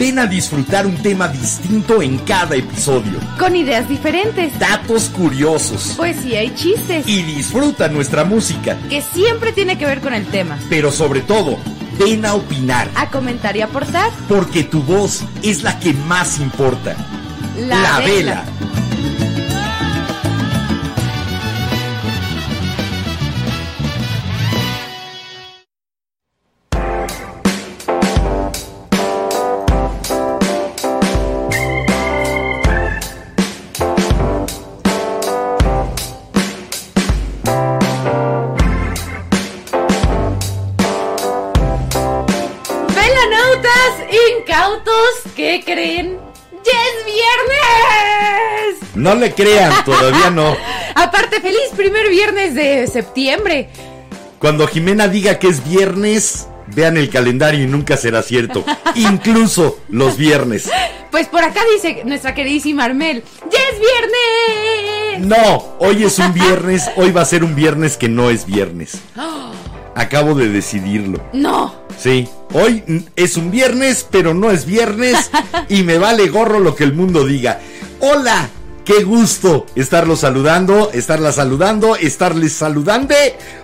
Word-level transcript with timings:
A 0.00 0.26
disfrutar 0.26 0.86
un 0.86 0.96
tema 0.96 1.26
distinto 1.28 2.00
en 2.00 2.18
cada 2.18 2.54
episodio. 2.54 3.18
Con 3.36 3.56
ideas 3.56 3.88
diferentes, 3.88 4.56
Datos 4.58 5.10
curiosos. 5.10 5.94
poesía 5.96 6.42
y 6.44 6.54
chistes, 6.54 7.06
Y 7.06 7.22
disfruta 7.22 7.88
nuestra 7.88 8.24
música. 8.24 8.76
que 8.88 9.02
siempre 9.02 9.52
tiene 9.52 9.76
que 9.76 9.86
ver 9.86 10.00
con 10.00 10.14
el 10.14 10.24
tema. 10.26 10.56
Pero 10.70 10.92
sobre 10.92 11.20
todo, 11.20 11.58
ven 11.98 12.24
a 12.24 12.34
opinar. 12.34 12.88
A 12.94 13.10
comentar 13.10 13.56
y 13.56 13.60
aportar. 13.60 14.10
Porque 14.28 14.62
tu 14.62 14.82
voz 14.82 15.24
es 15.42 15.62
la 15.64 15.78
que 15.80 15.92
más 15.92 16.38
importa. 16.38 16.94
La, 17.58 17.98
Vela. 17.98 18.44
No 49.08 49.14
le 49.14 49.32
crean, 49.32 49.72
todavía 49.86 50.30
no. 50.30 50.54
Aparte, 50.94 51.40
feliz 51.40 51.70
primer 51.74 52.10
viernes 52.10 52.54
de 52.54 52.86
septiembre. 52.86 53.70
Cuando 54.38 54.66
Jimena 54.66 55.08
diga 55.08 55.38
que 55.38 55.48
es 55.48 55.66
viernes, 55.66 56.46
vean 56.74 56.98
el 56.98 57.08
calendario 57.08 57.64
y 57.64 57.66
nunca 57.66 57.96
será 57.96 58.22
cierto. 58.22 58.64
Incluso 58.94 59.78
los 59.88 60.18
viernes. 60.18 60.70
Pues 61.10 61.26
por 61.26 61.42
acá 61.42 61.60
dice 61.74 62.02
nuestra 62.04 62.34
queridísima 62.34 62.84
Armel, 62.84 63.24
¡ya 63.50 63.58
es 63.72 63.80
viernes! 63.80 65.26
No, 65.26 65.76
hoy 65.78 66.04
es 66.04 66.18
un 66.18 66.34
viernes, 66.34 66.90
hoy 66.96 67.10
va 67.10 67.22
a 67.22 67.24
ser 67.24 67.44
un 67.44 67.54
viernes 67.54 67.96
que 67.96 68.10
no 68.10 68.28
es 68.28 68.44
viernes. 68.44 68.98
Acabo 69.94 70.34
de 70.34 70.50
decidirlo. 70.50 71.18
No, 71.32 71.88
Sí, 71.98 72.28
hoy 72.52 72.84
es 73.16 73.36
un 73.36 73.50
viernes, 73.50 74.06
pero 74.08 74.32
no 74.32 74.52
es 74.52 74.66
viernes 74.66 75.32
y 75.68 75.82
me 75.82 75.98
vale 75.98 76.28
gorro 76.28 76.60
lo 76.60 76.76
que 76.76 76.84
el 76.84 76.92
mundo 76.92 77.26
diga. 77.26 77.58
Hola, 77.98 78.48
qué 78.88 79.04
gusto 79.04 79.66
estarlos 79.74 80.20
saludando, 80.20 80.90
estarla 80.94 81.30
saludando, 81.30 81.94
estarles 81.94 82.54
saludando 82.54 83.14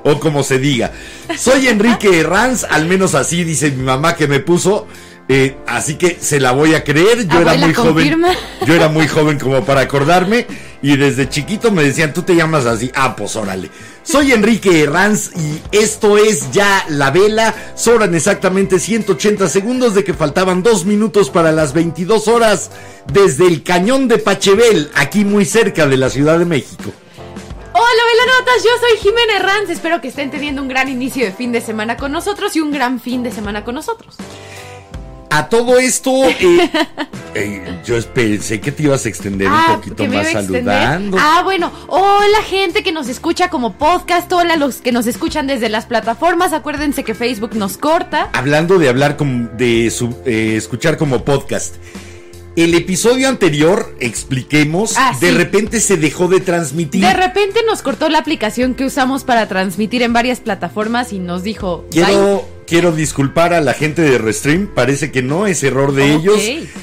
o 0.02 0.20
como 0.20 0.42
se 0.42 0.58
diga. 0.58 0.92
Soy 1.38 1.68
Enrique 1.68 2.20
Herranz, 2.20 2.64
al 2.64 2.84
menos 2.84 3.14
así 3.14 3.42
dice 3.42 3.70
mi 3.70 3.82
mamá 3.82 4.16
que 4.16 4.28
me 4.28 4.40
puso. 4.40 4.86
eh, 5.26 5.56
así 5.66 5.94
que 5.94 6.18
se 6.20 6.38
la 6.40 6.52
voy 6.52 6.74
a 6.74 6.84
creer. 6.84 7.26
Yo 7.26 7.40
era 7.40 7.54
muy 7.54 7.72
confirma. 7.72 8.28
joven. 8.34 8.38
Yo 8.66 8.74
era 8.74 8.88
muy 8.90 9.08
joven 9.08 9.38
como 9.38 9.64
para 9.64 9.80
acordarme. 9.80 10.46
Y 10.82 10.98
desde 10.98 11.30
chiquito 11.30 11.70
me 11.70 11.82
decían, 11.82 12.12
tú 12.12 12.20
te 12.20 12.36
llamas 12.36 12.66
así. 12.66 12.92
Ah, 12.94 13.16
pues 13.16 13.34
órale. 13.36 13.70
Soy 14.04 14.32
Enrique 14.32 14.82
Herranz 14.82 15.30
y 15.34 15.62
esto 15.76 16.18
es 16.18 16.52
ya 16.52 16.84
La 16.90 17.10
Vela. 17.10 17.54
Sobran 17.74 18.14
exactamente 18.14 18.78
180 18.78 19.48
segundos 19.48 19.94
de 19.94 20.04
que 20.04 20.12
faltaban 20.12 20.62
dos 20.62 20.84
minutos 20.84 21.30
para 21.30 21.52
las 21.52 21.72
22 21.72 22.28
horas 22.28 22.70
desde 23.10 23.46
el 23.46 23.62
cañón 23.62 24.06
de 24.06 24.18
Pachebel, 24.18 24.90
aquí 24.94 25.24
muy 25.24 25.46
cerca 25.46 25.86
de 25.86 25.96
la 25.96 26.10
Ciudad 26.10 26.38
de 26.38 26.44
México. 26.44 26.92
Hola 27.72 28.02
Velanotas, 28.12 28.62
yo 28.62 28.70
soy 28.78 28.98
Jimena 28.98 29.38
Ranz. 29.38 29.70
Espero 29.70 30.00
que 30.02 30.08
estén 30.08 30.30
teniendo 30.30 30.60
un 30.60 30.68
gran 30.68 30.88
inicio 30.90 31.24
de 31.24 31.32
fin 31.32 31.50
de 31.50 31.62
semana 31.62 31.96
con 31.96 32.12
nosotros 32.12 32.54
y 32.56 32.60
un 32.60 32.72
gran 32.72 33.00
fin 33.00 33.22
de 33.22 33.32
semana 33.32 33.64
con 33.64 33.74
nosotros. 33.74 34.16
A 35.36 35.48
todo 35.48 35.80
esto, 35.80 36.12
eh, 36.28 36.70
eh, 37.34 37.80
yo 37.84 38.00
pensé 38.14 38.60
que 38.60 38.70
te 38.70 38.84
ibas 38.84 39.04
a 39.04 39.08
extender 39.08 39.48
un 39.48 39.74
poquito 39.74 39.96
que 39.96 40.08
me 40.08 40.18
más 40.18 40.30
saludando. 40.30 41.16
Ah, 41.20 41.40
bueno, 41.42 41.72
hola 41.88 42.40
gente 42.46 42.84
que 42.84 42.92
nos 42.92 43.08
escucha 43.08 43.50
como 43.50 43.72
podcast, 43.72 44.32
hola 44.32 44.54
los 44.54 44.76
que 44.76 44.92
nos 44.92 45.08
escuchan 45.08 45.48
desde 45.48 45.68
las 45.68 45.86
plataformas. 45.86 46.52
Acuérdense 46.52 47.02
que 47.02 47.14
Facebook 47.14 47.56
nos 47.56 47.76
corta. 47.76 48.30
Hablando 48.32 48.78
de 48.78 48.88
hablar 48.88 49.16
como, 49.16 49.48
de 49.56 49.90
su- 49.90 50.16
eh, 50.24 50.54
escuchar 50.56 50.96
como 50.98 51.24
podcast. 51.24 51.74
El 52.56 52.72
episodio 52.76 53.28
anterior, 53.28 53.96
expliquemos, 53.98 54.94
Ah, 54.96 55.16
de 55.20 55.30
sí. 55.30 55.34
repente 55.36 55.80
se 55.80 55.96
dejó 55.96 56.28
de 56.28 56.38
transmitir. 56.40 57.00
De 57.04 57.12
repente 57.12 57.60
nos 57.66 57.82
cortó 57.82 58.08
la 58.08 58.18
aplicación 58.18 58.74
que 58.74 58.84
usamos 58.84 59.24
para 59.24 59.48
transmitir 59.48 60.02
en 60.02 60.12
varias 60.12 60.38
plataformas 60.38 61.12
y 61.12 61.18
nos 61.18 61.42
dijo, 61.42 61.84
Quiero, 61.90 62.48
quiero 62.64 62.92
disculpar 62.92 63.54
a 63.54 63.60
la 63.60 63.74
gente 63.74 64.02
de 64.02 64.18
Restream, 64.18 64.68
parece 64.72 65.10
que 65.10 65.20
no 65.20 65.48
es 65.48 65.64
error 65.64 65.94
de 65.94 66.14
ellos, 66.14 66.40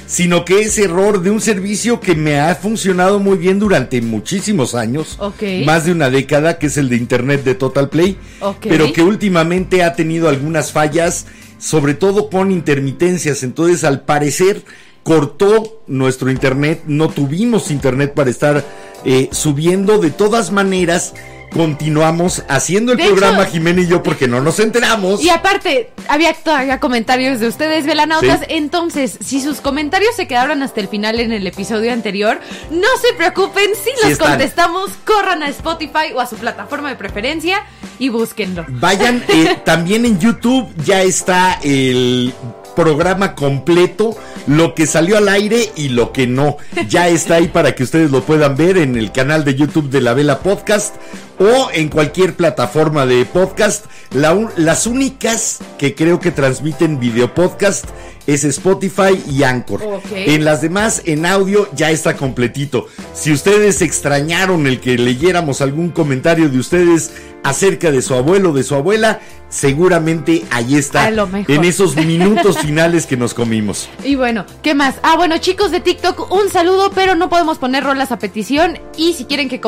sino 0.08 0.44
que 0.44 0.60
es 0.60 0.78
error 0.78 1.22
de 1.22 1.30
un 1.32 1.40
servicio 1.40 2.02
que 2.02 2.16
me 2.16 2.38
ha 2.42 2.54
funcionado 2.56 3.20
muy 3.20 3.38
bien 3.38 3.58
durante 3.58 4.02
muchísimos 4.02 4.76
años, 4.76 5.18
más 5.66 5.86
de 5.86 5.94
una 5.94 6.10
década, 6.10 6.60
que 6.60 6.68
es 6.68 6.76
el 6.76 6.90
de 6.90 6.98
Internet 6.98 7.46
de 7.46 7.56
Total 7.56 7.88
Play, 7.88 8.18
pero 8.62 8.92
que 8.92 9.04
últimamente 9.04 9.84
ha 9.84 9.94
tenido 9.96 10.28
algunas 10.28 10.74
fallas, 10.74 11.28
sobre 11.60 11.94
todo 11.94 12.30
con 12.30 12.52
intermitencias, 12.52 13.42
entonces 13.44 13.86
al 13.86 14.02
parecer 14.02 14.64
cortó 15.04 15.82
nuestro 15.88 16.30
Internet, 16.32 16.84
no 16.86 17.10
tuvimos 17.10 17.72
Internet 17.72 18.14
para 18.14 18.30
estar 18.30 18.64
eh, 19.06 19.30
subiendo, 19.32 19.98
de 19.98 20.12
todas 20.12 20.52
maneras... 20.52 21.14
Continuamos 21.54 22.44
haciendo 22.48 22.94
el 22.94 22.98
De 22.98 23.04
programa 23.08 23.44
hecho- 23.44 23.52
Jimena 23.52 23.82
y 23.82 23.88
yo 23.88 24.02
porque 24.02 24.26
no 24.26 24.40
nos 24.40 24.58
enteramos. 24.62 25.22
Y 25.22 25.30
aparte, 25.30 25.92
había 26.08 26.34
todavía 26.34 26.80
comentarios 26.80 27.42
de 27.42 27.50
ustedes, 27.50 27.86
velanautas. 27.86 28.40
Sí. 28.40 28.46
Entonces, 28.52 29.18
si 29.22 29.42
sus 29.42 29.60
comentarios 29.60 30.16
se 30.16 30.30
quedaron 30.30 30.64
hasta 30.64 30.80
el 30.80 30.88
final 30.88 31.20
en 31.20 31.34
el 31.34 31.46
episodio 31.46 31.92
anterior, 31.92 32.40
no 32.70 32.88
se 33.02 33.14
preocupen. 33.18 33.66
Si 33.84 33.90
los 34.02 34.14
están. 34.14 34.30
contestamos, 34.30 34.92
corran 35.06 35.44
a 35.44 35.50
Spotify 35.50 36.14
o 36.16 36.22
a 36.22 36.26
su 36.26 36.38
plataforma 36.38 36.88
de 36.88 36.96
preferencia 36.96 37.66
y 38.00 38.08
búsquenlo. 38.08 38.66
Vayan, 38.70 39.22
eh, 39.28 39.60
también 39.66 40.06
en 40.06 40.20
YouTube 40.22 40.74
ya 40.86 41.02
está 41.02 41.60
el 41.64 42.34
programa 42.76 43.36
completo, 43.36 44.16
lo 44.48 44.76
que 44.76 44.86
salió 44.86 45.18
al 45.18 45.30
aire 45.30 45.72
y 45.76 45.90
lo 45.90 46.12
que 46.12 46.28
no. 46.28 46.58
Ya 46.88 47.08
está 47.08 47.36
ahí 47.36 47.48
para 47.48 47.76
que 47.76 47.84
ustedes 47.84 48.12
lo 48.12 48.22
puedan 48.22 48.56
ver 48.56 48.78
en 48.78 48.96
el 48.96 49.12
canal 49.12 49.46
de 49.46 49.56
YouTube 49.56 49.90
de 49.90 50.02
La 50.02 50.14
Vela 50.14 50.40
Podcast 50.40 50.96
o 51.42 51.72
en 51.74 51.90
cualquier 51.90 52.36
plataforma 52.36 53.08
de 53.08 53.26
podcast. 53.26 53.86
La 54.12 54.32
las 54.58 54.86
únicas 54.86 55.60
que 55.80 55.96
creo 55.96 56.20
que 56.20 56.30
transmiten 56.30 57.00
video 57.00 57.34
podcast 57.34 57.86
es 58.28 58.44
Spotify 58.44 59.20
y 59.30 59.44
Anchor. 59.44 59.82
En 60.12 60.46
las 60.46 60.62
demás, 60.62 61.02
en 61.06 61.26
audio 61.26 61.68
ya 61.74 61.90
está 61.90 62.16
completito. 62.16 62.88
Si 63.14 63.32
ustedes 63.32 63.82
extrañaron 63.82 64.68
el 64.68 64.80
que 64.80 64.98
leyéramos 64.98 65.62
algún 65.62 65.90
comentario 65.90 66.50
de 66.50 66.60
ustedes 66.60 67.12
acerca 67.44 67.92
de 67.92 68.02
su 68.02 68.14
abuelo 68.14 68.52
o 68.52 68.54
de 68.54 68.64
su 68.64 68.76
abuela, 68.76 69.20
seguramente 69.50 70.44
ahí 70.52 70.76
está. 70.76 71.06
A 71.06 71.12
lo 71.12 71.28
mejor. 71.28 71.54
En 71.54 71.64
esos 71.64 71.96
minutos 72.06 72.58
finales 72.60 73.06
que 73.06 73.18
nos 73.18 73.34
comimos. 73.34 73.90
Y 74.04 74.16
bueno, 74.16 74.46
¿qué 74.62 74.76
más? 74.76 74.96
Ah, 75.04 75.16
bueno, 75.18 75.38
chicos 75.40 75.72
de 75.72 75.80
TikTok, 75.80 76.32
un 76.32 76.50
saludo, 76.50 76.92
pero 76.94 77.16
no 77.16 77.30
podemos 77.30 77.58
poner 77.58 77.84
rolas 77.84 78.12
a 78.12 78.20
petición. 78.20 78.80
Y 78.98 79.14
si 79.14 79.26
quieren 79.26 79.50
que, 79.50 79.60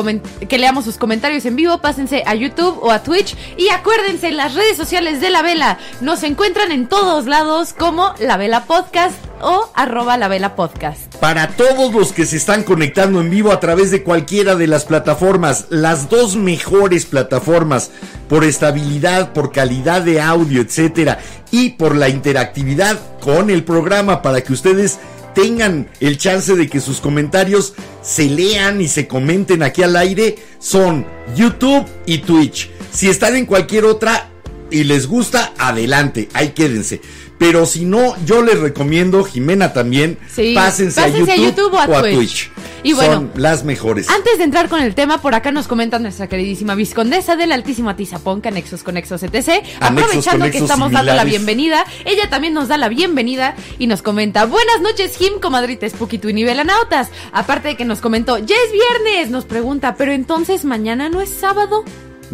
que 0.48 0.58
leamos 0.58 0.84
sus 0.84 0.96
comentarios 0.96 1.44
en 1.46 1.56
vivo, 1.56 1.63
pásense 1.80 2.22
a 2.26 2.34
YouTube 2.34 2.78
o 2.82 2.90
a 2.90 3.02
Twitch. 3.02 3.36
Y 3.56 3.68
acuérdense, 3.70 4.28
en 4.28 4.36
las 4.36 4.54
redes 4.54 4.76
sociales 4.76 5.20
de 5.20 5.30
La 5.30 5.42
Vela 5.42 5.78
nos 6.00 6.22
encuentran 6.22 6.72
en 6.72 6.88
todos 6.88 7.26
lados 7.26 7.72
como 7.72 8.14
La 8.18 8.36
Vela 8.36 8.64
Podcast 8.64 9.16
o 9.40 9.70
arroba 9.74 10.16
La 10.16 10.28
Vela 10.28 10.56
Podcast. 10.56 11.14
Para 11.16 11.48
todos 11.48 11.92
los 11.92 12.12
que 12.12 12.26
se 12.26 12.36
están 12.36 12.62
conectando 12.62 13.20
en 13.20 13.30
vivo 13.30 13.52
a 13.52 13.60
través 13.60 13.90
de 13.90 14.02
cualquiera 14.02 14.54
de 14.54 14.66
las 14.66 14.84
plataformas, 14.84 15.66
las 15.70 16.08
dos 16.08 16.36
mejores 16.36 17.06
plataformas 17.06 17.90
por 18.28 18.44
estabilidad, 18.44 19.32
por 19.32 19.52
calidad 19.52 20.02
de 20.02 20.20
audio, 20.20 20.60
etcétera, 20.60 21.18
y 21.50 21.70
por 21.70 21.94
la 21.96 22.08
interactividad 22.08 22.98
con 23.20 23.50
el 23.50 23.64
programa 23.64 24.22
para 24.22 24.42
que 24.42 24.52
ustedes 24.52 24.98
tengan 25.34 25.88
el 26.00 26.16
chance 26.18 26.54
de 26.54 26.68
que 26.68 26.80
sus 26.80 27.00
comentarios 27.00 27.74
se 28.02 28.24
lean 28.30 28.80
y 28.80 28.88
se 28.88 29.06
comenten 29.06 29.62
aquí 29.62 29.82
al 29.82 29.96
aire 29.96 30.36
son 30.58 31.06
YouTube 31.36 31.84
y 32.06 32.18
Twitch. 32.18 32.70
Si 32.92 33.08
están 33.08 33.36
en 33.36 33.46
cualquier 33.46 33.84
otra, 33.84 34.30
y 34.70 34.82
les 34.84 35.06
gusta, 35.06 35.52
adelante, 35.56 36.28
ahí 36.32 36.48
quédense. 36.50 37.00
Pero 37.38 37.66
si 37.66 37.84
no, 37.84 38.14
yo 38.24 38.42
les 38.42 38.60
recomiendo, 38.60 39.24
Jimena 39.24 39.72
también, 39.72 40.18
Sí, 40.32 40.54
pásense, 40.54 41.00
pásense 41.00 41.32
a, 41.32 41.34
a 41.34 41.38
YouTube 41.38 41.74
o 41.74 41.78
a 41.78 42.02
Twitch. 42.02 42.50
Y 42.84 42.92
bueno, 42.92 43.14
Son 43.14 43.30
las 43.36 43.64
mejores. 43.64 44.10
Antes 44.10 44.36
de 44.38 44.44
entrar 44.44 44.68
con 44.68 44.80
el 44.80 44.94
tema, 44.94 45.20
por 45.22 45.34
acá 45.34 45.50
nos 45.50 45.66
comenta 45.66 45.98
nuestra 45.98 46.28
queridísima 46.28 46.74
viscondesa 46.74 47.34
del 47.34 47.50
Altísimo 47.52 47.88
Atizapón, 47.88 48.42
que 48.42 48.48
anexos 48.48 48.82
conexos 48.82 49.22
etc. 49.22 49.64
Aprovechando 49.80 50.50
que 50.50 50.58
estamos 50.58 50.92
dando 50.92 51.14
la 51.14 51.24
bienvenida, 51.24 51.84
ella 52.04 52.28
también 52.28 52.52
nos 52.52 52.68
da 52.68 52.76
la 52.76 52.88
bienvenida 52.88 53.56
y 53.78 53.86
nos 53.86 54.02
comenta, 54.02 54.44
buenas 54.44 54.80
noches 54.82 55.16
Jim, 55.16 55.40
comadrita 55.40 55.88
Spooky 55.88 56.20
y 56.22 56.44
Velanautas. 56.44 57.08
Aparte 57.32 57.68
de 57.68 57.76
que 57.76 57.84
nos 57.84 58.00
comentó, 58.00 58.38
ya 58.38 58.54
es 58.54 58.72
viernes, 58.72 59.30
nos 59.30 59.44
pregunta, 59.46 59.94
pero 59.96 60.12
entonces 60.12 60.64
mañana 60.64 61.08
no 61.08 61.22
es 61.22 61.30
sábado, 61.30 61.84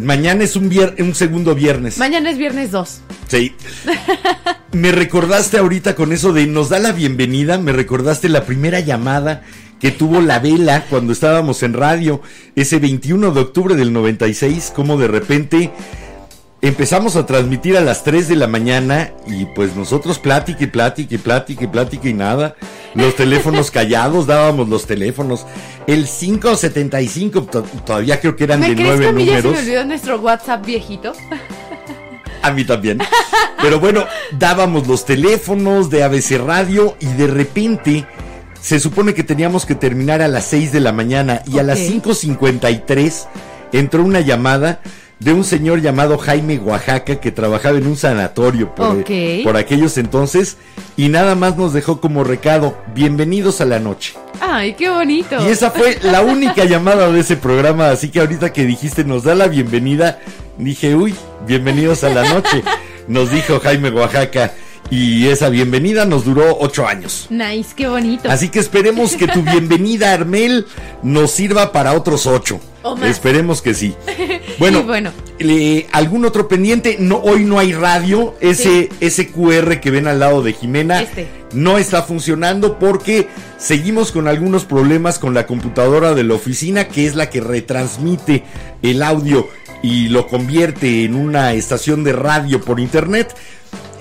Mañana 0.01 0.43
es 0.43 0.55
un, 0.55 0.69
vier- 0.69 0.99
un 1.01 1.13
segundo 1.15 1.55
viernes. 1.55 1.97
mañana 1.97 2.29
es 2.31 2.37
viernes 2.37 2.71
2. 2.71 3.01
Sí. 3.27 3.53
Me 4.73 4.91
recordaste 4.91 5.57
ahorita 5.57 5.95
con 5.95 6.11
eso 6.13 6.33
de 6.33 6.47
nos 6.47 6.69
da 6.69 6.79
la 6.79 6.91
bienvenida, 6.91 7.57
me 7.57 7.71
recordaste 7.73 8.29
la 8.29 8.45
primera 8.45 8.79
llamada 8.79 9.43
que 9.79 9.91
tuvo 9.91 10.21
la 10.21 10.39
vela 10.39 10.85
cuando 10.89 11.11
estábamos 11.11 11.63
en 11.63 11.73
radio, 11.73 12.21
ese 12.55 12.79
21 12.79 13.31
de 13.31 13.39
octubre 13.41 13.75
del 13.75 13.91
96, 13.93 14.71
como 14.75 14.97
de 14.97 15.07
repente 15.07 15.71
empezamos 16.61 17.15
a 17.15 17.25
transmitir 17.25 17.75
a 17.77 17.81
las 17.81 18.03
3 18.03 18.27
de 18.27 18.35
la 18.35 18.47
mañana 18.47 19.11
y 19.27 19.45
pues 19.45 19.75
nosotros 19.75 20.19
plática 20.19 20.63
y 20.63 20.67
plática 20.67 21.15
y 21.15 21.17
plática 21.17 21.63
y 21.63 21.67
plática 21.67 22.07
y 22.09 22.13
nada. 22.13 22.55
Los 22.93 23.15
teléfonos 23.15 23.71
callados, 23.71 24.27
dábamos 24.27 24.69
los 24.69 24.85
teléfonos. 24.85 25.45
El 25.87 26.05
575, 26.05 27.43
to- 27.43 27.61
todavía 27.85 28.19
creo 28.19 28.35
que 28.35 28.43
eran 28.43 28.59
¿Me 28.59 28.69
de 28.69 28.75
crees 28.75 28.89
que 28.91 28.97
nueve 28.97 29.07
a 29.09 29.11
mí 29.13 29.25
ya 29.25 29.37
se 29.37 29.41
números. 29.43 29.53
me 29.63 29.67
olvidó 29.67 29.85
nuestro 29.85 30.19
WhatsApp 30.19 30.65
viejito? 30.65 31.13
A 32.43 32.51
mí 32.51 32.63
también. 32.65 32.99
Pero 33.61 33.79
bueno, 33.79 34.05
dábamos 34.37 34.87
los 34.87 35.05
teléfonos 35.05 35.89
de 35.89 36.03
ABC 36.03 36.37
Radio 36.43 36.95
y 36.99 37.05
de 37.05 37.27
repente 37.27 38.05
se 38.61 38.79
supone 38.79 39.13
que 39.13 39.23
teníamos 39.23 39.65
que 39.65 39.75
terminar 39.75 40.21
a 40.21 40.27
las 40.27 40.45
6 40.45 40.71
de 40.71 40.79
la 40.79 40.91
mañana 40.91 41.41
y 41.47 41.59
a 41.59 41.63
las 41.63 41.79
Ok. 41.79 41.85
5.53 42.05 43.27
entró 43.73 44.03
una 44.03 44.19
llamada 44.21 44.81
de 45.21 45.33
un 45.33 45.43
señor 45.43 45.81
llamado 45.81 46.17
Jaime 46.17 46.57
Oaxaca 46.57 47.17
que 47.19 47.31
trabajaba 47.31 47.77
en 47.77 47.85
un 47.85 47.95
sanatorio 47.95 48.73
por, 48.73 49.01
Ok. 49.01 49.09
por 49.43 49.55
aquellos 49.55 49.97
entonces 49.99 50.57
y 50.97 51.09
nada 51.09 51.35
más 51.35 51.57
nos 51.57 51.73
dejó 51.73 52.01
como 52.01 52.23
recado, 52.23 52.75
bienvenidos 52.95 53.61
a 53.61 53.65
la 53.65 53.77
noche. 53.79 54.15
Ay, 54.39 54.73
qué 54.73 54.89
bonito. 54.89 55.35
Y 55.47 55.51
esa 55.51 55.69
fue 55.69 55.99
la 56.01 56.21
única 56.21 56.65
llamada 56.65 57.11
de 57.11 57.19
ese 57.19 57.37
programa, 57.37 57.91
así 57.91 58.09
que 58.09 58.19
ahorita 58.19 58.51
que 58.51 58.65
dijiste 58.65 59.03
nos 59.03 59.23
da 59.23 59.35
la 59.35 59.47
bienvenida, 59.47 60.19
dije, 60.57 60.95
uy, 60.95 61.13
bienvenidos 61.45 62.03
a 62.03 62.09
la 62.09 62.27
noche, 62.27 62.63
nos 63.07 63.29
dijo 63.29 63.59
Jaime 63.59 63.91
Oaxaca, 63.91 64.53
y 64.91 65.27
esa 65.29 65.49
bienvenida 65.49 66.05
nos 66.05 66.25
duró 66.25 66.57
ocho 66.59 66.85
años. 66.85 67.25
Nice, 67.29 67.69
qué 67.75 67.87
bonito. 67.87 68.29
Así 68.29 68.49
que 68.49 68.59
esperemos 68.59 69.15
que 69.15 69.27
tu 69.27 69.41
bienvenida, 69.51 70.13
Armel, 70.13 70.67
nos 71.01 71.31
sirva 71.31 71.71
para 71.71 71.93
otros 71.93 72.27
ocho. 72.27 72.59
O 72.83 72.95
más. 72.95 73.09
Esperemos 73.09 73.61
que 73.61 73.73
sí. 73.73 73.95
Bueno, 74.59 74.83
bueno. 74.83 75.11
le- 75.39 75.87
¿algún 75.91 76.23
otro 76.25 76.47
pendiente? 76.47 76.97
No, 76.99 77.17
hoy 77.17 77.45
no 77.45 77.57
hay 77.57 77.73
radio. 77.73 78.35
Ese, 78.41 78.89
ese 78.99 79.31
QR 79.31 79.79
que 79.79 79.89
ven 79.89 80.05
al 80.07 80.19
lado 80.19 80.43
de 80.43 80.53
Jimena 80.53 81.01
Este. 81.01 81.27
no 81.53 81.79
está 81.79 82.03
funcionando 82.03 82.77
porque 82.77 83.27
seguimos 83.57 84.11
con 84.11 84.27
algunos 84.27 84.65
problemas 84.65 85.17
con 85.17 85.33
la 85.33 85.47
computadora 85.47 86.13
de 86.13 86.23
la 86.25 86.35
oficina, 86.35 86.89
que 86.89 87.07
es 87.07 87.15
la 87.15 87.29
que 87.31 87.41
retransmite 87.41 88.43
el 88.83 89.01
audio 89.01 89.47
y 89.81 90.09
lo 90.09 90.27
convierte 90.27 91.05
en 91.05 91.15
una 91.15 91.53
estación 91.53 92.03
de 92.03 92.13
radio 92.13 92.61
por 92.61 92.79
internet. 92.79 93.33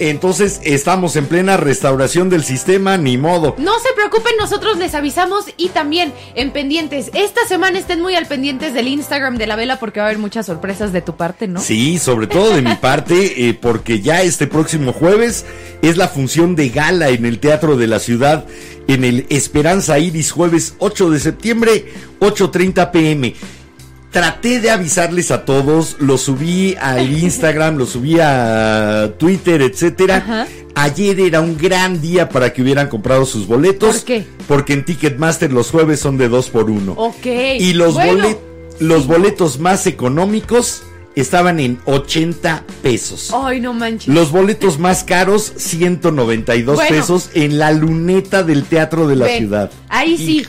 Entonces 0.00 0.60
estamos 0.64 1.14
en 1.16 1.26
plena 1.26 1.58
restauración 1.58 2.30
del 2.30 2.42
sistema, 2.42 2.96
ni 2.96 3.18
modo. 3.18 3.54
No 3.58 3.78
se 3.80 3.92
preocupen, 3.94 4.32
nosotros 4.38 4.78
les 4.78 4.94
avisamos 4.94 5.44
y 5.58 5.68
también 5.68 6.14
en 6.34 6.52
pendientes. 6.52 7.10
Esta 7.12 7.46
semana 7.46 7.78
estén 7.78 8.00
muy 8.00 8.14
al 8.14 8.24
pendientes 8.24 8.72
del 8.72 8.88
Instagram 8.88 9.36
de 9.36 9.46
la 9.46 9.56
vela 9.56 9.78
porque 9.78 10.00
va 10.00 10.06
a 10.06 10.08
haber 10.08 10.18
muchas 10.18 10.46
sorpresas 10.46 10.94
de 10.94 11.02
tu 11.02 11.16
parte, 11.16 11.48
¿no? 11.48 11.60
Sí, 11.60 11.98
sobre 11.98 12.26
todo 12.26 12.54
de 12.54 12.62
mi 12.62 12.74
parte, 12.76 13.48
eh, 13.48 13.52
porque 13.52 14.00
ya 14.00 14.22
este 14.22 14.46
próximo 14.46 14.94
jueves 14.94 15.44
es 15.82 15.98
la 15.98 16.08
función 16.08 16.56
de 16.56 16.70
gala 16.70 17.10
en 17.10 17.26
el 17.26 17.38
Teatro 17.38 17.76
de 17.76 17.86
la 17.86 17.98
Ciudad, 17.98 18.46
en 18.88 19.04
el 19.04 19.26
Esperanza 19.28 19.98
Iris, 19.98 20.32
jueves 20.32 20.76
8 20.78 21.10
de 21.10 21.20
septiembre, 21.20 21.92
8.30 22.20 22.90
pm. 22.90 23.34
Traté 24.10 24.58
de 24.60 24.70
avisarles 24.70 25.30
a 25.30 25.44
todos, 25.44 25.96
lo 26.00 26.18
subí 26.18 26.74
al 26.80 27.12
Instagram, 27.22 27.76
lo 27.76 27.86
subí 27.86 28.18
a 28.20 29.12
Twitter, 29.18 29.62
etcétera. 29.62 30.16
Ajá. 30.16 30.46
Ayer 30.74 31.20
era 31.20 31.40
un 31.40 31.56
gran 31.56 32.00
día 32.00 32.28
para 32.28 32.52
que 32.52 32.62
hubieran 32.62 32.88
comprado 32.88 33.24
sus 33.24 33.46
boletos. 33.46 33.96
¿Por 33.98 34.04
qué? 34.04 34.24
Porque 34.48 34.72
en 34.72 34.84
Ticketmaster 34.84 35.52
los 35.52 35.70
jueves 35.70 36.00
son 36.00 36.16
de 36.18 36.28
2 36.28 36.48
por 36.50 36.70
1 36.70 36.92
Ok. 36.96 37.26
y 37.58 37.72
los, 37.74 37.94
Bueno, 37.94 38.28
bolet- 38.28 38.38
los 38.80 39.06
boletos 39.06 39.58
más 39.60 39.86
económicos 39.86 40.82
estaban 41.16 41.60
en 41.60 41.78
80 41.84 42.64
pesos. 42.82 43.32
Ay, 43.34 43.60
no 43.60 43.74
manches. 43.74 44.12
Los 44.12 44.30
boletos 44.32 44.78
más 44.78 45.04
caros, 45.04 45.52
192 45.56 46.76
Bueno. 46.76 46.96
pesos 46.96 47.30
en 47.34 47.58
la 47.58 47.72
luneta 47.72 48.42
del 48.42 48.64
Teatro 48.64 49.06
de 49.06 49.16
la 49.16 49.26
Ve, 49.26 49.38
Ciudad. 49.38 49.70
Ahí 49.88 50.16
sí. 50.16 50.46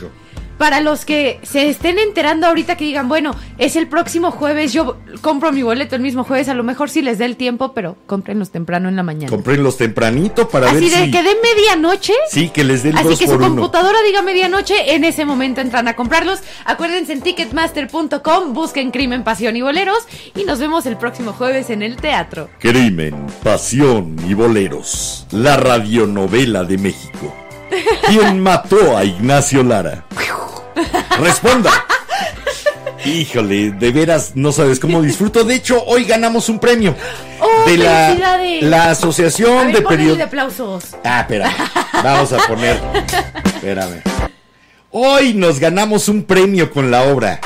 Para 0.58 0.80
los 0.80 1.04
que 1.04 1.40
se 1.42 1.68
estén 1.68 1.98
enterando 1.98 2.46
ahorita 2.46 2.76
que 2.76 2.84
digan, 2.84 3.08
bueno, 3.08 3.34
es 3.58 3.76
el 3.76 3.88
próximo 3.88 4.30
jueves, 4.30 4.72
yo 4.72 4.98
compro 5.20 5.52
mi 5.52 5.62
boleto 5.62 5.96
el 5.96 6.02
mismo 6.02 6.24
jueves, 6.24 6.48
a 6.48 6.54
lo 6.54 6.62
mejor 6.62 6.90
sí 6.90 7.02
les 7.02 7.18
dé 7.18 7.24
el 7.24 7.36
tiempo, 7.36 7.72
pero 7.72 7.96
cómprenlos 8.06 8.50
temprano 8.50 8.88
en 8.88 8.96
la 8.96 9.02
mañana. 9.02 9.30
Comprenlos 9.30 9.76
tempranito 9.76 10.48
para 10.48 10.70
Así 10.70 10.88
ver 10.88 10.90
de 10.90 11.04
si... 11.06 11.10
que 11.10 11.22
de 11.22 11.36
medianoche. 11.42 12.12
Sí, 12.30 12.50
que 12.50 12.64
les 12.64 12.82
dé 12.82 12.90
el 12.90 12.98
Así 12.98 13.08
2 13.08 13.18
que 13.18 13.26
su 13.26 13.32
por 13.32 13.40
1 13.42 13.48
computadora 13.48 13.98
diga 14.06 14.22
medianoche, 14.22 14.94
en 14.94 15.04
ese 15.04 15.24
momento 15.24 15.60
entran 15.60 15.88
a 15.88 15.96
comprarlos. 15.96 16.40
Acuérdense 16.64 17.12
en 17.12 17.22
ticketmaster.com, 17.22 18.52
busquen 18.52 18.90
Crimen, 18.90 19.24
Pasión 19.24 19.56
y 19.56 19.62
Boleros 19.62 20.06
y 20.34 20.44
nos 20.44 20.58
vemos 20.58 20.86
el 20.86 20.96
próximo 20.96 21.32
jueves 21.32 21.70
en 21.70 21.82
el 21.82 21.96
teatro. 21.96 22.48
Crimen, 22.58 23.26
pasión 23.42 24.16
y 24.28 24.34
boleros. 24.34 25.26
La 25.30 25.56
radionovela 25.56 26.64
de 26.64 26.78
México. 26.78 27.34
¿Quién 28.06 28.40
mató 28.40 28.96
a 28.96 29.04
Ignacio 29.04 29.62
Lara? 29.62 30.04
Responda. 31.20 31.70
Híjole, 33.04 33.72
de 33.72 33.90
veras 33.90 34.32
no 34.36 34.52
sabes 34.52 34.78
cómo 34.78 35.02
disfruto. 35.02 35.42
De 35.44 35.56
hecho, 35.56 35.82
hoy 35.86 36.04
ganamos 36.04 36.48
un 36.48 36.58
premio. 36.60 36.94
¡Oh, 37.40 37.68
de 37.68 37.76
la, 37.78 38.14
la 38.60 38.84
A 38.84 38.90
Asociación 38.90 39.66
ver, 39.66 39.76
de 39.76 39.82
Periodistas. 39.82 40.26
aplausos. 40.28 40.84
Ah, 41.04 41.20
espera. 41.20 41.52
Vamos 42.02 42.32
a 42.32 42.38
poner. 42.46 42.80
Espérame. 43.44 44.02
Hoy 44.90 45.34
nos 45.34 45.58
ganamos 45.58 46.08
un 46.08 46.22
premio 46.24 46.70
con 46.70 46.90
la 46.90 47.02
obra. 47.04 47.40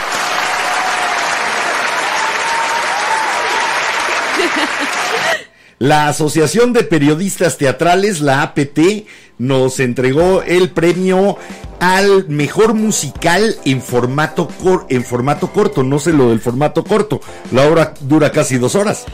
La 5.78 6.08
Asociación 6.08 6.72
de 6.72 6.84
Periodistas 6.84 7.58
Teatrales, 7.58 8.22
la 8.22 8.40
APT, 8.40 9.06
nos 9.36 9.78
entregó 9.78 10.40
el 10.40 10.70
premio 10.70 11.36
al 11.80 12.26
mejor 12.28 12.72
musical 12.72 13.56
en 13.66 13.82
formato, 13.82 14.48
en 14.88 15.04
formato 15.04 15.52
corto. 15.52 15.82
No 15.82 15.98
sé 15.98 16.14
lo 16.14 16.30
del 16.30 16.40
formato 16.40 16.82
corto. 16.82 17.20
La 17.52 17.68
obra 17.68 17.92
dura 18.00 18.32
casi 18.32 18.56
dos 18.56 18.74
horas. 18.74 19.04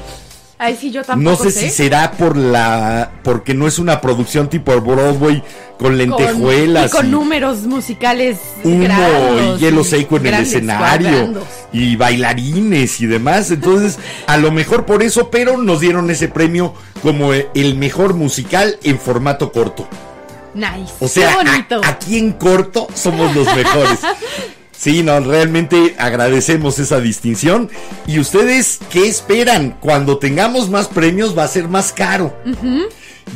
Ay, 0.64 0.76
sí, 0.80 0.92
yo 0.92 1.02
tampoco 1.02 1.44
No 1.44 1.50
sé, 1.50 1.50
si 1.50 1.70
será 1.70 2.12
por 2.12 2.36
la 2.36 3.10
porque 3.24 3.52
no 3.52 3.66
es 3.66 3.80
una 3.80 4.00
producción 4.00 4.48
tipo 4.48 4.80
Broadway 4.80 5.42
con 5.76 5.98
lentejuelas 5.98 6.92
Con, 6.92 6.98
y 6.98 7.02
con 7.02 7.06
y 7.08 7.10
números 7.10 7.62
musicales 7.62 8.38
humo 8.62 8.84
grandos 8.84 9.60
y 9.60 9.64
hielo 9.64 9.82
seco 9.82 10.18
en 10.18 10.26
el 10.26 10.34
escenario 10.34 11.08
cuadrandos. 11.08 11.44
y 11.72 11.96
bailarines 11.96 13.00
y 13.00 13.06
demás. 13.06 13.50
Entonces, 13.50 13.98
a 14.28 14.36
lo 14.36 14.52
mejor 14.52 14.86
por 14.86 15.02
eso, 15.02 15.30
pero 15.30 15.56
nos 15.56 15.80
dieron 15.80 16.08
ese 16.10 16.28
premio 16.28 16.74
como 17.02 17.32
el 17.32 17.74
mejor 17.74 18.14
musical 18.14 18.78
en 18.84 19.00
formato 19.00 19.50
corto. 19.50 19.88
Nice. 20.54 20.92
O 21.00 21.08
sea, 21.08 21.28
Qué 21.28 21.32
a- 21.32 21.36
bonito. 21.36 21.80
aquí 21.84 22.18
en 22.18 22.32
corto 22.34 22.86
somos 22.94 23.34
los 23.34 23.46
mejores. 23.56 23.98
Sí, 24.82 25.04
no, 25.04 25.20
realmente 25.20 25.94
agradecemos 25.96 26.80
esa 26.80 26.98
distinción. 26.98 27.70
¿Y 28.08 28.18
ustedes 28.18 28.80
qué 28.90 29.06
esperan? 29.06 29.76
Cuando 29.78 30.18
tengamos 30.18 30.70
más 30.70 30.88
premios 30.88 31.38
va 31.38 31.44
a 31.44 31.48
ser 31.48 31.68
más 31.68 31.92
caro. 31.92 32.36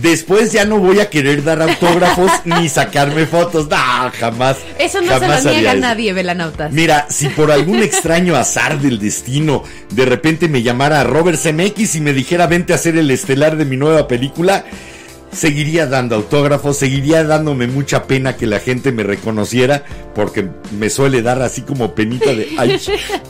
Después 0.01 0.51
ya 0.51 0.65
no 0.65 0.79
voy 0.79 0.99
a 0.99 1.09
querer 1.09 1.45
dar 1.45 1.63
autógrafos 1.63 2.33
ni 2.45 2.69
sacarme 2.69 3.27
fotos. 3.27 3.69
No, 3.69 3.77
jamás. 4.19 4.57
Eso 4.81 5.01
no 5.01 5.13
jamás 5.13 5.45
se 5.45 5.49
lo 5.49 5.55
niega 5.55 5.71
a 5.71 5.77
nadie, 5.77 6.13
Velanautas. 6.13 6.73
Mira, 6.73 7.07
si 7.11 7.29
por 7.29 7.53
algún 7.53 7.81
extraño 7.83 8.35
azar 8.35 8.81
del 8.81 8.99
destino 8.99 9.63
de 9.91 10.05
repente 10.05 10.49
me 10.49 10.65
llamara 10.65 11.05
Robert 11.05 11.39
Zemeckis 11.39 11.95
y 11.95 12.01
me 12.01 12.13
dijera 12.13 12.49
vente 12.49 12.73
a 12.73 12.77
hacer 12.77 12.97
el 12.97 13.09
estelar 13.13 13.57
de 13.57 13.65
mi 13.65 13.77
nueva 13.77 14.09
película, 14.09 14.65
seguiría 15.37 15.87
dando 15.87 16.17
autógrafos, 16.17 16.79
seguiría 16.79 17.23
dándome 17.25 17.67
mucha 17.67 18.05
pena 18.05 18.37
que 18.37 18.47
la 18.47 18.59
gente 18.59 18.91
me 18.91 19.03
reconociera, 19.03 19.85
porque 20.15 20.49
me 20.79 20.91
suele 20.91 21.23
dar 21.23 21.43
así 21.43 21.63
como 21.63 21.95
penita 21.95 22.33
de, 22.33 22.49
ay, 22.59 22.81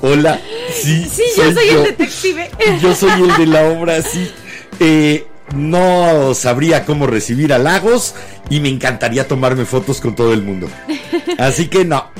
hola, 0.02 0.40
sí, 0.72 1.06
Sí, 1.12 1.22
yo 1.36 1.52
soy 1.52 1.68
el 1.68 1.82
detective. 1.84 2.50
Yo 2.80 2.94
soy 2.94 3.22
el 3.22 3.36
de 3.36 3.46
la 3.46 3.68
obra, 3.68 4.00
sí. 4.02 4.30
eh, 4.80 5.26
no 5.54 6.34
sabría 6.34 6.84
cómo 6.84 7.06
recibir 7.06 7.52
halagos 7.52 8.14
y 8.50 8.60
me 8.60 8.68
encantaría 8.68 9.28
tomarme 9.28 9.64
fotos 9.64 10.00
con 10.00 10.14
todo 10.14 10.32
el 10.32 10.42
mundo. 10.42 10.68
Así 11.38 11.68
que 11.68 11.84
no. 11.84 12.10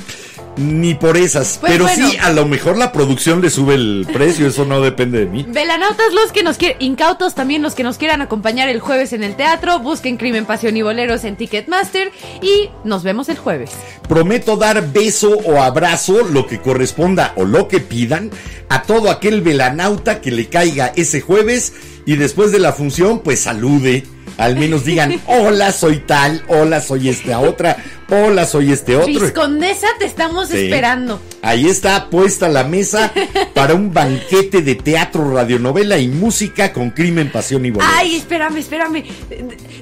Ni 0.57 0.95
por 0.95 1.17
esas. 1.17 1.57
Pues 1.59 1.71
pero 1.71 1.85
bueno. 1.85 2.09
sí, 2.09 2.17
a 2.17 2.31
lo 2.31 2.45
mejor 2.45 2.77
la 2.77 2.91
producción 2.91 3.41
le 3.41 3.49
sube 3.49 3.75
el 3.75 4.07
precio, 4.11 4.47
eso 4.47 4.65
no 4.65 4.81
depende 4.81 5.19
de 5.19 5.25
mí. 5.27 5.45
Velanautas, 5.47 6.13
los 6.13 6.31
que 6.31 6.43
nos 6.43 6.57
quieren, 6.57 6.77
incautos 6.79 7.35
también 7.35 7.61
los 7.61 7.75
que 7.75 7.83
nos 7.83 7.97
quieran 7.97 8.21
acompañar 8.21 8.67
el 8.69 8.79
jueves 8.79 9.13
en 9.13 9.23
el 9.23 9.35
teatro, 9.35 9.79
busquen 9.79 10.17
Crimen, 10.17 10.45
Pasión 10.45 10.75
y 10.75 10.81
Boleros 10.81 11.23
en 11.23 11.35
Ticketmaster 11.35 12.11
y 12.41 12.69
nos 12.83 13.03
vemos 13.03 13.29
el 13.29 13.37
jueves. 13.37 13.71
Prometo 14.07 14.57
dar 14.57 14.91
beso 14.91 15.37
o 15.45 15.61
abrazo, 15.61 16.23
lo 16.23 16.47
que 16.47 16.59
corresponda 16.59 17.33
o 17.35 17.45
lo 17.45 17.67
que 17.67 17.79
pidan, 17.79 18.31
a 18.69 18.83
todo 18.83 19.11
aquel 19.11 19.41
velanauta 19.41 20.21
que 20.21 20.31
le 20.31 20.47
caiga 20.47 20.91
ese 20.95 21.21
jueves 21.21 21.73
y 22.05 22.15
después 22.15 22.51
de 22.51 22.59
la 22.59 22.73
función, 22.73 23.19
pues 23.19 23.41
salude. 23.41 24.05
Al 24.37 24.55
menos 24.55 24.85
digan, 24.85 25.19
hola, 25.27 25.71
soy 25.71 25.97
tal, 25.97 26.43
hola, 26.47 26.79
soy 26.79 27.09
esta 27.09 27.39
otra, 27.39 27.77
hola, 28.09 28.45
soy 28.45 28.71
este 28.71 28.95
otro. 28.95 29.07
Viscondesa, 29.07 29.87
te 29.99 30.05
estamos 30.05 30.49
Sí. 30.49 30.57
esperando. 30.65 31.19
Ahí 31.41 31.67
está 31.67 32.09
puesta 32.09 32.49
la 32.49 32.63
mesa 32.63 33.11
para 33.53 33.73
un 33.73 33.93
banquete 33.93 34.61
de 34.61 34.75
teatro, 34.75 35.33
radionovela 35.33 35.97
y 35.97 36.07
música 36.07 36.73
con 36.73 36.89
crimen, 36.89 37.31
pasión 37.31 37.65
y 37.65 37.71
boleros. 37.71 37.93
Ay, 37.97 38.15
espérame, 38.15 38.57
espérame. 38.57 39.03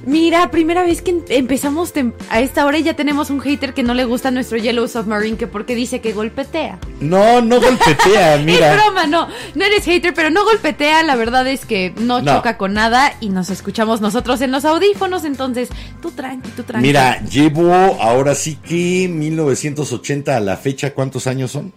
Mira, 0.06 0.52
primera 0.52 0.84
vez 0.84 1.02
que 1.02 1.12
em- 1.12 1.22
empezamos 1.30 1.94
a 2.30 2.40
esta 2.42 2.66
hora 2.66 2.78
y 2.78 2.84
ya 2.84 2.94
tenemos 2.96 3.30
un 3.30 3.40
hater 3.42 3.74
que 3.74 3.84
no 3.84 3.94
le 3.94 4.06
gusta 4.06 4.30
nuestro 4.32 4.58
Yellow 4.58 4.88
Submarine, 4.88 5.38
que 5.38 5.48
porque 5.48 5.76
dice 5.76 6.02
que 6.02 6.14
golpetea. 6.14 6.78
No, 7.00 7.42
no 7.42 7.60
golpetea, 7.60 8.38
mira. 8.46 8.76
Es 8.76 8.84
broma, 8.84 9.08
no. 9.08 9.28
No 9.56 9.66
eres 9.66 9.86
hater, 9.86 10.14
pero 10.14 10.30
no 10.30 10.44
golpetea. 10.44 11.02
La 11.04 11.16
verdad 11.16 11.48
es 11.48 11.66
que 11.66 11.94
no, 11.98 12.22
No. 12.22 12.36
choca 12.36 12.58
con 12.58 12.74
nada 12.74 13.14
y 13.22 13.30
nos 13.30 13.50
escuchamos 13.50 14.02
nosotros 14.02 14.42
en 14.42 14.52
los 14.52 14.66
audífonos. 14.66 15.24
Entonces, 15.24 15.70
tú 16.02 16.12
tranqui, 16.12 16.50
tú 16.52 16.64
tranqui. 16.64 16.86
Mira, 16.88 17.22
llevo 17.24 17.98
ahora 18.16 18.34
sí 18.36 18.56
que 18.56 19.08
1980 19.10 20.36
a 20.36 20.40
la 20.40 20.58
fecha, 20.58 20.94
¿cuántos 20.94 21.28
años 21.28 21.52
son? 21.52 21.74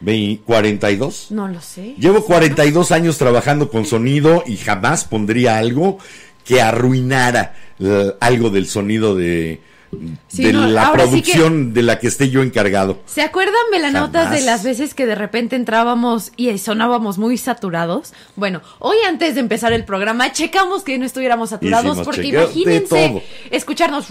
Ve- 0.00 0.40
¿42? 0.46 1.30
No 1.30 1.48
lo 1.48 1.60
sé. 1.60 1.94
Llevo 1.98 2.24
42 2.24 2.90
años 2.92 3.18
trabajando 3.18 3.68
con 3.68 3.84
sonido 3.84 4.42
y 4.46 4.56
jamás 4.56 5.04
pondría 5.04 5.58
algo 5.58 5.98
que 6.44 6.62
arruinara 6.62 7.54
eh, 7.78 8.12
algo 8.20 8.48
del 8.50 8.66
sonido 8.66 9.14
de, 9.14 9.60
Sí, 10.28 10.44
de 10.44 10.52
no, 10.52 10.66
la 10.68 10.84
sí 10.86 10.90
producción 10.92 11.74
de 11.74 11.82
la 11.82 11.98
que 11.98 12.06
esté 12.06 12.30
yo 12.30 12.42
encargado. 12.42 13.00
¿Se 13.06 13.22
acuerdan, 13.22 13.54
Melanautas, 13.72 14.24
Jamás. 14.26 14.38
de 14.40 14.46
las 14.46 14.62
veces 14.62 14.94
que 14.94 15.04
de 15.04 15.16
repente 15.16 15.56
entrábamos 15.56 16.30
y 16.36 16.56
sonábamos 16.58 17.18
muy 17.18 17.36
saturados? 17.36 18.12
Bueno, 18.36 18.62
hoy 18.78 18.96
antes 19.08 19.34
de 19.34 19.40
empezar 19.40 19.72
el 19.72 19.84
programa, 19.84 20.30
checamos 20.32 20.84
que 20.84 20.96
no 20.96 21.04
estuviéramos 21.04 21.50
saturados 21.50 21.86
Hicimos 21.98 22.04
porque 22.06 22.22
de 22.22 22.28
imagínense 22.28 23.22
escucharnos 23.50 24.06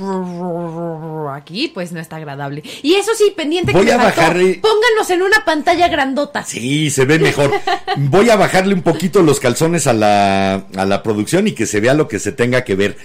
aquí, 1.34 1.70
pues 1.74 1.92
no 1.92 2.00
está 2.00 2.18
agradable. 2.18 2.64
Y 2.84 2.96
eso 2.96 3.12
sí, 3.18 3.32
pendiente 3.36 3.72
Voy 3.72 3.86
que 3.86 3.94
a 3.94 3.98
me 3.98 4.04
faltó, 4.12 4.22
bajarle- 4.22 4.62
pónganos 4.62 5.10
en 5.10 5.22
una 5.22 5.46
pantalla 5.46 5.88
grandota. 5.88 6.44
Sí, 6.44 6.90
se 6.90 7.06
ve 7.06 7.20
mejor. 7.20 7.52
Voy 7.98 8.30
a 8.30 8.36
bajarle 8.36 8.74
un 8.74 8.82
poquito 8.82 9.22
los 9.22 9.40
calzones 9.40 9.88
a 9.88 9.94
la, 9.94 10.66
a 10.76 10.86
la 10.86 11.04
producción 11.04 11.48
y 11.48 11.54
que 11.54 11.66
se 11.66 11.80
vea 11.80 11.94
lo 11.94 12.08
que 12.08 12.20
se 12.20 12.32
tenga 12.32 12.64
que 12.64 12.76
ver. 12.76 12.98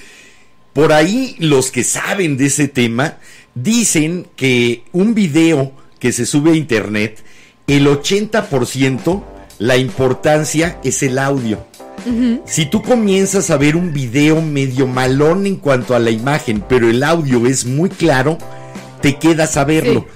Por 0.74 0.92
ahí, 0.92 1.36
los 1.38 1.70
que 1.70 1.84
saben 1.84 2.36
de 2.36 2.46
ese 2.46 2.68
tema 2.68 3.18
dicen 3.54 4.26
que 4.36 4.82
un 4.92 5.14
video 5.14 5.72
que 6.00 6.12
se 6.12 6.26
sube 6.26 6.50
a 6.50 6.56
internet, 6.56 7.22
el 7.68 7.86
80% 7.86 9.22
la 9.58 9.76
importancia 9.76 10.78
es 10.82 11.02
el 11.02 11.18
audio. 11.18 11.64
Si 12.44 12.66
tú 12.66 12.82
comienzas 12.82 13.50
a 13.50 13.56
ver 13.56 13.76
un 13.76 13.92
video 13.92 14.42
medio 14.42 14.86
malón 14.86 15.46
en 15.46 15.56
cuanto 15.56 15.94
a 15.94 15.98
la 15.98 16.10
imagen, 16.10 16.62
pero 16.68 16.90
el 16.90 17.02
audio 17.02 17.46
es 17.46 17.64
muy 17.64 17.88
claro, 17.88 18.36
te 19.00 19.16
quedas 19.16 19.56
a 19.56 19.64
verlo. 19.64 20.06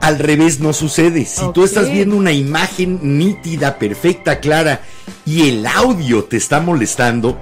Al 0.00 0.18
revés 0.18 0.60
no 0.60 0.72
sucede. 0.72 1.24
Si 1.24 1.50
tú 1.54 1.64
estás 1.64 1.90
viendo 1.90 2.16
una 2.16 2.32
imagen 2.32 2.98
nítida, 3.16 3.78
perfecta, 3.78 4.40
clara, 4.40 4.82
y 5.24 5.48
el 5.48 5.66
audio 5.66 6.24
te 6.24 6.36
está 6.36 6.60
molestando, 6.60 7.38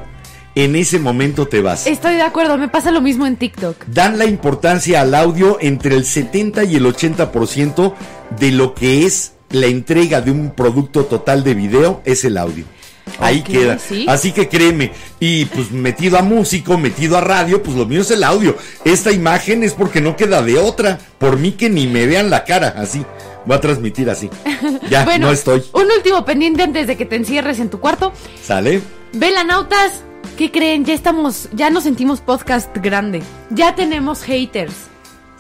en 0.55 0.77
ese 0.77 0.99
momento 0.99 1.47
te 1.47 1.61
vas. 1.61 1.87
Estoy 1.87 2.15
de 2.15 2.23
acuerdo, 2.23 2.59
me 2.59 2.69
pasa 2.69 2.91
lo 2.91 3.01
mismo 3.01 3.27
en 3.27 3.37
TikTok. 3.37 3.85
Dan 3.87 4.19
la 4.19 4.25
importancia 4.25 5.01
al 5.01 5.15
audio 5.15 5.59
entre 5.61 5.97
el 5.97 6.05
70 6.05 6.65
y 6.65 6.77
el 6.77 6.85
80% 6.85 7.95
de 8.39 8.53
lo 8.53 8.75
que 8.75 9.07
es 9.07 9.33
la 9.51 9.67
entrega 9.67 10.21
de 10.21 10.31
un 10.31 10.51
producto 10.51 11.05
total 11.05 11.43
de 11.45 11.55
video, 11.55 12.03
es 12.05 12.25
el 12.25 12.39
audio. 12.39 12.65
Ahí 13.19 13.43
queda. 13.43 13.79
sí. 13.79 14.07
Así 14.09 14.33
que 14.33 14.49
créeme, 14.49 14.93
y 15.19 15.45
pues 15.47 15.73
metido 15.73 16.17
a 16.19 16.23
músico, 16.23 16.79
metido 16.79 17.19
a 17.19 17.21
radio, 17.21 17.63
pues 17.63 17.77
lo 17.77 17.87
mío 17.87 18.03
es 18.03 18.11
el 18.11 18.23
audio. 18.23 18.57
Esta 18.85 19.11
imagen 19.11 19.65
es 19.65 19.73
porque 19.75 20.01
no 20.01 20.17
queda 20.17 20.43
de 20.43 20.59
otra. 20.59 20.99
Por 21.19 21.37
mí 21.39 21.53
que 21.53 21.69
ni 21.69 21.87
me 21.87 22.07
vean 22.07 22.31
la 22.31 22.45
cara, 22.45 22.75
así. 22.77 23.05
Voy 23.47 23.57
a 23.57 23.61
transmitir 23.61 24.09
así. 24.11 24.31
Ya, 24.89 25.05
bueno, 25.07 25.27
no 25.27 25.33
estoy. 25.33 25.63
Un 25.73 25.91
último 25.91 26.25
pendiente 26.25 26.63
antes 26.63 26.87
de 26.87 26.97
que 26.97 27.07
te 27.07 27.17
encierres 27.17 27.59
en 27.59 27.71
tu 27.71 27.81
cuarto. 27.81 28.13
¿Sale? 28.43 28.81
Velanautas, 29.13 30.05
¿qué 30.37 30.51
creen? 30.51 30.85
Ya 30.85 30.95
estamos, 30.95 31.49
ya 31.53 31.71
nos 31.71 31.85
sentimos 31.85 32.21
podcast 32.21 32.77
grande. 32.77 33.23
Ya 33.51 33.75
tenemos 33.75 34.23
haters. 34.23 34.90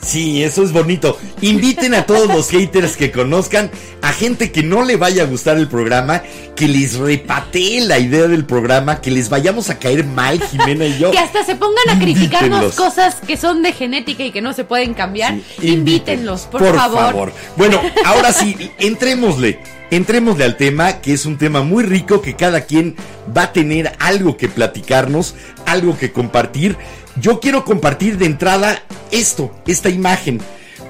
Sí, 0.02 0.42
eso 0.42 0.62
es 0.62 0.72
bonito. 0.72 1.18
Inviten 1.42 1.94
a 1.94 2.06
todos 2.06 2.28
los 2.28 2.48
haters 2.50 2.96
que 2.96 3.10
conozcan, 3.12 3.70
a 4.02 4.12
gente 4.12 4.50
que 4.50 4.62
no 4.62 4.82
le 4.84 4.96
vaya 4.96 5.24
a 5.24 5.26
gustar 5.26 5.58
el 5.58 5.68
programa, 5.68 6.22
que 6.56 6.68
les 6.68 6.96
repatee 6.96 7.82
la 7.82 7.98
idea 7.98 8.26
del 8.26 8.44
programa, 8.46 9.00
que 9.00 9.10
les 9.10 9.28
vayamos 9.28 9.68
a 9.68 9.78
caer 9.78 10.04
mal, 10.04 10.40
Jimena 10.40 10.86
y 10.86 10.98
yo. 10.98 11.10
Que 11.10 11.18
hasta 11.18 11.44
se 11.44 11.54
pongan 11.54 11.88
a 11.90 11.98
criticarnos 11.98 12.74
cosas 12.74 13.16
que 13.26 13.36
son 13.36 13.62
de 13.62 13.72
genética 13.72 14.24
y 14.24 14.30
que 14.30 14.40
no 14.40 14.52
se 14.52 14.64
pueden 14.64 14.94
cambiar. 14.94 15.38
Sí, 15.60 15.68
Invítenlos, 15.68 16.42
por, 16.42 16.74
favor. 16.74 17.32
Bueno, 17.56 17.80
ahora 18.04 18.32
sí, 18.32 18.70
entrémosle. 18.78 19.58
Entrémosle 19.90 20.44
al 20.44 20.56
tema, 20.56 21.00
que 21.00 21.12
es 21.12 21.26
un 21.26 21.36
tema 21.36 21.62
muy 21.62 21.82
rico, 21.82 22.22
que 22.22 22.36
cada 22.36 22.60
quien 22.60 22.94
va 23.36 23.44
a 23.44 23.52
tener 23.52 23.92
algo 23.98 24.36
que 24.36 24.48
platicarnos, 24.48 25.34
algo 25.66 25.98
que 25.98 26.12
compartir. 26.12 26.76
Yo 27.16 27.40
quiero 27.40 27.64
compartir 27.64 28.18
de 28.18 28.26
entrada 28.26 28.82
esto, 29.10 29.54
esta 29.66 29.88
imagen, 29.88 30.40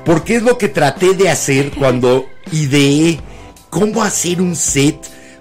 porque 0.05 0.37
es 0.37 0.43
lo 0.43 0.59
que 0.59 0.69
traté 0.69 1.15
de 1.15 1.31
hacer 1.31 1.71
cuando 1.71 2.27
ideé 2.53 3.21
cómo 3.71 4.03
hacer 4.03 4.41
un 4.41 4.57
set 4.57 4.97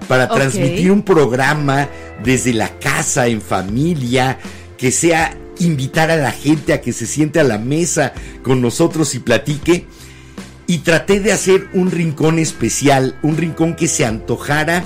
para 0.08 0.30
transmitir 0.30 0.92
un 0.92 1.04
programa 1.04 1.90
desde 2.24 2.54
la 2.54 2.80
casa, 2.80 3.28
en 3.28 3.42
familia, 3.42 4.40
que 4.78 4.92
sea 4.92 5.38
invitar 5.60 6.10
a 6.10 6.16
la 6.16 6.32
gente 6.32 6.72
a 6.72 6.82
que 6.82 6.94
se 6.94 7.06
siente 7.06 7.40
a 7.40 7.44
la 7.44 7.58
mesa 7.58 8.14
con 8.44 8.62
nosotros 8.62 9.14
y 9.16 9.20
platique. 9.20 9.86
Y 10.68 10.80
traté 10.80 11.20
de 11.20 11.32
hacer 11.32 11.68
un 11.74 11.90
rincón 11.90 12.38
especial, 12.38 13.18
un 13.24 13.38
rincón 13.38 13.76
que 13.76 13.88
se 13.88 14.06
antojara 14.06 14.84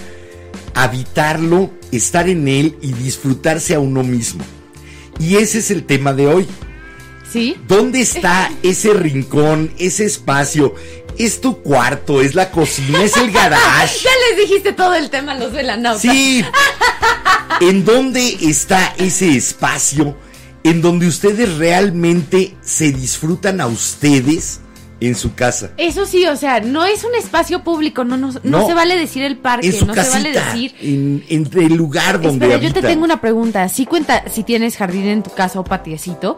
habitarlo, 0.74 1.72
estar 1.92 2.28
en 2.30 2.48
él 2.48 2.78
y 2.82 2.94
disfrutarse 2.94 3.76
a 3.76 3.80
uno 3.80 4.04
mismo. 4.04 4.44
Y 5.20 5.38
ese 5.38 5.60
es 5.60 5.72
el 5.72 5.86
tema 5.86 6.14
de 6.14 6.28
hoy. 6.28 6.48
¿Sí? 7.32 7.58
¿Dónde 7.68 8.02
está 8.02 8.52
ese 8.64 8.94
rincón, 8.94 9.74
ese 9.78 10.06
espacio? 10.06 10.76
¿Es 11.18 11.42
tu 11.42 11.62
cuarto? 11.62 12.22
¿Es 12.22 12.36
la 12.36 12.52
cocina? 12.52 13.04
¿Es 13.04 13.18
el 13.18 13.32
garage? 13.32 14.00
Ya 14.04 14.12
les 14.30 14.50
dijiste 14.50 14.74
todo 14.74 14.96
el 14.96 15.10
tema 15.10 15.34
a 15.34 15.40
los 15.40 15.52
velanautas. 15.52 16.02
Sí. 16.02 16.44
¿En 17.62 17.86
dónde 17.86 18.38
está 18.42 18.96
ese 18.98 19.36
espacio 19.36 20.18
en 20.64 20.82
donde 20.82 21.08
ustedes 21.08 21.58
realmente 21.58 22.56
se 22.62 22.92
disfrutan 22.92 23.62
a 23.62 23.68
ustedes 23.68 24.62
en 25.08 25.16
su 25.16 25.34
casa? 25.36 25.72
Eso 25.78 26.06
sí, 26.06 26.26
o 26.26 26.36
sea, 26.36 26.60
no 26.60 26.86
es 26.86 27.04
un 27.04 27.16
espacio 27.16 27.64
público, 27.64 28.04
no, 28.04 28.18
no, 28.18 28.32
no, 28.32 28.40
No. 28.44 28.68
se 28.68 28.74
vale 28.74 28.96
decir 28.96 29.24
el 29.24 29.38
parque, 29.38 29.68
En 29.68 29.74
su 29.74 29.86
no 29.86 29.94
se 29.94 30.10
vale 30.10 30.32
decir... 30.32 30.76
en, 30.82 31.24
entre 31.30 31.66
el 31.66 31.74
lugar 31.76 32.22
donde 32.22 32.46
Espera, 32.48 32.62
yo 32.62 32.74
te 32.74 32.82
tengo 32.82 33.04
una 33.04 33.20
pregunta. 33.22 33.68
¿Sí 33.70 33.86
cuenta 33.86 34.24
si 34.32 34.44
tienes 34.44 34.78
jardín 34.78 35.06
en 35.08 35.24
tu 35.24 35.32
casa 35.32 35.60
o 35.60 35.64
patiecito? 35.64 36.38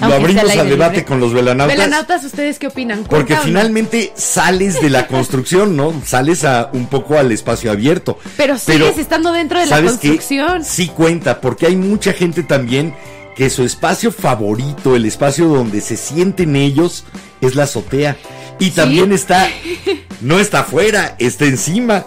Lo 0.00 0.14
abrimos 0.14 0.44
a 0.56 0.64
debate 0.64 0.92
libre. 0.96 1.04
con 1.04 1.20
los 1.20 1.34
velanautas. 1.34 1.76
Velanautas, 1.76 2.24
¿ustedes 2.24 2.58
qué 2.58 2.68
opinan? 2.68 3.04
Porque 3.04 3.36
finalmente 3.36 4.12
sales 4.16 4.80
de 4.80 4.88
la 4.88 5.06
construcción, 5.08 5.76
¿no? 5.76 5.92
Sales 6.06 6.44
a 6.44 6.70
un 6.72 6.86
poco 6.86 7.18
al 7.18 7.30
espacio 7.32 7.70
abierto. 7.70 8.18
Pero 8.38 8.56
sigues 8.56 8.96
estando 8.96 9.30
dentro 9.32 9.58
de 9.58 9.66
la 9.66 9.76
¿sabes 9.76 9.92
qué? 9.98 10.08
construcción. 10.08 10.64
Sí 10.64 10.88
cuenta, 10.88 11.42
porque 11.42 11.66
hay 11.66 11.76
mucha 11.76 12.14
gente 12.14 12.42
también 12.42 12.94
que 13.36 13.48
su 13.50 13.64
espacio 13.64 14.12
favorito, 14.12 14.96
el 14.96 15.04
espacio 15.06 15.48
donde 15.48 15.80
se 15.80 15.96
sienten 15.96 16.56
ellos, 16.56 17.04
es 17.40 17.54
la 17.54 17.64
azotea. 17.64 18.16
Y 18.58 18.70
también 18.72 19.12
está, 19.12 19.48
no 20.20 20.38
está 20.38 20.60
afuera, 20.60 21.16
está 21.18 21.46
encima. 21.46 22.06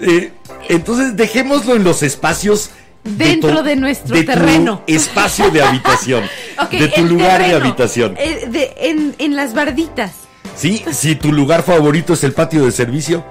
Eh, 0.00 0.32
entonces 0.68 1.16
dejémoslo 1.16 1.76
en 1.76 1.84
los 1.84 2.02
espacios 2.02 2.70
Dentro 3.04 3.64
de 3.64 3.74
nuestro 3.74 4.14
terreno. 4.24 4.82
espacio 4.86 5.50
de 5.50 5.62
habitación. 5.62 6.22
De 6.70 6.88
tu 6.88 7.04
lugar 7.04 7.38
de 7.40 7.46
terreno, 7.48 7.64
habitación. 7.66 8.14
eh, 8.16 8.46
de- 8.48 8.72
en, 8.78 9.14
en 9.18 9.34
las 9.34 9.54
barditas. 9.54 10.12
Sí, 10.56 10.84
si 10.92 11.14
tu 11.16 11.32
lugar 11.32 11.62
favorito 11.64 12.12
es 12.12 12.22
el 12.24 12.32
patio 12.32 12.64
de 12.64 12.70
servicio. 12.72 13.24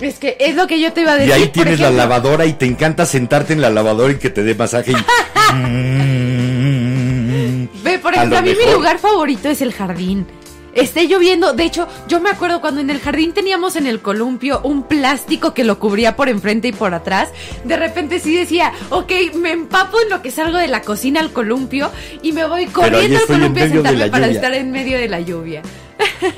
Es 0.00 0.18
que 0.18 0.36
es 0.40 0.54
lo 0.54 0.66
que 0.66 0.80
yo 0.80 0.92
te 0.92 1.02
iba 1.02 1.12
a 1.12 1.16
Y 1.16 1.20
decir. 1.20 1.34
ahí 1.34 1.42
por 1.44 1.52
tienes 1.52 1.80
la 1.80 1.90
lavadora 1.90 2.46
y 2.46 2.52
te 2.52 2.66
encanta 2.66 3.06
sentarte 3.06 3.52
en 3.52 3.60
la 3.60 3.70
lavadora 3.70 4.12
y 4.12 4.16
que 4.16 4.30
te 4.30 4.42
dé 4.42 4.54
masaje. 4.54 4.92
y- 4.92 4.94
Ve, 7.82 7.98
por 7.98 8.14
ejemplo, 8.14 8.36
lo 8.36 8.38
a, 8.38 8.42
mí 8.42 8.54
mi 8.54 8.72
lugar 8.72 8.98
favorito 8.98 9.48
es 9.48 9.62
el 9.62 9.72
jardín. 9.72 10.26
Esté 10.74 11.08
lloviendo, 11.08 11.54
de 11.54 11.64
hecho, 11.64 11.88
yo 12.06 12.20
me 12.20 12.30
acuerdo 12.30 12.60
cuando 12.60 12.80
en 12.80 12.90
el 12.90 13.00
jardín 13.00 13.32
teníamos 13.32 13.74
en 13.74 13.86
el 13.86 14.00
columpio 14.00 14.60
un 14.62 14.84
plástico 14.84 15.52
que 15.52 15.64
lo 15.64 15.80
cubría 15.80 16.14
por 16.14 16.28
enfrente 16.28 16.68
y 16.68 16.72
por 16.72 16.94
atrás. 16.94 17.30
De 17.64 17.76
repente 17.76 18.20
sí 18.20 18.36
decía, 18.36 18.72
ok, 18.90 19.10
me 19.36 19.50
empapo 19.52 19.98
en 20.00 20.10
lo 20.10 20.22
que 20.22 20.30
salgo 20.30 20.58
de 20.58 20.68
la 20.68 20.82
cocina 20.82 21.20
al 21.20 21.32
columpio 21.32 21.90
y 22.22 22.32
me 22.32 22.46
voy 22.46 22.60
ahí 22.64 22.66
corriendo 22.66 23.18
al 23.18 23.26
columpio 23.26 23.64
a 23.64 23.68
sentarme 23.68 24.08
para 24.10 24.26
lluvia. 24.26 24.38
estar 24.40 24.54
en 24.54 24.70
medio 24.70 24.98
de 24.98 25.08
la 25.08 25.20
lluvia. 25.20 25.62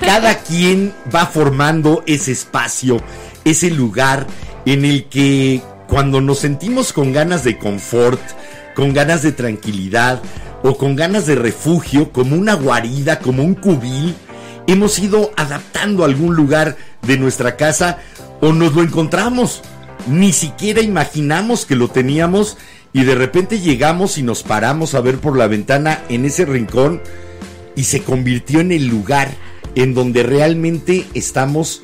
Cada 0.01 0.35
quien 0.39 0.95
va 1.15 1.27
formando 1.27 2.03
ese 2.07 2.33
espacio, 2.33 3.03
ese 3.45 3.71
lugar 3.71 4.27
en 4.67 4.85
el 4.85 5.05
que 5.07 5.63
cuando 5.89 6.21
nos 6.21 6.39
sentimos 6.39 6.93
con 6.93 7.13
ganas 7.13 7.45
de 7.45 7.59
confort, 7.59 8.21
con 8.75 8.93
ganas 8.93 9.23
de 9.23 9.33
tranquilidad 9.33 10.23
o 10.63 10.77
con 10.77 10.95
ganas 10.95 11.27
de 11.27 11.35
refugio, 11.35 12.13
como 12.13 12.37
una 12.37 12.55
guarida, 12.55 13.19
como 13.19 13.43
un 13.43 13.55
cubil, 13.55 14.15
hemos 14.67 14.99
ido 14.99 15.33
adaptando 15.37 16.05
algún 16.05 16.37
lugar 16.37 16.77
de 17.07 17.19
nuestra 17.19 17.57
casa 17.57 17.99
o 18.41 18.53
nos 18.53 18.75
lo 18.75 18.83
encontramos. 18.83 19.63
Ni 20.07 20.33
siquiera 20.33 20.81
imaginamos 20.81 21.67
que 21.67 21.77
lo 21.77 21.89
teníamos 21.89 22.57
y 22.93 23.05
de 23.05 23.15
repente 23.15 23.61
llegamos 23.61 24.19
y 24.19 24.23
nos 24.23 24.43
paramos 24.43 24.95
a 24.95 25.01
ver 25.01 25.19
por 25.19 25.37
la 25.37 25.47
ventana 25.47 26.03
en 26.09 26.25
ese 26.25 26.45
rincón 26.45 27.03
y 27.77 27.85
se 27.85 28.03
convirtió 28.03 28.61
en 28.61 28.73
el 28.73 28.87
lugar 28.87 29.31
en 29.75 29.95
donde 29.95 30.23
realmente 30.23 31.07
estamos 31.15 31.83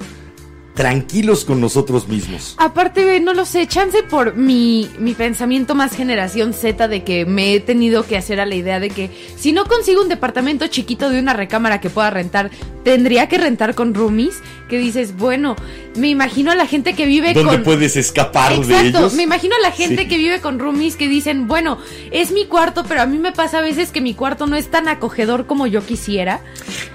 tranquilos 0.76 1.44
con 1.44 1.60
nosotros 1.60 2.06
mismos. 2.06 2.54
Aparte, 2.58 3.18
no 3.20 3.34
lo 3.34 3.44
sé, 3.46 3.66
chance 3.66 4.02
por 4.04 4.36
mi, 4.36 4.88
mi 5.00 5.14
pensamiento 5.14 5.74
más 5.74 5.96
generación 5.96 6.52
Z 6.52 6.86
de 6.86 7.02
que 7.02 7.24
me 7.26 7.54
he 7.54 7.60
tenido 7.60 8.04
que 8.06 8.16
hacer 8.16 8.38
a 8.38 8.46
la 8.46 8.54
idea 8.54 8.78
de 8.78 8.90
que 8.90 9.10
si 9.36 9.52
no 9.52 9.64
consigo 9.64 10.02
un 10.02 10.08
departamento 10.08 10.66
chiquito 10.68 11.10
de 11.10 11.18
una 11.18 11.32
recámara 11.32 11.80
que 11.80 11.90
pueda 11.90 12.10
rentar, 12.10 12.50
tendría 12.84 13.26
que 13.28 13.38
rentar 13.38 13.74
con 13.74 13.94
roomies, 13.94 14.40
que 14.68 14.78
dices, 14.78 15.16
bueno, 15.16 15.56
me 15.96 16.08
imagino 16.08 16.52
a 16.52 16.54
la 16.54 16.66
gente 16.66 16.94
que 16.94 17.06
vive 17.06 17.32
¿Dónde 17.32 17.54
con... 17.54 17.62
puedes 17.64 17.96
escapar 17.96 18.56
de 18.60 18.80
ellos? 18.88 19.14
me 19.14 19.22
imagino 19.22 19.56
a 19.56 19.62
la 19.62 19.72
gente 19.72 20.02
Sí. 20.02 20.08
que 20.08 20.18
vive 20.18 20.40
con 20.40 20.58
roomies 20.58 20.96
que 20.96 21.08
dicen, 21.08 21.48
bueno, 21.48 21.78
es 22.10 22.32
mi 22.32 22.44
cuarto, 22.44 22.84
pero 22.86 23.00
a 23.00 23.06
mí 23.06 23.18
me 23.18 23.32
pasa 23.32 23.58
a 23.58 23.62
veces 23.62 23.90
que 23.90 24.00
mi 24.02 24.12
cuarto 24.14 24.46
no 24.46 24.56
es 24.56 24.70
tan 24.70 24.88
acogedor 24.88 25.46
como 25.46 25.66
yo 25.66 25.84
quisiera. 25.84 26.40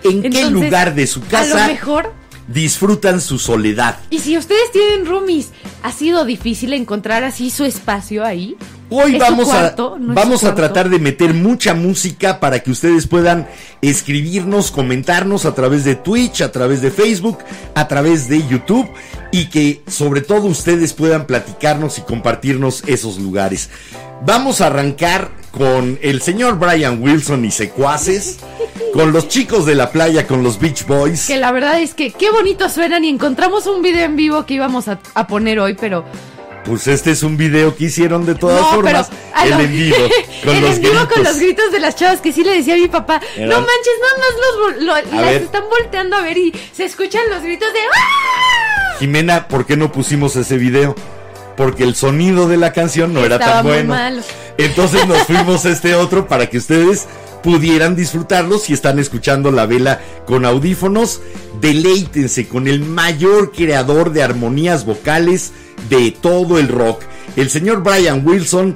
¿En 0.04 0.22
qué 0.22 0.46
lugar 0.52 0.94
de 0.94 1.08
su 1.08 1.20
A 1.22 1.28
casa 1.30 1.66
lo 1.68 1.74
mejor 1.74 2.14
disfrutan 2.54 3.22
su 3.22 3.40
soledad? 3.40 3.98
y 4.10 4.20
si 4.20 4.38
ustedes 4.38 4.72
tienen 4.72 5.06
roomies, 5.06 5.50
¿ha 5.84 5.92
sido 5.92 6.26
difícil 6.26 6.74
encontrar 6.74 7.24
así 7.24 7.50
su 7.52 7.66
espacio 7.66 8.24
ahí? 8.26 8.56
Hoy 8.94 9.16
¿Es 9.16 9.24
su 9.24 9.32
vamos, 9.32 9.48
cuarto? 9.48 9.96
a, 9.96 10.00
¿No 10.00 10.10
es 10.12 10.16
vamos 10.16 10.44
a 10.44 10.54
tratar 10.54 10.90
de 10.90 11.00
meter 11.00 11.34
mucha 11.34 11.74
música 11.74 12.42
para 12.42 12.60
que 12.60 12.72
ustedes 12.72 13.08
puedan 13.08 13.48
escribirnos, 13.82 14.70
comentarnos 14.70 15.46
a 15.46 15.56
través 15.56 15.86
de 15.86 15.96
Twitch, 15.96 16.42
a 16.42 16.52
través 16.52 16.82
de 16.82 16.92
Facebook, 16.92 17.38
a 17.74 17.88
través 17.88 18.28
de 18.28 18.46
YouTube 18.48 18.90
y 19.32 19.46
que 19.50 19.82
sobre 19.88 20.20
todo 20.20 20.48
ustedes 20.48 20.92
puedan 20.94 21.26
platicarnos 21.26 22.00
y 22.00 22.02
compartirnos 22.02 22.84
esos 22.86 23.18
lugares. 23.18 23.70
Vamos 24.24 24.62
a 24.62 24.68
arrancar 24.68 25.30
con 25.52 25.98
el 26.02 26.22
señor 26.22 26.58
Brian 26.60 27.02
Wilson 27.02 27.44
y 27.46 27.52
secuaces, 27.52 28.38
con 28.94 29.12
los 29.12 29.28
chicos 29.28 29.66
de 29.66 29.76
la 29.76 29.92
playa, 29.92 30.28
con 30.28 30.44
los 30.44 30.60
Beach 30.60 30.86
Boys. 30.86 31.28
Que 31.28 31.38
la 31.38 31.52
verdad 31.52 31.80
es 31.82 31.94
que 31.94 32.12
qué 32.12 32.30
bonito 32.32 32.70
suenan 32.70 33.04
y 33.04 33.10
encontramos 33.10 33.66
un 33.68 33.82
video 33.82 34.06
en 34.06 34.16
vivo 34.16 34.46
que 34.46 34.54
íbamos 34.56 34.88
a, 34.88 35.00
a 35.14 35.28
poner 35.28 35.60
hoy, 35.60 35.76
pero... 35.80 36.06
Pues 36.64 36.86
este 36.86 37.10
es 37.10 37.24
un 37.24 37.38
video 37.38 37.76
que 37.76 37.86
hicieron 37.86 38.24
de 38.28 38.36
todas 38.36 38.62
no, 38.62 38.68
formas. 38.76 39.10
pero... 39.10 39.44
el 39.46 39.50
lo- 39.50 39.60
en 39.62 39.72
vivo, 39.72 39.98
con 40.46 40.56
el 40.56 40.62
los 40.62 40.76
en 40.76 40.82
vivo 40.84 40.94
con 40.94 41.06
gritos. 41.08 41.24
los 41.24 41.38
gritos 41.40 41.72
de 41.72 41.80
las 41.80 41.96
chavas 41.96 42.22
que 42.22 42.32
sí 42.32 42.44
le 42.44 42.54
decía 42.54 42.76
a 42.76 42.78
mi 42.78 42.88
papá, 42.88 43.20
Eran- 43.36 43.50
no 43.50 43.56
manches, 43.56 43.94
nada 44.02 44.18
más 44.20 44.78
los, 44.78 44.84
lo- 44.84 45.16
las 45.18 45.26
ver. 45.32 45.42
están 45.42 45.64
volteando 45.68 46.16
a 46.18 46.22
ver 46.22 46.38
y 46.38 46.54
se 46.72 46.86
escuchan 46.86 47.24
los 47.32 47.42
gritos 47.42 47.74
de... 47.74 47.80
¡Ah! 47.80 48.96
Jimena, 49.00 49.48
¿por 49.48 49.66
qué 49.66 49.76
no 49.76 49.92
pusimos 49.92 50.36
ese 50.36 50.58
video? 50.58 50.96
Porque 51.58 51.84
el 51.84 51.96
sonido 51.96 52.48
de 52.48 52.58
la 52.58 52.74
canción 52.74 53.14
no 53.14 53.24
era 53.24 53.38
tan 53.38 53.66
bueno. 53.66 53.90
malo. 53.90 54.22
Entonces 54.58 55.08
nos 55.08 55.20
fuimos 55.28 55.66
a 55.66 55.70
este 55.70 55.96
otro 55.96 56.28
para 56.28 56.50
que 56.50 56.58
ustedes 56.58 57.08
pudieran 57.44 57.96
disfrutarlo 57.96 58.58
si 58.58 58.74
están 58.74 59.00
escuchando 59.00 59.52
la 59.52 59.66
vela 59.66 60.00
con 60.26 60.46
audífonos. 60.46 61.22
Deleítense 61.60 62.48
con 62.48 62.68
el 62.68 62.82
mayor 62.82 63.52
creador 63.52 64.12
de 64.14 64.24
armonías 64.24 64.86
vocales 64.86 65.52
de 65.90 66.12
todo 66.12 66.60
el 66.60 66.68
rock. 66.68 67.02
El 67.36 67.50
señor 67.50 67.84
Brian 67.84 68.26
Wilson 68.26 68.74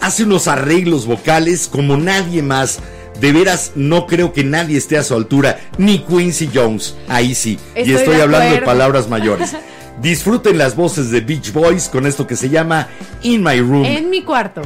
hace 0.00 0.24
unos 0.24 0.48
arreglos 0.48 1.06
vocales 1.06 1.68
como 1.68 1.96
nadie 1.96 2.42
más. 2.42 2.80
De 3.20 3.32
veras, 3.32 3.72
no 3.76 4.06
creo 4.06 4.32
que 4.32 4.42
nadie 4.42 4.78
esté 4.78 4.96
a 4.98 5.04
su 5.04 5.14
altura, 5.14 5.60
ni 5.78 6.00
Quincy 6.00 6.50
Jones. 6.52 6.96
Ahí 7.08 7.34
sí. 7.34 7.58
y 7.76 7.92
Estoy 7.92 8.16
de 8.16 8.22
hablando 8.22 8.54
de 8.54 8.62
palabras 8.62 9.08
mayores. 9.08 9.54
Disfruten 10.00 10.58
las 10.58 10.74
voces 10.74 11.10
de 11.10 11.20
Beach 11.20 11.52
Boys 11.52 11.88
con 11.88 12.06
esto 12.06 12.26
que 12.26 12.36
se 12.36 12.48
llama 12.48 12.88
In 13.22 13.42
My 13.42 13.60
Room. 13.60 13.84
En 13.84 14.10
mi 14.10 14.22
cuarto. 14.22 14.62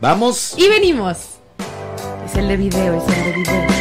Vamos. 0.00 0.54
Y 0.56 0.68
venimos. 0.68 1.18
Es 2.26 2.36
el 2.36 2.48
de 2.48 2.56
video, 2.56 2.98
es 2.98 3.16
el 3.16 3.24
de 3.24 3.32
video. 3.32 3.77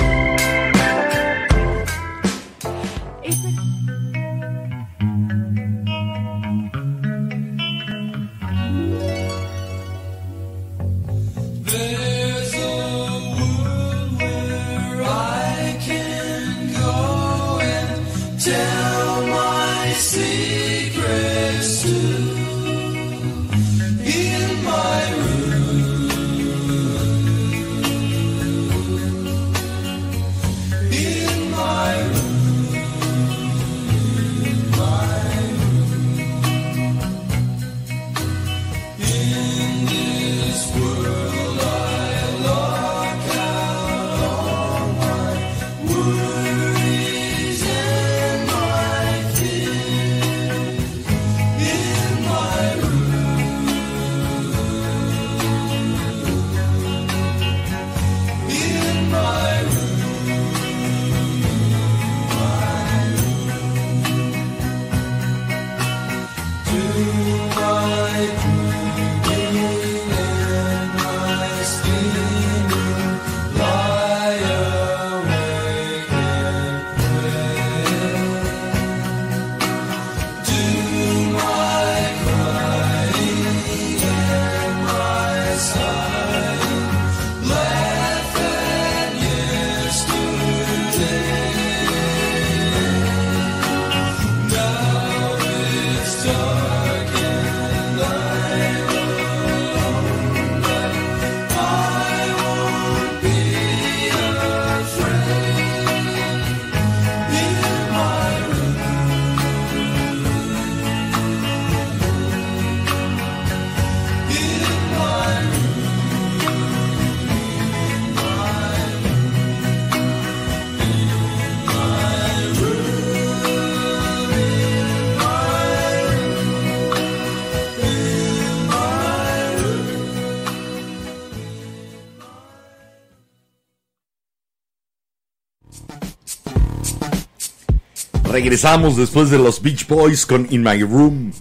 Regresamos 138.38 138.96
después 138.96 139.32
de 139.32 139.40
los 139.40 139.64
Beach 139.64 139.88
Boys 139.88 140.24
con 140.24 140.46
In 140.52 140.62
My 140.62 140.84
Room. 140.84 141.34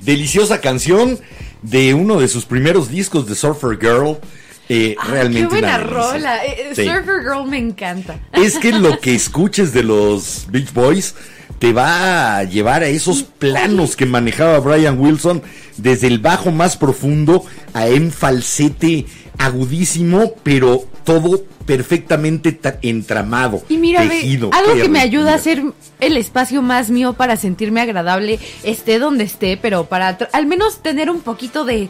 Deliciosa 0.00 0.60
canción 0.60 1.16
de 1.62 1.94
uno 1.94 2.18
de 2.18 2.26
sus 2.26 2.44
primeros 2.44 2.88
discos 2.90 3.28
de 3.28 3.36
Surfer 3.36 3.78
Girl. 3.80 4.18
Eh, 4.68 4.96
realmente 5.06 5.42
Qué 5.42 5.46
buena 5.46 5.78
rola. 5.78 6.44
Eh, 6.44 6.56
eh, 6.58 6.72
Sí. 6.74 6.86
Surfer 6.86 7.20
Girl 7.22 7.48
me 7.48 7.56
encanta. 7.58 8.18
Es 8.32 8.58
que 8.58 8.72
lo 8.72 8.98
que 8.98 9.14
escuches 9.14 9.72
de 9.72 9.84
los 9.84 10.48
Beach 10.50 10.72
Boys 10.72 11.14
te 11.60 11.72
va 11.72 12.38
a 12.38 12.42
llevar 12.42 12.82
a 12.82 12.88
esos 12.88 13.22
planos 13.22 13.94
que 13.94 14.06
manejaba 14.06 14.58
Brian 14.58 14.98
Wilson 14.98 15.42
desde 15.76 16.08
el 16.08 16.18
bajo 16.18 16.50
más 16.50 16.76
profundo 16.76 17.44
a 17.74 17.84
un 17.84 18.10
falsete 18.10 19.06
agudísimo, 19.38 20.34
pero 20.42 20.84
todo 21.04 21.42
perfectamente 21.66 22.52
ta- 22.52 22.78
entramado, 22.82 23.62
Y 23.68 23.76
mira, 23.78 24.06
tejido. 24.08 24.50
algo 24.52 24.74
que 24.74 24.88
me 24.88 25.00
ayuda 25.00 25.32
a 25.32 25.36
hacer 25.36 25.62
el 26.00 26.16
espacio 26.16 26.62
más 26.62 26.90
mío 26.90 27.12
para 27.14 27.36
sentirme 27.36 27.80
agradable, 27.80 28.38
esté 28.64 28.98
donde 28.98 29.24
esté, 29.24 29.56
pero 29.56 29.86
para 29.86 30.18
al 30.32 30.46
menos 30.46 30.82
tener 30.82 31.10
un 31.10 31.20
poquito 31.20 31.64
de, 31.64 31.88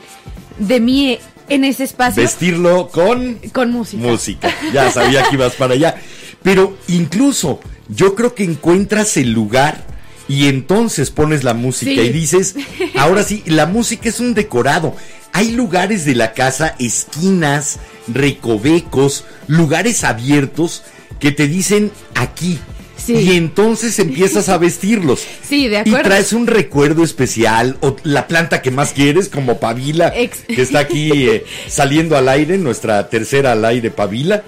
de 0.58 0.80
mí 0.80 1.18
en 1.48 1.64
ese 1.64 1.84
espacio 1.84 2.22
vestirlo 2.22 2.88
con 2.88 3.36
con 3.52 3.72
música. 3.72 4.02
música. 4.06 4.54
Ya 4.72 4.90
sabía 4.90 5.24
que 5.28 5.34
ibas 5.36 5.54
para 5.54 5.74
allá. 5.74 5.96
Pero 6.42 6.76
incluso 6.88 7.60
yo 7.88 8.14
creo 8.14 8.34
que 8.34 8.44
encuentras 8.44 9.16
el 9.16 9.32
lugar 9.32 9.84
y 10.28 10.46
entonces 10.46 11.10
pones 11.10 11.42
la 11.42 11.54
música 11.54 12.00
Sí. 12.02 12.08
y 12.08 12.12
dices, 12.12 12.54
ahora 12.96 13.24
sí, 13.24 13.42
la 13.46 13.66
música 13.66 14.08
es 14.08 14.20
un 14.20 14.32
decorado. 14.34 14.94
Hay 15.32 15.52
lugares 15.52 16.04
de 16.04 16.14
la 16.14 16.32
casa, 16.34 16.74
esquinas, 16.78 17.78
recovecos, 18.08 19.24
lugares 19.46 20.04
abiertos 20.04 20.82
que 21.18 21.32
te 21.32 21.46
dicen 21.48 21.90
aquí. 22.14 22.58
Sí. 22.96 23.14
Y 23.14 23.32
entonces 23.36 23.98
empiezas 23.98 24.48
a 24.48 24.58
vestirlos. 24.58 25.20
Sí, 25.50 25.66
de 25.68 25.76
Y 25.76 25.78
acuerdo. 25.78 26.02
traes 26.08 26.32
un 26.32 26.46
recuerdo 26.46 27.02
especial 27.02 27.76
o 27.80 27.96
la 28.04 28.28
planta 28.28 28.62
que 28.62 28.70
más 28.70 28.92
quieres, 28.92 29.28
como 29.28 29.58
Pavila, 29.58 30.12
Ex- 30.14 30.42
que 30.46 30.62
está 30.62 30.80
aquí 30.80 31.10
eh, 31.28 31.44
saliendo 31.66 32.16
al 32.16 32.28
aire, 32.28 32.56
nuestra 32.58 33.08
tercera 33.08 33.52
al 33.52 33.64
aire 33.64 33.90
Pavila. 33.90 34.44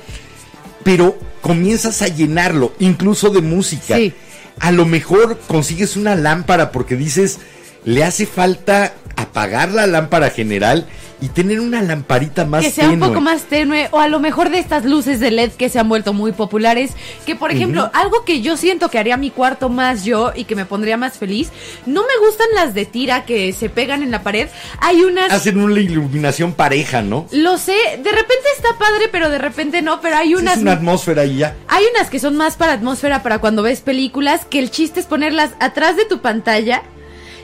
Pero 0.85 1.18
comienzas 1.40 2.03
a 2.03 2.09
llenarlo, 2.09 2.73
incluso 2.79 3.31
de 3.31 3.40
música. 3.40 3.97
Sí. 3.97 4.12
A 4.61 4.71
lo 4.71 4.85
mejor 4.87 5.40
consigues 5.49 5.97
una 5.97 6.14
lámpara 6.14 6.71
porque 6.71 6.95
dices, 6.95 7.38
le 7.85 8.05
hace 8.05 8.27
falta 8.27 8.92
apagar 9.16 9.71
la 9.73 9.87
lámpara 9.87 10.31
general 10.31 10.87
y 11.21 11.29
tener 11.29 11.61
una 11.61 11.81
lamparita 11.83 12.45
más 12.45 12.64
que 12.64 12.71
sea 12.73 12.87
un 12.87 12.92
tenue. 12.95 13.09
poco 13.09 13.21
más 13.21 13.42
tenue 13.45 13.88
o 13.92 14.01
a 14.01 14.09
lo 14.09 14.18
mejor 14.18 14.51
de 14.51 14.59
estas 14.59 14.85
luces 14.85 15.21
de 15.21 15.31
LED 15.31 15.53
que 15.53 15.68
se 15.68 15.79
han 15.79 15.88
vuelto 15.88 16.12
muy 16.12 16.33
populares 16.33 16.92
que 17.27 17.37
por 17.37 17.53
ejemplo 17.53 17.88
algo 17.95 18.25
que 18.25 18.40
yo 18.40 18.57
siento 18.57 18.88
que 18.90 18.99
haría 18.99 19.16
mi 19.16 19.31
cuarto 19.31 19.68
más 19.68 20.05
yo 20.05 20.33
y 20.35 20.45
que 20.45 20.57
me 20.57 20.64
pondría 20.64 20.97
más 20.97 21.18
feliz 21.18 21.51
no 21.87 22.01
me 22.03 22.27
gustan 22.27 22.49
las 22.57 22.75
de 22.75 22.87
tira 22.87 23.25
que 23.25 23.53
se 23.53 23.68
pegan 23.68 24.03
en 24.03 24.11
la 24.11 24.25
pared 24.25 24.49
hay 24.81 25.05
unas 25.05 25.31
Hacen 25.31 25.61
una 25.61 25.79
iluminación 25.79 26.55
pareja, 26.55 27.03
¿no? 27.03 27.29
lo 27.31 27.57
sé 27.57 27.73
de 28.03 28.11
repente 28.11 28.45
está 28.57 28.77
padre 28.77 29.09
pero 29.12 29.29
de 29.29 29.38
repente 29.38 29.81
no 29.81 30.01
pero 30.01 30.16
hay 30.16 30.29
Sí, 30.29 30.35
unas 30.35 30.57
es 30.57 30.62
una 30.62 30.73
atmósfera 30.73 31.25
y 31.25 31.37
ya. 31.37 31.55
hay 31.68 31.85
unas 31.95 32.11
que 32.11 32.18
son 32.18 32.37
más 32.37 32.57
para 32.57 32.73
atmósfera 32.73 33.23
para 33.23 33.38
cuando 33.38 33.62
ves 33.62 33.81
películas, 33.81 34.45
que 34.45 34.59
el 34.59 34.73
chiste 34.73 34.99
es 34.99 35.07
ponerlas 35.07 35.51
atrás 35.61 35.97
de 35.97 36.05
tu 36.05 36.21
pantalla. 36.21 36.83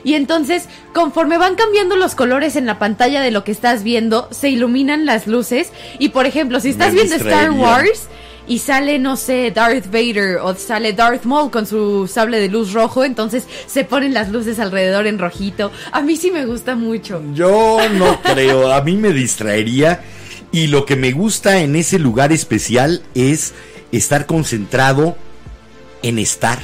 Y 0.03 0.13
entonces, 0.13 0.67
conforme 0.93 1.37
van 1.37 1.55
cambiando 1.55 1.95
los 1.95 2.15
colores 2.15 2.55
en 2.55 2.65
la 2.65 2.79
pantalla 2.79 3.21
de 3.21 3.31
lo 3.31 3.43
que 3.43 3.51
estás 3.51 3.83
viendo, 3.83 4.27
se 4.31 4.49
iluminan 4.49 5.05
las 5.05 5.27
luces. 5.27 5.71
Y 5.97 6.09
por 6.09 6.25
ejemplo, 6.25 6.59
si 6.59 6.69
estás 6.69 6.93
Me 6.93 7.03
viendo 7.03 7.15
Star. 7.15 7.51
Wars 7.51 8.07
y 8.47 8.59
sale, 8.59 8.97
no 8.97 9.15
sé, 9.15 9.51
Darth 9.51 9.85
Vader 9.91 10.37
o 10.41 10.55
sale 10.55 10.93
Darth 10.93 11.23
Maul 11.23 11.51
con 11.51 11.67
su 11.67 12.07
sable 12.07 12.39
de 12.39 12.49
luz 12.49 12.73
rojo, 12.73 13.05
entonces 13.05 13.47
se 13.67 13.83
ponen 13.83 14.13
las 14.13 14.29
luces 14.29 14.59
alrededor 14.59 15.05
en 15.05 15.19
rojito. 15.19 15.71
A 15.91 16.01
mí 16.01 16.15
sí 16.15 16.31
me 16.31 16.45
gusta 16.47 16.75
mucho. 16.75 17.21
Yo 17.35 17.77
no 17.93 18.19
creo, 18.23 18.73
a 18.73 18.81
mí 18.81 18.97
me 18.97 19.13
distraería 19.13 20.01
y 20.51 20.67
lo 20.67 20.85
que 20.85 20.95
me 20.95 21.11
gusta 21.11 21.61
en 21.61 21.75
ese 21.75 21.99
lugar 21.99 22.31
especial 22.31 23.03
es 23.13 23.53
estar 23.91 24.25
concentrado 24.25 25.15
en 26.01 26.17
estar. 26.17 26.57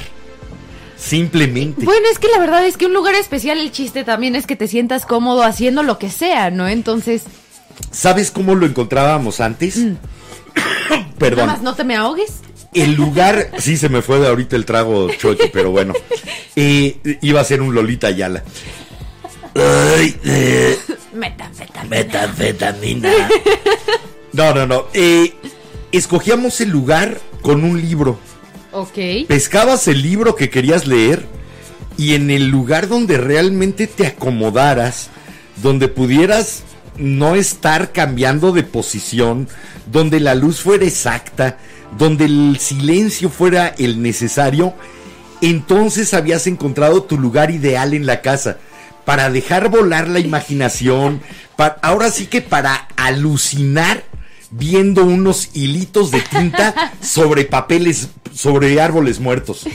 Simplemente. 0.96 1.84
Bueno, 1.84 2.06
es 2.10 2.18
que 2.18 2.28
la 2.28 2.38
verdad 2.38 2.66
es 2.66 2.76
que 2.76 2.86
un 2.86 2.94
lugar 2.94 3.14
especial, 3.14 3.58
el 3.58 3.70
chiste 3.70 4.04
también 4.04 4.34
es 4.34 4.46
que 4.46 4.56
te 4.56 4.66
sientas 4.68 5.04
cómodo 5.06 5.42
haciendo 5.42 5.82
lo 5.82 5.98
que 5.98 6.10
sea, 6.10 6.50
¿no? 6.50 6.68
Entonces, 6.68 7.24
¿Sabes 7.90 8.30
cómo 8.30 8.54
lo 8.54 8.66
encontrábamos 8.66 9.40
antes? 9.40 9.76
Mm. 9.76 9.96
Perdón. 11.18 11.46
nada 11.46 11.52
más 11.58 11.62
no 11.62 11.74
te 11.74 11.84
me 11.84 11.96
ahogues. 11.96 12.40
El 12.74 12.94
lugar, 12.94 13.50
sí 13.58 13.76
se 13.76 13.88
me 13.88 14.02
fue 14.02 14.18
de 14.18 14.28
ahorita 14.28 14.56
el 14.56 14.64
trago 14.66 15.08
chueque, 15.14 15.50
pero 15.52 15.70
bueno. 15.70 15.94
Eh, 16.58 17.18
iba 17.20 17.38
a 17.38 17.44
ser 17.44 17.60
un 17.60 17.74
Lolita 17.74 18.06
Ayala. 18.06 18.42
Ay, 19.54 20.16
eh, 20.24 20.78
Metanfetamina. 21.12 21.96
metanfetamina. 21.96 23.12
No, 24.32 24.54
no, 24.54 24.66
no. 24.66 24.86
Eh, 24.94 25.34
escogíamos 25.92 26.58
el 26.62 26.70
lugar 26.70 27.18
con 27.42 27.62
un 27.62 27.78
libro. 27.78 28.18
Pescabas 29.26 29.88
el 29.88 30.02
libro 30.02 30.34
que 30.34 30.50
querías 30.50 30.86
leer 30.86 31.24
y 31.96 32.14
en 32.14 32.30
el 32.30 32.48
lugar 32.48 32.88
donde 32.88 33.16
realmente 33.16 33.86
te 33.86 34.06
acomodaras, 34.06 35.08
donde 35.62 35.88
pudieras 35.88 36.62
no 36.98 37.34
estar 37.34 37.92
cambiando 37.92 38.52
de 38.52 38.62
posición, 38.62 39.48
donde 39.90 40.20
la 40.20 40.34
luz 40.34 40.60
fuera 40.60 40.84
exacta, 40.84 41.58
donde 41.98 42.24
el 42.26 42.58
silencio 42.60 43.30
fuera 43.30 43.68
el 43.78 44.02
necesario, 44.02 44.74
entonces 45.40 46.14
habías 46.14 46.46
encontrado 46.46 47.02
tu 47.02 47.18
lugar 47.18 47.50
ideal 47.50 47.94
en 47.94 48.06
la 48.06 48.20
casa 48.22 48.58
para 49.04 49.30
dejar 49.30 49.68
volar 49.70 50.08
la 50.08 50.18
imaginación, 50.18 51.20
pa- 51.56 51.76
ahora 51.82 52.10
sí 52.10 52.26
que 52.26 52.40
para 52.42 52.88
alucinar 52.96 54.02
viendo 54.50 55.04
unos 55.04 55.50
hilitos 55.54 56.10
de 56.10 56.20
tinta 56.20 56.92
sobre 57.00 57.44
papeles, 57.44 58.08
sobre 58.32 58.80
árboles 58.80 59.20
muertos. 59.20 59.66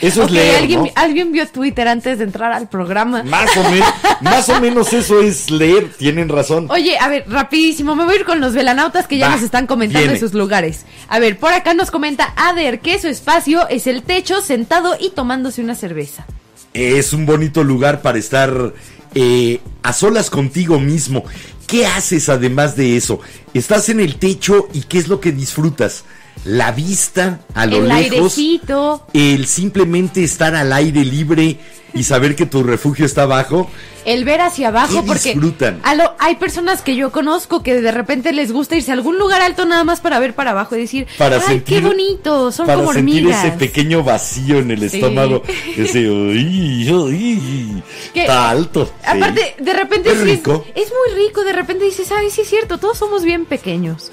Eso 0.00 0.24
es 0.24 0.30
leer, 0.30 0.56
alguien, 0.56 0.80
¿no? 0.80 0.90
alguien 0.94 1.32
vio 1.32 1.46
Twitter 1.46 1.86
antes 1.86 2.18
de 2.18 2.24
entrar 2.24 2.52
al 2.52 2.68
programa. 2.70 3.22
Más 3.22 3.54
o, 3.56 3.70
menos, 3.70 3.88
más 4.22 4.48
o 4.48 4.58
menos 4.58 4.92
eso 4.94 5.20
es 5.20 5.50
leer, 5.50 5.90
tienen 5.92 6.30
razón. 6.30 6.68
Oye, 6.70 6.98
a 6.98 7.08
ver, 7.08 7.24
rapidísimo, 7.28 7.94
me 7.94 8.04
voy 8.04 8.14
a 8.14 8.16
ir 8.20 8.24
con 8.24 8.40
los 8.40 8.54
velanautas 8.54 9.06
que 9.06 9.18
ya 9.18 9.28
Va, 9.28 9.34
nos 9.34 9.42
están 9.42 9.66
comentando 9.66 10.06
viene. 10.06 10.18
sus 10.18 10.32
lugares. 10.32 10.86
A 11.08 11.18
ver, 11.18 11.38
por 11.38 11.52
acá 11.52 11.74
nos 11.74 11.90
comenta 11.90 12.32
Ader 12.36 12.80
que 12.80 12.98
su 12.98 13.08
espacio 13.08 13.68
es 13.68 13.86
el 13.86 14.02
techo, 14.02 14.40
sentado 14.40 14.96
y 14.98 15.10
tomándose 15.10 15.60
una 15.60 15.74
cerveza. 15.74 16.24
Es 16.72 17.12
un 17.12 17.26
bonito 17.26 17.62
lugar 17.62 18.00
para 18.00 18.16
estar 18.18 18.72
eh, 19.14 19.60
a 19.82 19.92
solas 19.92 20.30
contigo 20.30 20.80
mismo. 20.80 21.24
¿Qué 21.70 21.86
haces 21.86 22.28
además 22.28 22.74
de 22.74 22.96
eso? 22.96 23.20
Estás 23.54 23.90
en 23.90 24.00
el 24.00 24.16
techo 24.16 24.66
y 24.74 24.80
¿qué 24.82 24.98
es 24.98 25.06
lo 25.06 25.20
que 25.20 25.30
disfrutas? 25.30 26.02
La 26.44 26.72
vista 26.72 27.40
a 27.54 27.66
lo 27.66 27.76
el 27.78 27.88
lejos. 27.88 28.14
airecito, 28.38 29.06
El 29.12 29.46
simplemente 29.46 30.24
estar 30.24 30.54
al 30.54 30.72
aire 30.72 31.04
libre 31.04 31.58
y 31.92 32.02
saber 32.04 32.34
que 32.36 32.46
tu 32.46 32.62
refugio 32.62 33.04
está 33.04 33.22
abajo. 33.22 33.68
el 34.06 34.24
ver 34.24 34.40
hacia 34.40 34.68
abajo, 34.68 35.02
¿Qué 35.02 35.06
porque 35.06 35.34
disfrutan? 35.34 35.80
a 35.82 35.94
lo- 35.94 36.14
hay 36.18 36.36
personas 36.36 36.80
que 36.80 36.96
yo 36.96 37.12
conozco 37.12 37.62
que 37.62 37.82
de 37.82 37.92
repente 37.92 38.32
les 38.32 38.50
gusta 38.50 38.74
irse 38.74 38.90
a 38.92 38.94
algún 38.94 39.18
lugar 39.18 39.42
alto 39.42 39.66
nada 39.66 39.84
más 39.84 40.00
para 40.00 40.18
ver 40.18 40.34
para 40.34 40.52
abajo 40.52 40.74
y 40.74 40.80
decir, 40.80 41.06
Para 41.18 41.36
ay, 41.36 41.42
sentir, 41.42 41.80
qué 41.82 41.86
bonito, 41.86 42.50
son 42.50 42.64
para 42.66 42.78
como 42.78 42.94
sentir 42.94 43.16
hormigas. 43.26 43.44
ese 43.44 43.56
pequeño 43.58 44.02
vacío 44.02 44.58
en 44.60 44.70
el 44.70 44.88
Sí. 44.88 44.96
estómago. 44.96 45.42
Ese, 45.76 46.08
uy, 46.10 46.90
uy, 46.90 47.82
Que- 48.14 48.22
está 48.22 48.48
alto. 48.48 48.86
sí. 48.86 48.92
Aparte, 49.18 49.54
de 49.58 49.72
repente 49.74 50.12
Es 50.12 50.20
rico. 50.22 50.64
Es, 50.74 50.84
es 50.84 50.88
muy 50.92 51.22
rico, 51.26 51.44
de 51.44 51.52
repente 51.52 51.84
dices, 51.84 52.10
ay, 52.10 52.30
sí 52.30 52.40
es 52.40 52.48
cierto, 52.48 52.78
todos 52.78 52.96
somos 52.96 53.22
bien 53.22 53.44
pequeños. 53.44 54.10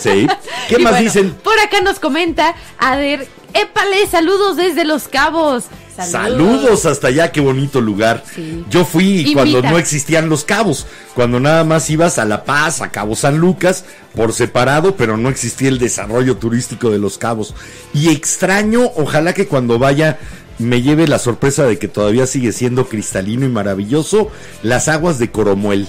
Sí. 0.00 0.26
¿Qué 0.68 0.76
Y 0.80 0.82
más 0.82 0.92
bueno, 0.94 1.04
dicen? 1.04 1.33
Por 1.42 1.58
acá 1.58 1.80
nos 1.82 1.98
comenta, 1.98 2.54
Ader, 2.78 3.26
épale, 3.52 4.06
saludos 4.06 4.56
desde 4.56 4.84
Los 4.84 5.08
Cabos. 5.08 5.64
Saludos 5.96 6.86
hasta 6.86 7.08
allá, 7.08 7.30
qué 7.30 7.40
bonito 7.40 7.80
lugar. 7.80 8.24
Sí. 8.34 8.64
Yo 8.68 8.84
fui 8.84 9.20
Invita. 9.20 9.34
cuando 9.34 9.62
no 9.62 9.78
existían 9.78 10.28
los 10.28 10.44
cabos, 10.44 10.86
cuando 11.14 11.38
nada 11.38 11.62
más 11.62 11.88
ibas 11.88 12.18
a 12.18 12.24
La 12.24 12.44
Paz, 12.44 12.80
a 12.80 12.90
Cabo 12.90 13.14
San 13.14 13.38
Lucas, 13.38 13.84
por 14.14 14.32
separado, 14.32 14.96
pero 14.96 15.16
no 15.16 15.28
existía 15.28 15.68
el 15.68 15.78
desarrollo 15.78 16.36
turístico 16.36 16.90
de 16.90 16.98
los 16.98 17.16
cabos. 17.16 17.54
Y 17.92 18.08
extraño, 18.10 18.90
ojalá 18.96 19.34
que 19.34 19.46
cuando 19.46 19.78
vaya 19.78 20.18
me 20.58 20.82
lleve 20.82 21.06
la 21.06 21.18
sorpresa 21.18 21.64
de 21.64 21.78
que 21.78 21.88
todavía 21.88 22.26
sigue 22.26 22.52
siendo 22.52 22.88
cristalino 22.88 23.46
y 23.46 23.50
maravilloso, 23.50 24.30
las 24.62 24.88
aguas 24.88 25.18
de 25.18 25.30
Coromuel. 25.30 25.86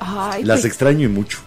Ay, 0.00 0.44
Las 0.44 0.60
pues, 0.60 0.66
extraño 0.66 1.06
y 1.06 1.08
mucho. 1.08 1.38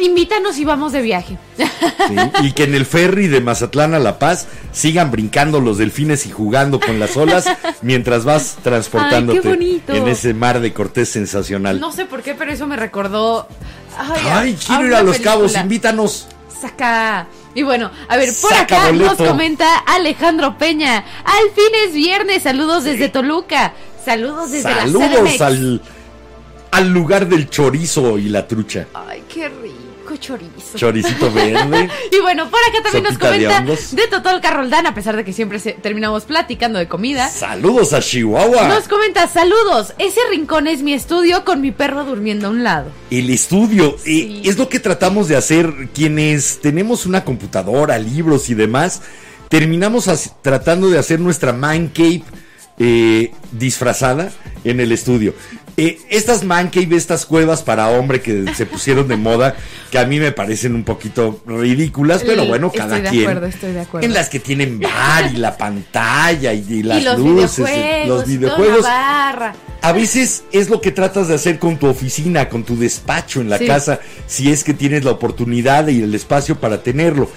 Invítanos 0.00 0.58
y 0.58 0.64
vamos 0.64 0.92
de 0.92 1.02
viaje. 1.02 1.38
Sí, 1.56 2.16
Y 2.42 2.52
que 2.52 2.64
en 2.64 2.74
el 2.74 2.86
ferry 2.86 3.28
de 3.28 3.40
Mazatlán 3.40 3.94
a 3.94 3.98
La 3.98 4.18
Paz 4.18 4.46
sigan 4.72 5.10
brincando 5.10 5.60
los 5.60 5.78
delfines 5.78 6.26
y 6.26 6.30
jugando 6.30 6.80
con 6.80 6.98
las 7.00 7.16
olas 7.16 7.46
mientras 7.82 8.24
vas 8.24 8.56
transportándote 8.62 9.48
Ay, 9.48 9.82
en 9.88 10.08
ese 10.08 10.34
mar 10.34 10.60
de 10.60 10.72
Cortés 10.72 11.08
sensacional. 11.08 11.80
No 11.80 11.92
sé 11.92 12.04
por 12.06 12.22
qué, 12.22 12.34
pero 12.34 12.52
eso 12.52 12.66
me 12.66 12.76
recordó. 12.76 13.48
Ay, 14.30 14.56
quiero 14.66 14.86
ir 14.86 14.94
a 14.94 15.02
Los 15.02 15.18
Cabos, 15.18 15.54
invítanos. 15.56 16.28
Saca. 16.60 17.26
Y 17.54 17.62
bueno, 17.62 17.90
a 18.08 18.16
ver, 18.16 18.30
por 18.40 18.50
Saca 18.50 18.62
acá 18.62 18.86
boleto. 18.90 19.14
nos 19.18 19.28
comenta 19.30 19.78
Alejandro 19.78 20.58
Peña. 20.58 20.98
Al 21.24 21.50
fin 21.54 21.72
es 21.86 21.94
viernes, 21.94 22.42
saludos 22.44 22.84
desde 22.84 23.08
Toluca. 23.08 23.72
Saludos 24.04 24.50
desde 24.52 24.70
la 24.70 24.82
Saludos 24.82 25.08
CDMX. 25.10 25.40
al, 25.42 25.82
al 26.70 26.88
lugar 26.90 27.28
del 27.28 27.50
chorizo 27.50 28.16
y 28.18 28.28
la 28.28 28.46
trucha. 28.46 28.86
Ay, 28.94 29.22
qué 29.32 29.48
rico 29.48 29.74
chorizo. 30.20 30.76
Choricito 30.76 31.32
verde. 31.32 31.88
Y 32.12 32.20
bueno, 32.20 32.50
por 32.50 32.60
acá 32.60 32.82
también 32.82 33.04
nos 33.04 33.12
Sopita 33.14 33.30
de 33.32 33.44
comenta 33.44 33.58
hongos. 33.62 33.94
de 33.94 34.06
Totolca 34.08 34.50
Roldán, 34.50 34.86
a 34.86 34.94
pesar 34.94 35.16
de 35.16 35.24
que 35.24 35.32
siempre 35.32 35.58
se- 35.58 35.72
terminamos 35.72 36.24
platicando 36.24 36.78
de 36.78 36.88
comida. 36.88 37.28
Saludos 37.28 37.92
a 37.92 38.00
Chihuahua. 38.00 38.68
Nos 38.68 38.88
comenta, 38.88 39.26
saludos, 39.28 39.94
ese 39.98 40.20
rincón 40.30 40.66
es 40.66 40.82
mi 40.82 40.92
estudio 40.92 41.44
con 41.44 41.60
mi 41.60 41.72
perro 41.72 42.04
durmiendo 42.04 42.48
a 42.48 42.50
un 42.50 42.64
lado. 42.64 42.90
El 43.10 43.30
estudio 43.30 43.96
eh, 44.04 44.42
es 44.44 44.58
lo 44.58 44.68
que 44.68 44.80
tratamos 44.80 45.28
de 45.28 45.36
hacer 45.36 45.72
quienes 45.94 46.60
tenemos 46.60 47.06
una 47.06 47.24
computadora, 47.24 47.98
libros 47.98 48.50
y 48.50 48.54
demás. 48.54 49.02
Terminamos 49.48 50.08
as- 50.08 50.34
tratando 50.42 50.90
de 50.90 50.98
hacer 50.98 51.20
nuestra 51.20 51.52
man 51.52 51.88
cave 51.88 52.22
eh, 52.78 53.32
disfrazada 53.52 54.30
en 54.64 54.80
el 54.80 54.92
estudio. 54.92 55.34
Eh, 55.80 56.00
estas 56.10 56.42
man 56.42 56.70
cave, 56.70 56.96
estas 56.96 57.24
cuevas 57.24 57.62
para 57.62 57.88
hombre 57.90 58.20
que 58.20 58.52
se 58.56 58.66
pusieron 58.66 59.06
de 59.06 59.16
moda, 59.16 59.54
que 59.92 59.98
a 60.00 60.04
mí 60.06 60.18
me 60.18 60.32
parecen 60.32 60.74
un 60.74 60.82
poquito 60.82 61.40
ridículas, 61.46 62.24
pero 62.26 62.46
bueno, 62.46 62.72
cada 62.72 62.96
estoy 62.96 63.02
de 63.04 63.08
quien. 63.10 63.22
acuerdo, 63.30 63.46
estoy 63.46 63.72
de 63.72 63.80
acuerdo. 63.82 64.04
En 64.06 64.12
las 64.12 64.28
que 64.28 64.40
tienen 64.40 64.80
bar 64.80 65.30
y 65.32 65.36
la 65.36 65.56
pantalla 65.56 66.52
y, 66.52 66.66
y 66.68 66.82
las 66.82 67.00
y 67.00 67.04
los 67.04 67.18
luces, 67.20 67.56
videojuegos, 67.58 68.08
los 68.08 68.16
toda 68.24 68.26
videojuegos. 68.36 68.78
una 68.80 68.88
barra. 68.88 69.54
A 69.80 69.92
veces 69.92 70.42
es 70.50 70.68
lo 70.68 70.80
que 70.80 70.90
tratas 70.90 71.28
de 71.28 71.36
hacer 71.36 71.60
con 71.60 71.76
tu 71.78 71.86
oficina, 71.86 72.48
con 72.48 72.64
tu 72.64 72.76
despacho 72.76 73.40
en 73.40 73.48
la 73.48 73.58
Sí. 73.58 73.66
casa, 73.68 74.00
si 74.26 74.50
es 74.50 74.64
que 74.64 74.74
tienes 74.74 75.04
la 75.04 75.12
oportunidad 75.12 75.86
y 75.86 76.02
el 76.02 76.12
espacio 76.12 76.58
para 76.58 76.82
tenerlo. 76.82 77.30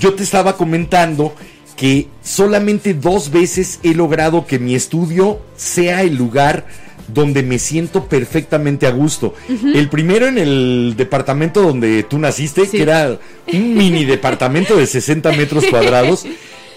Yo 0.00 0.14
te 0.14 0.24
estaba 0.24 0.56
comentando 0.56 1.32
que 1.76 2.08
solamente 2.24 2.94
dos 2.94 3.30
veces 3.30 3.78
he 3.84 3.94
logrado 3.94 4.46
que 4.48 4.58
mi 4.58 4.74
estudio 4.74 5.40
sea 5.56 6.02
el 6.02 6.16
lugar 6.16 6.66
donde 7.08 7.42
me 7.42 7.58
siento 7.58 8.04
perfectamente 8.06 8.86
a 8.86 8.90
gusto. 8.90 9.34
El 9.74 9.88
primero 9.88 10.26
en 10.26 10.38
el 10.38 10.94
departamento 10.96 11.62
donde 11.62 12.02
tú 12.04 12.18
naciste, 12.18 12.64
Sí. 12.66 12.76
que 12.78 12.82
era 12.82 13.18
un 13.52 13.74
mini 13.74 14.04
departamento 14.06 14.76
de 14.76 14.86
60 14.86 15.32
metros 15.32 15.64
cuadrados, 15.66 16.24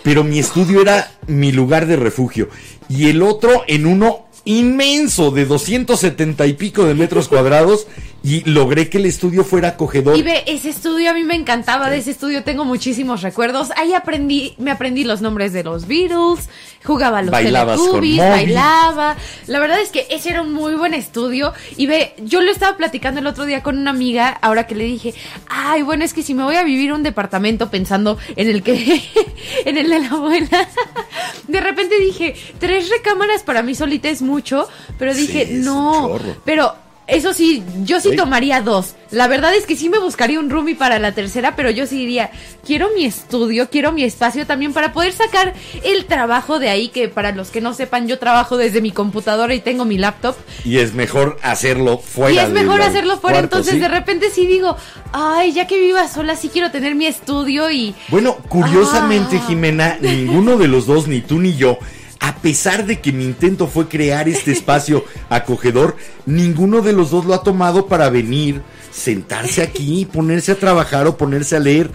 pero 0.04 0.24
mi 0.24 0.40
estudio 0.40 0.82
era 0.82 1.12
mi 1.28 1.52
lugar 1.52 1.86
de 1.88 1.96
refugio. 1.96 2.50
Y 2.90 3.10
el 3.10 3.22
otro 3.22 3.64
en 3.68 3.86
uno 3.86 4.28
inmenso 4.46 5.32
de 5.32 5.46
270 5.46 6.46
y 6.48 6.54
pico 6.54 6.86
de 6.86 6.94
metros 6.94 7.28
cuadrados 7.28 7.88
y 8.24 8.44
logré 8.50 8.90
que 8.90 8.98
el 8.98 9.06
estudio 9.06 9.44
fuera 9.44 9.70
acogedor. 9.70 10.18
Y 10.18 10.22
ve, 10.22 10.44
ese 10.48 10.70
estudio 10.70 11.12
a 11.12 11.14
mí 11.14 11.24
me 11.24 11.36
encantaba, 11.36 11.90
de 11.90 11.98
ese 11.98 12.12
estudio 12.12 12.44
tengo 12.44 12.66
muchísimos 12.66 13.22
recuerdos. 13.22 13.70
Ahí 13.78 13.94
aprendí, 13.94 14.56
me 14.58 14.72
aprendí 14.72 15.04
los 15.04 15.22
nombres 15.22 15.54
de 15.54 15.64
los 15.64 15.88
Beatles, 15.88 16.50
jugaba 16.84 17.20
a 17.20 17.22
los 17.22 17.32
Bailabas 17.32 17.78
con 17.78 18.02
Teletubbies, 18.02 18.18
Moby. 18.18 18.30
bailaba. 18.30 19.16
La 19.46 19.60
verdad 19.60 19.80
es 19.80 19.90
que 19.90 20.08
ese 20.10 20.32
era 20.32 20.42
un 20.42 20.54
muy 20.54 20.76
buen 20.76 20.94
estudio. 20.94 21.54
Y 21.78 21.86
ve, 21.86 22.14
yo 22.18 22.42
lo 22.42 22.52
estaba 22.52 22.76
platicando 22.76 23.20
el 23.20 23.28
otro 23.28 23.46
día 23.46 23.64
con 23.64 23.78
una 23.78 23.92
amiga, 23.92 24.30
ahora 24.42 24.68
que 24.68 24.76
le 24.76 24.84
dije, 24.84 25.14
ay, 25.48 25.84
bueno, 25.84 26.04
es 26.04 26.14
que 26.14 26.24
si 26.24 26.34
me 26.34 26.44
voy 26.44 26.56
a 26.56 26.64
vivir 26.64 26.92
un 26.92 27.04
departamento 27.04 27.70
pensando 27.70 28.18
en 28.36 28.50
el 28.50 28.64
que, 28.64 29.02
en 29.66 29.78
el 29.78 29.90
de 29.90 30.00
la 30.00 30.08
abuela, 30.08 30.68
de 31.48 31.62
repente 31.62 32.00
dije, 32.00 32.36
tres 32.60 32.90
recámaras 32.90 33.44
para 33.44 33.62
mí 33.62 33.76
solita 33.76 34.10
es 34.10 34.22
mucho, 34.22 34.68
pero 34.98 35.14
dije, 35.14 35.48
no, 35.52 36.18
pero 36.44 36.87
eso 37.08 37.34
sí, 37.34 37.64
yo 37.84 38.00
sí 38.02 38.10
Sí. 38.12 38.16
tomaría 38.16 38.62
dos. 38.62 38.96
La 39.12 39.28
verdad 39.30 39.56
es 39.56 39.66
que 39.66 39.78
sí 39.78 39.88
me 39.88 40.00
buscaría 40.00 40.40
un 40.40 40.50
roomie 40.50 40.76
para 40.76 41.00
la 41.00 41.14
tercera, 41.14 41.56
pero 41.56 41.70
yo 41.72 41.86
sí 41.88 41.98
diría, 41.98 42.30
quiero 42.66 42.90
mi 42.94 43.06
estudio, 43.06 43.70
quiero 43.70 43.94
mi 43.94 44.04
espacio 44.04 44.46
también 44.46 44.74
para 44.74 44.92
poder 44.92 45.14
sacar 45.14 45.54
el 45.86 46.06
trabajo 46.06 46.60
de 46.60 46.68
ahí, 46.70 46.90
que 46.90 47.08
para 47.08 47.32
los 47.32 47.50
que 47.50 47.62
no 47.62 47.74
sepan, 47.74 48.08
yo 48.10 48.20
trabajo 48.20 48.58
desde 48.58 48.82
mi 48.82 48.92
computadora 48.92 49.54
y 49.56 49.62
tengo 49.62 49.86
mi 49.86 49.98
laptop. 49.98 50.36
Y 50.66 50.80
es 50.80 50.94
mejor 50.94 51.38
hacerlo 51.42 51.98
fuera. 52.00 52.34
y 52.34 52.38
es 52.40 52.50
mejor 52.50 52.82
hacerlo 52.82 53.18
fuera, 53.18 53.38
cuarto, 53.40 53.56
entonces 53.58 53.76
¿sí? 53.76 53.80
de 53.80 53.88
repente 53.88 54.30
sí 54.30 54.46
digo, 54.46 54.76
ay, 55.14 55.54
ya 55.54 55.66
que 55.68 55.80
viva 55.80 56.08
sola, 56.10 56.36
sí 56.36 56.50
quiero 56.50 56.72
tener 56.72 56.94
mi 56.96 57.06
estudio 57.06 57.72
y... 57.72 57.96
Bueno, 58.10 58.36
curiosamente, 58.50 59.38
Ah. 59.38 59.46
Jimena, 59.48 59.98
ninguno 60.02 60.58
de 60.58 60.68
los 60.68 60.86
dos, 60.86 61.08
ni 61.08 61.22
tú 61.22 61.40
ni 61.40 61.56
yo, 61.56 61.80
a 62.20 62.36
pesar 62.38 62.86
de 62.86 63.00
que 63.00 63.12
mi 63.12 63.24
intento 63.24 63.68
fue 63.68 63.88
crear 63.88 64.28
este 64.30 64.52
espacio 64.52 65.04
acogedor, 65.30 65.96
ninguno 66.26 66.82
de 66.82 66.94
los 66.94 67.12
dos 67.12 67.26
lo 67.26 67.34
ha 67.34 67.44
tomado 67.44 67.88
para 67.88 68.10
venir, 68.10 68.62
sentarse 68.92 69.62
aquí, 69.62 70.06
ponerse 70.14 70.52
a 70.52 70.60
trabajar 70.60 71.08
o 71.08 71.18
ponerse 71.18 71.56
a 71.56 71.60
leer. 71.60 71.90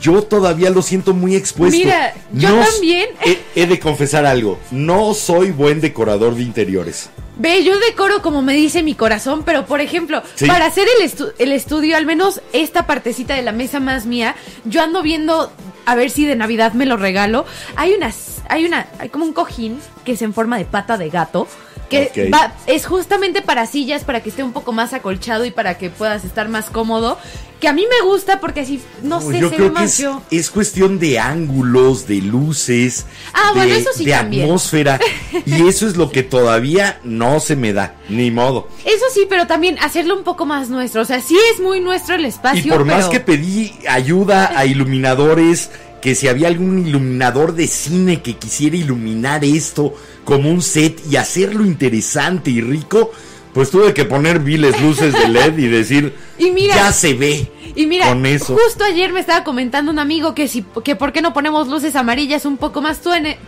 Yo 0.00 0.22
todavía 0.22 0.70
lo 0.70 0.82
siento 0.82 1.14
muy 1.14 1.34
expuesto. 1.34 1.76
Mira, 1.76 2.14
yo 2.32 2.56
No 2.56 2.64
también. 2.64 3.08
He, 3.24 3.38
he 3.60 3.66
de 3.66 3.80
confesar 3.80 4.24
algo, 4.24 4.58
no 4.70 5.14
soy 5.14 5.50
buen 5.50 5.80
decorador 5.80 6.36
de 6.36 6.42
interiores. 6.42 7.10
Ve, 7.42 7.64
yo 7.64 7.78
decoro 7.78 8.20
como 8.20 8.42
me 8.42 8.52
dice 8.52 8.82
mi 8.82 8.94
corazón, 8.94 9.44
pero 9.44 9.64
por 9.64 9.80
ejemplo, 9.80 10.22
Sí. 10.34 10.46
para 10.46 10.66
hacer 10.66 10.86
el, 11.00 11.08
estu- 11.10 11.32
el 11.38 11.52
estudio, 11.52 11.96
al 11.96 12.04
menos 12.04 12.42
esta 12.52 12.86
partecita 12.86 13.34
de 13.34 13.40
la 13.40 13.52
mesa 13.52 13.80
más 13.80 14.04
mía, 14.04 14.36
yo 14.66 14.82
ando 14.82 15.00
viendo 15.02 15.50
a 15.86 15.94
ver 15.94 16.10
si 16.10 16.26
de 16.26 16.36
Navidad 16.36 16.74
me 16.74 16.84
lo 16.84 16.98
regalo. 16.98 17.46
Hay 17.76 17.94
unas, 17.94 18.42
hay 18.50 18.66
una, 18.66 18.88
hay 18.98 19.08
como 19.08 19.24
un 19.24 19.32
cojín 19.32 19.80
que 20.04 20.12
es 20.12 20.20
en 20.22 20.34
forma 20.34 20.58
de 20.58 20.66
pata 20.66 20.98
de 20.98 21.08
gato. 21.08 21.48
Que 21.90 22.30
va, 22.32 22.54
es 22.66 22.86
justamente 22.86 23.42
para 23.42 23.66
sillas, 23.66 24.04
para 24.04 24.22
que 24.22 24.30
esté 24.30 24.42
un 24.42 24.52
poco 24.52 24.72
más 24.72 24.92
acolchado 24.94 25.44
y 25.44 25.50
para 25.50 25.76
que 25.76 25.90
puedas 25.90 26.24
estar 26.24 26.48
más 26.48 26.70
cómodo. 26.70 27.18
Que 27.60 27.68
a 27.68 27.74
mí 27.74 27.84
me 27.90 28.06
gusta 28.08 28.40
porque 28.40 28.60
así, 28.60 28.80
no 29.02 29.20
sé, 29.20 29.38
yo 29.38 29.50
se 29.50 29.58
ve 29.58 29.64
que 29.64 29.70
más 29.70 29.84
es, 29.92 29.98
yo. 29.98 30.22
es 30.30 30.48
cuestión 30.50 30.98
de 30.98 31.18
ángulos, 31.18 32.06
de 32.06 32.22
luces, 32.22 33.04
Ah, 33.34 33.50
de, 33.52 33.58
bueno, 33.60 33.74
eso 33.74 33.90
sí 33.94 34.06
de 34.06 34.12
también. 34.12 34.44
atmósfera. 34.44 34.98
y 35.44 35.68
eso 35.68 35.86
es 35.86 35.98
lo 35.98 36.10
que 36.10 36.22
todavía 36.22 36.98
no 37.04 37.38
se 37.38 37.56
me 37.56 37.74
da, 37.74 37.96
ni 38.08 38.30
modo. 38.30 38.66
Eso 38.86 39.04
sí, 39.12 39.26
pero 39.28 39.46
también 39.46 39.78
hacerlo 39.80 40.16
un 40.16 40.24
poco 40.24 40.46
más 40.46 40.70
nuestro. 40.70 41.02
O 41.02 41.04
sea, 41.04 41.20
sí 41.20 41.36
es 41.52 41.60
muy 41.60 41.80
nuestro 41.80 42.14
el 42.14 42.24
espacio. 42.24 42.64
Y 42.64 42.68
por 42.70 42.86
más 42.86 43.10
que 43.10 43.20
pedí 43.20 43.74
ayuda 43.86 44.52
a 44.58 44.64
iluminadores, 44.64 45.70
que 46.00 46.14
si 46.14 46.28
había 46.28 46.48
algún 46.48 46.86
iluminador 46.86 47.54
de 47.54 47.66
cine 47.66 48.22
que 48.22 48.36
quisiera 48.36 48.76
iluminar 48.76 49.44
esto 49.44 49.94
como 50.24 50.50
un 50.50 50.62
set 50.62 51.00
y 51.10 51.16
hacerlo 51.16 51.64
interesante 51.64 52.50
y 52.50 52.60
rico, 52.60 53.12
pues 53.52 53.70
tuve 53.70 53.92
que 53.94 54.04
poner 54.04 54.38
viles 54.38 54.80
luces 54.80 55.12
de 55.12 55.28
LED 55.28 55.58
y 55.58 55.66
decir, 55.68 56.14
Y 56.38 56.50
mira- 56.50 56.74
ya 56.76 56.92
se 56.92 57.14
ve. 57.14 57.50
Y 57.76 57.86
mira, 57.86 58.08
con 58.08 58.26
eso. 58.26 58.56
justo 58.56 58.82
ayer 58.82 59.12
me 59.12 59.20
estaba 59.20 59.44
comentando 59.44 59.92
un 59.92 60.00
amigo 60.00 60.34
que 60.34 60.48
si 60.48 60.64
que 60.84 60.96
por 60.96 61.12
qué 61.12 61.22
no 61.22 61.32
ponemos 61.32 61.68
luces 61.68 61.94
amarillas 61.94 62.44
un 62.44 62.56
poco 62.56 62.80
más 62.82 62.98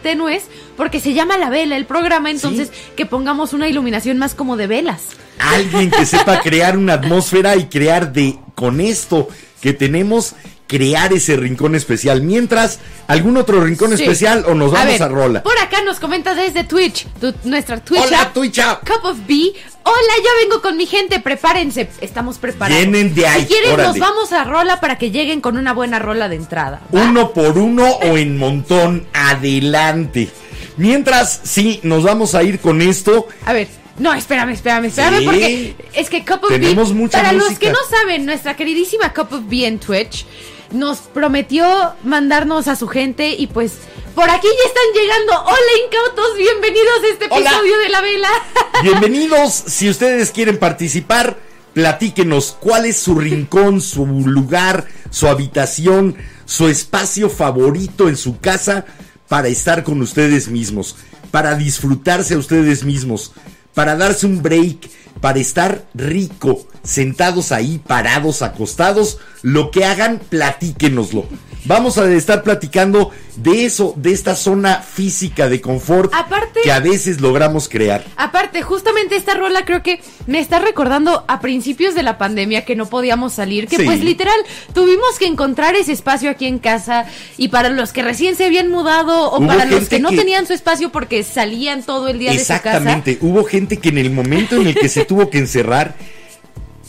tenues, 0.03 0.45
porque 0.77 1.01
se 1.01 1.13
llama 1.13 1.37
La 1.39 1.51
Vela 1.51 1.77
el 1.77 1.87
programa, 1.87 2.31
entonces 2.31 2.71
que 2.95 3.05
pongamos 3.05 3.53
una 3.53 3.67
iluminación 3.67 4.19
más 4.19 4.35
como 4.37 4.57
de 4.57 4.69
velas. 4.69 5.03
alguien 5.41 5.91
que 5.91 6.07
sepa 6.07 6.41
crear 6.41 6.77
una 6.79 6.95
atmósfera 6.95 7.57
y 7.57 7.65
crear 7.67 8.13
de 8.13 8.39
con 8.55 8.81
esto 8.81 9.29
que 9.61 9.73
tenemos 9.73 10.35
crear 10.73 11.13
ese 11.13 11.37
rincón 11.37 11.75
especial. 11.75 12.23
Mientras, 12.23 12.79
algún 13.07 13.37
otro 13.37 13.61
rincón 13.63 13.95
Sí. 13.95 14.03
especial 14.03 14.45
o 14.49 14.55
nos 14.55 14.73
vamos 14.73 14.99
a, 15.03 15.07
ver, 15.07 15.15
rola. 15.15 15.43
Por 15.43 15.59
acá 15.59 15.83
nos 15.85 16.01
comenta 16.01 16.35
desde 16.35 16.65
Twitch, 16.65 17.07
tu- 17.21 17.35
nuestra 17.45 17.79
Twitch 17.85 18.01
Hola, 18.07 18.23
app, 18.23 18.33
Twitch 18.33 18.59
app. 18.59 18.89
Cup 18.89 19.05
of 19.05 19.19
B. 19.29 19.53
Hola, 19.85 20.15
ya 20.25 20.31
vengo 20.43 20.63
con 20.63 20.79
mi 20.79 20.87
gente, 20.87 21.21
prepárense, 21.21 21.91
estamos 22.01 22.39
preparados. 22.39 22.83
Vienen 22.83 23.15
de 23.15 23.27
ahí, 23.27 23.43
Si 23.43 23.49
quieren 23.49 23.73
órale. 23.73 23.89
nos 23.91 23.99
vamos 23.99 24.33
a 24.33 24.45
rola 24.45 24.81
para 24.81 24.97
que 24.97 25.11
lleguen 25.11 25.43
con 25.43 25.59
una 25.59 25.75
buena 25.75 25.99
rola 25.99 26.31
de 26.31 26.37
entrada. 26.37 26.81
¿va? 26.95 27.03
Uno 27.03 27.33
por 27.33 27.59
uno 27.59 27.87
o 27.87 28.17
en 28.17 28.39
montón, 28.39 29.07
adelante. 29.13 30.31
Mientras, 30.79 31.41
sí, 31.45 31.81
nos 31.83 32.03
vamos 32.03 32.35
a 32.35 32.43
ir 32.43 32.59
con 32.61 32.81
esto. 32.81 33.27
A 33.45 33.53
ver, 33.53 33.69
no, 33.99 34.15
espérame, 34.15 34.51
espérame, 34.53 34.87
espérame, 34.87 35.19
Sí. 35.19 35.25
porque 35.25 35.77
es 35.95 36.09
que 36.09 36.25
Cup 36.25 36.45
of 36.45 36.49
Tenemos 36.51 36.89
Bee, 36.91 36.99
mucha 36.99 37.19
para 37.19 37.33
los 37.33 37.59
que 37.59 37.71
no 37.71 37.79
saben, 37.91 38.25
nuestra 38.25 38.57
queridísima 38.57 39.13
Cup 39.13 39.33
of 39.33 39.43
Bee 39.49 39.67
en 39.67 39.79
Twitch 39.79 40.25
nos 40.73 40.99
prometió 40.99 41.67
mandarnos 42.05 42.69
a 42.69 42.77
su 42.77 42.89
gente 42.89 43.31
y 43.31 43.47
pues 43.47 43.73
por 44.15 44.29
aquí 44.29 44.47
ya 44.47 44.69
están 44.69 44.85
llegando. 44.95 45.43
Hola, 45.45 45.59
incautos, 45.87 46.37
bienvenidos 46.37 47.03
a 47.03 47.07
este 47.13 47.27
Hola. 47.31 47.51
episodio 47.51 47.79
de 47.79 47.89
La 47.89 48.01
Vela. 48.01 48.29
Bienvenidos, 48.83 49.53
si 49.53 49.89
ustedes 49.89 50.31
quieren 50.31 50.59
participar, 50.59 51.39
platíquenos 51.73 52.57
cuál 52.61 52.87
es 52.87 52.97
su 52.97 53.15
rincón, 53.15 53.81
su 53.81 54.05
lugar, 54.07 54.87
su 55.11 55.29
habitación, 55.29 56.17
su 56.45 56.69
espacio 56.69 57.31
favorito 57.31 58.09
en 58.09 58.17
su 58.17 58.39
casa 58.39 58.85
para 59.29 59.49
estar 59.49 59.85
con 59.85 60.03
ustedes 60.03 60.49
mismos, 60.49 60.97
para 61.31 61.55
disfrutarse 61.55 62.35
a 62.35 62.39
ustedes 62.39 62.85
mismos, 62.85 63.33
para 63.73 63.97
darse 63.97 64.27
un 64.27 64.43
break, 64.43 64.91
para 65.23 65.39
estar 65.39 65.87
rico, 65.95 66.67
sentados 66.83 67.53
ahí, 67.53 67.81
parados, 67.87 68.43
acostados, 68.43 69.19
lo 69.41 69.71
que 69.71 69.85
hagan, 69.87 70.21
platíquenoslo. 70.29 71.27
Vamos 71.65 71.97
a 71.97 72.13
estar 72.13 72.43
platicando 72.43 73.13
de 73.37 73.65
eso, 73.65 73.95
de 73.97 74.13
esta 74.13 74.35
zona 74.35 74.83
física 74.83 75.49
de 75.49 75.61
confort 75.61 76.13
Aparte- 76.13 76.61
que 76.65 76.73
a 76.73 76.81
veces 76.81 77.21
logramos 77.21 77.69
crear. 77.69 78.05
Aparte, 78.17 78.63
justamente 78.63 79.15
esta 79.17 79.35
rola 79.35 79.65
creo 79.65 79.81
que 79.83 80.01
me 80.27 80.41
está 80.41 80.59
recordando 80.59 81.25
a 81.29 81.41
principios 81.41 81.95
de 81.95 82.03
la 82.03 82.19
pandemia 82.19 82.65
que 82.65 82.75
no 82.75 82.87
podíamos 82.87 83.33
salir, 83.35 83.69
que 83.69 83.77
Sí. 83.77 83.85
pues 83.85 84.03
literal 84.03 84.35
tuvimos 84.75 85.19
que 85.21 85.27
encontrar 85.27 85.77
ese 85.77 85.93
espacio 85.93 86.31
aquí 86.31 86.47
en 86.47 86.59
casa 86.59 87.07
y 87.39 87.49
para 87.49 87.69
los 87.69 87.93
que 87.93 88.03
recién 88.03 88.35
se 88.35 88.45
habían 88.45 88.69
mudado 88.69 89.31
o 89.31 89.39
Hubo 89.39 89.47
para 89.47 89.65
los 89.65 89.89
que 89.89 90.01
no 90.01 90.11
que- 90.11 90.17
tenían 90.17 90.47
su 90.49 90.53
espacio 90.55 90.91
porque 90.91 91.23
salían 91.23 91.85
todo 91.85 92.09
el 92.09 92.19
día 92.19 92.33
de 92.33 92.41
su 92.41 92.47
casa. 92.49 92.57
Exactamente, 92.57 93.19
hubo 93.21 93.45
gente 93.45 93.79
que 93.79 93.91
en 93.91 93.99
el 93.99 94.11
momento 94.11 94.57
en 94.57 94.67
el 94.67 94.75
que 94.75 94.89
se 94.89 95.05
tuvo 95.13 95.29
que 95.29 95.37
encerrar, 95.37 95.95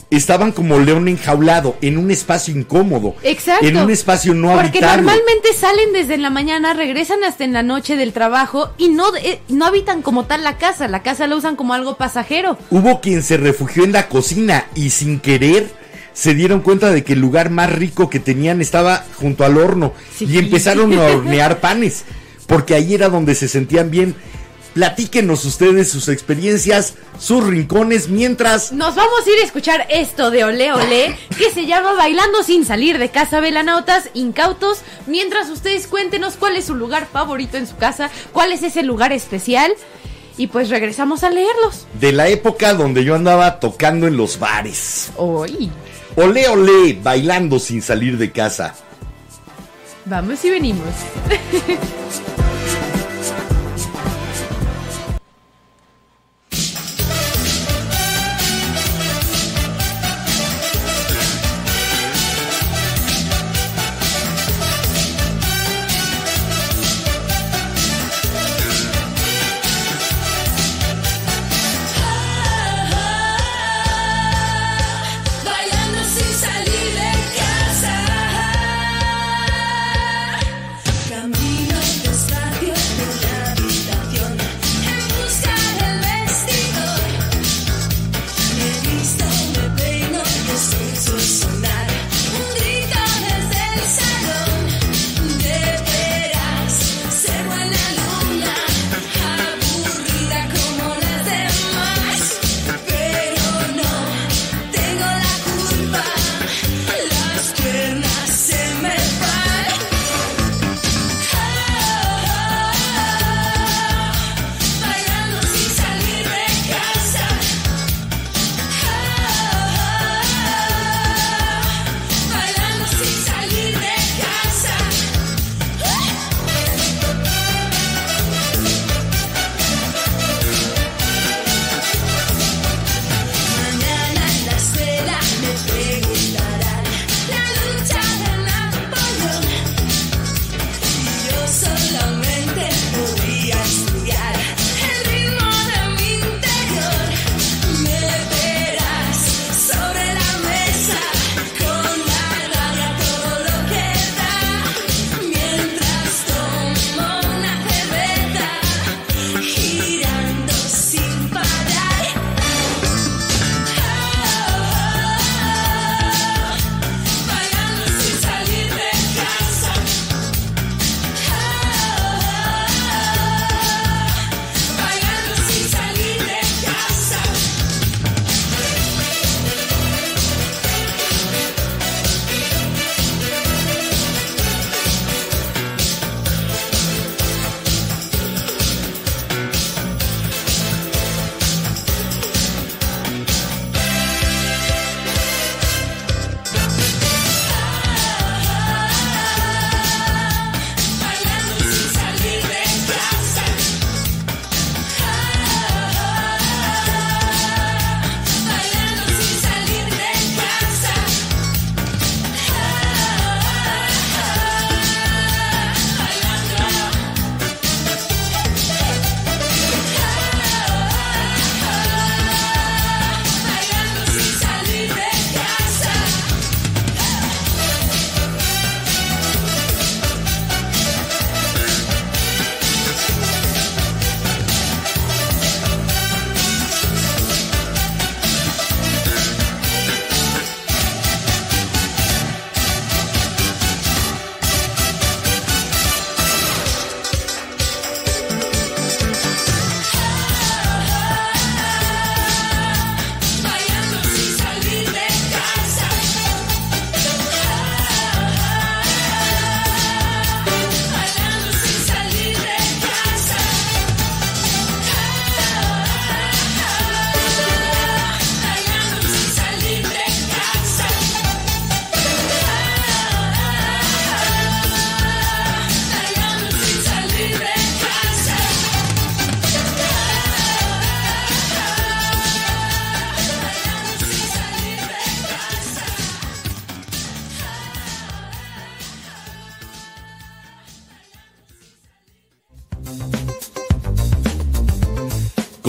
estaban 0.10 0.54
como 0.54 0.80
león 0.80 1.10
enjaulado, 1.10 1.76
en 1.82 1.98
un 1.98 2.10
espacio 2.10 2.56
incómodo, 2.56 3.16
Exacto. 3.24 3.66
en 3.68 3.76
un 3.76 3.90
espacio 3.90 4.34
no 4.34 4.54
Porque 4.54 4.68
habitable. 4.78 5.02
normalmente 5.02 5.50
salen 5.54 5.92
desde 5.92 6.18
la 6.18 6.30
mañana, 6.30 6.74
regresan 6.74 7.22
hasta 7.26 7.44
en 7.44 7.52
la 7.52 7.64
noche 7.64 7.98
del 7.98 8.14
trabajo 8.14 8.72
y 8.78 8.88
no, 8.90 9.14
eh, 9.18 9.42
no 9.50 9.66
habitan 9.66 10.02
como 10.02 10.24
tal 10.26 10.42
la 10.44 10.58
casa. 10.58 10.88
La 10.88 11.02
casa 11.04 11.28
la 11.28 11.36
usan 11.36 11.58
como 11.58 11.74
algo 11.74 11.98
pasajero. 11.98 12.58
Hubo 12.70 13.02
quien 13.02 13.24
se 13.24 13.36
refugió 13.36 13.84
en 13.84 13.92
la 13.92 14.08
cocina 14.08 14.68
y 14.74 14.92
sin 14.92 15.20
querer 15.20 15.70
se 16.14 16.34
dieron 16.34 16.62
cuenta 16.62 16.92
de 16.92 17.04
que 17.04 17.14
el 17.14 17.20
lugar 17.20 17.50
más 17.50 17.74
rico 17.74 18.10
que 18.10 18.20
tenían 18.22 18.62
estaba 18.62 19.04
junto 19.18 19.44
al 19.44 19.58
horno 19.58 19.92
Sí. 20.18 20.28
y 20.30 20.38
empezaron 20.38 20.94
a 20.98 21.02
hornear 21.08 21.60
panes, 21.60 22.04
porque 22.48 22.74
ahí 22.76 22.94
era 22.94 23.10
donde 23.10 23.36
se 23.36 23.50
sentían 23.50 23.92
bien. 23.92 24.16
Platíquenos 24.74 25.46
ustedes 25.46 25.92
sus 25.92 26.08
experiencias, 26.08 26.96
sus 27.20 27.46
rincones, 27.46 28.10
mientras 28.10 28.72
Nos 28.72 28.96
vamos 28.96 29.20
a 29.26 29.30
ir 29.30 29.40
a 29.40 29.46
escuchar 29.46 29.86
esto 29.90 30.32
de 30.32 30.44
Olé 30.44 30.74
Olé, 30.74 31.16
que 31.38 31.52
se 31.52 31.68
llama 31.68 31.94
Bailando 31.94 32.42
sin 32.42 32.66
salir 32.66 32.98
de 32.98 33.10
casa 33.10 33.40
velanautas 33.40 34.10
incautos, 34.16 34.80
mientras 35.06 35.50
ustedes 35.50 35.86
cuéntenos 35.86 36.36
cuál 36.38 36.56
es 36.58 36.66
su 36.66 36.74
lugar 36.76 37.08
favorito 37.12 37.58
en 37.58 37.68
su 37.68 37.76
casa, 37.78 38.10
cuál 38.32 38.52
es 38.52 38.64
ese 38.64 38.82
lugar 38.82 39.14
especial, 39.14 39.72
y 40.38 40.48
pues 40.48 40.70
regresamos 40.70 41.24
a 41.24 41.30
leerlos. 41.30 41.86
de 42.00 42.12
la 42.12 42.28
época 42.28 42.74
donde 42.74 43.04
yo 43.04 43.14
andaba 43.14 43.60
tocando 43.60 44.08
en 44.08 44.18
los 44.18 44.40
bares. 44.40 45.12
Hoy, 45.18 45.70
Olé, 46.16 46.48
olé, 46.48 46.98
bailando 47.02 47.60
sin 47.60 47.82
salir 47.84 48.18
de 48.18 48.32
casa. 48.32 48.76
vamos 50.06 50.44
y 50.46 50.50
venimos. 50.50 50.88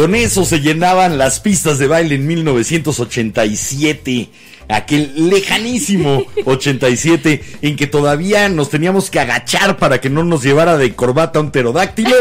Con 0.04 0.14
eso 0.14 0.44
se 0.44 0.60
llenaban 0.60 1.16
las 1.16 1.40
pistas 1.40 1.78
de 1.78 1.86
baile 1.86 2.16
en 2.16 2.26
1987. 2.26 4.28
Aquel 4.68 5.30
lejanísimo 5.30 6.26
87 6.44 7.42
en 7.62 7.74
que 7.74 7.86
todavía 7.86 8.50
nos 8.50 8.68
teníamos 8.68 9.08
que 9.08 9.20
agachar 9.20 9.78
para 9.78 10.02
que 10.02 10.10
no 10.10 10.22
nos 10.22 10.42
llevara 10.42 10.76
de 10.76 10.94
corbata 10.94 11.40
un 11.40 11.50
pterodáctilo 11.50 12.16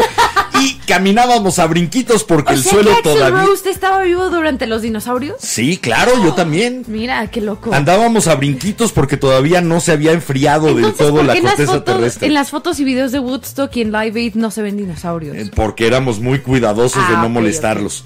y 0.60 0.74
caminábamos 0.86 1.58
a 1.58 1.66
brinquitos 1.66 2.24
porque 2.24 2.52
O 2.52 2.56
el 2.56 2.62
sea 2.62 2.72
suelo 2.72 2.96
que 2.96 3.02
todavía... 3.02 3.42
Rose 3.44 3.70
estaba 3.70 4.00
vivo 4.02 4.30
durante 4.30 4.66
los 4.66 4.82
dinosaurios. 4.82 5.36
Sí, 5.40 5.78
claro, 5.78 6.12
yo 6.22 6.34
también. 6.34 6.84
Mira, 6.86 7.26
qué 7.28 7.40
loco. 7.40 7.72
Andábamos 7.74 8.26
a 8.28 8.34
brinquitos 8.36 8.92
porque 8.92 9.16
todavía 9.16 9.60
no 9.60 9.80
se 9.80 9.92
había 9.92 10.12
enfriado 10.12 10.66
del 10.68 10.78
Entonces, 10.78 10.98
todo 10.98 11.16
¿por 11.16 11.24
la 11.24 11.40
corteza 11.40 11.72
fotos, 11.72 11.84
terrestre. 11.84 12.26
en 12.28 12.34
las 12.34 12.50
fotos 12.50 12.78
y 12.80 12.84
videos 12.84 13.12
de 13.12 13.18
Woodstock 13.18 13.74
y 13.76 13.80
en 13.82 13.92
Live 13.92 14.20
Aid 14.20 14.34
no 14.34 14.50
se 14.50 14.62
ven 14.62 14.76
dinosaurios? 14.76 15.36
Eh, 15.36 15.50
Porque 15.54 15.86
éramos 15.86 16.20
muy 16.20 16.38
cuidadosos 16.40 17.06
de 17.08 17.14
Ah, 17.16 17.22
no 17.22 17.28
molestarlos. 17.28 18.04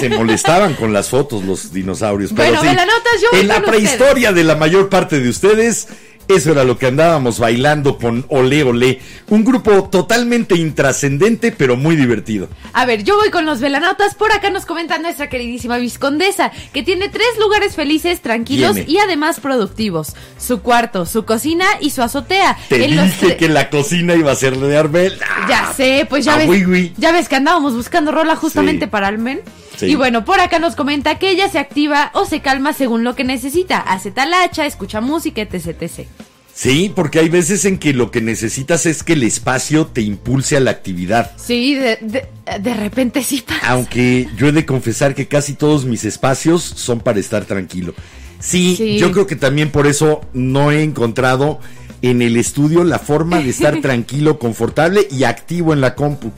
Se 0.00 0.08
molestaban 0.08 0.74
con 0.74 0.92
las 0.92 1.08
fotos 1.08 1.44
los 1.44 1.72
dinosaurios. 1.72 2.32
Pero 2.34 2.56
Bueno, 2.58 2.62
sí, 2.62 2.86
yo 3.22 3.38
en 3.38 3.48
la 3.48 3.62
prehistoria 3.62 4.32
de 4.32 4.44
la 4.44 4.56
mayor 4.56 4.88
parte 4.88 5.20
de 5.20 5.28
ustedes, 5.28 5.88
eso 6.28 6.52
era 6.52 6.64
lo 6.64 6.78
que 6.78 6.86
andábamos 6.86 7.38
bailando 7.38 7.98
con 7.98 8.24
Olé 8.28 8.62
Olé. 8.64 9.00
Un 9.28 9.44
grupo 9.44 9.88
totalmente 9.90 10.54
intrascendente, 10.56 11.52
pero 11.52 11.76
muy 11.76 11.96
divertido. 11.96 12.48
A 12.72 12.84
ver, 12.86 13.04
yo 13.04 13.16
voy 13.16 13.30
con 13.30 13.46
los 13.46 13.60
velanautas. 13.60 14.14
Por 14.14 14.32
acá 14.32 14.50
nos 14.50 14.66
comenta 14.66 14.98
nuestra 14.98 15.28
queridísima 15.28 15.78
viscondesa, 15.78 16.52
que 16.72 16.82
tiene 16.82 17.08
tres 17.08 17.26
lugares 17.40 17.74
felices, 17.74 18.20
tranquilos 18.22 18.74
Tiene. 18.74 18.90
y 18.90 18.98
además 18.98 19.40
productivos. 19.40 20.14
Su 20.38 20.60
cuarto, 20.62 21.06
su 21.06 21.24
cocina 21.24 21.64
y 21.80 21.90
su 21.90 22.02
azotea. 22.02 22.56
Te 22.68 22.84
En 22.84 22.90
dije 23.02 23.36
que 23.36 23.48
la 23.48 23.70
cocina 23.70 24.14
iba 24.14 24.32
a 24.32 24.36
ser 24.36 24.56
de 24.56 24.76
Arbel. 24.76 25.18
Ya 25.48 25.72
sé, 25.76 26.06
pues 26.08 26.24
ya 26.24 26.34
Ah, 26.34 26.38
ves, 26.38 26.48
oui, 26.48 26.64
oui. 26.64 26.92
ya 26.96 27.12
ves 27.12 27.28
que 27.28 27.36
andábamos 27.36 27.74
buscando 27.74 28.12
rola 28.12 28.36
justamente 28.36 28.86
Sí. 28.86 28.90
para 28.90 29.08
Almen. 29.08 29.40
Sí. 29.76 29.86
Y 29.86 29.94
bueno, 29.94 30.24
por 30.24 30.40
acá 30.40 30.58
nos 30.58 30.74
comenta 30.76 31.18
que 31.18 31.30
ella 31.30 31.48
se 31.50 31.58
activa 31.58 32.10
o 32.14 32.24
se 32.24 32.40
calma 32.40 32.72
según 32.72 33.04
lo 33.04 33.14
que 33.14 33.24
necesita. 33.24 33.78
Hace 33.78 34.10
talacha, 34.10 34.64
escucha 34.66 35.00
música, 35.00 35.42
etc, 35.42 35.76
etc. 35.82 36.06
Sí, 36.54 36.90
porque 36.94 37.18
hay 37.18 37.28
veces 37.28 37.66
en 37.66 37.76
que 37.78 37.92
lo 37.92 38.10
que 38.10 38.22
necesitas 38.22 38.86
es 38.86 39.02
que 39.02 39.12
el 39.12 39.22
espacio 39.24 39.86
te 39.88 40.00
impulse 40.00 40.56
a 40.56 40.60
la 40.60 40.70
actividad. 40.70 41.32
Sí, 41.36 41.74
de, 41.74 41.98
de, 42.00 42.26
de 42.60 42.74
repente 42.74 43.22
sí 43.22 43.44
pasa. 43.46 43.60
Aunque 43.72 44.26
yo 44.38 44.48
he 44.48 44.52
de 44.52 44.64
confesar 44.64 45.14
que 45.14 45.28
casi 45.28 45.52
todos 45.52 45.84
mis 45.84 46.04
espacios 46.06 46.62
son 46.62 47.00
para 47.00 47.20
estar 47.20 47.44
tranquilo. 47.44 47.94
Sí, 48.40 48.74
Sí. 48.76 48.96
yo 48.98 49.12
creo 49.12 49.26
que 49.26 49.36
también 49.36 49.70
por 49.70 49.86
eso 49.86 50.22
no 50.32 50.72
he 50.72 50.82
encontrado 50.82 51.60
en 52.00 52.22
el 52.22 52.36
estudio 52.38 52.84
la 52.84 52.98
forma 52.98 53.38
de 53.40 53.50
estar 53.50 53.78
tranquilo, 53.82 54.38
confortable 54.38 55.06
y 55.10 55.24
activo 55.24 55.74
en 55.74 55.82
la 55.82 55.94
compu. 55.94 56.32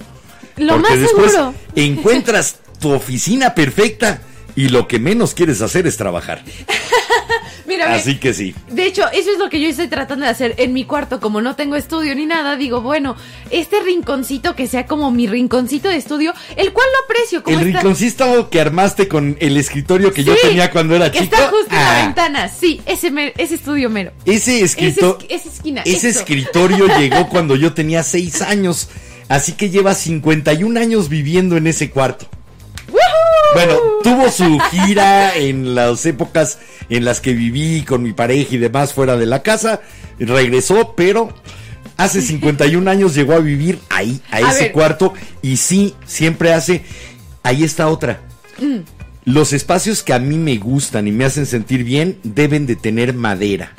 Lo 0.56 0.74
Porque 0.74 0.90
más 0.90 1.00
después 1.00 1.30
seguro. 1.32 1.54
encuentras 1.76 2.56
tu 2.80 2.92
oficina 2.92 3.54
perfecta 3.54 4.20
y 4.56 4.68
lo 4.68 4.88
que 4.88 4.98
menos 4.98 5.34
quieres 5.34 5.60
hacer 5.62 5.86
es 5.86 5.96
trabajar. 5.96 6.42
Mira, 7.66 7.86
ve, 7.88 7.94
Así 7.96 8.16
que 8.18 8.32
sí. 8.32 8.54
De 8.70 8.86
hecho, 8.86 9.02
eso 9.12 9.30
es 9.30 9.38
lo 9.38 9.50
que 9.50 9.60
yo 9.60 9.68
estoy 9.68 9.88
tratando 9.88 10.24
de 10.24 10.30
hacer 10.30 10.54
en 10.56 10.72
mi 10.72 10.84
cuarto. 10.84 11.20
Como 11.20 11.42
no 11.42 11.54
tengo 11.54 11.76
estudio 11.76 12.14
ni 12.14 12.24
nada, 12.24 12.56
digo, 12.56 12.80
bueno, 12.80 13.14
este 13.50 13.80
rinconcito 13.80 14.56
que 14.56 14.66
sea 14.66 14.86
como 14.86 15.10
mi 15.10 15.26
rinconcito 15.26 15.88
de 15.90 15.96
estudio, 15.96 16.32
el 16.56 16.72
cual 16.72 16.86
lo 16.90 17.04
aprecio. 17.04 17.42
Como 17.42 17.60
El 17.60 17.66
está- 17.66 17.80
rinconcito 17.80 18.48
que 18.48 18.60
armaste 18.62 19.06
con 19.06 19.36
el 19.40 19.58
escritorio 19.58 20.14
que 20.14 20.24
yo 20.24 20.34
tenía 20.40 20.70
cuando 20.70 20.96
era 20.96 21.12
que 21.12 21.18
chico. 21.20 21.34
Está 21.36 21.48
justo 21.50 21.66
en 21.70 21.76
la 21.76 22.00
ah, 22.00 22.04
ventana. 22.06 22.48
Sí, 22.48 22.80
ese, 22.86 23.10
mer- 23.10 23.34
ese 23.36 23.56
estudio 23.56 23.90
mero. 23.90 24.12
Ese 24.24 24.62
escrito, 24.62 25.18
Ese 25.28 25.34
es- 25.34 25.40
esa 25.42 25.54
esquina, 25.54 25.82
ese 25.84 26.08
escritorio 26.08 26.86
llegó 26.98 27.28
cuando 27.28 27.54
yo 27.54 27.74
tenía 27.74 28.02
seis 28.02 28.40
años, 28.40 28.88
así 29.28 29.52
que 29.52 29.68
lleva 29.68 29.94
51 29.94 30.80
años 30.80 31.10
viviendo 31.10 31.58
en 31.58 31.66
ese 31.66 31.90
cuarto. 31.90 32.26
Bueno, 33.54 33.74
tuvo 34.02 34.30
su 34.30 34.58
gira 34.70 35.34
en 35.36 35.74
las 35.74 36.04
épocas 36.06 36.58
en 36.88 37.04
las 37.04 37.20
que 37.20 37.32
viví 37.32 37.82
con 37.82 38.02
mi 38.02 38.12
pareja 38.12 38.54
y 38.54 38.58
demás 38.58 38.92
fuera 38.92 39.16
de 39.16 39.26
la 39.26 39.42
casa, 39.42 39.80
regresó, 40.18 40.94
pero 40.96 41.32
hace 41.96 42.20
51 42.22 42.90
años 42.90 43.14
llegó 43.14 43.34
a 43.34 43.38
vivir 43.38 43.78
ahí, 43.88 44.20
a, 44.30 44.36
A 44.36 44.40
ese 44.52 44.64
ver. 44.64 44.72
cuarto, 44.72 45.14
y 45.42 45.56
sí, 45.56 45.94
siempre 46.06 46.52
hace, 46.52 46.82
ahí 47.42 47.64
está 47.64 47.88
otra. 47.88 48.20
Mm. 48.58 48.78
Los 49.24 49.52
espacios 49.52 50.02
que 50.02 50.12
a 50.14 50.18
mí 50.18 50.38
me 50.38 50.56
gustan 50.56 51.06
y 51.08 51.12
me 51.12 51.24
hacen 51.24 51.44
sentir 51.46 51.84
bien 51.84 52.18
deben 52.22 52.66
de 52.66 52.76
tener 52.76 53.12
madera. 53.14 53.72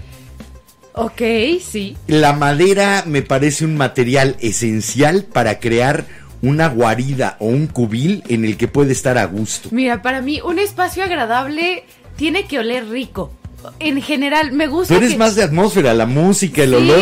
Ok, 0.93 1.21
sí. 1.65 1.95
La 2.07 2.33
madera 2.33 3.03
me 3.07 3.21
parece 3.21 3.65
un 3.65 3.77
material 3.77 4.35
esencial 4.41 5.23
para 5.23 5.59
crear 5.59 6.05
una 6.41 6.69
guarida 6.69 7.37
o 7.39 7.47
un 7.47 7.67
cubil 7.67 8.23
en 8.27 8.45
el 8.45 8.57
que 8.57 8.67
puede 8.67 8.93
estar 8.93 9.17
a 9.17 9.25
gusto. 9.25 9.69
Mira, 9.71 10.01
para 10.01 10.21
mí, 10.21 10.41
un 10.41 10.59
espacio 10.59 11.03
agradable 11.03 11.83
tiene 12.15 12.45
que 12.45 12.59
oler 12.59 12.87
rico. 12.87 13.31
En 13.79 14.01
general, 14.01 14.51
me 14.51 14.67
gusta. 14.67 14.93
Tú 14.93 14.97
eres 14.99 15.11
que- 15.13 15.17
más 15.17 15.35
de 15.35 15.43
atmósfera, 15.43 15.93
la 15.93 16.05
música, 16.05 16.63
el 16.63 16.69
Sí. 16.71 16.75
olor. 16.75 16.99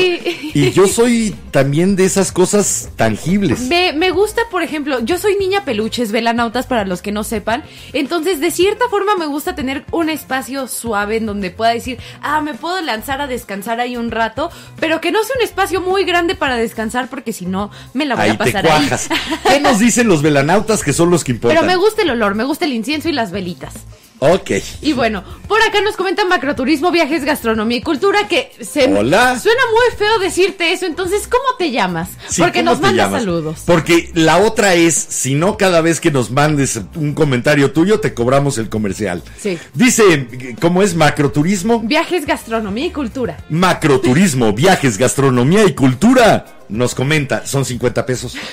Y 0.54 0.72
yo 0.72 0.88
soy 0.88 1.36
también 1.52 1.96
de 1.96 2.06
esas 2.06 2.32
cosas 2.32 2.90
tangibles. 2.96 3.60
Me, 3.62 3.94
me 3.94 4.12
gusta, 4.12 4.42
por 4.50 4.64
ejemplo, 4.64 5.00
yo 5.02 5.18
soy 5.18 5.36
niña 5.38 5.66
peluches, 5.66 6.12
velanautas 6.12 6.66
para 6.66 6.86
los 6.86 7.02
que 7.02 7.12
no 7.12 7.24
sepan. 7.24 7.64
Entonces, 7.94 8.40
de 8.40 8.52
cierta 8.52 8.86
forma, 8.90 9.16
me 9.16 9.26
gusta 9.28 9.56
tener 9.56 9.86
un 9.92 10.10
espacio 10.10 10.68
suave 10.68 11.18
en 11.18 11.26
donde 11.26 11.52
pueda 11.52 11.72
decir, 11.72 11.98
ah, 12.22 12.42
me 12.42 12.54
puedo 12.54 12.82
lanzar 12.82 13.22
a 13.22 13.28
descansar 13.28 13.80
ahí 13.80 13.98
un 13.98 14.12
rato, 14.12 14.50
pero 14.80 15.00
que 15.02 15.12
no 15.12 15.24
sea 15.24 15.36
un 15.38 15.44
espacio 15.44 15.82
muy 15.82 16.04
grande 16.06 16.36
para 16.36 16.56
descansar, 16.58 17.10
porque 17.10 17.34
si 17.34 17.46
no, 17.46 17.70
me 17.94 18.06
la 18.06 18.16
voy 18.16 18.26
Ahí 18.26 18.30
a 18.32 18.34
te 18.34 18.38
pasar 18.46 18.66
ahí. 18.66 18.72
cuajas. 18.72 19.10
¿Qué 19.48 19.60
nos 19.60 19.80
dicen 19.80 20.08
los 20.08 20.22
velanautas 20.22 20.84
que 20.84 20.94
son 20.94 21.10
los 21.10 21.24
que 21.24 21.34
importan? 21.34 21.58
Pero 21.58 21.68
me 21.68 21.76
gusta 21.76 22.02
el 22.02 22.10
olor, 22.12 22.36
me 22.36 22.44
gusta 22.44 22.66
el 22.66 22.74
incienso 22.74 23.10
y 23.10 23.14
las 23.14 23.32
velitas. 23.32 23.74
Ok. 24.20 24.52
Y 24.82 24.94
bueno, 24.94 25.24
por 25.48 25.62
acá 25.62 25.80
nos 25.82 25.96
comentan 25.96 26.28
macroturismo, 26.28 26.90
viajes, 26.92 27.24
gastronomía 27.24 27.78
y 27.78 27.82
cultura, 27.82 28.28
que 28.28 28.52
se 28.60 28.92
Hola. 28.92 29.40
suena 29.40 29.62
muy 29.72 29.96
feo 29.98 30.18
decirte 30.20 30.74
eso. 30.74 30.86
Entonces, 30.88 31.28
¿cómo 31.28 31.44
te 31.60 31.70
llamas? 31.72 32.10
Sí, 32.28 32.42
Porque 32.42 32.60
¿cómo 32.60 32.72
nos 32.72 32.80
te 32.80 32.86
manda 32.88 33.04
llamas? 33.06 33.22
saludos. 33.22 33.60
Porque 33.66 34.10
la 34.16 34.38
otra 34.40 34.74
es, 34.74 34.96
si 34.96 35.36
no 35.36 35.56
cada 35.58 35.82
vez 35.82 36.00
que 36.00 36.10
nos 36.10 36.32
mandes 36.32 36.80
un 36.96 37.14
comentario 37.14 37.72
tuyo, 37.72 38.00
te 38.00 38.14
cobramos 38.16 38.58
el 38.58 38.70
comercial. 38.70 39.22
Sí. 39.40 39.60
Dice, 39.76 40.56
¿cómo 40.60 40.82
es 40.82 40.96
macroturismo? 40.96 41.82
Viajes, 41.82 42.26
gastronomía 42.26 42.86
y 42.88 42.92
cultura. 42.92 43.38
Macroturismo, 43.50 44.52
viajes, 44.54 44.98
gastronomía 44.98 45.64
y 45.66 45.76
cultura. 45.76 46.46
Nos 46.70 46.96
comenta, 46.96 47.46
son 47.46 47.66
50 47.66 48.06
pesos. 48.06 48.36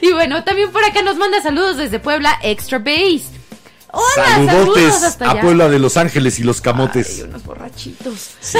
Y 0.00 0.10
bueno, 0.12 0.42
también 0.42 0.70
por 0.72 0.84
acá 0.84 1.02
nos 1.02 1.16
manda 1.16 1.40
saludos 1.42 1.76
desde 1.76 2.00
Puebla, 2.00 2.36
Extra 2.42 2.78
Base. 2.80 3.24
Hola, 3.94 4.26
saludos 4.26 4.50
Saludotes 4.54 5.02
hasta 5.02 5.30
a. 5.30 5.40
Puebla 5.42 5.68
de 5.68 5.78
Los 5.78 5.96
Ángeles 5.98 6.38
y 6.40 6.44
los 6.44 6.58
Ay, 6.58 6.62
camotes. 6.62 7.24
unos 7.28 7.44
borrachitos. 7.44 8.30
Sí. 8.40 8.58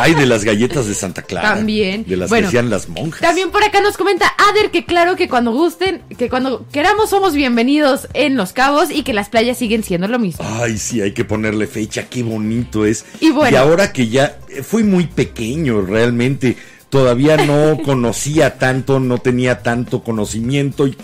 Ay, 0.00 0.14
de 0.14 0.24
las 0.24 0.42
galletas 0.44 0.86
de 0.86 0.94
Santa 0.94 1.20
Clara. 1.22 1.54
También. 1.56 2.04
De 2.06 2.16
las 2.16 2.30
Bueno, 2.30 2.44
que 2.44 2.48
hacían 2.48 2.70
las 2.70 2.88
monjas. 2.88 3.20
También 3.20 3.50
por 3.50 3.62
acá 3.62 3.80
nos 3.82 3.98
comenta 3.98 4.32
Ader 4.48 4.70
que 4.70 4.86
claro 4.86 5.16
que 5.16 5.28
cuando 5.28 5.52
gusten, 5.52 6.02
que 6.16 6.30
cuando 6.30 6.66
queramos 6.72 7.10
somos 7.10 7.34
bienvenidos 7.34 8.08
en 8.14 8.36
Los 8.36 8.52
Cabos 8.54 8.90
y 8.90 9.02
que 9.02 9.12
las 9.12 9.28
playas 9.28 9.58
siguen 9.58 9.82
siendo 9.84 10.08
lo 10.08 10.18
mismo. 10.18 10.42
Ay, 10.48 10.78
sí, 10.78 11.02
hay 11.02 11.12
que 11.12 11.24
ponerle 11.26 11.66
fecha, 11.66 12.08
qué 12.08 12.22
bonito 12.22 12.86
es. 12.86 13.04
Y 13.20 13.30
bueno. 13.30 13.58
ahora 13.58 13.92
que 13.92 14.08
ya 14.08 14.38
eh, 14.48 14.62
fui 14.62 14.82
muy 14.82 15.06
pequeño 15.08 15.82
realmente, 15.82 16.56
todavía 16.88 17.36
no 17.36 17.78
conocía 17.84 18.58
tanto, 18.58 18.98
no 18.98 19.18
tenía 19.18 19.62
tanto 19.62 20.02
conocimiento 20.02 20.86
y 20.86 20.96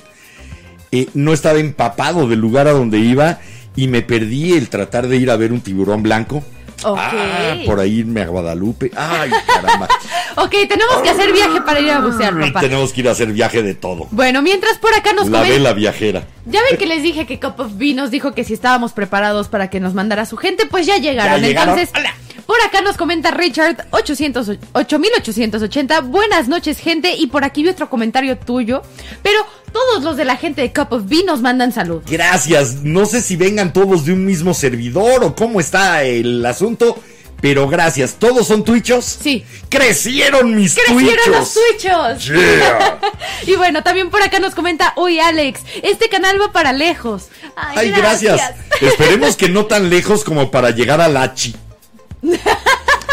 eh, 0.94 1.08
no 1.14 1.32
estaba 1.32 1.58
empapado 1.58 2.28
del 2.28 2.38
lugar 2.40 2.68
a 2.68 2.72
donde 2.72 2.98
iba 2.98 3.38
y 3.76 3.88
me 3.88 4.02
perdí 4.02 4.52
el 4.52 4.68
tratar 4.68 5.08
de 5.08 5.16
ir 5.16 5.30
a 5.30 5.36
ver 5.36 5.52
un 5.52 5.60
tiburón 5.60 6.02
blanco. 6.02 6.42
Ah, 6.86 7.54
por 7.64 7.80
ahí 7.80 8.00
irme 8.00 8.20
a 8.22 8.26
Guadalupe. 8.26 8.90
Ay, 8.96 9.30
caramba. 9.46 9.88
Ok, 10.36 10.50
tenemos 10.68 10.96
que 11.04 11.10
hacer 11.10 11.32
viaje 11.32 11.60
para 11.60 11.78
ir 11.78 11.90
a 11.92 12.00
bucear, 12.00 12.34
Ay, 12.36 12.50
papá. 12.50 12.60
tenemos 12.60 12.92
que 12.92 13.02
ir 13.02 13.08
a 13.08 13.12
hacer 13.12 13.32
viaje 13.32 13.62
de 13.62 13.74
todo. 13.74 14.08
Bueno, 14.10 14.42
mientras 14.42 14.78
por 14.78 14.92
acá 14.92 15.12
nos 15.12 15.28
La 15.28 15.38
comenta. 15.38 15.54
vela 15.56 15.72
viajera. 15.74 16.24
Ya 16.46 16.60
ven 16.68 16.76
que 16.76 16.86
les 16.86 17.04
dije 17.04 17.24
que 17.24 17.38
Cup 17.38 17.54
of 17.58 17.78
B 17.78 17.94
nos 17.94 18.10
dijo 18.10 18.34
que 18.34 18.42
si 18.42 18.52
estábamos 18.52 18.92
preparados 18.92 19.46
para 19.46 19.70
que 19.70 19.78
nos 19.78 19.94
mandara 19.94 20.26
su 20.26 20.36
gente, 20.36 20.66
pues 20.66 20.86
ya 20.86 20.96
llegaron. 20.98 21.40
Ya 21.40 21.46
llegaron. 21.46 21.78
Entonces, 21.78 21.94
Hola. 21.96 22.14
Por 22.46 22.60
acá 22.60 22.80
nos 22.82 22.96
comenta 22.96 23.30
Richard 23.30 23.86
800, 23.90 24.58
8880. 24.72 26.00
Buenas 26.02 26.48
noches, 26.48 26.78
gente. 26.78 27.14
Y 27.16 27.28
por 27.28 27.44
aquí 27.44 27.62
vi 27.62 27.70
otro 27.70 27.88
comentario 27.88 28.36
tuyo. 28.38 28.82
Pero 29.22 29.44
todos 29.72 30.02
los 30.02 30.16
de 30.16 30.24
la 30.24 30.36
gente 30.36 30.62
de 30.62 30.72
Cup 30.72 30.92
of 30.92 31.02
B 31.06 31.24
nos 31.26 31.40
mandan 31.40 31.72
salud. 31.72 32.02
Gracias. 32.06 32.82
No 32.82 33.06
sé 33.06 33.20
si 33.20 33.36
vengan 33.36 33.72
todos 33.72 34.04
de 34.04 34.12
un 34.12 34.24
mismo 34.24 34.54
servidor 34.54 35.24
o 35.24 35.34
cómo 35.34 35.58
está 35.58 36.04
el 36.04 36.44
asunto, 36.46 36.98
pero 37.40 37.68
gracias. 37.68 38.16
¿Todos 38.18 38.46
son 38.46 38.62
twitchos? 38.64 39.04
Sí. 39.04 39.44
Crecieron 39.68 40.54
mis 40.54 40.74
¡Crecieron 40.74 41.04
twitchos. 41.04 41.28
los 41.28 41.54
twitchos! 41.54 42.26
Yeah. 42.26 43.00
y 43.46 43.56
bueno, 43.56 43.82
también 43.82 44.10
por 44.10 44.22
acá 44.22 44.38
nos 44.38 44.54
comenta, 44.54 44.92
uy 44.96 45.18
Alex, 45.18 45.60
este 45.82 46.08
canal 46.08 46.40
va 46.40 46.52
para 46.52 46.72
lejos. 46.72 47.28
Ay, 47.56 47.76
Ay, 47.78 47.90
gracias. 47.90 48.40
Esperemos 48.80 49.36
que 49.36 49.48
no 49.48 49.66
tan 49.66 49.90
lejos 49.90 50.24
como 50.24 50.50
para 50.50 50.70
llegar 50.70 51.00
a 51.00 51.08
la 51.08 51.34
chi. 51.34 51.54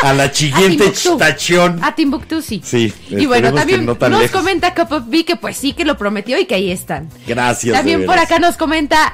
A 0.04 0.14
la 0.14 0.34
siguiente 0.34 0.78
Timbuktu. 0.86 1.12
estación. 1.14 1.84
A 1.84 1.94
Timbuktu 1.94 2.42
sí. 2.42 2.60
Sí, 2.64 2.92
Y 3.10 3.26
bueno, 3.28 3.54
también 3.54 3.86
no 3.86 3.94
nos 3.96 4.10
lejos. 4.22 4.32
comenta 4.32 4.74
B 5.06 5.26
que 5.26 5.36
pues 5.36 5.58
sí 5.58 5.74
que 5.74 5.86
lo 5.86 5.96
prometió 5.98 6.40
y 6.40 6.46
que 6.46 6.56
ahí 6.56 6.72
están. 6.72 7.08
Gracias. 7.28 7.76
También 7.76 8.06
por 8.08 8.18
acá 8.18 8.40
nos 8.40 8.58
comenta, 8.58 9.14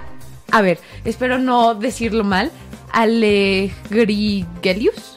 a 0.50 0.62
ver, 0.62 0.80
espero 1.04 1.40
no 1.40 1.76
decirlo 1.76 2.24
mal, 2.24 2.52
Alegrigelius. 2.94 5.17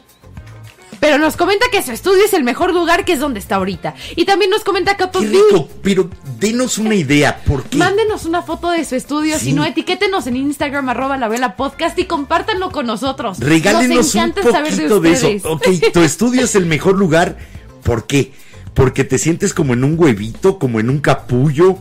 Pero 1.01 1.19
nos 1.19 1.37
comenta 1.37 1.67
que 1.73 1.83
su 1.83 1.93
estudio 1.93 2.25
es 2.25 2.35
el 2.35 2.45
mejor 2.45 2.73
lugar, 2.75 3.05
que 3.05 3.15
es 3.15 3.21
donde 3.21 3.41
está 3.41 3.57
ahorita. 3.57 3.95
Y 4.17 4.27
también 4.27 4.51
nos 4.51 4.63
comenta 4.63 4.97
Cup 4.99 5.11
Qué 5.19 5.27
rico, 5.27 5.69
pero 5.83 6.11
denos 6.39 6.77
una 6.79 6.95
idea. 6.95 7.43
¿Por 7.45 7.65
qué? 7.65 7.79
Mándenos 7.79 8.27
una 8.27 8.43
foto 8.43 8.71
de 8.71 8.85
su 8.85 8.95
estudio, 8.95 9.39
Sí. 9.39 9.47
si 9.47 9.53
no, 9.55 9.65
etiquétenos 9.65 10.27
en 10.27 10.37
Instagram, 10.37 10.89
arroba 10.91 11.17
la 11.17 11.29
vela 11.29 11.57
podcast 11.57 11.99
y 11.99 12.05
compártanlo 12.05 12.71
con 12.71 12.87
nosotros. 12.87 13.39
Regálenos 13.41 13.97
Nos 13.97 14.15
un 14.15 14.21
encanta 14.21 14.43
saber 14.43 14.77
de 14.77 14.89
poquito 14.89 15.01
de, 15.01 15.13
eso. 15.13 15.51
Ok, 15.51 15.67
tu 15.93 16.01
estudio 16.01 16.45
es 16.45 16.55
el 16.55 16.67
mejor 16.67 16.99
lugar. 16.99 17.39
¿Por 17.83 18.07
qué? 18.07 18.33
Porque 18.75 19.05
te 19.05 19.19
sientes 19.19 19.55
como 19.55 19.73
en 19.73 19.85
un 19.85 19.99
huevito, 19.99 20.59
como 20.59 20.81
en 20.81 20.91
un 20.91 21.01
capullo, 21.01 21.79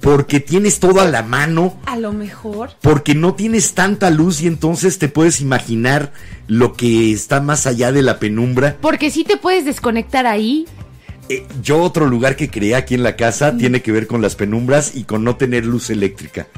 porque 0.00 0.40
tienes 0.40 0.80
todo 0.80 1.00
a 1.00 1.04
la 1.06 1.22
mano, 1.22 1.78
A 1.86 1.96
lo 1.96 2.12
mejor. 2.12 2.70
porque 2.80 3.14
no 3.14 3.34
tienes 3.34 3.74
tanta 3.74 4.10
luz 4.10 4.40
y 4.40 4.46
entonces 4.46 4.98
te 4.98 5.08
puedes 5.08 5.40
imaginar 5.40 6.12
lo 6.46 6.72
que 6.72 7.12
está 7.12 7.40
más 7.40 7.66
allá 7.66 7.92
de 7.92 8.02
la 8.02 8.18
penumbra. 8.18 8.76
Porque 8.80 9.10
sí 9.10 9.24
te 9.24 9.36
puedes 9.36 9.64
desconectar 9.64 10.26
ahí. 10.26 10.66
Eh, 11.28 11.46
yo 11.62 11.80
otro 11.80 12.06
lugar 12.06 12.34
que 12.34 12.50
creé 12.50 12.74
aquí 12.74 12.94
en 12.94 13.02
la 13.02 13.14
casa 13.14 13.56
tiene 13.56 13.82
que 13.82 13.92
ver 13.92 14.06
con 14.06 14.20
las 14.22 14.34
penumbras 14.34 14.96
y 14.96 15.04
con 15.04 15.22
no 15.22 15.36
tener 15.36 15.64
luz 15.64 15.90
eléctrica. 15.90 16.48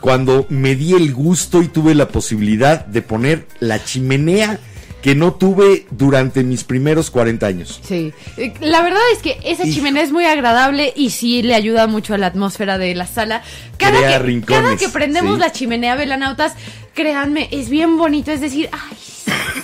Cuando 0.00 0.44
me 0.50 0.74
di 0.76 0.92
el 0.92 1.14
gusto 1.14 1.62
y 1.62 1.68
tuve 1.68 1.94
la 1.94 2.08
posibilidad 2.08 2.84
de 2.84 3.00
poner 3.00 3.46
la 3.60 3.82
chimenea 3.82 4.58
que 5.04 5.14
no 5.14 5.34
tuve 5.34 5.84
durante 5.90 6.42
mis 6.42 6.64
primeros 6.64 7.10
40 7.10 7.46
años. 7.46 7.78
Sí. 7.86 8.14
Eh, 8.38 8.54
La 8.60 8.80
verdad 8.80 9.02
es 9.12 9.18
que 9.18 9.38
esa 9.44 9.66
Hijo. 9.66 9.74
chimenea 9.74 10.02
es 10.02 10.12
muy 10.12 10.24
agradable 10.24 10.94
y 10.96 11.10
sí 11.10 11.42
le 11.42 11.54
ayuda 11.54 11.86
mucho 11.86 12.14
a 12.14 12.16
la 12.16 12.28
atmósfera 12.28 12.78
de 12.78 12.94
la 12.94 13.06
sala. 13.06 13.42
Cada, 13.76 13.98
Crea 13.98 14.16
que, 14.16 14.18
rincones, 14.20 14.62
cada 14.62 14.76
que 14.78 14.88
prendemos 14.88 15.34
sí. 15.34 15.40
la 15.40 15.52
chimenea 15.52 15.94
velanautas, 15.94 16.54
créanme, 16.94 17.50
es 17.52 17.68
bien 17.68 17.98
bonito. 17.98 18.32
Es 18.32 18.40
decir, 18.40 18.70
ay, 18.72 18.96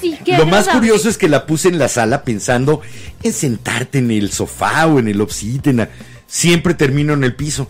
sí, 0.02 0.18
qué 0.26 0.36
Lo 0.36 0.44
más 0.44 0.68
curioso 0.68 1.08
es 1.08 1.16
que 1.16 1.30
la 1.30 1.46
puse 1.46 1.68
en 1.68 1.78
la 1.78 1.88
sala 1.88 2.22
pensando 2.22 2.82
en 3.22 3.32
sentarte 3.32 3.96
en 3.96 4.10
el 4.10 4.30
sofá 4.32 4.86
o 4.88 4.98
en 4.98 5.08
el 5.08 5.22
obsítena. 5.22 5.88
Siempre 6.26 6.74
termino 6.74 7.14
en 7.14 7.24
el 7.24 7.34
piso. 7.34 7.66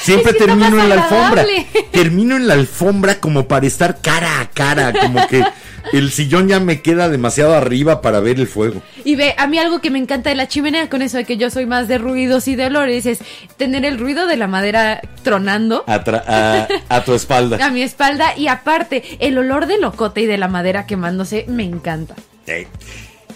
Siempre 0.02 0.32
termino 0.32 0.80
en 0.80 0.88
la 0.88 0.94
alfombra. 1.02 1.44
Termino 1.92 2.36
en 2.36 2.46
la 2.48 2.54
alfombra 2.54 3.20
como 3.20 3.46
para 3.46 3.66
estar 3.66 4.00
cara 4.00 4.40
a 4.40 4.48
cara, 4.50 4.92
como 4.92 5.26
que 5.26 5.44
el 5.92 6.10
sillón 6.10 6.48
ya 6.48 6.60
me 6.60 6.82
queda 6.82 7.08
demasiado 7.08 7.54
arriba 7.54 8.00
para 8.00 8.20
ver 8.20 8.38
el 8.38 8.46
fuego. 8.46 8.82
Y 9.04 9.16
ve, 9.16 9.34
a 9.36 9.46
mí 9.46 9.58
algo 9.58 9.80
que 9.80 9.90
me 9.90 9.98
encanta 9.98 10.30
de 10.30 10.36
la 10.36 10.48
chimenea, 10.48 10.88
con 10.88 11.02
eso 11.02 11.16
de 11.18 11.24
que 11.24 11.36
yo 11.36 11.50
soy 11.50 11.66
más 11.66 11.88
de 11.88 11.98
ruidos 11.98 12.48
y 12.48 12.54
de 12.54 12.66
olores, 12.66 13.06
es 13.06 13.18
tener 13.56 13.84
el 13.84 13.98
ruido 13.98 14.26
de 14.26 14.36
la 14.36 14.46
madera 14.46 15.00
tronando 15.22 15.84
Atra- 15.86 16.24
a, 16.26 16.68
a 16.88 17.04
tu 17.04 17.12
espalda. 17.14 17.58
a 17.64 17.70
mi 17.70 17.82
espalda 17.82 18.36
y 18.36 18.48
aparte 18.48 19.02
el 19.20 19.36
olor 19.38 19.66
del 19.66 19.80
locote 19.82 20.22
y 20.22 20.26
de 20.26 20.38
la 20.38 20.48
madera 20.48 20.86
quemándose 20.86 21.44
me 21.48 21.64
encanta. 21.64 22.14
Sí. 22.46 22.66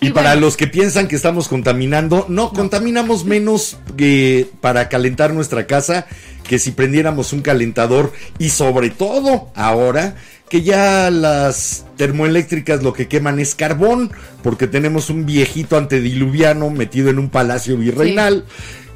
Y 0.05 0.09
Y 0.09 0.13
para 0.13 0.35
los 0.37 0.57
que 0.57 0.67
piensan 0.67 1.09
que 1.09 1.17
estamos 1.17 1.49
contaminando, 1.49 2.27
no, 2.29 2.51
contaminamos 2.53 3.25
menos 3.25 3.79
que 3.97 4.49
para 4.61 4.89
calentar 4.89 5.33
nuestra 5.33 5.67
casa 5.67 6.07
que 6.47 6.59
si 6.59 6.73
prendiéramos 6.73 7.33
un 7.33 7.43
calentador. 7.43 8.13
Y 8.39 8.51
sobre 8.51 8.91
todo 8.91 9.51
ahora 9.55 10.17
que 10.49 10.63
ya 10.63 11.11
las 11.11 11.87
termoeléctricas 11.97 12.83
lo 12.83 12.93
que 12.93 13.09
queman 13.09 13.41
es 13.41 13.55
carbón 13.55 14.13
porque 14.43 14.67
tenemos 14.67 15.11
un 15.11 15.27
viejito 15.27 15.77
antediluviano 15.77 16.71
metido 16.71 17.11
en 17.11 17.19
un 17.19 17.31
palacio 17.31 17.77
virreinal 17.77 18.45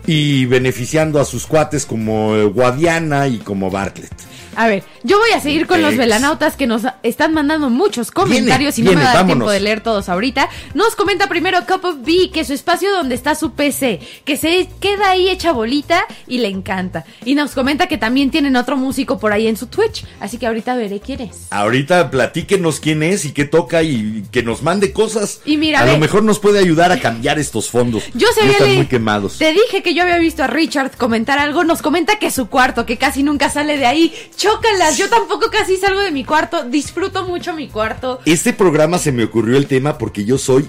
y 0.07 0.47
beneficiando 0.47 1.21
a 1.21 1.25
sus 1.25 1.47
cuates 1.47 1.85
como 1.85 2.49
Guadiana 2.51 3.29
y 3.29 3.39
como 3.39 3.71
Bartlett. 3.71 4.13
A 4.59 4.67
ver, 4.67 4.83
yo 5.05 5.21
voy 5.21 5.31
a 5.31 5.41
seguir 5.41 5.69
con 5.69 5.83
los 5.83 5.97
velanautas 5.97 6.57
que 6.57 6.67
nos 6.67 6.83
están 7.05 7.33
mandando 7.33 7.71
muchos 7.71 8.11
comentarios 8.11 8.77
y 8.81 8.83
no 8.83 8.91
viene, 8.91 9.03
me 9.03 9.05
va 9.05 9.11
a 9.13 9.15
dar 9.15 9.23
vámonos. 9.23 9.37
tiempo 9.37 9.51
de 9.53 9.61
leer 9.61 9.83
todos 9.85 10.09
ahorita. 10.09 10.49
Nos 10.75 10.97
comenta 10.97 11.29
primero 11.29 11.61
Cup 11.65 11.85
of 11.85 11.99
B 12.05 12.31
que 12.35 12.45
su 12.45 12.55
espacio 12.55 12.91
donde 12.91 13.15
está 13.15 13.37
su 13.37 13.53
PC, 13.53 14.01
que 14.25 14.37
se 14.37 14.69
queda 14.81 15.11
ahí 15.11 15.29
hecha 15.29 15.53
bolita 15.53 16.05
y 16.27 16.39
le 16.39 16.49
encanta. 16.49 17.05
Y 17.25 17.37
nos 17.37 17.53
comenta 17.53 17.87
que 17.87 17.99
también 17.99 18.33
tienen 18.33 18.57
otro 18.57 18.77
músico 18.77 19.21
por 19.21 19.33
ahí 19.33 19.47
en 19.47 19.57
su 19.57 19.69
Twitch, 19.69 20.05
así 20.19 20.39
que 20.39 20.49
ahorita 20.49 20.75
veré 20.75 20.99
quién 20.99 21.21
es. 21.21 21.47
Ahorita 21.51 22.11
platíquenos 22.11 22.81
quién 22.81 23.05
es 23.05 23.25
y 23.27 23.31
qué 23.31 23.45
toca 23.45 23.85
y 23.85 24.25
que 24.33 24.43
nos 24.43 24.65
mande 24.65 24.93
cosas. 24.93 25.41
Y 25.45 25.57
mira, 25.57 25.83
a 25.83 25.85
ve. 25.85 25.93
lo 25.93 25.99
mejor 25.99 26.25
nos 26.25 26.41
puede 26.41 26.59
ayudar 26.59 26.91
a 26.91 26.99
cambiar 26.99 27.39
estos 27.39 27.71
fondos. 27.71 28.03
Yo 28.13 28.27
se 28.35 28.51
están 28.51 28.75
muy 28.75 28.87
quemados. 28.87 29.39
Te 29.39 29.53
dije 29.53 29.85
que 29.85 29.95
yo 29.95 30.03
había 30.03 30.19
visto 30.19 30.43
a 30.43 30.49
Richard 30.49 30.97
comentar 30.97 31.39
algo. 31.39 31.63
Nos 31.63 31.81
comenta 31.81 32.19
que 32.19 32.33
su 32.33 32.49
cuarto, 32.49 32.87
que 32.87 32.97
casi 32.97 33.23
nunca 33.23 33.51
sale 33.51 33.79
de 33.79 33.87
ahí. 33.87 34.13
Chócalas. 34.49 34.97
Yo 34.97 35.11
tampoco 35.11 35.51
casi 35.51 35.77
salgo 35.77 36.01
de 36.01 36.11
mi 36.11 36.25
cuarto. 36.25 36.65
Disfruto 36.65 37.27
mucho 37.27 37.53
mi 37.53 37.69
cuarto. 37.69 38.21
Este 38.25 38.55
programa 38.55 38.99
se 38.99 39.13
me 39.13 39.25
ocurrió 39.25 39.59
el 39.59 39.67
tema 39.67 39.99
porque 39.99 40.25
yo 40.25 40.39
soy 40.39 40.67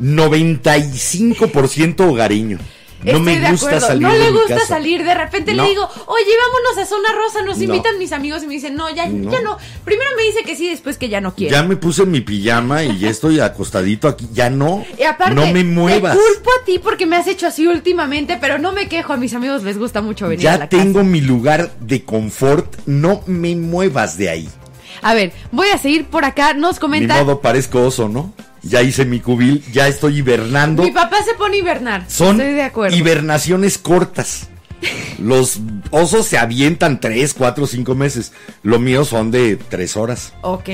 95% 0.00 2.08
hogareño. 2.08 2.58
No 3.04 3.10
Estoy 3.18 3.22
me 3.22 3.38
de 3.40 3.50
gusta 3.50 3.66
acuerdo. 3.66 3.86
salir 3.86 4.02
No 4.02 4.12
de 4.14 4.18
le 4.18 4.24
mi 4.30 4.32
gusta 4.38 4.54
casa. 4.54 4.66
salir. 4.66 5.04
De 5.04 5.14
repente 5.14 5.52
No. 5.54 5.62
le 5.62 5.68
digo, 5.68 5.82
oye, 6.06 6.30
vámonos 6.46 6.78
a 6.82 6.86
Zona 6.88 7.08
Rosa. 7.14 7.42
Nos 7.44 7.58
No. 7.58 7.64
invitan 7.64 7.98
mis 7.98 8.12
amigos 8.12 8.42
y 8.42 8.46
me 8.46 8.54
dicen, 8.54 8.74
no, 8.76 8.88
ya 8.94 9.06
No. 9.06 9.30
ya 9.30 9.42
no. 9.42 9.58
Primero 9.84 10.10
me 10.16 10.22
dice 10.22 10.42
que 10.42 10.56
sí, 10.56 10.68
después 10.70 10.96
que 10.96 11.08
ya 11.10 11.20
no 11.20 11.34
quiere. 11.34 11.52
Ya 11.52 11.62
me 11.62 11.76
puse 11.76 12.06
mi 12.06 12.22
pijama 12.22 12.82
y 12.82 12.98
ya 12.98 13.10
estoy 13.10 13.40
acostadito 13.40 14.08
aquí. 14.08 14.26
Ya 14.32 14.48
no. 14.48 14.84
Y 14.98 15.02
aparte, 15.02 15.34
no 15.34 15.46
me 15.52 15.64
muevas. 15.64 16.16
te 16.16 16.22
culpo 16.34 16.50
a 16.60 16.64
ti 16.64 16.78
porque 16.78 17.04
me 17.06 17.16
has 17.16 17.26
hecho 17.26 17.46
así 17.46 17.66
últimamente, 17.66 18.38
pero 18.40 18.58
no 18.58 18.72
me 18.72 18.88
quejo. 18.88 19.12
A 19.12 19.16
mis 19.18 19.34
amigos 19.34 19.62
les 19.64 19.76
gusta 19.78 20.00
mucho 20.00 20.26
venir 20.28 20.48
a 20.48 20.52
Ya 20.52 20.58
la 20.58 20.68
tengo 20.70 21.00
casa. 21.00 21.04
mi 21.10 21.20
lugar 21.20 21.72
de 21.80 22.04
confort. 22.04 22.74
No 22.86 23.22
me 23.26 23.54
muevas 23.54 24.16
de 24.16 24.30
ahí. 24.30 24.48
A 25.02 25.12
ver, 25.12 25.32
voy 25.52 25.68
a 25.68 25.76
seguir 25.76 26.06
por 26.06 26.24
acá. 26.24 26.54
Nos 26.54 26.76
Ni 26.76 26.80
comenta. 26.80 27.16
modo 27.22 27.40
parezco 27.42 27.82
oso, 27.84 28.08
¿no? 28.08 28.32
Ya 28.64 28.82
hice 28.82 29.04
mi 29.04 29.20
cubil, 29.20 29.62
ya 29.72 29.88
estoy 29.88 30.18
hibernando. 30.18 30.82
Mi 30.82 30.90
papá 30.90 31.22
se 31.22 31.34
pone 31.34 31.56
a 31.56 31.58
hibernar. 31.60 32.04
Son 32.08 32.40
Estoy 32.40 32.54
de 32.54 32.62
acuerdo. 32.62 32.96
hibernaciones 32.96 33.78
cortas. 33.78 34.48
Los 35.18 35.60
osos 35.90 36.26
se 36.26 36.38
avientan 36.38 37.00
tres, 37.00 37.34
cuatro, 37.34 37.66
cinco 37.66 37.94
meses. 37.94 38.32
Lo 38.62 38.78
mío 38.78 39.04
son 39.04 39.30
de 39.30 39.56
tres 39.56 39.96
horas. 39.96 40.32
Ok. 40.42 40.68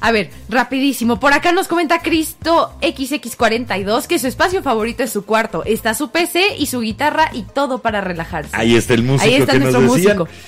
A 0.00 0.12
ver, 0.12 0.30
rapidísimo. 0.48 1.18
Por 1.18 1.32
acá 1.32 1.50
nos 1.52 1.66
comenta 1.66 2.00
Cristo 2.02 2.72
XX42 2.82 4.06
que 4.06 4.18
su 4.18 4.28
espacio 4.28 4.62
favorito 4.62 5.02
es 5.02 5.10
su 5.10 5.24
cuarto. 5.24 5.64
Está 5.64 5.94
su 5.94 6.10
PC 6.10 6.56
y 6.58 6.66
su 6.66 6.80
guitarra 6.80 7.30
y 7.32 7.42
todo 7.42 7.78
para 7.78 8.00
relajarse. 8.00 8.50
Ahí 8.52 8.76
está 8.76 8.94
el 8.94 9.02
músico 9.02 9.24
Ahí 9.24 9.34
está 9.34 9.52
que 9.54 9.58
nos 9.60 9.72
nuestro 9.72 9.94
decían. 9.94 10.18
músico. 10.18 10.38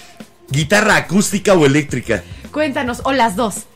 Guitarra 0.50 0.96
acústica 0.96 1.54
o 1.54 1.66
eléctrica. 1.66 2.22
Cuéntanos, 2.52 3.00
o 3.04 3.12
las 3.12 3.36
dos. 3.36 3.66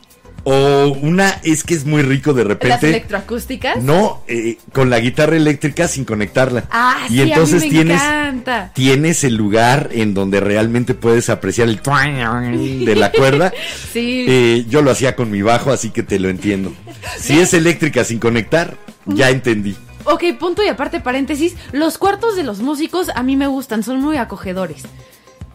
O 0.47 0.89
una 1.01 1.39
es 1.43 1.63
que 1.63 1.73
es 1.73 1.85
muy 1.85 2.03
rico 2.03 2.31
de 2.33 2.43
Las 2.43 2.49
repente. 2.49 2.89
electroacústicas. 2.89 3.81
No, 3.83 4.21
eh, 4.27 4.57
con 4.73 4.91
la 4.91 4.99
guitarra 4.99 5.35
eléctrica 5.35 5.87
sin 5.87 6.05
conectarla. 6.05 6.65
Ah, 6.69 7.07
y 7.09 7.13
sí, 7.13 7.21
entonces 7.23 7.63
a 7.63 7.65
mí 7.65 7.71
me 7.71 7.75
tienes 7.75 8.01
encanta. 8.01 8.71
tienes 8.75 9.23
el 9.23 9.35
lugar 9.35 9.89
en 9.91 10.13
donde 10.13 10.39
realmente 10.41 10.93
puedes 10.93 11.29
apreciar 11.31 11.67
el 11.67 11.81
de 12.85 12.95
la 12.95 13.11
cuerda. 13.11 13.51
Sí. 13.91 14.25
Eh, 14.27 14.65
yo 14.69 14.81
lo 14.81 14.91
hacía 14.91 15.15
con 15.15 15.31
mi 15.31 15.41
bajo, 15.41 15.71
así 15.71 15.89
que 15.89 16.03
te 16.03 16.19
lo 16.19 16.29
entiendo. 16.29 16.73
Si 17.17 17.39
es 17.39 17.53
eléctrica 17.53 18.03
sin 18.03 18.19
conectar, 18.19 18.77
ya 19.05 19.29
entendí. 19.29 19.75
Ok, 20.03 20.23
punto 20.39 20.61
y 20.63 20.67
aparte 20.67 20.99
paréntesis. 20.99 21.55
Los 21.71 21.97
cuartos 21.97 22.35
de 22.35 22.43
los 22.43 22.59
músicos 22.59 23.09
a 23.15 23.23
mí 23.23 23.35
me 23.35 23.47
gustan, 23.47 23.81
son 23.83 24.01
muy 24.01 24.17
acogedores. 24.17 24.83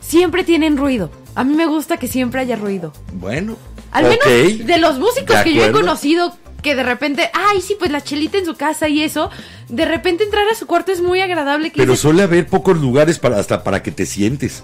Siempre 0.01 0.43
tienen 0.43 0.77
ruido. 0.77 1.11
A 1.35 1.45
mí 1.45 1.55
me 1.55 1.67
gusta 1.67 1.99
que 1.99 2.09
siempre 2.09 2.41
haya 2.41 2.57
ruido. 2.57 2.93
Bueno. 3.13 3.57
Al 3.91 4.05
menos 4.05 4.67
de 4.67 4.79
los 4.79 4.99
músicos 4.99 5.37
De 5.37 5.45
que 5.45 5.55
yo 5.55 5.65
he 5.65 5.73
conocido 5.73 6.37
que 6.63 6.75
de 6.75 6.83
repente, 6.83 7.31
ay, 7.33 7.61
sí, 7.61 7.77
pues 7.79 7.91
la 7.91 8.03
chelita 8.03 8.39
en 8.39 8.45
su 8.45 8.55
casa 8.55 8.89
y 8.89 9.03
eso, 9.03 9.31
de 9.69 9.85
repente 9.85 10.25
entrar 10.25 10.47
a 10.49 10.55
su 10.55 10.67
cuarto 10.67 10.93
es 10.93 11.01
muy 11.01 11.21
agradable. 11.21 11.71
Que 11.71 11.79
Pero 11.79 11.93
dices, 11.93 12.03
suele 12.03 12.23
haber 12.23 12.47
pocos 12.47 12.79
lugares 12.79 13.19
para 13.19 13.39
hasta 13.39 13.65
para 13.65 13.83
que 13.83 13.91
te 13.91 14.07
sientes. 14.07 14.63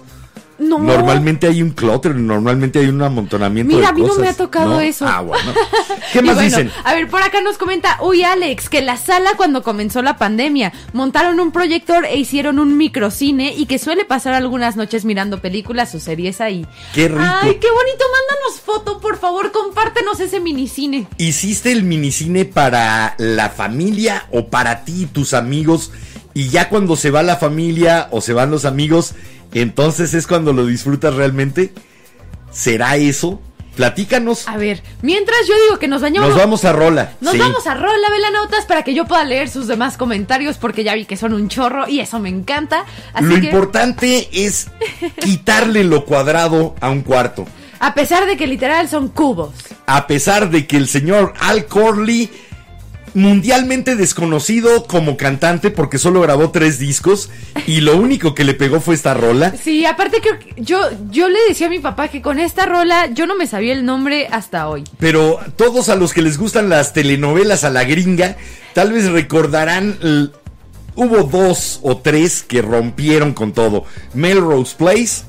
No, 0.59 0.79
Normalmente 0.79 1.47
hay 1.47 1.61
un 1.61 1.69
clutter, 1.71 2.15
normalmente 2.15 2.79
hay 2.79 2.87
un 2.87 3.01
amontonamiento 3.01 3.75
Mira, 3.75 3.87
de 3.87 3.87
a 3.87 3.93
mí 3.93 4.01
no 4.01 4.07
cosas. 4.07 4.21
me 4.21 4.29
ha 4.29 4.33
tocado 4.33 4.79
eso. 4.79 5.05
Ah, 5.07 5.21
bueno. 5.21 5.51
¿Qué 6.13 6.21
más 6.21 6.35
bueno, 6.35 6.49
dicen? 6.49 6.71
A 6.83 6.95
ver, 6.95 7.07
por 7.09 7.21
acá 7.21 7.41
nos 7.41 7.57
comenta, 7.57 7.97
uy 8.01 8.23
Alex, 8.23 8.69
que 8.69 8.81
la 8.81 8.97
sala 8.97 9.31
cuando 9.37 9.61
comenzó 9.61 10.01
la 10.01 10.17
pandemia, 10.17 10.73
montaron 10.93 11.39
un 11.39 11.51
proyector 11.51 12.05
e 12.05 12.17
hicieron 12.17 12.57
un 12.57 12.75
microcine 12.75 13.53
y 13.55 13.67
que 13.67 13.77
suele 13.77 14.05
pasar 14.05 14.33
algunas 14.33 14.75
noches 14.75 15.05
mirando 15.05 15.41
películas 15.41 15.93
o 15.93 15.99
series 15.99 16.41
ahí. 16.41 16.65
Qué 16.93 17.07
rico. 17.07 17.21
Ay, 17.21 17.57
qué 17.61 17.67
bonito, 17.69 18.05
mándanos 18.11 18.59
foto, 18.65 18.99
por 18.99 19.17
favor, 19.17 19.51
compártenos 19.51 20.19
ese 20.19 20.39
minicine. 20.39 21.07
¿Hiciste 21.17 21.71
el 21.71 21.83
minicine 21.83 22.45
para 22.45 23.13
la 23.19 23.49
familia 23.49 24.25
o 24.31 24.47
para 24.47 24.83
ti 24.85 25.03
y 25.03 25.05
tus 25.05 25.33
amigos? 25.33 25.91
Y 26.33 26.49
ya 26.49 26.69
cuando 26.69 26.95
se 26.95 27.09
va 27.09 27.23
la 27.23 27.37
familia 27.37 28.09
o 28.11 28.21
se 28.21 28.33
van 28.33 28.51
los 28.51 28.65
amigos, 28.65 29.15
entonces 29.61 30.13
es 30.13 30.27
cuando 30.27 30.53
lo 30.53 30.65
disfrutas 30.65 31.13
realmente. 31.15 31.73
¿Será 32.51 32.95
eso? 32.97 33.41
Platícanos. 33.75 34.47
A 34.47 34.57
ver, 34.57 34.81
mientras 35.03 35.37
yo 35.47 35.53
digo 35.67 35.77
que 35.77 35.87
nos 35.87 36.01
bañamos. 36.01 36.29
Nos 36.29 36.37
vamos 36.39 36.65
a 36.65 36.73
rola. 36.73 37.13
Nos 37.21 37.33
Sí. 37.33 37.37
vamos 37.37 37.67
a 37.67 37.75
rola, 37.75 38.09
velanautas, 38.11 38.65
para 38.65 38.81
que 38.83 38.95
yo 38.95 39.05
pueda 39.05 39.23
leer 39.23 39.49
sus 39.49 39.67
demás 39.67 39.97
comentarios, 39.97 40.57
porque 40.57 40.83
ya 40.83 40.95
vi 40.95 41.05
que 41.05 41.15
son 41.15 41.33
un 41.33 41.47
chorro 41.47 41.87
y 41.87 41.99
eso 41.99 42.17
me 42.19 42.29
encanta. 42.29 42.85
Así 43.13 43.25
Lo 43.27 43.35
que, 43.39 43.45
importante 43.45 44.29
es 44.31 44.67
quitarle 45.21 45.83
lo 45.83 46.05
cuadrado 46.05 46.73
a 46.81 46.89
un 46.89 47.01
cuarto. 47.03 47.45
a 47.79 47.93
pesar 47.93 48.25
de 48.25 48.35
que 48.35 48.47
literal 48.47 48.89
son 48.89 49.09
cubos. 49.09 49.53
A 49.85 50.07
pesar 50.07 50.49
de 50.49 50.65
que 50.65 50.77
el 50.77 50.87
señor 50.87 51.33
Al 51.39 51.67
Corley, 51.67 52.31
mundialmente 53.13 53.95
desconocido 53.95 54.85
como 54.85 55.17
cantante 55.17 55.71
porque 55.71 55.97
solo 55.97 56.21
grabó 56.21 56.51
tres 56.51 56.79
discos 56.79 57.29
y 57.65 57.81
lo 57.81 57.97
único 57.97 58.35
que 58.35 58.43
le 58.43 58.53
pegó 58.53 58.79
fue 58.79 58.95
esta 58.95 59.13
rola. 59.13 59.53
Sí, 59.61 59.85
aparte 59.85 60.21
creo 60.21 60.39
que 60.39 60.53
yo, 60.61 60.79
yo 61.09 61.29
le 61.29 61.39
decía 61.47 61.67
a 61.67 61.69
mi 61.69 61.79
papá 61.79 62.07
que 62.09 62.21
con 62.21 62.39
esta 62.39 62.65
rola 62.65 63.07
yo 63.07 63.25
no 63.25 63.35
me 63.35 63.47
sabía 63.47 63.73
el 63.73 63.85
nombre 63.85 64.27
hasta 64.31 64.67
hoy. 64.67 64.83
Pero 64.99 65.39
todos 65.55 65.89
a 65.89 65.95
los 65.95 66.13
que 66.13 66.21
les 66.21 66.37
gustan 66.37 66.69
las 66.69 66.93
telenovelas 66.93 67.63
a 67.63 67.69
la 67.69 67.83
gringa, 67.83 68.37
tal 68.73 68.91
vez 68.93 69.09
recordarán, 69.09 69.97
hubo 70.95 71.23
dos 71.23 71.79
o 71.83 71.97
tres 71.97 72.43
que 72.43 72.61
rompieron 72.61 73.33
con 73.33 73.53
todo. 73.53 73.85
Melrose 74.13 74.75
Place, 74.75 75.23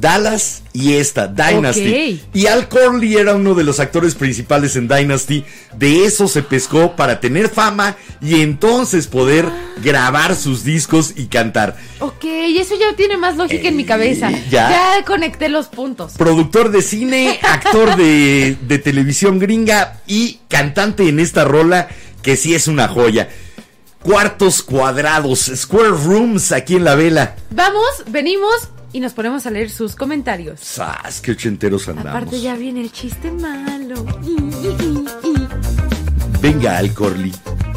Dallas 0.00 0.62
y 0.72 0.94
esta, 0.94 1.28
Dynasty. 1.28 2.20
Y 2.32 2.46
Al 2.46 2.68
Corley 2.68 3.16
era 3.16 3.34
uno 3.34 3.54
de 3.54 3.62
los 3.64 3.78
actores 3.78 4.14
principales 4.14 4.74
en 4.76 4.88
Dynasty. 4.88 5.44
De 5.76 6.04
eso 6.04 6.26
se 6.26 6.42
pescó 6.42 6.96
para 6.96 7.20
tener 7.20 7.48
fama 7.48 7.96
y 8.20 8.40
entonces 8.40 9.06
poder 9.06 9.48
grabar 9.82 10.34
sus 10.34 10.64
discos 10.64 11.12
y 11.16 11.26
cantar. 11.26 11.76
Ok, 12.00 12.24
y 12.24 12.58
eso 12.58 12.74
ya 12.78 12.96
tiene 12.96 13.16
más 13.16 13.36
lógica 13.36 13.68
en 13.68 13.76
mi 13.76 13.84
cabeza. 13.84 14.30
Eh, 14.30 14.44
ya. 14.50 14.70
ya 14.70 15.04
conecté 15.04 15.48
los 15.48 15.66
puntos. 15.66 16.14
productor 16.14 16.70
de 16.70 16.82
cine, 16.82 17.38
actor 17.42 17.96
de, 17.96 18.56
de 18.62 18.78
televisión 18.78 19.38
gringa 19.38 20.00
y 20.06 20.40
cantante 20.48 21.08
en 21.08 21.20
esta 21.20 21.44
rola 21.44 21.88
que 22.22 22.36
sí 22.36 22.54
es 22.54 22.66
una 22.66 22.88
joya. 22.88 23.28
Cuartos 24.02 24.62
cuadrados, 24.62 25.50
square 25.54 25.90
rooms 25.90 26.52
aquí 26.52 26.76
en 26.76 26.84
la 26.84 26.94
vela. 26.94 27.36
Vamos, 27.50 27.86
venimos 28.08 28.68
y 28.94 29.00
nos 29.00 29.12
ponemos 29.12 29.44
a 29.44 29.50
leer 29.50 29.70
sus 29.70 29.96
comentarios. 29.96 30.60
¡Sas! 30.60 31.20
¡Qué 31.20 31.32
ochenteros 31.32 31.88
andamos! 31.88 32.12
Aparte 32.12 32.40
ya 32.40 32.54
viene 32.54 32.80
el 32.80 32.92
chiste 32.92 33.30
malo. 33.32 34.06
Venga, 36.40 36.78
Al 36.78 36.94
Corley. 36.94 37.32
Thinking 37.32 37.68
in 37.68 37.73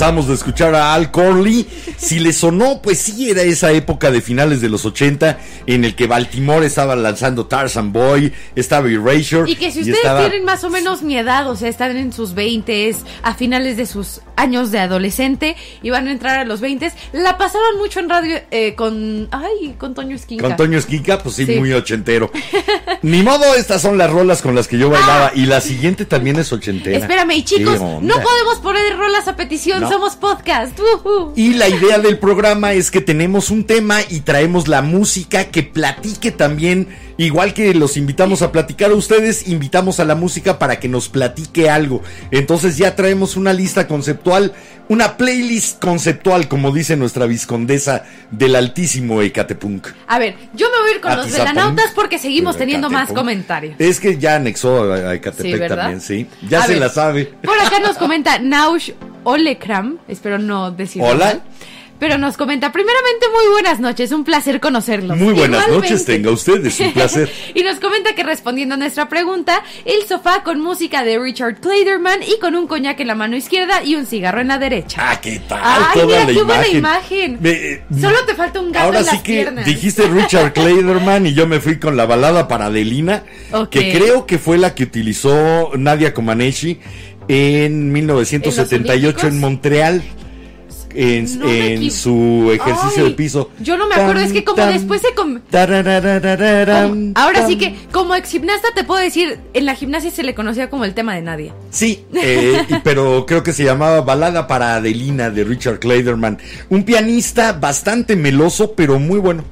De 0.00 0.32
escuchar 0.32 0.74
a 0.74 0.94
Al 0.94 1.10
Corley. 1.10 1.66
Si 1.98 2.20
le 2.20 2.32
sonó, 2.32 2.80
pues 2.80 2.98
sí 2.98 3.28
era 3.28 3.42
esa 3.42 3.70
época 3.72 4.10
de 4.10 4.22
finales 4.22 4.62
de 4.62 4.70
los 4.70 4.86
80 4.86 5.38
en 5.66 5.84
el 5.84 5.94
que 5.94 6.06
Baltimore 6.06 6.64
estaba 6.64 6.96
lanzando 6.96 7.44
Tarzan 7.44 7.92
Boy, 7.92 8.32
estaba 8.56 8.88
Erasure. 8.88 9.50
Y 9.50 9.56
que 9.56 9.70
si 9.70 9.80
ustedes 9.80 9.98
estaba- 9.98 10.20
tienen 10.20 10.46
más 10.46 10.64
o 10.64 10.70
menos 10.70 11.02
mi 11.02 11.18
edad, 11.18 11.50
o 11.50 11.54
sea, 11.54 11.68
están 11.68 11.94
en 11.98 12.14
sus 12.14 12.32
20 12.32 12.96
a 13.22 13.34
finales 13.34 13.76
de 13.76 13.84
sus 13.84 14.22
años 14.40 14.70
de 14.70 14.78
adolescente 14.80 15.56
y 15.82 15.90
van 15.90 16.08
a 16.08 16.12
entrar 16.12 16.38
a 16.40 16.44
los 16.44 16.60
20 16.60 16.80
la 17.12 17.36
pasaban 17.38 17.76
mucho 17.78 18.00
en 18.00 18.08
radio 18.08 18.36
eh, 18.50 18.74
con. 18.74 19.28
Ay, 19.30 19.74
con 19.78 19.94
Toño 19.94 20.16
Esquinca. 20.16 20.46
Con 20.46 20.56
Toño 20.56 20.78
Esquinca, 20.78 21.18
pues 21.18 21.34
sí, 21.36 21.46
Sí. 21.46 21.56
muy 21.56 21.72
ochentero. 21.72 22.30
Ni 23.02 23.22
modo, 23.22 23.54
estas 23.54 23.82
son 23.82 23.98
las 23.98 24.10
rolas 24.10 24.42
con 24.42 24.54
las 24.54 24.68
que 24.68 24.78
yo 24.78 24.90
bailaba. 24.90 25.32
Y 25.34 25.46
la 25.46 25.60
siguiente 25.60 26.04
también 26.04 26.38
es 26.38 26.52
ochentera. 26.52 26.96
Ah. 26.96 27.00
Espérame, 27.00 27.32
y 27.32 27.44
chicos, 27.44 27.80
no 27.80 28.14
podemos 28.14 28.58
poner 28.62 28.96
rolas 28.96 29.28
a 29.28 29.36
petición, 29.36 29.80
No. 29.80 29.90
somos 29.90 30.16
podcast. 30.16 30.78
Y 31.36 31.54
la 31.54 31.68
idea 31.68 31.98
del 31.98 32.18
programa 32.18 32.72
es 32.72 32.90
que 32.90 33.00
tenemos 33.00 33.50
un 33.50 33.64
tema 33.64 34.00
y 34.08 34.20
traemos 34.20 34.68
la 34.68 34.82
música 34.82 35.46
que 35.46 35.62
platique 35.62 36.30
también. 36.30 36.88
Igual 37.16 37.52
que 37.52 37.74
los 37.74 37.98
invitamos 37.98 38.40
a 38.40 38.50
platicar 38.50 38.90
a 38.92 38.94
ustedes, 38.94 39.46
invitamos 39.46 40.00
a 40.00 40.06
la 40.06 40.14
música 40.14 40.58
para 40.58 40.80
que 40.80 40.88
nos 40.88 41.10
platique 41.10 41.68
algo. 41.68 42.02
Entonces 42.30 42.78
ya 42.78 42.96
traemos 42.96 43.36
una 43.36 43.52
lista 43.52 43.86
conceptual, 43.86 44.29
una 44.88 45.16
playlist 45.16 45.80
conceptual, 45.80 46.48
como 46.48 46.72
dice 46.72 46.96
nuestra 46.96 47.26
viscondesa 47.26 48.04
del 48.30 48.56
altísimo 48.56 49.22
Ecatepunk. 49.22 49.86
A 50.08 50.18
ver, 50.18 50.34
yo 50.54 50.66
me 50.70 50.78
voy 50.80 50.90
a 50.90 50.94
ir 50.94 51.00
con 51.00 51.10
los 51.16 51.26
Atizapán. 51.26 51.54
velanautas 51.54 51.92
porque 51.94 52.18
seguimos 52.18 52.56
teniendo 52.56 52.90
más 52.90 53.12
comentarios. 53.12 53.76
Es 53.78 54.00
que 54.00 54.18
ya 54.18 54.34
anexó 54.36 54.92
a 54.92 55.14
Ecatepec 55.14 55.68
también, 55.68 56.00
sí. 56.00 56.26
Ya 56.48 56.60
A 56.62 56.66
se 56.66 56.72
ver. 56.72 56.80
la 56.80 56.88
sabe. 56.88 57.26
Por 57.42 57.58
acá 57.60 57.78
nos 57.80 57.96
comenta 57.98 58.38
Naush 58.40 58.90
Olekram, 59.24 59.98
espero 60.08 60.38
no 60.38 60.70
decirlo 60.72 61.08
Hola. 61.08 61.24
mal, 61.26 61.42
Pero 62.00 62.16
nos 62.16 62.36
comenta, 62.38 62.72
primeramente, 62.72 63.26
muy 63.30 63.52
buenas 63.52 63.78
noches, 63.78 64.10
un 64.10 64.24
placer 64.24 64.58
conocerlos. 64.58 65.18
Muy 65.18 65.34
buenas 65.34 65.64
Igualmente. 65.66 65.90
noches, 65.90 66.06
tenga 66.06 66.30
usted, 66.30 66.64
es 66.64 66.80
un 66.80 66.92
placer. 66.94 67.30
y 67.54 67.62
nos 67.62 67.78
comenta 67.78 68.14
que 68.14 68.22
respondiendo 68.22 68.74
a 68.74 68.78
nuestra 68.78 69.10
pregunta, 69.10 69.62
el 69.84 70.08
sofá 70.08 70.42
con 70.42 70.60
música 70.62 71.04
de 71.04 71.18
Richard 71.18 71.60
Clayderman 71.60 72.22
y 72.22 72.38
con 72.40 72.56
un 72.56 72.66
coñac 72.66 72.98
en 73.00 73.06
la 73.06 73.14
mano 73.14 73.36
izquierda 73.36 73.82
y 73.84 73.96
un 73.96 74.06
cigarro 74.06 74.40
en 74.40 74.48
la 74.48 74.56
derecha. 74.58 74.96
Ah, 75.10 75.20
¿qué 75.20 75.40
tal? 75.46 75.60
Ay, 75.62 75.84
Toda 75.92 76.06
mira, 76.06 76.20
la 76.20 76.26
qué 76.26 76.42
buena 76.42 76.68
imagen. 76.68 76.78
imagen. 76.78 77.38
Me- 77.42 77.50
eh, 77.50 77.82
Solo 78.00 78.16
te 78.26 78.34
falta 78.34 78.60
un 78.60 78.72
gato 78.72 78.86
Ahora 78.86 79.00
en 79.00 79.04
sí 79.04 79.10
las 79.12 79.22
que 79.22 79.32
piernas. 79.34 79.64
dijiste 79.66 80.06
Richard 80.08 80.52
Clayderman 80.54 81.26
y 81.26 81.34
yo 81.34 81.46
me 81.46 81.60
fui 81.60 81.78
con 81.78 81.98
la 81.98 82.06
balada 82.06 82.48
para 82.48 82.66
Adelina, 82.66 83.24
que 83.70 83.92
creo 83.92 84.24
que 84.24 84.38
fue 84.38 84.56
la 84.56 84.74
que 84.74 84.84
utilizó 84.84 85.72
Nadia 85.76 86.14
Comaneci 86.14 86.80
en 87.28 87.92
1978 87.92 88.96
Olímpicos? 89.06 89.24
en 89.24 89.38
Montreal. 89.38 90.02
En, 90.94 91.24
No 91.38 91.90
su 91.90 92.50
ejercicio 92.52 93.04
Ay, 93.04 93.10
de 93.10 93.16
piso. 93.16 93.50
yo 93.60 93.76
no 93.76 93.86
me 93.86 93.94
acuerdo, 93.94 94.20
es 94.22 94.32
que 94.32 94.44
como 94.44 94.64
después 94.66 95.00
se 95.00 95.14
com- 95.14 95.40
Como- 96.88 97.12
ahora 97.14 97.46
sí 97.46 97.56
que, 97.56 97.76
como 97.92 98.14
ex 98.14 98.30
gimnasta, 98.30 98.68
te 98.74 98.84
puedo 98.84 99.00
decir, 99.00 99.38
en 99.54 99.66
la 99.66 99.74
gimnasia 99.74 100.10
se 100.10 100.22
le 100.22 100.34
conocía 100.34 100.68
como 100.70 100.84
el 100.84 100.94
tema 100.94 101.14
de 101.14 101.22
nadie. 101.22 101.52
Sí, 101.70 102.04
eh, 102.14 102.64
pero 102.84 103.24
creo 103.26 103.42
que 103.42 103.52
se 103.52 103.64
llamaba 103.64 104.00
Balada 104.00 104.46
para 104.46 104.76
Adelina 104.76 105.30
de 105.30 105.44
Richard 105.44 105.78
Clayderman. 105.78 106.38
Un 106.68 106.84
pianista 106.84 107.52
bastante 107.52 108.16
meloso, 108.16 108.72
pero 108.72 108.98
muy 108.98 109.18
bueno. 109.18 109.44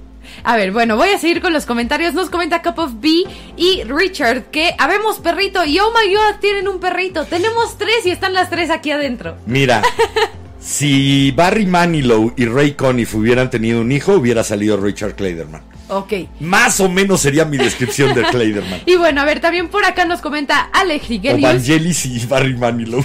A 0.45 0.57
ver, 0.57 0.71
bueno, 0.73 0.97
voy 0.97 1.09
a 1.11 1.19
seguir 1.19 1.41
con 1.43 1.53
los 1.53 1.67
comentarios. 1.67 2.15
Nos 2.15 2.31
comenta 2.31 2.63
Cup 2.63 2.79
of 2.79 2.93
B 3.01 3.25
y 3.57 3.83
Richard 3.85 4.45
que 4.51 4.73
habemos 4.79 5.19
perrito 5.19 5.65
y 5.65 5.79
oh 5.81 5.91
my 5.91 6.15
god, 6.15 6.41
tienen 6.41 6.69
un 6.69 6.79
perrito. 6.79 7.25
Tenemos 7.25 7.77
tres 7.77 8.07
y 8.07 8.11
están 8.11 8.33
las 8.35 8.49
tres 8.49 8.71
aquí 8.71 8.91
adentro. 8.93 9.37
Mira, 9.47 9.83
si 10.61 11.33
Barry 11.33 11.67
Manilow 11.67 12.33
y 12.37 12.47
Ray 12.47 12.73
Conniff 12.73 13.15
hubieran 13.15 13.51
tenido 13.51 13.81
un 13.81 13.93
hijo, 13.93 14.15
hubiera 14.15 14.43
salido 14.45 14.77
Richard 14.77 15.15
Clayderman. 15.15 15.68
Ok. 15.89 16.13
Más 16.41 16.81
o 16.81 16.89
menos 16.89 17.21
sería 17.21 17.45
mi 17.45 17.57
descripción 17.57 18.15
de 18.15 18.23
Clayderman. 18.23 18.81
Y 18.87 18.97
bueno, 18.97 19.21
a 19.21 19.25
ver, 19.25 19.41
también 19.41 19.69
por 19.69 19.85
acá 19.85 20.05
nos 20.05 20.21
comenta 20.21 20.71
Ale 20.73 20.99
Grigelius. 20.99 21.43
Vangelis 21.43 22.07
y 22.07 22.27
Barry 22.27 22.55
Manilow. 22.55 23.05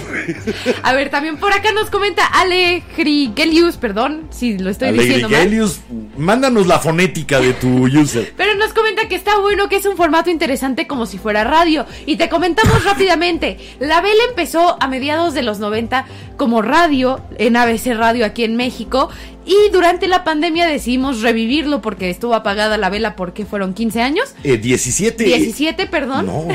A 0.82 0.92
ver, 0.94 1.10
también 1.10 1.36
por 1.38 1.52
acá 1.52 1.72
nos 1.72 1.90
comenta 1.90 2.26
Ale 2.26 2.82
Grigelius, 2.96 3.76
perdón 3.76 4.28
si 4.30 4.58
lo 4.58 4.70
estoy 4.70 4.92
diciendo 4.92 5.28
mal. 5.28 5.40
Alegrielius, 5.40 5.80
mándanos 6.16 6.66
la 6.66 6.78
fonética 6.78 7.40
de 7.40 7.52
tu 7.54 7.86
user. 7.86 8.32
Pero 8.36 8.54
nos 8.54 8.72
comenta 8.72 9.08
que 9.08 9.14
está 9.14 9.38
bueno, 9.38 9.68
que 9.68 9.76
es 9.76 9.86
un 9.86 9.96
formato 9.96 10.30
interesante 10.30 10.86
como 10.86 11.06
si 11.06 11.18
fuera 11.18 11.44
radio. 11.44 11.86
Y 12.06 12.16
te 12.16 12.28
comentamos 12.28 12.84
rápidamente, 12.84 13.58
la 13.80 14.00
vela 14.00 14.22
empezó 14.28 14.76
a 14.80 14.88
mediados 14.88 15.34
de 15.34 15.42
los 15.42 15.58
90 15.58 16.06
como 16.36 16.62
radio, 16.62 17.20
en 17.38 17.56
ABC 17.56 17.94
Radio 17.94 18.24
aquí 18.24 18.44
en 18.44 18.56
México. 18.56 19.10
Y 19.46 19.54
durante 19.72 20.08
la 20.08 20.24
pandemia 20.24 20.66
decidimos 20.66 21.20
revivirlo 21.20 21.82
porque 21.82 22.08
estuvo 22.10 22.34
apagada 22.34 22.78
la 22.78 22.88
vela 22.88 23.14
porque 23.16 23.44
fueron 23.44 23.74
15 23.74 24.00
años. 24.00 24.34
Eh, 24.42 24.56
17. 24.56 25.22
17, 25.24 25.86
perdón. 25.86 26.26
No, 26.26 26.46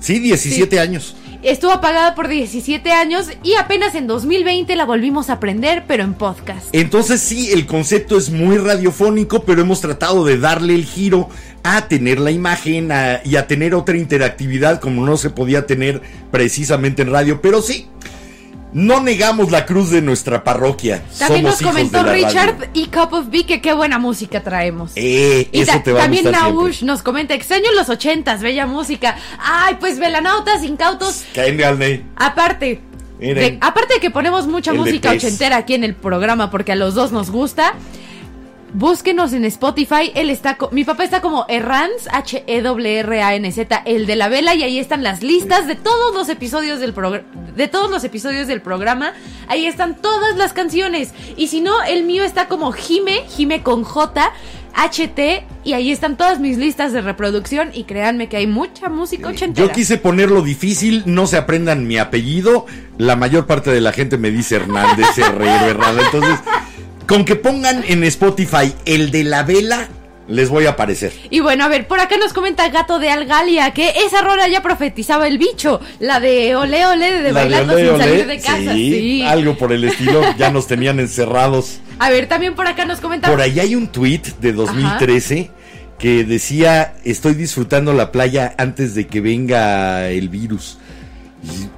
sí, 0.00 0.18
17 0.18 0.80
años. 0.80 1.14
Estuvo 1.42 1.70
apagada 1.70 2.16
por 2.16 2.26
17 2.26 2.90
años 2.90 3.26
y 3.44 3.54
apenas 3.54 3.94
en 3.94 4.08
2020 4.08 4.74
la 4.74 4.84
volvimos 4.84 5.30
a 5.30 5.38
prender, 5.38 5.84
pero 5.86 6.02
en 6.02 6.14
podcast. 6.14 6.66
Entonces 6.72 7.20
sí, 7.20 7.50
el 7.52 7.64
concepto 7.66 8.18
es 8.18 8.30
muy 8.30 8.56
radiofónico, 8.58 9.44
pero 9.44 9.60
hemos 9.62 9.80
tratado 9.80 10.24
de 10.24 10.36
darle 10.38 10.74
el 10.74 10.84
giro 10.84 11.28
a 11.62 11.86
tener 11.86 12.18
la 12.18 12.32
imagen 12.32 12.90
a- 12.90 13.20
y 13.24 13.36
a 13.36 13.46
tener 13.46 13.74
otra 13.74 13.96
interactividad 13.96 14.80
como 14.80 15.06
no 15.06 15.16
se 15.16 15.30
podía 15.30 15.64
tener 15.66 16.02
precisamente 16.32 17.02
en 17.02 17.12
radio. 17.12 17.40
Pero 17.40 17.62
sí, 17.62 17.86
no 18.72 19.00
negamos 19.00 19.50
la 19.50 19.64
cruz 19.66 19.90
de 19.90 20.02
nuestra 20.02 20.44
parroquia. 20.44 21.02
También 21.18 21.42
Somos 21.44 21.60
nos 21.62 21.70
comentó 21.70 22.02
Richard 22.04 22.58
radio. 22.58 22.70
y 22.74 22.86
Cup 22.86 23.12
of 23.12 23.28
B 23.30 23.44
que 23.46 23.60
qué 23.60 23.72
buena 23.72 23.98
música 23.98 24.42
traemos. 24.42 24.92
Eh, 24.96 25.48
Y 25.52 25.60
eso 25.62 25.72
ta- 25.72 25.82
te 25.82 25.92
va 25.92 26.00
a 26.00 26.02
también 26.02 26.24
gustar 26.24 26.42
Naush 26.42 26.62
siempre. 26.76 26.86
nos 26.86 27.02
comenta, 27.02 27.34
extraño 27.34 27.72
los 27.74 27.88
ochentas, 27.88 28.42
bella 28.42 28.66
música. 28.66 29.16
Ay, 29.38 29.76
pues 29.80 29.98
velanautas, 29.98 30.62
incautos. 30.64 31.24
Cáiganle. 31.34 32.04
Aparte, 32.16 32.80
Miren. 33.18 33.36
de, 33.36 33.58
aparte 33.60 33.94
de 33.94 34.00
que 34.00 34.10
ponemos 34.10 34.46
mucha 34.46 34.72
música 34.72 35.10
ochentera 35.12 35.56
aquí 35.56 35.74
en 35.74 35.84
el 35.84 35.94
programa 35.94 36.50
porque 36.50 36.72
a 36.72 36.76
los 36.76 36.94
dos 36.94 37.10
nos 37.12 37.30
gusta. 37.30 37.74
Búsquenos 38.74 39.32
en 39.32 39.44
Spotify, 39.46 40.12
él 40.14 40.28
está, 40.30 40.58
mi 40.72 40.84
papá 40.84 41.04
está 41.04 41.20
como 41.20 41.46
Errans, 41.48 42.06
H-E-R-R-A-N-Z, 42.12 43.82
el 43.86 44.06
de 44.06 44.16
la 44.16 44.28
vela, 44.28 44.54
y 44.54 44.62
ahí 44.62 44.78
están 44.78 45.02
las 45.02 45.22
listas 45.22 45.66
de 45.66 45.74
todos 45.74 46.14
los 46.14 46.28
episodios 46.28 46.78
del 46.78 46.92
programa, 46.92 47.24
de 47.56 47.66
todos 47.68 47.90
los 47.90 48.04
episodios 48.04 48.46
del 48.46 48.60
programa, 48.60 49.14
ahí 49.48 49.66
están 49.66 49.96
todas 49.96 50.36
las 50.36 50.52
canciones, 50.52 51.14
y 51.36 51.48
si 51.48 51.60
no, 51.60 51.82
el 51.82 52.04
mío 52.04 52.24
está 52.24 52.46
como 52.46 52.72
Jime, 52.72 53.24
Jime 53.28 53.62
con 53.62 53.84
J, 53.84 54.32
HT, 54.74 55.44
y 55.64 55.72
ahí 55.72 55.90
están 55.90 56.16
todas 56.16 56.38
mis 56.38 56.58
listas 56.58 56.92
de 56.92 57.00
reproducción, 57.00 57.70
y 57.72 57.84
créanme 57.84 58.28
que 58.28 58.36
hay 58.36 58.46
mucha 58.46 58.88
música 58.88 59.28
ochentera. 59.28 59.66
Yo 59.66 59.72
quise 59.72 59.96
ponerlo 59.96 60.42
difícil, 60.42 61.02
no 61.06 61.26
se 61.26 61.36
aprendan 61.36 61.86
mi 61.86 61.98
apellido. 61.98 62.66
La 62.96 63.16
mayor 63.16 63.46
parte 63.46 63.70
de 63.70 63.80
la 63.80 63.92
gente 63.92 64.18
me 64.18 64.30
dice 64.30 64.56
Hernández, 64.56 65.18
Herrero, 65.18 65.66
Herrada. 65.66 66.02
Entonces, 66.02 66.38
con 67.08 67.24
que 67.24 67.34
pongan 67.36 67.82
en 67.88 68.04
Spotify 68.04 68.72
el 68.84 69.10
de 69.10 69.24
la 69.24 69.42
vela, 69.42 69.88
les 70.28 70.50
voy 70.50 70.66
a 70.66 70.70
aparecer. 70.70 71.10
Y 71.30 71.40
bueno, 71.40 71.64
a 71.64 71.68
ver, 71.68 71.88
por 71.88 72.00
acá 72.00 72.18
nos 72.18 72.34
comenta 72.34 72.68
Gato 72.68 72.98
de 72.98 73.08
Algalia 73.08 73.70
que 73.70 73.90
esa 74.06 74.20
rola 74.20 74.46
ya 74.46 74.62
profetizaba 74.62 75.26
el 75.26 75.38
bicho, 75.38 75.80
la 76.00 76.20
de 76.20 76.54
Ole 76.54 76.84
Ole 76.84 77.10
de 77.10 77.18
La 77.22 77.22
de 77.28 77.32
bailando 77.32 77.72
Olé, 77.72 77.84
sin 77.86 77.94
Olé, 77.94 78.04
salir 78.04 78.26
de 78.26 78.36
casa. 78.40 78.74
sí, 78.74 78.90
Sí. 78.92 79.22
algo 79.22 79.56
por 79.56 79.72
el 79.72 79.84
estilo, 79.84 80.22
ya 80.36 80.50
nos 80.50 80.66
tenían 80.66 81.00
encerrados. 81.00 81.80
A 81.98 82.10
ver, 82.10 82.28
también 82.28 82.54
por 82.54 82.66
acá 82.66 82.84
nos 82.84 83.00
comenta. 83.00 83.30
Por 83.30 83.40
ahí 83.40 83.58
hay 83.58 83.74
un 83.74 83.88
tweet 83.88 84.20
de 84.40 84.52
2013 84.52 85.50
que 85.98 86.24
decía, 86.24 86.94
estoy 87.04 87.32
disfrutando 87.34 87.94
la 87.94 88.12
playa 88.12 88.54
antes 88.58 88.94
de 88.94 89.06
que 89.06 89.20
venga 89.22 90.08
el 90.10 90.28
virus. 90.28 90.78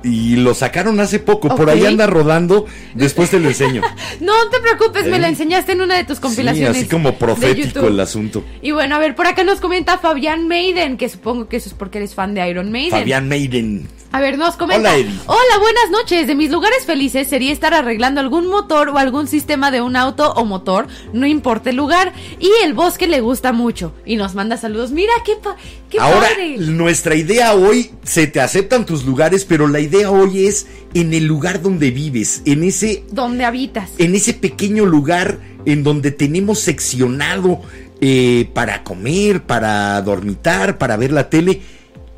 Y, 0.02 0.08
y 0.08 0.36
lo 0.36 0.54
sacaron 0.54 0.98
hace 1.00 1.18
poco, 1.18 1.54
por 1.54 1.68
ahí 1.68 1.84
anda 1.84 2.06
rodando, 2.06 2.66
después 2.94 3.30
te 3.30 3.38
lo 3.38 3.48
enseño. 3.48 3.82
No 4.20 4.32
te 4.50 4.58
preocupes, 4.60 5.06
me 5.06 5.16
¿Eh? 5.16 5.20
la 5.20 5.28
enseñaste 5.28 5.72
en 5.72 5.80
una 5.82 5.96
de 5.96 6.04
tus 6.04 6.16
Sí, 6.16 6.22
compilaciones. 6.22 6.76
así 6.78 6.88
como 6.88 7.16
profético 7.16 7.86
el 7.88 8.00
asunto. 8.00 8.42
Y 8.62 8.70
bueno, 8.72 8.96
a 8.96 8.98
ver, 8.98 9.14
por 9.14 9.26
acá 9.26 9.44
nos 9.44 9.60
comenta 9.60 9.98
Fabián 9.98 10.48
Maiden, 10.48 10.96
que 10.96 11.08
supongo 11.08 11.48
que 11.48 11.56
eso 11.58 11.68
es 11.68 11.74
porque 11.74 11.98
eres 11.98 12.14
fan 12.14 12.34
de 12.34 12.48
Iron 12.48 12.70
Maiden. 12.72 12.90
Fabián 12.90 13.28
Maiden. 13.28 13.88
A 14.12 14.20
ver, 14.20 14.36
nos 14.38 14.56
comenta. 14.56 14.90
Hola, 14.90 14.96
Eddie. 14.98 15.14
Hola, 15.26 15.58
buenas 15.60 15.90
noches. 15.92 16.26
De 16.26 16.34
mis 16.34 16.50
lugares 16.50 16.84
felices 16.84 17.28
sería 17.28 17.52
estar 17.52 17.74
arreglando 17.74 18.20
algún 18.20 18.48
motor 18.48 18.88
o 18.88 18.98
algún 18.98 19.28
sistema 19.28 19.70
de 19.70 19.82
un 19.82 19.94
auto 19.94 20.32
o 20.32 20.44
motor, 20.44 20.88
no 21.12 21.26
importa 21.28 21.70
el 21.70 21.76
lugar. 21.76 22.12
Y 22.40 22.50
el 22.64 22.74
bosque 22.74 23.06
le 23.06 23.20
gusta 23.20 23.52
mucho. 23.52 23.94
Y 24.04 24.16
nos 24.16 24.34
manda 24.34 24.56
saludos. 24.56 24.90
Mira, 24.90 25.12
qué, 25.24 25.34
pa- 25.40 25.54
qué 25.88 26.00
Ahora, 26.00 26.26
padre. 26.28 26.56
nuestra 26.58 27.14
idea 27.14 27.54
hoy, 27.54 27.92
se 28.02 28.26
te 28.26 28.40
aceptan 28.40 28.84
tus 28.84 29.04
lugares, 29.04 29.44
pero 29.44 29.68
la 29.68 29.78
idea 29.78 30.10
hoy 30.10 30.46
es 30.48 30.66
en 30.92 31.14
el 31.14 31.26
lugar 31.26 31.62
donde 31.62 31.92
vives, 31.92 32.42
en 32.46 32.64
ese, 32.64 33.04
¿Dónde 33.12 33.44
habitas? 33.44 33.90
en 33.98 34.16
ese 34.16 34.34
pequeño 34.34 34.86
lugar 34.86 35.38
en 35.66 35.84
donde 35.84 36.10
tenemos 36.10 36.58
seccionado 36.58 37.60
eh, 38.00 38.50
para 38.54 38.82
comer, 38.82 39.44
para 39.44 40.02
dormitar, 40.02 40.78
para 40.78 40.96
ver 40.96 41.12
la 41.12 41.30
tele. 41.30 41.62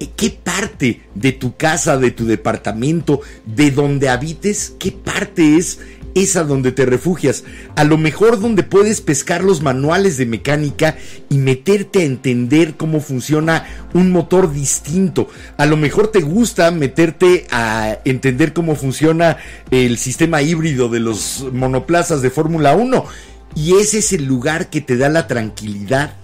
Eh, 0.02 0.10
¿Qué 0.16 0.30
parte 0.30 1.00
de 1.14 1.30
tu 1.30 1.56
casa, 1.56 1.96
de 1.96 2.10
tu 2.10 2.26
departamento, 2.26 3.20
de 3.46 3.70
donde 3.70 4.08
habites, 4.08 4.74
qué 4.80 4.90
parte 4.90 5.56
es 5.56 5.78
es 6.14 6.36
a 6.36 6.44
donde 6.44 6.72
te 6.72 6.84
refugias. 6.84 7.44
A 7.74 7.84
lo 7.84 7.96
mejor 7.96 8.38
donde 8.38 8.64
puedes 8.64 9.00
pescar 9.00 9.42
los 9.42 9.62
manuales 9.62 10.18
de 10.18 10.26
mecánica 10.26 10.96
y 11.30 11.36
meterte 11.38 12.00
a 12.00 12.04
entender 12.04 12.74
cómo 12.76 13.00
funciona 13.00 13.64
un 13.94 14.10
motor 14.10 14.52
distinto. 14.52 15.28
A 15.56 15.64
lo 15.64 15.78
mejor 15.78 16.08
te 16.08 16.20
gusta 16.20 16.70
meterte 16.70 17.46
a 17.50 17.98
entender 18.04 18.52
cómo 18.52 18.76
funciona 18.76 19.38
el 19.70 19.96
sistema 19.96 20.42
híbrido 20.42 20.90
de 20.90 21.00
los 21.00 21.46
monoplazas 21.50 22.20
de 22.20 22.28
Fórmula 22.28 22.74
1. 22.74 23.06
Y 23.54 23.76
ese 23.76 23.98
es 23.98 24.12
el 24.12 24.26
lugar 24.26 24.68
que 24.68 24.82
te 24.82 24.98
da 24.98 25.08
la 25.08 25.26
tranquilidad 25.26 26.16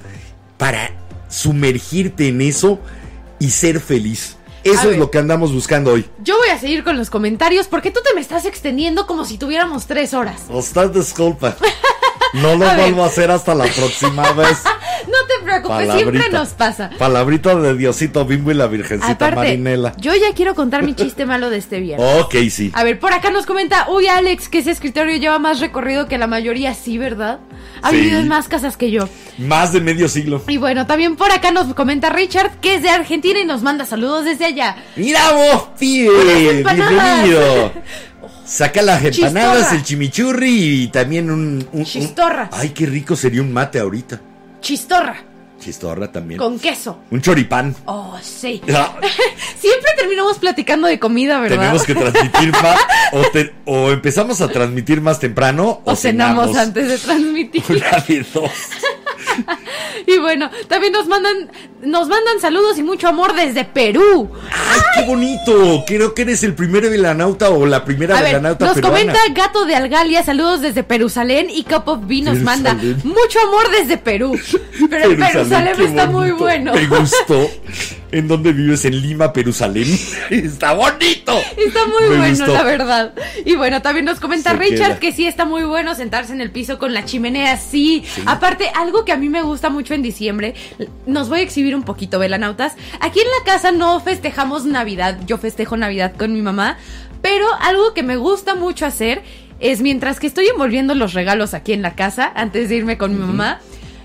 para 0.59 0.91
sumergirte 1.31 2.29
en 2.29 2.43
eso 2.43 2.81
y 3.39 3.51
ser 3.51 3.81
feliz. 3.81 4.37
Eso 4.65 4.81
A 4.81 4.83
es 4.83 4.89
ver. 4.91 4.99
lo 4.99 5.11
que 5.11 5.19
andamos 5.19 5.53
buscando 5.53 5.93
hoy. 5.93 6.05
Yo 6.23 6.37
voy 6.37 6.49
a 6.49 6.59
seguir 6.59 6.83
con 6.85 6.97
los 6.99 7.11
comentarios 7.11 7.69
porque 7.69 7.91
tú 7.91 8.01
te 8.07 8.15
me 8.15 8.21
estás 8.21 8.45
extendiendo 8.45 9.07
como 9.07 9.25
si 9.25 9.39
tuviéramos 9.39 9.87
tres 9.87 10.15
horas. 10.15 10.43
Usted 10.51 10.91
disculpa. 10.91 11.57
No 12.35 12.57
lo 12.57 12.67
A 12.69 12.75
ver. 12.75 12.81
vuelvo 12.87 13.05
a 13.05 13.07
hacer 13.07 13.31
hasta 13.31 13.55
la 13.55 13.65
próxima 13.67 14.33
vez. 14.33 14.63
No 15.09 15.15
te 15.27 15.43
preocupes, 15.45 15.91
siempre 15.95 16.29
nos 16.31 16.49
pasa. 16.51 16.91
Palabrita 16.99 17.55
de 17.55 17.75
Diosito 17.75 18.27
Bimbo 18.27 18.51
y 18.51 18.55
la 18.55 18.67
Virgencita 18.67 19.13
Aparte, 19.13 19.37
Marinela. 19.37 19.95
yo 19.97 20.15
ya 20.15 20.35
quiero 20.35 20.55
contar 20.55 20.83
mi 20.83 20.95
chiste 20.95 21.25
malo 21.25 21.49
de 21.49 21.57
este 21.57 21.81
viernes. 21.81 22.07
Ok, 22.21 22.35
sí. 22.51 22.71
A 22.75 22.85
ver, 22.85 22.99
por 22.99 23.13
acá 23.15 23.31
nos 23.31 23.47
comenta, 23.47 23.87
uy 23.91 24.07
Alex, 24.09 24.49
que 24.51 24.59
ese 24.59 24.71
escritorio 24.73 25.17
lleva 25.17 25.39
más 25.39 25.61
recorrido 25.61 26.09
que 26.09 26.19
la 26.19 26.27
mayoría, 26.27 26.75
sí, 26.75 26.99
¿verdad? 26.99 27.39
Ha 27.81 27.91
Sí. 27.91 27.97
vivido 27.97 28.19
en 28.19 28.29
más 28.29 28.49
casas 28.49 28.77
que 28.77 28.91
yo. 28.91 29.09
Más 29.39 29.73
de 29.73 29.81
medio 29.81 30.09
siglo. 30.09 30.43
Y 30.47 30.59
bueno, 30.59 30.87
también 30.87 31.17
por 31.17 31.31
acá 31.31 31.53
nos 31.53 31.73
comenta 31.75 32.11
Richard, 32.11 32.59
que 32.61 32.75
es 32.75 32.83
de 32.83 32.91
Argentina 32.91 33.39
y 33.39 33.45
nos 33.47 33.63
manda 33.63 33.87
saludos 33.87 34.25
desde 34.27 34.45
allá. 34.47 34.77
Mira 34.97 35.33
vos, 35.33 35.69
pibe. 35.79 36.63
Bienvenido. 36.65 37.73
Saca 38.45 38.83
las 38.83 39.05
empanadas, 39.05 39.57
Chistorra. 39.59 39.77
el 39.77 39.83
chimichurri 39.85 40.83
y 40.85 40.89
también 40.89 41.31
un, 41.31 41.41
un- 41.73 41.81
un- 41.81 41.85
Chistorra. 41.85 42.49
Ay, 42.53 42.71
qué 42.71 42.87
rico 42.87 43.15
sería 43.17 43.43
un 43.43 43.53
mate 43.53 43.79
ahorita. 43.79 44.21
Chistorra, 44.61 45.17
Chistorra 45.61 46.11
también. 46.11 46.39
con 46.39 46.59
queso. 46.59 47.01
Un 47.11 47.21
choripán. 47.21 47.75
Oh, 47.85 48.17
sí. 48.23 48.61
Ah, 48.75 48.95
Siempre 49.61 49.91
terminamos 49.97 50.39
platicando 50.39 50.87
de 50.89 50.99
comida, 50.99 51.39
¿verdad? 51.41 51.59
Tenemos 51.59 51.83
que 51.85 51.95
transmitir 51.95 52.53
más. 52.63 52.79
O, 53.13 53.23
te- 53.33 53.55
o 53.67 53.91
empezamos 53.91 54.41
a 54.41 54.49
transmitir 54.49 55.01
más 55.01 55.19
temprano. 55.21 55.81
O, 55.85 55.93
O 55.93 55.97
cenamos 55.97 56.57
antes 56.57 56.89
de 56.89 56.99
transmitir. 56.99 57.63
Una 57.69 58.05
de 58.07 58.25
dos. 58.33 58.51
Y 60.07 60.19
bueno, 60.19 60.51
también 60.69 60.93
nos 60.93 61.07
mandan, 61.07 61.51
nos 61.83 62.09
mandan 62.09 62.41
saludos 62.41 62.79
y 62.79 62.83
mucho 62.83 63.09
amor 63.09 63.35
desde 63.35 63.65
Perú. 63.65 64.31
¡Ay, 64.51 64.81
qué 64.95 65.07
bonito! 65.07 65.85
Creo 65.87 66.15
que 66.15 66.23
eres 66.23 66.43
el 66.45 66.55
primer 66.55 66.89
velanauta 66.89 67.51
o 67.51 67.67
la 67.67 67.85
primera 67.85 68.17
A 68.17 68.23
ver, 68.23 68.31
velanauta 68.31 68.67
nos 68.67 68.75
peruana. 68.77 68.97
comenta 68.99 69.21
Gato 69.33 69.65
de 69.65 69.75
Algalia, 69.75 70.23
saludos 70.23 70.61
desde 70.63 70.83
Perusalén 70.83 71.49
y 71.51 71.65
Cup 71.65 71.83
of 71.87 72.07
B 72.07 72.23
nos 72.23 72.39
manda 72.39 72.75
mucho 72.75 73.41
amor 73.47 73.71
desde 73.71 73.99
Perú. 73.99 74.39
Pero 74.91 75.17
Perusalén 75.17 75.77
qué 75.77 75.85
está 75.85 76.07
muy 76.07 76.31
bueno. 76.31 76.73
Me 76.75 76.87
gustó. 76.87 77.51
¿En 78.11 78.27
dónde 78.27 78.53
vives? 78.53 78.85
En 78.87 79.01
Lima, 79.03 79.33
Perusalén. 79.33 79.87
Está 80.31 80.73
bonito. 80.73 81.39
Está 81.57 81.87
muy 81.87 82.09
Me 82.09 82.17
bueno, 82.17 82.29
gustó. 82.47 82.53
la 82.55 82.63
verdad. 82.63 83.13
Y 83.45 83.55
bueno, 83.57 83.83
también 83.83 84.07
nos 84.07 84.19
comenta 84.19 84.53
Se 84.53 84.57
Richard 84.57 84.87
queda. 84.93 84.99
que 85.01 85.13
sí 85.13 85.27
está 85.27 85.45
muy 85.45 85.63
bueno 85.65 85.95
sentarse 85.95 86.33
en 86.33 86.41
el 86.41 86.51
piso 86.51 86.79
con 86.79 86.95
la 86.95 87.05
chimenea, 87.05 87.57
sí. 87.59 88.05
Aparte, 88.25 88.71
algo 88.75 89.05
que 89.05 89.13
a 89.13 89.17
mí 89.19 89.29
me 89.29 89.43
gusta 89.43 89.69
mucho 89.69 89.93
en 89.95 90.03
diciembre, 90.03 90.55
nos 91.07 91.29
voy 91.29 91.41
a 91.41 91.43
exhibir 91.43 91.77
un 91.77 91.83
poquito, 91.83 92.19
velanautas. 92.19 92.75
Aquí 93.01 93.21
en 93.21 93.27
la 93.27 93.53
casa 93.53 93.73
no 93.73 94.01
festejamos 94.01 94.65
Navidad, 94.65 95.19
yo 95.27 95.37
festejo 95.37 95.77
Navidad 95.77 96.15
con 96.17 96.33
mi 96.33 96.41
mamá, 96.41 96.79
pero 97.21 97.47
algo 97.61 97.93
que 97.93 98.03
me 98.03 98.17
gusta 98.17 98.55
mucho 98.55 98.87
hacer 98.87 99.23
es 99.61 99.81
mientras 99.83 100.19
que 100.21 100.27
estoy 100.29 100.47
envolviendo 100.47 100.95
los 100.95 101.13
regalos 101.15 101.53
aquí 101.53 101.73
en 101.75 101.83
la 101.83 101.95
casa, 101.95 102.33
antes 102.35 102.69
de 102.71 102.77
irme 102.77 102.97
con 102.97 103.13
mi 103.13 103.19
mamá, 103.19 103.61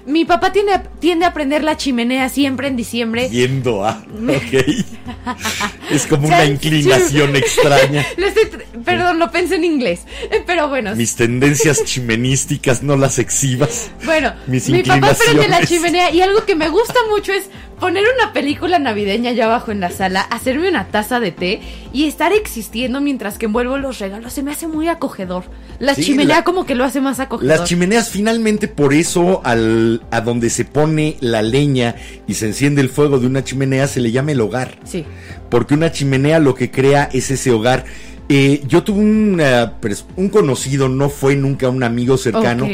mi 0.06 0.26
papá 0.26 0.52
tiende 0.52 0.74
a, 0.74 0.84
tiende 0.84 1.26
a 1.26 1.34
prender 1.34 1.64
la 1.64 1.78
chimenea 1.78 2.30
siempre 2.30 2.68
en 2.68 2.76
diciembre. 2.76 3.30
Yendo 3.30 3.86
a. 3.86 4.04
Ok. 4.28 4.66
Es 5.92 6.08
como 6.08 6.28
una 6.28 6.46
inclinación 6.46 7.36
extraña. 7.36 8.06
Lo 8.18 8.26
estoy 8.28 8.46
tr- 8.46 8.84
perdón, 8.84 9.20
lo 9.20 9.32
pensé 9.32 9.56
en 9.56 9.64
inglés. 9.64 10.02
Pero 10.46 10.68
bueno, 10.70 10.96
Mis 10.96 11.16
tendencias 11.16 11.84
chimenísticas 11.84 12.84
no 12.84 12.96
las 12.98 13.20
exhibas. 13.20 13.92
bueno, 14.06 14.34
mis 14.48 14.70
mi 14.70 14.82
papá 14.84 15.14
prende 15.14 15.48
la 15.48 15.66
chimenea 15.66 16.10
y 16.12 16.22
algo 16.22 16.46
que 16.46 16.56
me 16.56 16.70
gusta 16.70 16.96
mucho 17.10 17.32
es 17.34 17.46
poner 17.80 18.04
una 18.18 18.34
película 18.34 18.80
navideña 18.80 19.32
allá 19.32 19.46
abajo 19.46 19.72
en 19.72 19.80
la 19.80 19.90
sala, 19.92 20.22
hacerme 20.22 20.70
una 20.70 20.88
taza 20.88 21.20
de 21.20 21.32
té 21.32 21.62
y 21.92 22.06
estar 22.06 22.32
existiendo 22.34 23.02
mientras 23.02 23.38
que 23.38 23.46
envuelvo 23.46 23.78
los 23.78 24.00
regalos. 24.00 24.34
Se 24.34 24.44
me 24.44 24.52
hace 24.52 24.68
muy 24.68 24.88
acogedor. 24.88 25.44
La 25.80 25.96
Sí, 25.96 26.04
chimenea 26.04 26.38
la- 26.38 26.44
como 26.44 26.66
que 26.66 26.76
lo 26.76 26.84
hace 26.86 27.02
más 27.02 27.20
acogedor. 27.20 27.58
Las 27.58 27.68
chimeneas 27.68 28.10
finalmente 28.10 28.68
por 28.68 28.94
eso 28.94 29.42
al, 29.44 30.02
a 30.12 30.22
donde 30.22 30.50
se 30.50 30.66
pone 30.66 31.18
la 31.20 31.42
leña 31.42 31.96
y 32.28 32.36
se 32.36 32.46
enciende 32.48 32.82
el 32.82 32.90
fuego 32.90 33.20
de 33.20 33.28
una 33.28 33.44
chimenea 33.44 33.88
se 33.88 34.00
le 34.00 34.12
llama 34.12 34.32
el 34.32 34.42
hogar. 34.42 34.78
Sí. 34.84 35.04
Porque 35.50 35.74
una 35.74 35.92
chimenea 35.92 36.40
lo 36.40 36.56
que 36.56 36.72
crea 36.72 37.10
es 37.12 37.32
ese 37.32 37.52
hogar. 37.52 37.86
Eh, 38.30 38.62
yo 38.68 38.84
tuve 38.84 39.00
un, 39.00 39.38
pers- 39.82 40.06
un 40.16 40.30
conocido, 40.30 40.88
no 40.88 41.10
fue 41.10 41.36
nunca 41.36 41.68
un 41.68 41.84
amigo 41.84 42.18
cercano, 42.18 42.70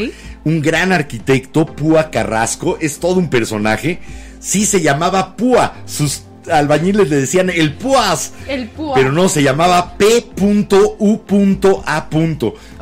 un 0.46 0.62
gran 0.62 0.92
arquitecto, 0.92 1.66
Púa 1.66 2.12
Carrasco, 2.12 2.78
es 2.80 3.00
todo 3.00 3.16
un 3.16 3.30
personaje. 3.32 4.00
Sí 4.40 4.66
se 4.66 4.82
llamaba 4.82 5.36
Púa, 5.36 5.74
sus 5.86 6.24
albañiles 6.52 7.10
le 7.10 7.18
decían 7.18 7.50
el 7.50 7.74
Púas. 7.74 8.34
El 8.48 8.70
púa. 8.70 8.96
Pero 8.96 9.12
no, 9.12 9.30
se 9.30 9.44
llamaba 9.44 9.98
P.U.A. 9.98 12.10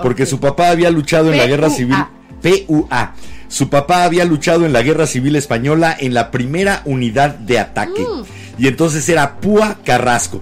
Porque 0.02 0.26
su 0.26 0.40
papá 0.40 0.70
había 0.70 0.90
luchado 0.90 1.32
en 1.32 1.38
la 1.38 1.48
guerra 1.48 1.70
civil. 1.70 1.98
P.U.A. 2.42 3.14
Su 3.48 3.70
papá 3.70 4.04
había 4.04 4.26
luchado 4.26 4.66
en 4.66 4.74
la 4.74 4.82
guerra 4.82 5.08
civil 5.08 5.36
española 5.36 5.96
en 5.98 6.14
la 6.14 6.32
primera 6.32 6.82
unidad 6.86 7.36
de 7.36 7.60
ataque. 7.60 8.02
Mm. 8.02 8.62
Y 8.62 8.68
entonces 8.68 9.08
era 9.08 9.40
Púa 9.40 9.78
Carrasco. 9.84 10.42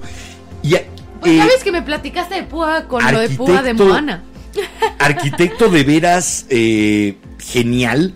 Y, 0.64 0.76
Pues 1.20 1.34
eh, 1.34 1.38
sabes 1.38 1.64
que 1.64 1.72
me 1.72 1.82
platicaste 1.82 2.36
de 2.36 2.44
púa 2.44 2.88
con 2.88 3.04
lo 3.12 3.20
de 3.20 3.30
púa 3.30 3.62
de 3.62 3.74
Moana. 3.74 4.24
arquitecto 5.00 5.70
de 5.70 5.84
veras 5.84 6.46
eh, 6.50 7.18
genial. 7.40 8.14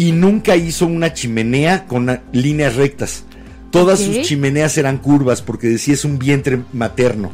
Y 0.00 0.12
nunca 0.12 0.56
hizo 0.56 0.86
una 0.86 1.12
chimenea 1.12 1.84
con 1.86 2.20
líneas 2.32 2.76
rectas. 2.76 3.24
Todas 3.70 4.00
sus 4.00 4.22
chimeneas 4.22 4.78
eran 4.78 4.96
curvas 4.96 5.42
porque 5.42 5.68
decía 5.68 5.92
es 5.92 6.06
un 6.06 6.18
vientre 6.18 6.62
materno. 6.72 7.30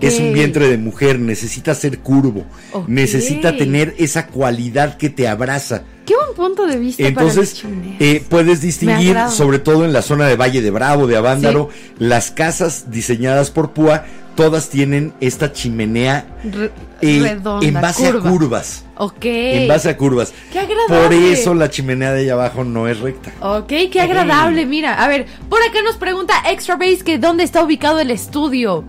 Es 0.00 0.18
un 0.18 0.32
vientre 0.32 0.68
de 0.68 0.78
mujer, 0.78 1.20
necesita 1.20 1.76
ser 1.76 2.00
curvo. 2.00 2.44
Necesita 2.88 3.56
tener 3.56 3.94
esa 3.98 4.26
cualidad 4.26 4.96
que 4.96 5.10
te 5.10 5.28
abraza. 5.28 5.84
Qué 6.04 6.14
buen 6.14 6.34
punto 6.34 6.66
de 6.66 6.76
vista 6.78 7.02
Entonces, 7.04 7.60
para 7.62 7.74
las 7.74 8.00
eh, 8.00 8.24
puedes 8.28 8.60
distinguir, 8.62 9.16
sobre 9.30 9.60
todo 9.60 9.84
en 9.84 9.92
la 9.92 10.02
zona 10.02 10.26
de 10.26 10.36
Valle 10.36 10.60
de 10.60 10.70
Bravo, 10.70 11.06
de 11.06 11.16
Avándaro, 11.16 11.68
las 11.98 12.30
casas 12.32 12.90
diseñadas 12.90 13.50
por 13.50 13.72
Púa, 13.72 14.04
todas 14.34 14.70
tienen 14.70 15.12
esta 15.20 15.52
chimenea 15.52 16.26
Re- 16.44 16.72
eh, 17.00 17.20
redonda, 17.22 17.66
en 17.66 17.74
base 17.74 18.10
curva. 18.10 18.28
a 18.28 18.32
curvas. 18.32 18.84
Ok. 18.98 19.24
En 19.24 19.68
base 19.68 19.88
a 19.88 19.96
curvas. 19.96 20.34
Qué 20.52 20.58
agradable. 20.58 20.86
Por 20.88 21.12
eso 21.12 21.54
la 21.54 21.70
chimenea 21.70 22.12
de 22.12 22.22
allá 22.22 22.32
abajo 22.32 22.64
no 22.64 22.88
es 22.88 22.98
recta. 22.98 23.32
Ok, 23.40 23.72
qué 23.92 24.00
agradable, 24.00 24.66
mira. 24.66 25.02
A 25.02 25.08
ver, 25.08 25.26
por 25.48 25.62
acá 25.62 25.82
nos 25.82 25.96
pregunta 25.96 26.34
Extra 26.50 26.76
Base 26.76 27.04
que 27.04 27.18
dónde 27.18 27.44
está 27.44 27.62
ubicado 27.62 28.00
el 28.00 28.10
estudio. 28.10 28.84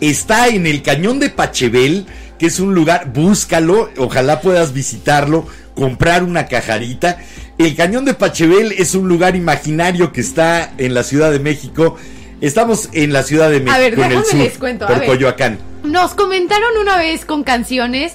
Está 0.00 0.48
en 0.48 0.66
el 0.66 0.82
cañón 0.82 1.20
de 1.20 1.30
Pachebel, 1.30 2.06
que 2.38 2.46
es 2.46 2.60
un 2.60 2.74
lugar, 2.74 3.12
búscalo, 3.12 3.90
ojalá 3.96 4.40
puedas 4.40 4.74
visitarlo, 4.74 5.46
comprar 5.74 6.22
una 6.22 6.46
cajarita. 6.46 7.18
El 7.56 7.74
cañón 7.76 8.04
de 8.04 8.14
Pachebel 8.14 8.72
es 8.72 8.94
un 8.94 9.08
lugar 9.08 9.36
imaginario 9.36 10.12
que 10.12 10.20
está 10.20 10.72
en 10.76 10.92
la 10.92 11.02
Ciudad 11.02 11.30
de 11.30 11.38
México. 11.38 11.96
Estamos 12.42 12.90
en 12.92 13.12
la 13.12 13.22
Ciudad 13.22 13.50
de 13.50 13.60
México, 13.60 13.78
ver, 13.78 13.94
en 13.94 14.12
el 14.12 14.24
sur, 14.24 14.34
les 14.36 14.58
cuento, 14.58 14.84
a 14.84 14.88
por 14.88 14.98
ver. 15.00 15.08
Coyoacán. 15.08 15.58
Nos 15.84 16.12
comentaron 16.14 16.76
una 16.80 16.96
vez 16.98 17.24
con 17.24 17.42
canciones 17.42 18.14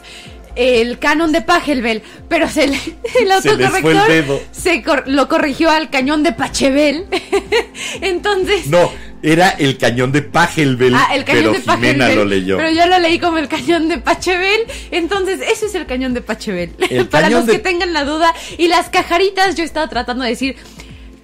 el 0.55 0.99
canon 0.99 1.31
de 1.31 1.41
Pachelbel, 1.41 2.01
pero 2.29 2.49
se 2.49 2.67
le- 2.67 2.75
el 3.21 3.41
Se 3.41 3.49
autocorrector 3.49 4.41
se 4.51 4.81
cor- 4.83 5.03
lo 5.07 5.27
corrigió 5.27 5.69
al 5.69 5.89
cañón 5.89 6.23
de 6.23 6.31
Pachebel. 6.31 7.05
Entonces, 8.01 8.67
No, 8.67 8.91
era 9.21 9.49
el 9.49 9.77
cañón 9.77 10.11
de 10.11 10.21
Pajelbel, 10.21 10.93
ah, 10.95 11.09
el 11.13 11.23
cañón 11.25 11.41
pero 11.43 11.53
de 11.53 11.59
Jimena 11.61 12.05
Pachelbel. 12.05 12.15
lo 12.15 12.25
leyó. 12.25 12.57
Pero 12.57 12.69
yo 12.71 12.85
lo 12.87 12.99
leí 12.99 13.19
como 13.19 13.37
el 13.37 13.47
cañón 13.47 13.87
de 13.89 13.97
Pachebel. 13.97 14.61
Entonces, 14.91 15.39
ese 15.41 15.65
es 15.67 15.75
el 15.75 15.85
cañón 15.85 16.13
de 16.13 16.21
Pachebel. 16.21 16.71
El 16.89 17.07
Para 17.09 17.29
los 17.29 17.45
de- 17.45 17.53
que 17.53 17.59
tengan 17.59 17.93
la 17.93 18.03
duda. 18.05 18.33
Y 18.57 18.67
las 18.67 18.89
cajaritas, 18.89 19.55
yo 19.55 19.63
estaba 19.63 19.87
tratando 19.89 20.23
de 20.23 20.29
decir 20.31 20.55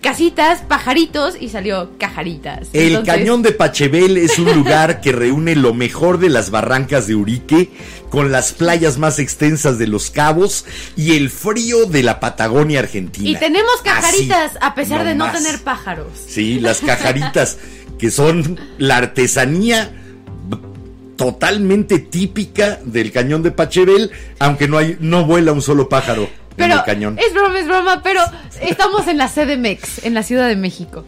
casitas, 0.02 0.62
pajaritos 0.64 1.36
y 1.40 1.50
salió 1.50 1.92
cajaritas. 2.00 2.70
El 2.74 2.88
Entonces, 2.96 3.14
cañón 3.14 3.44
de 3.44 3.52
Pachebel 3.52 4.18
es 4.18 4.40
un 4.40 4.52
lugar 4.52 5.00
que 5.00 5.12
reúne 5.12 5.56
lo 5.56 5.76
mejor 5.76 6.18
de 6.18 6.30
las 6.30 6.50
barrancas 6.50 7.06
de 7.06 7.14
Urique, 7.14 7.70
con 8.12 8.32
las 8.32 8.52
playas 8.52 8.98
más 8.98 9.18
extensas 9.20 9.80
de 9.80 9.88
los 9.88 10.12
cabos 10.12 10.66
y 10.98 11.16
el 11.16 11.30
frío 11.30 11.86
de 11.86 12.04
la 12.04 12.20
Patagonia 12.20 12.80
Argentina. 12.80 13.28
Y 13.28 13.38
tenemos 13.38 13.72
cajaritas, 13.84 14.52
Así, 14.52 14.58
a 14.62 14.76
pesar 14.76 15.06
de 15.06 15.16
no 15.16 15.32
tener 15.32 15.62
pájaros. 15.62 16.08
Sí, 16.28 16.60
las 16.60 16.82
cajaritas, 16.82 17.58
que 17.98 18.12
son 18.12 18.60
la 18.78 18.98
artesanía 18.98 19.94
totalmente 21.16 22.00
típica 22.00 22.80
del 22.84 23.14
cañón 23.14 23.44
de 23.44 23.52
Pachebel, 23.52 24.12
aunque 24.40 24.68
no 24.68 24.78
hay, 24.78 24.98
no 25.00 25.26
vuela 25.26 25.54
un 25.54 25.62
solo 25.62 25.88
pájaro 25.88 26.30
en 26.58 26.72
el 26.72 26.84
cañón. 26.84 27.18
es 27.20 27.34
broma, 27.34 27.60
es 27.60 27.66
broma, 27.68 28.02
pero 28.04 28.22
estamos 28.62 29.08
en 29.08 29.18
la 29.18 29.28
CDMX, 29.30 30.06
en 30.06 30.14
la 30.14 30.24
Ciudad 30.24 30.48
de 30.48 30.56
México. 30.56 31.06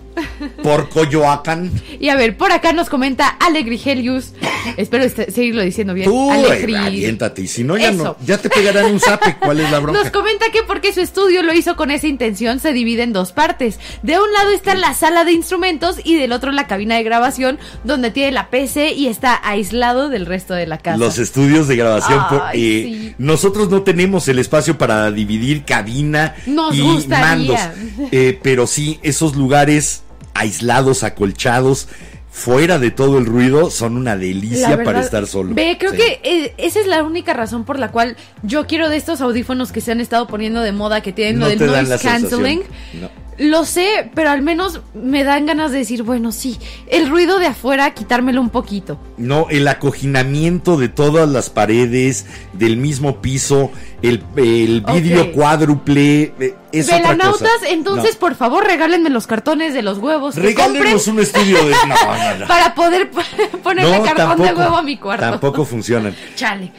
Por 0.61 0.89
Coyoacán. 0.89 1.71
Y 1.99 2.09
a 2.09 2.15
ver, 2.15 2.37
por 2.37 2.51
acá 2.51 2.71
nos 2.73 2.89
comenta 2.89 3.27
Alegrigelius. 3.27 4.33
Espero 4.77 5.03
este- 5.03 5.31
seguirlo 5.31 5.61
diciendo 5.63 5.93
bien. 5.93 6.07
Tú, 6.09 6.31
Alegri- 6.31 6.75
aviéntate, 6.77 7.41
y 7.41 7.47
si 7.47 7.63
no, 7.63 7.77
ya 7.77 7.89
Eso. 7.89 8.03
no, 8.03 8.17
ya 8.25 8.37
te 8.37 8.49
pegarán 8.49 8.85
un 8.91 8.99
zape. 8.99 9.37
¿Cuál 9.39 9.59
es 9.59 9.71
la 9.71 9.79
bronca? 9.79 10.01
Nos 10.01 10.11
comenta 10.11 10.45
que 10.51 10.63
porque 10.63 10.93
su 10.93 11.01
estudio 11.01 11.41
lo 11.43 11.53
hizo 11.53 11.75
con 11.75 11.89
esa 11.91 12.07
intención, 12.07 12.59
se 12.59 12.73
divide 12.73 13.03
en 13.03 13.11
dos 13.13 13.31
partes. 13.31 13.79
De 14.03 14.19
un 14.19 14.31
lado 14.33 14.51
está 14.51 14.75
la 14.75 14.93
sala 14.93 15.25
de 15.25 15.31
instrumentos 15.33 15.97
y 16.03 16.15
del 16.15 16.31
otro 16.31 16.51
la 16.51 16.67
cabina 16.67 16.95
de 16.95 17.03
grabación, 17.03 17.57
donde 17.83 18.11
tiene 18.11 18.31
la 18.31 18.49
PC 18.49 18.91
y 18.93 19.07
está 19.07 19.39
aislado 19.43 20.09
del 20.09 20.25
resto 20.27 20.53
de 20.53 20.67
la 20.67 20.77
casa. 20.77 20.97
Los 20.97 21.17
estudios 21.17 21.67
de 21.67 21.75
grabación. 21.75 22.23
por- 22.29 22.41
Ay, 22.43 22.61
eh, 22.63 22.83
sí. 22.83 23.15
Nosotros 23.17 23.69
no 23.69 23.81
tenemos 23.81 24.27
el 24.27 24.37
espacio 24.39 24.77
para 24.77 25.09
dividir 25.11 25.32
cabina 25.65 26.36
Nos 26.45 26.75
y 26.75 26.81
gustaría. 26.81 27.25
mandos. 27.25 27.59
Eh, 28.11 28.39
pero 28.43 28.67
sí, 28.67 28.99
esos 29.03 29.36
lugares 29.36 30.03
aislados, 30.34 31.03
acolchados, 31.03 31.88
fuera 32.31 32.79
de 32.79 32.89
todo 32.89 33.19
el 33.19 33.25
ruido, 33.27 33.69
son 33.69 33.95
una 33.95 34.17
delicia 34.17 34.69
verdad, 34.69 34.84
para 34.84 35.01
estar 35.01 35.27
solo. 35.27 35.53
Ve, 35.53 35.77
creo 35.79 35.91
Sí. 35.91 35.97
que 35.97 36.19
eh, 36.23 36.53
esa 36.57 36.79
es 36.79 36.88
la 36.88 37.03
única 37.03 37.34
razón 37.34 37.63
por 37.63 37.77
la 37.77 37.91
cual 37.91 38.17
yo 38.41 38.65
quiero 38.65 38.89
de 38.89 38.97
estos 38.97 39.21
audífonos 39.21 39.71
que 39.71 39.81
se 39.81 39.91
han 39.91 40.01
estado 40.01 40.25
poniendo 40.27 40.61
de 40.61 40.71
moda, 40.71 41.01
que 41.01 41.13
tienen 41.13 41.38
No 41.39 41.45
lo 41.45 41.51
del 41.51 41.88
noise 41.89 41.99
canceling. 42.01 42.61
No. 42.99 43.09
Lo 43.38 43.65
sé, 43.65 44.11
pero 44.13 44.29
al 44.29 44.41
menos 44.41 44.81
me 44.93 45.23
dan 45.23 45.45
ganas 45.45 45.71
de 45.71 45.79
decir, 45.79 46.03
bueno, 46.03 46.31
sí, 46.31 46.59
el 46.88 47.09
ruido 47.09 47.39
de 47.39 47.47
afuera, 47.47 47.93
quitármelo 47.93 48.39
un 48.41 48.49
poquito. 48.49 48.99
No, 49.17 49.47
el 49.49 49.67
acoginamiento 49.67 50.77
de 50.77 50.89
todas 50.89 51.27
las 51.27 51.49
paredes, 51.49 52.25
del 52.53 52.77
mismo 52.77 53.21
piso, 53.21 53.71
el, 54.01 54.23
el 54.36 54.81
vidrio 54.81 55.31
cuádruple, 55.31 56.34
eh, 56.39 56.55
es 56.71 56.86
otra 56.88 56.97
Velanautas, 56.97 57.39
cosa. 57.59 57.69
entonces 57.69 58.13
No. 58.15 58.19
por 58.19 58.36
favor 58.36 58.65
regálenme 58.65 59.09
los 59.09 59.25
cartones 59.27 59.73
de 59.73 59.81
los 59.81 59.97
huevos. 59.97 60.36
Regálenos 60.36 61.07
un 61.07 61.19
estudio 61.19 61.65
de... 61.65 61.73
No. 62.39 62.47
Para 62.47 62.73
poder 62.75 63.09
ponerle 63.63 63.97
cartón 64.01 64.15
tampoco, 64.15 64.43
de 64.49 64.53
huevo 64.55 64.77
a 64.77 64.84
mi 64.84 64.97
cuarto. 64.97 65.25
Tampoco 65.29 65.65
funcionan. 65.65 66.15
Chale. 66.36 66.71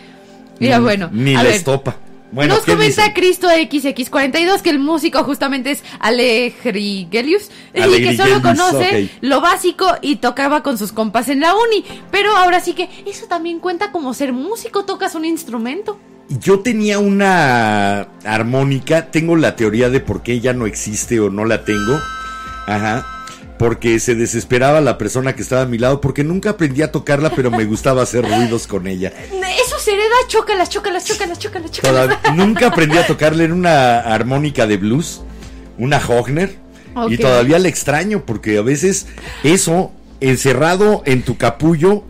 Mira, 0.61 0.79
bueno. 0.81 1.09
Ni 1.13 1.35
la 1.35 1.43
ver. 1.43 1.55
estopa. 1.55 1.97
Bueno, 2.35 2.57
Nos 2.57 2.65
¿qué 2.65 2.73
comenta? 2.73 3.15
Cristo 3.15 3.47
XX42 3.47 4.61
que 4.61 4.71
el 4.71 4.81
músico 4.81 5.23
justamente 5.23 5.71
es 5.71 5.85
Alegrigelius 6.01 7.49
y 7.73 8.03
que 8.03 8.17
solo 8.17 8.43
conoce 8.43 9.09
lo 9.21 9.41
básico 9.41 9.87
y 10.03 10.17
tocaba 10.17 10.65
con 10.65 10.77
sus 10.77 10.91
compas 10.91 11.29
en 11.29 11.39
la 11.39 11.55
uni. 11.55 11.85
Pero 12.11 12.37
ahora 12.37 12.59
sí 12.59 12.73
que 12.73 12.91
eso 13.07 13.27
también 13.27 13.61
cuenta 13.61 13.93
como 13.93 14.13
ser 14.15 14.33
músico, 14.33 14.85
tocas 14.85 15.15
un 15.15 15.25
instrumento. 15.25 15.97
Yo 16.29 16.59
tenía 16.59 16.99
una 16.99 18.09
armónica, 18.25 19.13
tengo 19.13 19.37
la 19.37 19.55
teoría 19.55 19.89
de 19.89 20.01
por 20.01 20.25
qué 20.25 20.41
ya 20.41 20.53
no 20.55 20.67
existe 20.67 21.21
o 21.21 21.31
no 21.31 21.45
la 21.45 21.65
tengo. 21.65 22.01
Ajá. 22.67 23.14
Porque 23.59 24.01
se 24.01 24.15
desesperaba 24.17 24.81
la 24.81 24.99
persona 24.99 25.35
que 25.37 25.43
estaba 25.43 25.63
a 25.63 25.67
mi 25.67 25.79
lado, 25.79 26.01
porque 26.01 26.25
nunca 26.25 26.51
aprendí 26.51 26.83
a 26.83 26.91
tocarla, 26.91 27.31
pero 27.31 27.51
me 27.53 27.65
gustaba 27.65 28.03
hacer 28.03 28.25
ruidos 28.25 28.67
con 28.67 28.87
ella. 28.89 29.13
Eso 29.65 29.79
se 29.79 29.93
hereda, 29.93 30.05
chócalas, 30.27 30.69
chócalas, 30.71 31.05
chócalas, 31.05 31.39
chócalas, 31.39 31.71
chócalas. 31.71 32.19
Toda- 32.23 32.35
nunca 32.35 32.67
aprendí 32.67 32.99
a 32.99 33.07
tocarle 33.07 33.45
en 33.45 33.53
una 33.53 34.01
armónica 34.01 34.67
de 34.67 34.77
blues, 34.77 35.23
una 35.79 35.99
Hogner, 35.99 36.57
Ok. 36.97 37.13
y 37.13 37.19
todavía 37.19 37.59
la 37.61 37.69
extraño, 37.69 38.25
porque 38.27 38.59
a 38.59 38.63
veces 38.63 39.07
eso, 39.45 39.93
encerrado 40.21 41.03
en 41.07 41.23
tu 41.23 41.37
capullo, 41.37 42.03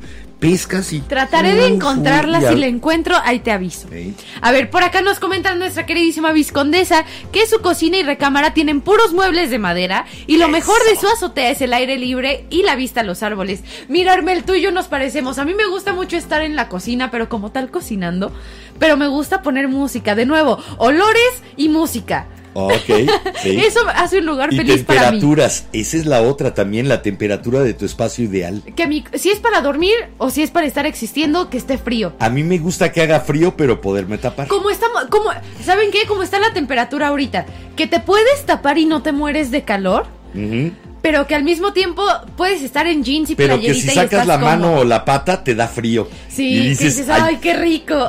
pescas 0.44 0.92
y... 0.92 1.00
Trataré 1.00 1.54
de 1.54 1.66
encontrarla, 1.66 2.50
si 2.50 2.56
la 2.56 2.66
encuentro, 2.66 3.16
ahí 3.24 3.38
te 3.38 3.50
aviso. 3.50 3.88
Sí. 3.90 4.14
A 4.42 4.52
ver, 4.52 4.68
por 4.68 4.82
acá 4.82 5.00
nos 5.00 5.18
comenta 5.18 5.54
nuestra 5.54 5.86
queridísima 5.86 6.32
viscondesa 6.32 7.04
que 7.32 7.46
su 7.46 7.60
cocina 7.60 7.96
y 7.96 8.02
recámara 8.02 8.52
tienen 8.52 8.82
puros 8.82 9.12
muebles 9.12 9.50
de 9.50 9.58
madera 9.58 10.04
y 10.26 10.36
lo 10.36 10.48
mejor 10.48 10.76
de 10.84 11.00
su 11.00 11.06
azotea 11.08 11.50
es 11.50 11.62
el 11.62 11.72
aire 11.72 11.96
libre 11.96 12.44
y 12.50 12.62
la 12.62 12.76
vista 12.76 13.00
a 13.00 13.04
los 13.04 13.22
árboles. 13.22 13.62
Mira, 13.88 14.12
Armel, 14.12 14.44
tú 14.44 14.54
y 14.54 14.60
yo 14.60 14.70
nos 14.70 14.86
parecemos. 14.86 15.38
A 15.38 15.44
mí 15.44 15.54
me 15.54 15.66
gusta 15.66 15.94
mucho 15.94 16.16
estar 16.16 16.42
en 16.42 16.56
la 16.56 16.68
cocina, 16.68 17.10
pero 17.10 17.28
como 17.28 17.50
tal 17.50 17.70
cocinando. 17.70 18.30
Pero 18.78 18.96
me 18.96 19.06
gusta 19.06 19.40
poner 19.40 19.68
música. 19.68 20.14
De 20.14 20.26
nuevo, 20.26 20.58
olores 20.76 21.42
y 21.56 21.70
música. 21.70 22.26
Ok, 22.54 23.10
sí. 23.42 23.56
Eso 23.66 23.80
hace 23.94 24.18
un 24.18 24.26
lugar 24.26 24.52
Y 24.52 24.56
feliz 24.56 24.82
para 24.84 25.00
mí. 25.10 25.18
temperaturas, 25.18 25.66
esa 25.72 25.96
es 25.96 26.06
la 26.06 26.22
otra 26.22 26.54
también, 26.54 26.88
la 26.88 27.02
temperatura 27.02 27.60
de 27.60 27.74
tu 27.74 27.84
espacio 27.84 28.24
ideal. 28.24 28.62
Que 28.76 28.86
mi- 28.86 29.04
si 29.14 29.30
es 29.30 29.40
para 29.40 29.60
dormir 29.60 29.94
o 30.18 30.30
si 30.30 30.42
es 30.42 30.50
para 30.50 30.66
estar 30.66 30.86
existiendo, 30.86 31.50
que 31.50 31.56
esté 31.58 31.78
frío. 31.78 32.12
A 32.20 32.30
mí 32.30 32.42
me 32.44 32.58
gusta 32.58 32.92
que 32.92 33.02
haga 33.02 33.20
frío, 33.20 33.56
pero 33.56 33.80
poderme 33.80 34.18
tapar. 34.18 34.46
Como 34.48 34.70
estamos, 34.70 35.04
como, 35.10 35.30
¿saben 35.64 35.90
qué? 35.90 36.06
Como 36.06 36.22
está 36.22 36.38
la 36.38 36.52
temperatura 36.52 37.08
ahorita, 37.08 37.44
que 37.76 37.86
te 37.86 38.00
puedes 38.00 38.46
tapar 38.46 38.78
y 38.78 38.86
no 38.86 39.02
te 39.02 39.12
mueres 39.12 39.50
de 39.50 39.62
calor, 39.64 40.06
Ujú. 40.34 40.72
Pero 41.04 41.26
que 41.26 41.34
al 41.34 41.44
mismo 41.44 41.74
tiempo 41.74 42.02
puedes 42.34 42.62
estar 42.62 42.86
en 42.86 43.04
jeans 43.04 43.28
y 43.28 43.34
Pero 43.34 43.60
que 43.60 43.74
si 43.74 43.80
y 43.88 43.90
sacas 43.90 44.04
estás 44.22 44.26
la 44.26 44.38
mano 44.38 44.62
cómodo. 44.68 44.80
o 44.80 44.84
la 44.84 45.04
pata, 45.04 45.44
te 45.44 45.54
da 45.54 45.68
frío. 45.68 46.08
Sí, 46.30 46.48
y 46.48 46.62
que 46.62 46.68
dices, 46.70 46.96
dices, 46.96 47.10
"Ay, 47.10 47.36
qué 47.42 47.52
rico. 47.52 48.08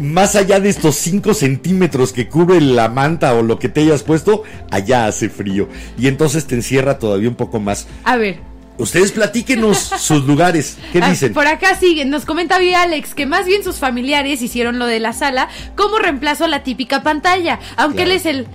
más 0.00 0.34
allá 0.34 0.58
de 0.58 0.68
estos 0.68 0.96
5 0.96 1.34
centímetros 1.34 2.12
que 2.12 2.28
cubre 2.28 2.60
la 2.60 2.88
manta 2.88 3.32
o 3.34 3.42
lo 3.42 3.60
que 3.60 3.68
te 3.68 3.82
hayas 3.82 4.02
puesto, 4.02 4.42
allá 4.72 5.06
hace 5.06 5.28
frío. 5.28 5.68
Y 5.96 6.08
entonces 6.08 6.48
te 6.48 6.56
encierra 6.56 6.98
todavía 6.98 7.28
un 7.28 7.36
poco 7.36 7.60
más. 7.60 7.86
A 8.02 8.16
ver. 8.16 8.40
Ustedes 8.76 9.12
platíquenos 9.12 9.78
sus 10.00 10.24
lugares. 10.24 10.78
¿Qué 10.92 10.98
ah, 11.00 11.08
dicen? 11.08 11.32
Por 11.32 11.46
acá 11.46 11.76
sigue, 11.76 12.04
nos 12.06 12.24
comenta 12.24 12.58
Vía 12.58 12.82
Alex 12.82 13.14
que 13.14 13.24
más 13.24 13.46
bien 13.46 13.62
sus 13.62 13.76
familiares 13.76 14.42
hicieron 14.42 14.80
lo 14.80 14.86
de 14.86 14.98
la 14.98 15.12
sala 15.12 15.48
como 15.76 15.98
reemplazo 15.98 16.44
a 16.46 16.48
la 16.48 16.64
típica 16.64 17.04
pantalla, 17.04 17.60
aunque 17.76 17.98
Claro. 17.98 18.10
él 18.10 18.16
es 18.16 18.26
el 18.26 18.46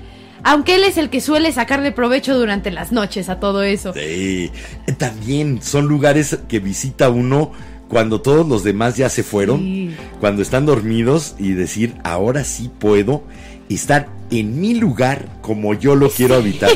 aunque 0.43 0.75
él 0.75 0.83
es 0.83 0.97
el 0.97 1.09
que 1.09 1.21
suele 1.21 1.51
sacarle 1.51 1.91
provecho 1.91 2.37
durante 2.37 2.71
las 2.71 2.91
noches 2.91 3.29
a 3.29 3.39
todo 3.39 3.63
eso. 3.63 3.93
Sí. 3.93 4.51
También 4.97 5.61
son 5.61 5.87
lugares 5.87 6.37
que 6.47 6.59
visita 6.59 7.09
uno 7.09 7.51
cuando 7.87 8.21
todos 8.21 8.47
los 8.47 8.63
demás 8.63 8.95
ya 8.97 9.09
se 9.09 9.23
fueron, 9.23 9.59
Sí. 9.59 9.95
cuando 10.19 10.41
están 10.41 10.65
dormidos 10.65 11.35
y 11.37 11.51
decir, 11.51 11.95
ahora 12.03 12.43
sí 12.43 12.69
puedo 12.79 13.23
estar 13.69 14.07
en 14.29 14.61
mi 14.61 14.75
lugar 14.75 15.27
como 15.41 15.73
yo 15.73 15.95
lo 15.95 16.09
quiero 16.09 16.35
habitar. 16.35 16.69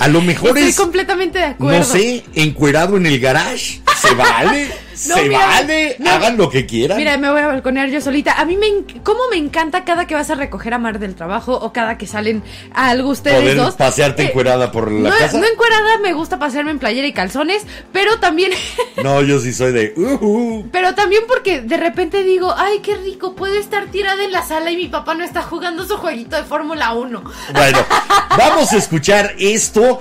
A 0.00 0.08
lo 0.08 0.20
mejor 0.22 0.50
Estoy 0.50 0.68
es, 0.70 0.76
completamente 0.76 1.38
de 1.38 1.44
acuerdo. 1.46 1.78
no 1.78 1.84
sé, 1.84 2.24
encuerado 2.34 2.96
en 2.96 3.06
el 3.06 3.18
garage. 3.20 3.80
¿Se 4.00 4.14
vale? 4.14 4.68
No, 5.08 5.14
¿Se 5.14 5.22
mira, 5.28 5.46
vale? 5.46 5.96
no. 6.00 6.10
Hagan 6.10 6.36
lo 6.36 6.48
que 6.50 6.66
quieran. 6.66 6.98
Mira, 6.98 7.16
me 7.18 7.30
voy 7.30 7.40
a 7.40 7.46
balconear 7.46 7.88
yo 7.88 8.00
solita. 8.00 8.32
A 8.40 8.44
mí 8.44 8.56
me, 8.56 8.66
cómo 9.04 9.20
me 9.30 9.36
encanta 9.36 9.84
cada 9.84 10.06
que 10.08 10.14
vas 10.14 10.28
a 10.30 10.34
recoger 10.34 10.74
a 10.74 10.78
Mar 10.78 10.98
del 10.98 11.14
trabajo 11.14 11.54
o 11.54 11.72
cada 11.72 11.96
que 11.98 12.06
salen 12.08 12.42
a 12.74 12.90
algo 12.90 13.10
ustedes 13.10 13.38
Poder 13.40 13.56
dos. 13.56 13.74
pasearte 13.76 14.22
Eh, 14.22 14.26
encuerada 14.26 14.72
por 14.72 14.90
la 14.90 15.10
no, 15.10 15.16
casa. 15.16 15.38
no 15.38 15.46
encuerada, 15.46 15.98
me 16.02 16.12
gusta 16.14 16.38
pasearme 16.40 16.72
en 16.72 16.78
playera 16.80 17.06
y 17.06 17.12
calzones, 17.12 17.64
pero 17.92 18.18
también, 18.18 18.50
No, 19.04 19.22
yo 19.22 19.38
sí 19.40 19.52
soy 19.52 19.72
de... 19.72 19.94
uh, 19.96 20.18
uh. 20.24 20.68
pero 20.72 20.94
también 20.96 21.22
porque 21.28 21.60
de 21.60 21.76
repente 21.76 22.24
digo, 22.24 22.52
ay, 22.56 22.80
qué 22.82 22.96
rico, 22.96 23.34
puedo 23.36 23.54
estar 23.54 23.86
tirada 23.86 24.24
en 24.24 24.32
la 24.32 24.42
sala 24.44 24.70
y 24.72 24.76
mi 24.76 24.88
papá 24.88 25.14
no 25.14 25.22
está 25.24 25.42
jugando 25.42 25.84
su 25.86 25.96
jueguito 25.96 26.34
de 26.36 26.42
Fórmula 26.42 26.92
1. 26.94 27.22
Bueno, 27.52 27.78
vamos 28.36 28.72
a 28.72 28.76
escuchar 28.76 29.34
esto. 29.38 30.00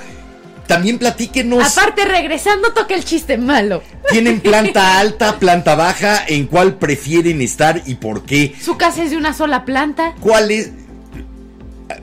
También 0.68 0.98
platíquenos. 1.00 1.78
Aparte, 1.78 2.04
regresando, 2.04 2.74
toca 2.74 2.94
el 2.94 3.06
chiste 3.06 3.38
malo. 3.38 3.82
¿Tienen 4.10 4.42
planta 4.42 5.00
alta, 5.00 5.40
planta 5.40 5.76
baja? 5.76 6.26
¿En 6.28 6.46
cuál 6.46 6.76
prefieren 6.76 7.42
estar 7.42 7.84
y 7.86 7.96
por 7.96 8.24
qué? 8.24 8.54
Su 8.62 8.78
casa 8.78 9.04
es 9.04 9.12
de 9.12 9.18
una 9.18 9.34
sola 9.34 9.64
planta, 9.64 10.14
¿Cuál 10.20 10.52
es? 10.52 10.72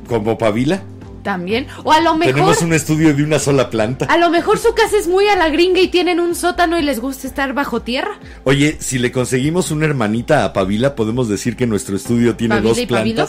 ¿Como 0.09 0.39
Pavila? 0.39 0.83
también. 1.25 1.67
O 1.83 1.91
a 1.91 2.01
lo 2.01 2.15
mejor... 2.15 2.35
Tenemos 2.35 2.63
un 2.63 2.73
estudio 2.73 3.13
de 3.13 3.25
una 3.25 3.41
sola 3.41 3.71
planta. 3.71 4.05
A 4.05 4.19
lo 4.19 4.31
mejor 4.31 4.59
su 4.59 4.73
casa 4.75 4.97
es 4.97 5.09
muy 5.09 5.27
a 5.27 5.35
la 5.35 5.49
gringa 5.49 5.81
y 5.81 5.89
tienen 5.89 6.21
un 6.21 6.37
sótano 6.37 6.79
y 6.79 6.83
les 6.83 7.01
gusta 7.01 7.27
estar 7.27 7.55
bajo 7.55 7.83
tierra. 7.83 8.21
Oye, 8.45 8.77
si 8.79 8.99
le 8.99 9.11
conseguimos 9.11 9.73
una 9.73 9.87
hermanita 9.87 10.45
a 10.45 10.53
Pavila, 10.53 10.95
¿podemos 10.95 11.29
decir 11.29 11.57
que 11.57 11.67
nuestro 11.67 11.97
estudio 11.97 12.37
tiene 12.37 12.57
¿Pavila 12.57 12.69
dos 12.69 12.79
y 12.79 12.87
Pavilo? 12.87 13.29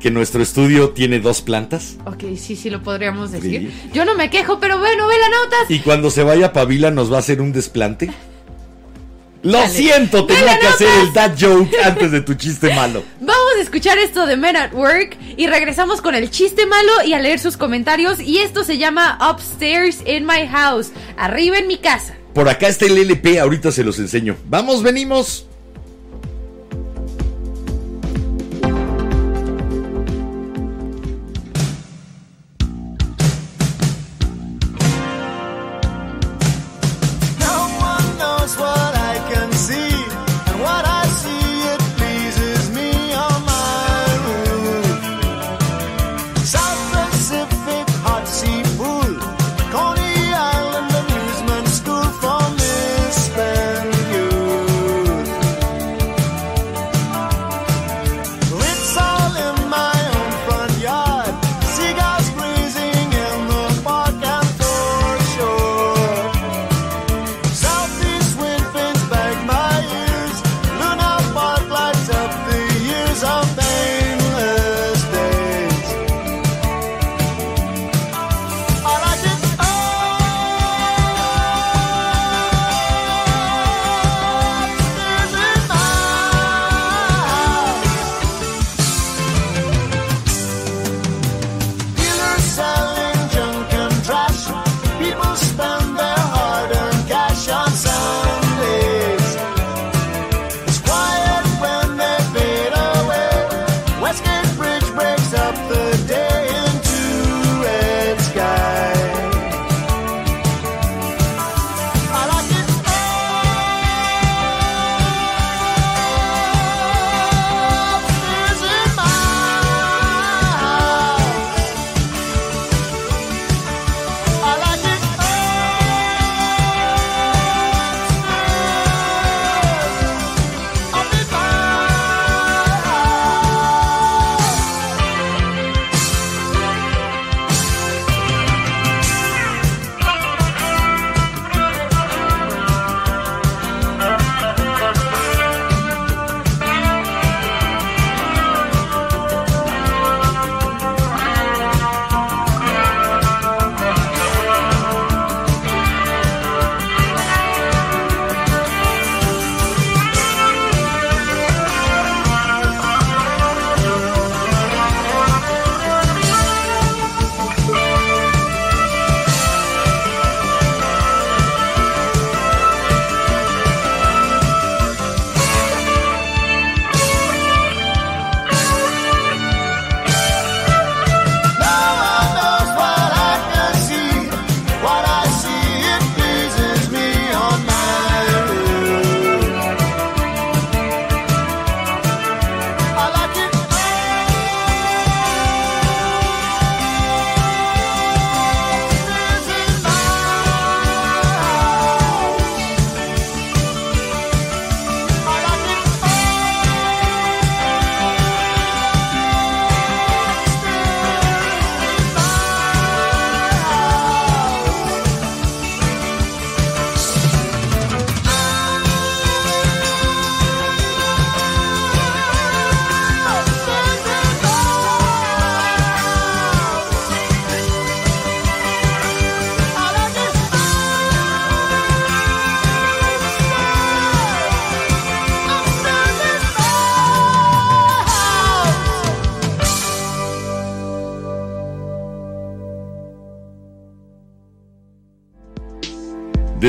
¿Que 0.00 0.10
nuestro 0.10 0.42
estudio 0.42 0.90
tiene 0.90 1.20
dos 1.20 1.42
plantas? 1.42 1.96
Ok, 2.06 2.24
sí, 2.38 2.56
sí 2.56 2.70
lo 2.70 2.82
podríamos 2.82 3.32
decir. 3.32 3.70
Sí. 3.70 3.90
Yo 3.92 4.06
no 4.06 4.14
me 4.14 4.30
quejo, 4.30 4.58
pero 4.58 4.78
bueno, 4.78 5.06
ve 5.06 5.14
la 5.18 5.28
notas. 5.28 5.70
¿Y 5.70 5.80
cuando 5.80 6.10
se 6.10 6.22
vaya 6.22 6.54
Pavila 6.54 6.90
nos 6.90 7.12
va 7.12 7.16
a 7.16 7.20
hacer 7.20 7.42
un 7.42 7.52
desplante? 7.52 8.10
Lo 9.42 9.58
Dale. 9.58 9.70
siento, 9.70 10.26
tenía 10.26 10.58
que 10.58 10.66
hacer 10.66 10.88
el 11.02 11.12
dad 11.12 11.32
joke 11.38 11.70
antes 11.84 12.12
de 12.12 12.20
tu 12.22 12.34
chiste 12.34 12.74
malo. 12.74 13.02
Vamos 13.20 13.54
a 13.58 13.60
escuchar 13.60 13.98
esto 13.98 14.26
de 14.26 14.36
Men 14.36 14.56
at 14.56 14.72
Work 14.72 15.16
y 15.36 15.46
regresamos 15.46 16.00
con 16.00 16.14
el 16.14 16.30
chiste 16.30 16.66
malo 16.66 16.92
y 17.06 17.12
a 17.12 17.18
leer 17.18 17.38
sus 17.38 17.56
comentarios. 17.56 18.20
Y 18.20 18.38
esto 18.38 18.64
se 18.64 18.78
llama 18.78 19.18
Upstairs 19.30 19.98
in 20.06 20.26
My 20.26 20.46
House, 20.46 20.92
arriba 21.16 21.58
en 21.58 21.66
mi 21.68 21.78
casa. 21.78 22.14
Por 22.34 22.48
acá 22.48 22.68
está 22.68 22.86
el 22.86 22.96
LP, 22.96 23.40
ahorita 23.40 23.72
se 23.72 23.84
los 23.84 23.98
enseño. 23.98 24.36
Vamos, 24.46 24.82
venimos. 24.82 25.46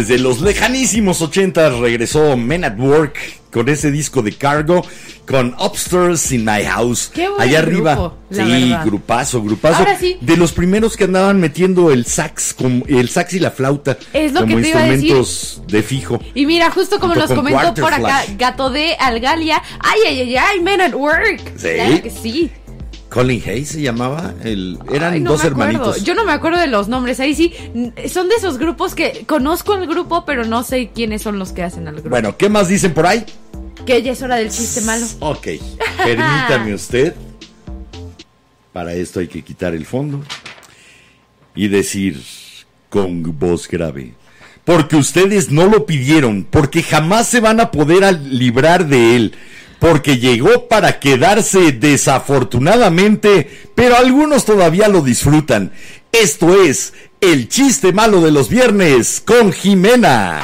Desde 0.02 0.18
los 0.18 0.42
lejanísimos 0.42 1.22
80 1.22 1.70
regresó 1.80 2.36
Men 2.36 2.64
at 2.66 2.74
Work 2.80 3.20
con 3.52 3.70
ese 3.70 3.92
disco 3.92 4.24
de 4.24 4.32
Cargo 4.32 4.84
con 5.28 5.56
Upstairs 5.60 6.32
in 6.32 6.44
My 6.44 6.64
House. 6.66 7.12
Qué 7.14 7.30
buen 7.30 7.40
Allá 7.40 7.60
arriba. 7.60 7.94
grupo, 7.94 8.18
la 8.32 8.46
sí, 8.46 8.52
verdad. 8.52 8.86
grupazo, 8.86 9.44
grupazo. 9.44 9.78
Ahora 9.78 10.00
sí. 10.00 10.18
De 10.22 10.38
los 10.38 10.54
primeros 10.54 10.98
que 10.98 11.04
andaban 11.04 11.40
metiendo 11.40 11.92
el 11.92 12.08
sax, 12.08 12.56
como, 12.56 12.84
el 12.88 13.10
sax 13.10 13.34
y 13.36 13.40
la 13.40 13.52
flauta 13.52 13.96
Es 14.12 14.34
lo 14.34 14.40
como 14.42 14.56
que 14.56 14.64
te 14.64 14.70
iba 14.70 14.80
a 14.80 14.84
decir. 14.86 14.96
instrumentos 15.12 15.62
de 15.68 15.84
fijo. 15.84 16.20
Y 16.34 16.48
mira, 16.48 16.72
justo 16.72 17.00
como 17.00 17.14
nos 17.14 17.28
con 17.28 17.36
comentó 17.38 17.74
por 17.76 17.94
acá. 17.94 18.24
Gato 18.40 18.72
de 18.72 18.96
Algalia. 18.96 19.62
Ay, 19.80 20.00
ay, 20.08 20.22
ay, 20.22 20.36
ay, 20.36 20.60
Men 20.62 20.82
at 20.82 20.96
Work. 20.96 21.42
Sí. 21.58 21.68
Claro 21.76 22.02
que 22.02 22.10
sí. 22.10 22.50
Colin 23.12 23.44
Hayes 23.46 23.68
se 23.68 23.82
llamaba. 23.82 24.34
El, 24.42 24.80
eran 24.92 25.14
Ay, 25.14 25.20
no 25.20 25.32
dos 25.32 25.44
me 25.44 25.48
hermanitos. 25.48 26.04
Yo 26.04 26.16
no 26.16 26.24
me 26.24 26.32
acuerdo 26.32 26.58
de 26.60 26.68
los 26.68 26.88
nombres. 26.88 27.20
Ahí 27.20 27.36
sí, 27.36 27.54
son 28.10 28.30
de 28.30 28.36
esos 28.36 28.58
grupos 28.58 28.96
que 28.96 29.26
conozco 29.28 29.76
el 29.76 29.86
grupo, 29.86 30.24
pero 30.26 30.46
no 30.46 30.64
sé 30.64 30.92
quiénes 30.96 31.22
son 31.22 31.38
los 31.38 31.52
que 31.52 31.62
hacen 31.62 31.90
al 31.90 31.96
grupo. 31.96 32.10
Bueno, 32.10 32.38
¿qué 32.38 32.48
más 32.48 32.70
dicen 32.70 32.94
por 32.94 33.06
ahí? 33.06 33.26
Que 33.86 34.02
ya 34.02 34.14
es 34.14 34.22
hora 34.22 34.38
del 34.38 34.50
chiste 34.50 34.80
malo. 34.82 35.06
Ok, 35.20 35.48
permítame 35.98 36.74
usted. 36.74 37.14
Para 38.72 38.94
esto 38.94 39.20
hay 39.20 39.28
que 39.28 39.42
quitar 39.42 39.76
el 39.76 39.86
fondo 39.86 40.24
y 41.54 41.68
decir 41.68 42.24
con 42.90 43.38
voz 43.38 43.68
grave. 43.68 44.14
Porque 44.64 44.96
ustedes 44.96 45.52
no 45.52 45.68
lo 45.68 45.86
pidieron, 45.86 46.48
porque 46.50 46.82
jamás 46.82 47.28
se 47.28 47.42
van 47.42 47.60
a 47.60 47.72
poder 47.72 48.22
librar 48.22 48.88
de 48.88 49.18
él, 49.18 49.34
porque 49.82 50.20
llegó 50.20 50.68
para 50.68 51.00
quedarse 51.00 51.72
desafortunadamente, 51.72 53.72
pero 53.74 53.98
algunos 53.98 54.46
todavía 54.46 54.88
lo 54.88 55.02
disfrutan. 55.02 55.72
Esto 56.12 56.62
es 56.62 56.94
el 57.20 57.50
chiste 57.50 57.92
malo 57.92 58.22
de 58.22 58.30
los 58.30 58.48
viernes 58.48 59.24
con 59.26 59.52
Jimena. 59.52 60.40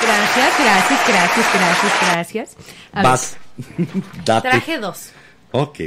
Gracias, 0.00 0.52
gracias, 0.60 1.00
gracias, 1.08 1.46
gracias, 1.52 1.92
gracias. 2.02 2.56
A 2.92 2.96
ver, 2.98 3.04
Vas. 3.04 3.36
Date. 4.24 4.48
traje 4.48 4.78
dos. 4.78 5.10
Ok. 5.50 5.80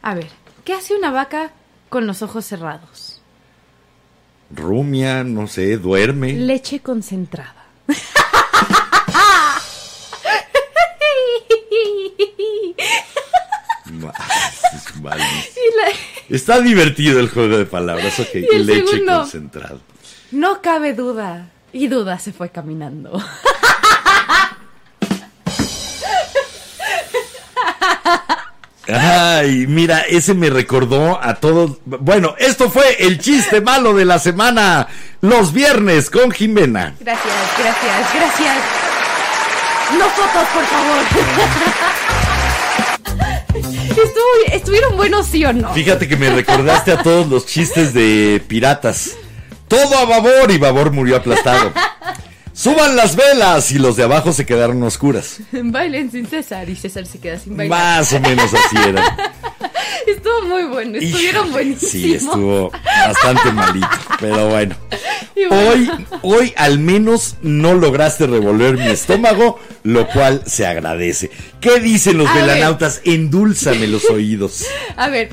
A 0.00 0.14
ver, 0.14 0.30
¿qué 0.64 0.72
hace 0.72 0.96
una 0.96 1.10
vaca 1.10 1.50
con 1.90 2.06
los 2.06 2.22
ojos 2.22 2.46
cerrados? 2.46 3.20
Rumia, 4.50 5.24
no 5.24 5.46
sé, 5.46 5.76
duerme. 5.76 6.32
Leche 6.32 6.80
concentrada. 6.80 7.57
Y 15.00 15.76
la- 15.76 16.36
Está 16.36 16.60
divertido 16.60 17.20
el 17.20 17.28
juego 17.30 17.56
de 17.58 17.64
palabras, 17.64 18.18
ok. 18.20 18.28
el 18.34 18.66
Leche 18.66 18.86
segundo? 18.90 19.18
concentrada. 19.20 19.78
No 20.30 20.60
cabe 20.60 20.92
duda. 20.94 21.48
Y 21.72 21.86
duda 21.88 22.18
se 22.18 22.32
fue 22.32 22.50
caminando. 22.50 23.10
Ay, 28.90 29.66
mira, 29.68 30.00
ese 30.00 30.32
me 30.34 30.48
recordó 30.50 31.22
a 31.22 31.34
todos. 31.34 31.78
Bueno, 31.84 32.34
esto 32.38 32.70
fue 32.70 32.96
el 33.00 33.18
chiste 33.18 33.60
malo 33.60 33.92
de 33.94 34.04
la 34.06 34.18
semana. 34.18 34.88
Los 35.20 35.52
viernes 35.52 36.08
con 36.10 36.30
Jimena. 36.30 36.94
Gracias, 37.00 37.34
gracias, 37.58 38.14
gracias. 38.14 38.56
No 39.98 40.04
fotos, 40.10 40.48
por 40.54 40.64
favor. 40.64 41.04
Estuvo- 43.90 44.52
estuvieron 44.52 44.96
buenos, 44.96 45.26
sí 45.26 45.44
o 45.44 45.52
no. 45.52 45.72
Fíjate 45.74 46.06
que 46.08 46.16
me 46.16 46.30
recordaste 46.30 46.92
a 46.92 47.02
todos 47.02 47.26
los 47.26 47.46
chistes 47.46 47.92
de 47.92 48.40
piratas. 48.46 49.16
Todo 49.66 49.98
a 49.98 50.04
babor 50.06 50.50
y 50.50 50.58
babor 50.58 50.92
murió 50.92 51.16
aplastado. 51.16 51.72
Suban 52.58 52.96
las 52.96 53.14
velas 53.14 53.70
y 53.70 53.78
los 53.78 53.94
de 53.94 54.02
abajo 54.02 54.32
se 54.32 54.44
quedaron 54.44 54.82
oscuras. 54.82 55.38
Bailen 55.52 56.10
sin 56.10 56.26
César 56.26 56.68
y 56.68 56.74
César 56.74 57.06
se 57.06 57.20
queda 57.20 57.38
sin 57.38 57.56
bailar. 57.56 57.78
Más 58.00 58.12
o 58.12 58.18
menos 58.20 58.52
así 58.52 58.76
era. 58.84 59.32
Estuvo 60.08 60.42
muy 60.42 60.64
bueno, 60.64 60.98
estuvieron 60.98 61.52
buenísimos. 61.52 61.90
Sí, 61.92 62.14
estuvo 62.14 62.72
bastante 63.06 63.52
malito, 63.52 63.86
pero 64.18 64.48
bueno. 64.50 64.74
Hoy, 65.50 65.88
hoy 66.22 66.54
al 66.56 66.80
menos 66.80 67.36
no 67.42 67.74
lograste 67.74 68.26
revolver 68.26 68.76
mi 68.76 68.88
estómago, 68.88 69.60
lo 69.84 70.08
cual 70.08 70.42
se 70.46 70.66
agradece. 70.66 71.30
¿Qué 71.60 71.78
dicen 71.78 72.18
los 72.18 72.26
A 72.28 72.34
ver. 72.34 72.42
velanautas? 72.46 73.02
Endúlzame 73.04 73.86
los 73.86 74.04
oídos. 74.10 74.64
A 74.96 75.08
ver. 75.08 75.28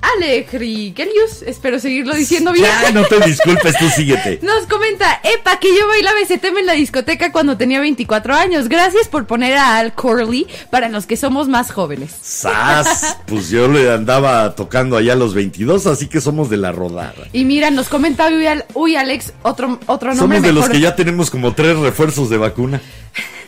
Alejri 0.00 0.94
Gelius, 0.96 1.42
espero 1.44 1.78
seguirlo 1.80 2.14
diciendo 2.14 2.52
bien. 2.52 2.66
Ya, 2.66 2.92
no 2.92 3.04
te 3.04 3.18
disculpes, 3.26 3.76
tú 3.78 3.88
síguete. 3.90 4.38
Nos 4.42 4.66
comenta, 4.66 5.20
Epa, 5.24 5.58
que 5.58 5.68
yo 5.76 5.88
bailaba 5.88 6.20
ese 6.20 6.38
tema 6.38 6.60
en 6.60 6.66
la 6.66 6.72
discoteca 6.74 7.32
cuando 7.32 7.56
tenía 7.56 7.80
24 7.80 8.34
años. 8.34 8.68
Gracias 8.68 9.08
por 9.08 9.26
poner 9.26 9.54
a 9.56 9.78
Al 9.78 9.94
Corley 9.94 10.46
para 10.70 10.88
los 10.88 11.06
que 11.06 11.16
somos 11.16 11.48
más 11.48 11.72
jóvenes. 11.72 12.12
Sas, 12.22 13.18
pues 13.26 13.50
yo 13.50 13.68
le 13.68 13.90
andaba 13.92 14.54
tocando 14.54 14.96
allá 14.96 15.14
a 15.14 15.16
los 15.16 15.34
22, 15.34 15.86
así 15.86 16.06
que 16.06 16.20
somos 16.20 16.48
de 16.48 16.56
la 16.58 16.72
rodada. 16.72 17.26
Y 17.32 17.44
mira, 17.44 17.70
nos 17.70 17.88
comenta, 17.88 18.28
uy, 18.28 18.46
Al- 18.46 18.66
uy, 18.74 18.96
Alex, 18.96 19.32
otro, 19.42 19.78
otro 19.86 20.14
nombre 20.14 20.38
Somos 20.38 20.42
de 20.42 20.52
los 20.52 20.68
que 20.68 20.80
ya 20.80 20.94
tenemos 20.96 21.30
como 21.30 21.54
tres 21.54 21.76
refuerzos 21.76 22.30
de 22.30 22.36
vacuna. 22.38 22.80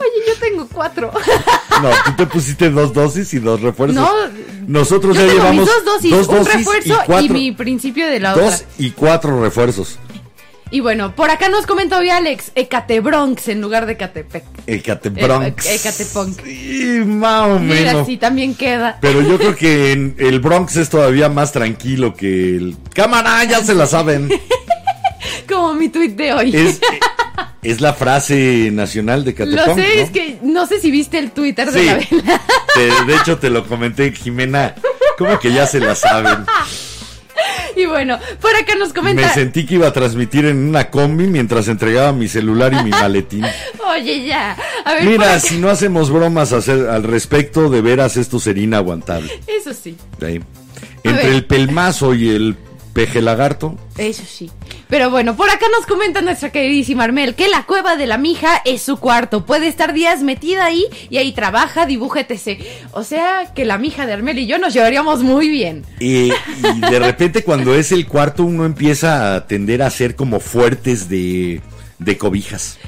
Oye, 0.00 0.10
yo 0.26 0.34
tengo 0.40 0.66
cuatro. 0.72 1.12
No, 1.80 1.90
tú 2.06 2.12
te 2.16 2.26
pusiste 2.26 2.70
dos 2.70 2.92
dosis 2.92 3.32
y 3.34 3.38
dos 3.38 3.60
refuerzos. 3.60 3.94
No, 3.94 4.10
Nosotros 4.66 5.14
yo 5.16 5.22
ya 5.22 5.28
tengo 5.28 5.42
llevamos 5.44 5.64
mis 5.66 5.68
dos 5.74 5.84
dosis, 5.84 6.10
dos 6.10 6.28
un 6.28 6.34
dosis 6.38 6.54
refuerzo 6.54 6.88
y, 6.88 6.90
y, 6.92 6.96
cuatro, 7.06 7.32
mi 7.34 7.52
principio 7.52 8.06
de 8.08 8.18
la 8.18 8.34
dos 8.34 8.54
otra. 8.54 8.66
y 8.78 8.90
cuatro 8.90 9.40
refuerzos. 9.40 9.96
Y 10.72 10.80
bueno, 10.80 11.14
por 11.14 11.30
acá 11.30 11.48
nos 11.48 11.66
comenta 11.66 11.96
hoy 11.98 12.10
Alex, 12.10 12.50
Ecate 12.56 12.98
Bronx 13.00 13.46
en 13.46 13.60
lugar 13.60 13.86
de 13.86 13.96
Catepec. 13.96 14.44
Ecate 14.66 15.08
Bronx. 15.10 15.64
E- 15.66 15.76
Ecatepunk. 15.76 16.42
Sí, 16.44 17.00
más 17.06 17.48
o 17.48 17.58
Mira, 17.60 17.92
menos. 17.92 18.06
sí, 18.08 18.16
también 18.16 18.54
queda. 18.56 18.98
Pero 19.00 19.22
yo 19.22 19.38
creo 19.38 19.54
que 19.54 19.92
en 19.92 20.16
el 20.18 20.40
Bronx 20.40 20.74
es 20.76 20.90
todavía 20.90 21.28
más 21.28 21.52
tranquilo 21.52 22.12
que 22.14 22.56
el. 22.56 22.76
Cámara, 22.92 23.44
ya 23.44 23.62
se 23.64 23.72
la 23.74 23.86
saben. 23.86 24.28
Como 25.48 25.74
mi 25.74 25.88
tweet 25.88 26.10
de 26.10 26.32
hoy. 26.32 26.54
Es, 26.56 26.80
es 27.62 27.80
la 27.80 27.94
frase 27.94 28.70
nacional 28.72 29.24
de 29.24 29.32
Lo 29.32 29.36
Catepunk. 29.56 29.78
sé, 29.78 29.96
¿no? 29.96 30.02
es 30.02 30.10
que 30.10 30.38
no 30.42 30.66
sé 30.66 30.80
si 30.80 30.90
viste 30.90 31.18
el 31.18 31.30
Twitter 31.32 31.70
de 31.70 31.82
la 31.84 31.94
vela. 31.94 32.40
Te- 32.74 33.04
de 33.06 33.16
hecho, 33.16 33.38
te 33.38 33.50
lo 33.50 33.66
comenté, 33.66 34.12
Jimena. 34.12 34.74
Como 35.16 35.38
que 35.40 35.52
ya 35.52 35.66
se 35.66 35.80
la 35.80 35.94
saben. 35.94 36.44
Y 37.76 37.86
bueno, 37.86 38.18
por 38.40 38.50
acá 38.56 38.74
nos 38.74 38.88
Me 38.88 38.94
comenta. 38.94 39.32
sentí 39.32 39.64
que 39.64 39.74
iba 39.76 39.86
a 39.86 39.92
transmitir 39.92 40.44
en 40.46 40.56
una 40.68 40.90
combi 40.90 41.28
mientras 41.28 41.68
entregaba 41.68 42.12
mi 42.12 42.26
celular 42.26 42.72
y 42.72 42.82
mi 42.82 42.90
maletín. 42.90 43.44
Oye, 43.94 44.26
ya. 44.26 44.56
A 44.84 44.94
ver, 44.94 45.04
por 45.04 45.12
Mira, 45.12 45.38
si 45.38 45.58
no 45.58 45.68
hacemos 45.68 46.10
bromas 46.10 46.52
hacer- 46.52 46.88
al 46.88 47.04
respecto, 47.04 47.70
de 47.70 47.80
veras 47.80 48.16
esto 48.16 48.40
sería 48.40 48.64
inaguantable. 48.64 49.30
Eso 49.46 49.72
sí, 49.72 49.96
Ahí. 50.20 50.40
Entre 51.04 51.28
el 51.30 51.44
pelmazo 51.44 52.12
y 52.14 52.28
el 52.30 52.56
peje 52.98 53.22
lagarto. 53.22 53.78
eso 53.96 54.24
sí. 54.28 54.50
Pero 54.88 55.08
bueno, 55.08 55.36
por 55.36 55.48
acá 55.50 55.66
nos 55.76 55.86
comenta 55.86 56.20
nuestra 56.20 56.50
queridísima 56.50 57.04
Armel 57.04 57.36
que 57.36 57.46
la 57.46 57.64
cueva 57.64 57.94
de 57.94 58.06
la 58.08 58.18
mija 58.18 58.60
es 58.64 58.82
su 58.82 58.96
cuarto. 58.96 59.46
Puede 59.46 59.68
estar 59.68 59.92
días 59.92 60.24
metida 60.24 60.64
ahí 60.64 60.84
y 61.08 61.18
ahí 61.18 61.30
trabaja, 61.30 61.86
dibuja, 61.86 62.20
etc. 62.28 62.60
O 62.90 63.04
sea 63.04 63.52
que 63.54 63.64
la 63.64 63.78
mija 63.78 64.04
de 64.04 64.14
Armel 64.14 64.40
y 64.40 64.46
yo 64.48 64.58
nos 64.58 64.74
llevaríamos 64.74 65.22
muy 65.22 65.48
bien. 65.48 65.84
Y, 66.00 66.32
y 66.32 66.80
de 66.90 66.98
repente 66.98 67.44
cuando 67.44 67.72
es 67.72 67.92
el 67.92 68.08
cuarto 68.08 68.42
uno 68.42 68.64
empieza 68.64 69.36
a 69.36 69.46
tender 69.46 69.80
a 69.82 69.90
ser 69.90 70.16
como 70.16 70.40
fuertes 70.40 71.08
de, 71.08 71.60
de 72.00 72.18
cobijas. 72.18 72.78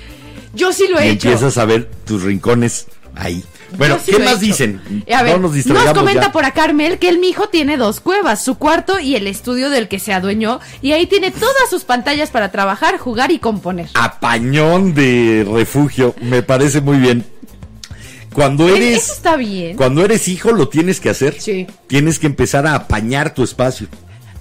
Yo 0.55 0.73
sí 0.73 0.87
lo 0.91 1.01
Y 1.01 1.05
he 1.05 1.11
hecho. 1.11 1.29
empiezas 1.29 1.57
a 1.57 1.65
ver 1.67 1.89
tus 2.05 2.25
rincones 2.25 2.87
ahí. 3.15 3.45
Bueno, 3.77 3.99
sí 4.05 4.11
¿qué 4.13 4.17
he 4.17 4.25
más 4.25 4.41
dicen? 4.41 4.81
Eh, 5.07 5.15
A 5.15 5.23
ver, 5.23 5.35
no 5.41 5.49
nos 5.49 5.67
nos, 5.67 5.93
comenta 5.93 6.23
ya. 6.27 6.33
por 6.33 6.45
acá 6.45 6.65
Armel 6.65 6.99
que 6.99 7.09
el 7.09 7.19
mijo 7.19 7.49
tiene 7.49 7.77
dos 7.77 8.01
cuevas, 8.01 8.43
su 8.45 8.57
cuarto 8.57 8.99
y 9.01 9.17
el 9.17 9.27
estudio 9.27 9.71
del 9.71 9.89
que 9.89 9.99
se 9.99 10.13
adueñó, 10.13 10.61
y 10.83 10.93
ahí 10.93 11.07
tiene 11.07 11.31
todas 11.31 11.71
sus 11.71 11.85
pantallas 11.85 12.31
para 12.31 12.51
trabajar, 12.51 12.99
jugar 12.99 13.31
y 13.31 13.39
componer. 13.39 13.89
Apañón 13.95 14.95
de 14.95 15.47
refugio, 15.51 16.15
me 16.21 16.43
parece 16.43 16.81
muy 16.81 16.99
bien. 16.99 17.25
Cuando 18.33 18.69
eres 18.69 19.03
Eso 19.05 19.13
está 19.15 19.37
bien. 19.37 19.77
cuando 19.77 20.05
eres 20.05 20.29
hijo 20.29 20.53
lo 20.53 20.69
tienes 20.69 21.01
que 21.01 21.11
hacer. 21.11 21.41
Sí. 21.41 21.67
Tienes 21.89 22.19
que 22.21 22.27
empezar 22.29 22.65
a 22.67 22.75
apañar 22.77 23.35
tu 23.35 23.43
espacio. 23.43 23.89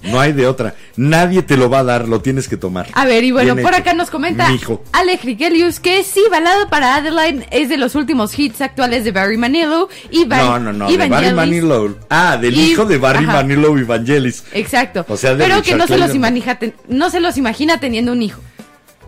No 0.02 0.18
hay 0.18 0.32
de 0.32 0.46
otra. 0.46 0.74
Nadie 0.96 1.42
te 1.42 1.56
lo 1.56 1.68
va 1.68 1.80
a 1.80 1.84
dar, 1.84 2.08
lo 2.08 2.20
tienes 2.22 2.48
que 2.48 2.56
tomar. 2.56 2.86
A 2.94 3.04
ver, 3.04 3.22
y 3.24 3.32
bueno, 3.32 3.54
Bien 3.54 3.64
por 3.64 3.74
hecho. 3.74 3.82
acá 3.82 3.92
nos 3.92 4.10
comenta 4.10 4.48
Mijo. 4.50 4.82
Alex 4.92 5.24
Rigelius 5.24 5.78
que 5.80 6.02
sí, 6.04 6.22
Balada 6.30 6.68
para 6.70 6.96
Adeline 6.96 7.44
es 7.50 7.68
de 7.68 7.76
los 7.76 7.94
últimos 7.94 8.38
hits 8.38 8.60
actuales 8.62 9.04
de 9.04 9.12
Barry 9.12 9.36
Manilow 9.36 9.88
y 10.10 10.24
No, 10.24 10.58
no, 10.58 10.72
no, 10.72 10.90
de 10.90 10.96
Barry. 11.08 11.32
Manilow. 11.34 11.96
Ah, 12.08 12.38
del 12.40 12.54
Y- 12.56 12.70
hijo 12.72 12.86
de 12.86 12.96
Barry 12.98 13.24
ajá. 13.24 13.34
Manilow 13.34 13.76
y 13.78 13.82
Vangelis. 13.82 14.44
Exacto. 14.52 15.04
O 15.08 15.16
sea, 15.16 15.34
de 15.34 15.44
Pero 15.44 15.62
que 15.62 15.74
no 15.74 15.86
se, 15.86 15.98
los 15.98 16.14
imagina, 16.14 16.58
no 16.88 17.10
se 17.10 17.20
los 17.20 17.36
imagina 17.36 17.78
teniendo 17.78 18.12
un 18.12 18.22
hijo. 18.22 18.40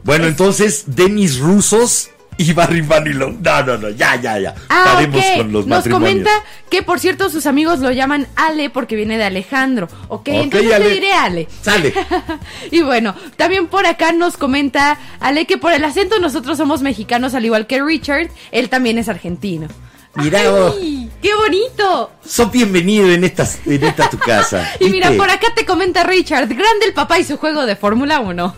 Bueno, 0.04 0.26
entonces, 0.26 0.84
Denis 0.88 1.38
Rusos 1.38 2.10
y 2.48 2.52
Barry 2.52 2.82
Manilow. 2.82 3.36
No, 3.40 3.62
no, 3.62 3.78
no, 3.78 3.90
ya, 3.90 4.16
ya, 4.16 4.38
ya. 4.38 4.54
Ah, 4.68 5.00
con 5.36 5.52
los 5.52 5.66
Nos 5.66 5.78
matrimonios. 5.78 6.10
comenta 6.10 6.30
que, 6.70 6.82
por 6.82 7.00
cierto, 7.00 7.30
sus 7.30 7.46
amigos 7.46 7.80
lo 7.80 7.90
llaman 7.90 8.26
Ale 8.36 8.70
porque 8.70 8.96
viene 8.96 9.18
de 9.18 9.24
Alejandro. 9.24 9.88
Ok, 10.08 10.28
entonces 10.28 10.72
Ale. 10.72 10.84
le 10.86 10.94
diré 10.94 11.12
Ale. 11.12 11.48
Sale. 11.62 11.92
y 12.70 12.82
bueno, 12.82 13.14
también 13.36 13.66
por 13.68 13.86
acá 13.86 14.12
nos 14.12 14.36
comenta 14.36 14.98
Ale 15.20 15.46
que 15.46 15.58
por 15.58 15.72
el 15.72 15.84
acento 15.84 16.18
nosotros 16.18 16.58
somos 16.58 16.82
mexicanos 16.82 17.34
al 17.34 17.44
igual 17.44 17.66
que 17.66 17.82
Richard, 17.82 18.28
él 18.50 18.68
también 18.68 18.98
es 18.98 19.08
argentino. 19.08 19.68
Mira, 20.14 20.40
oh, 20.52 20.74
¡Ay, 20.78 21.10
¡Qué 21.22 21.34
bonito! 21.34 22.10
sos 22.22 22.52
bienvenido 22.52 23.10
en 23.10 23.24
esta, 23.24 23.48
en 23.64 23.82
esta 23.82 24.10
tu 24.10 24.18
casa. 24.18 24.68
Y 24.80 24.90
mira, 24.90 25.10
por 25.12 25.30
acá 25.30 25.46
te 25.54 25.64
comenta 25.64 26.04
Richard, 26.04 26.48
grande 26.48 26.86
el 26.86 26.92
papá 26.92 27.18
y 27.18 27.24
su 27.24 27.38
juego 27.38 27.64
de 27.64 27.76
Fórmula 27.76 28.20
1. 28.20 28.54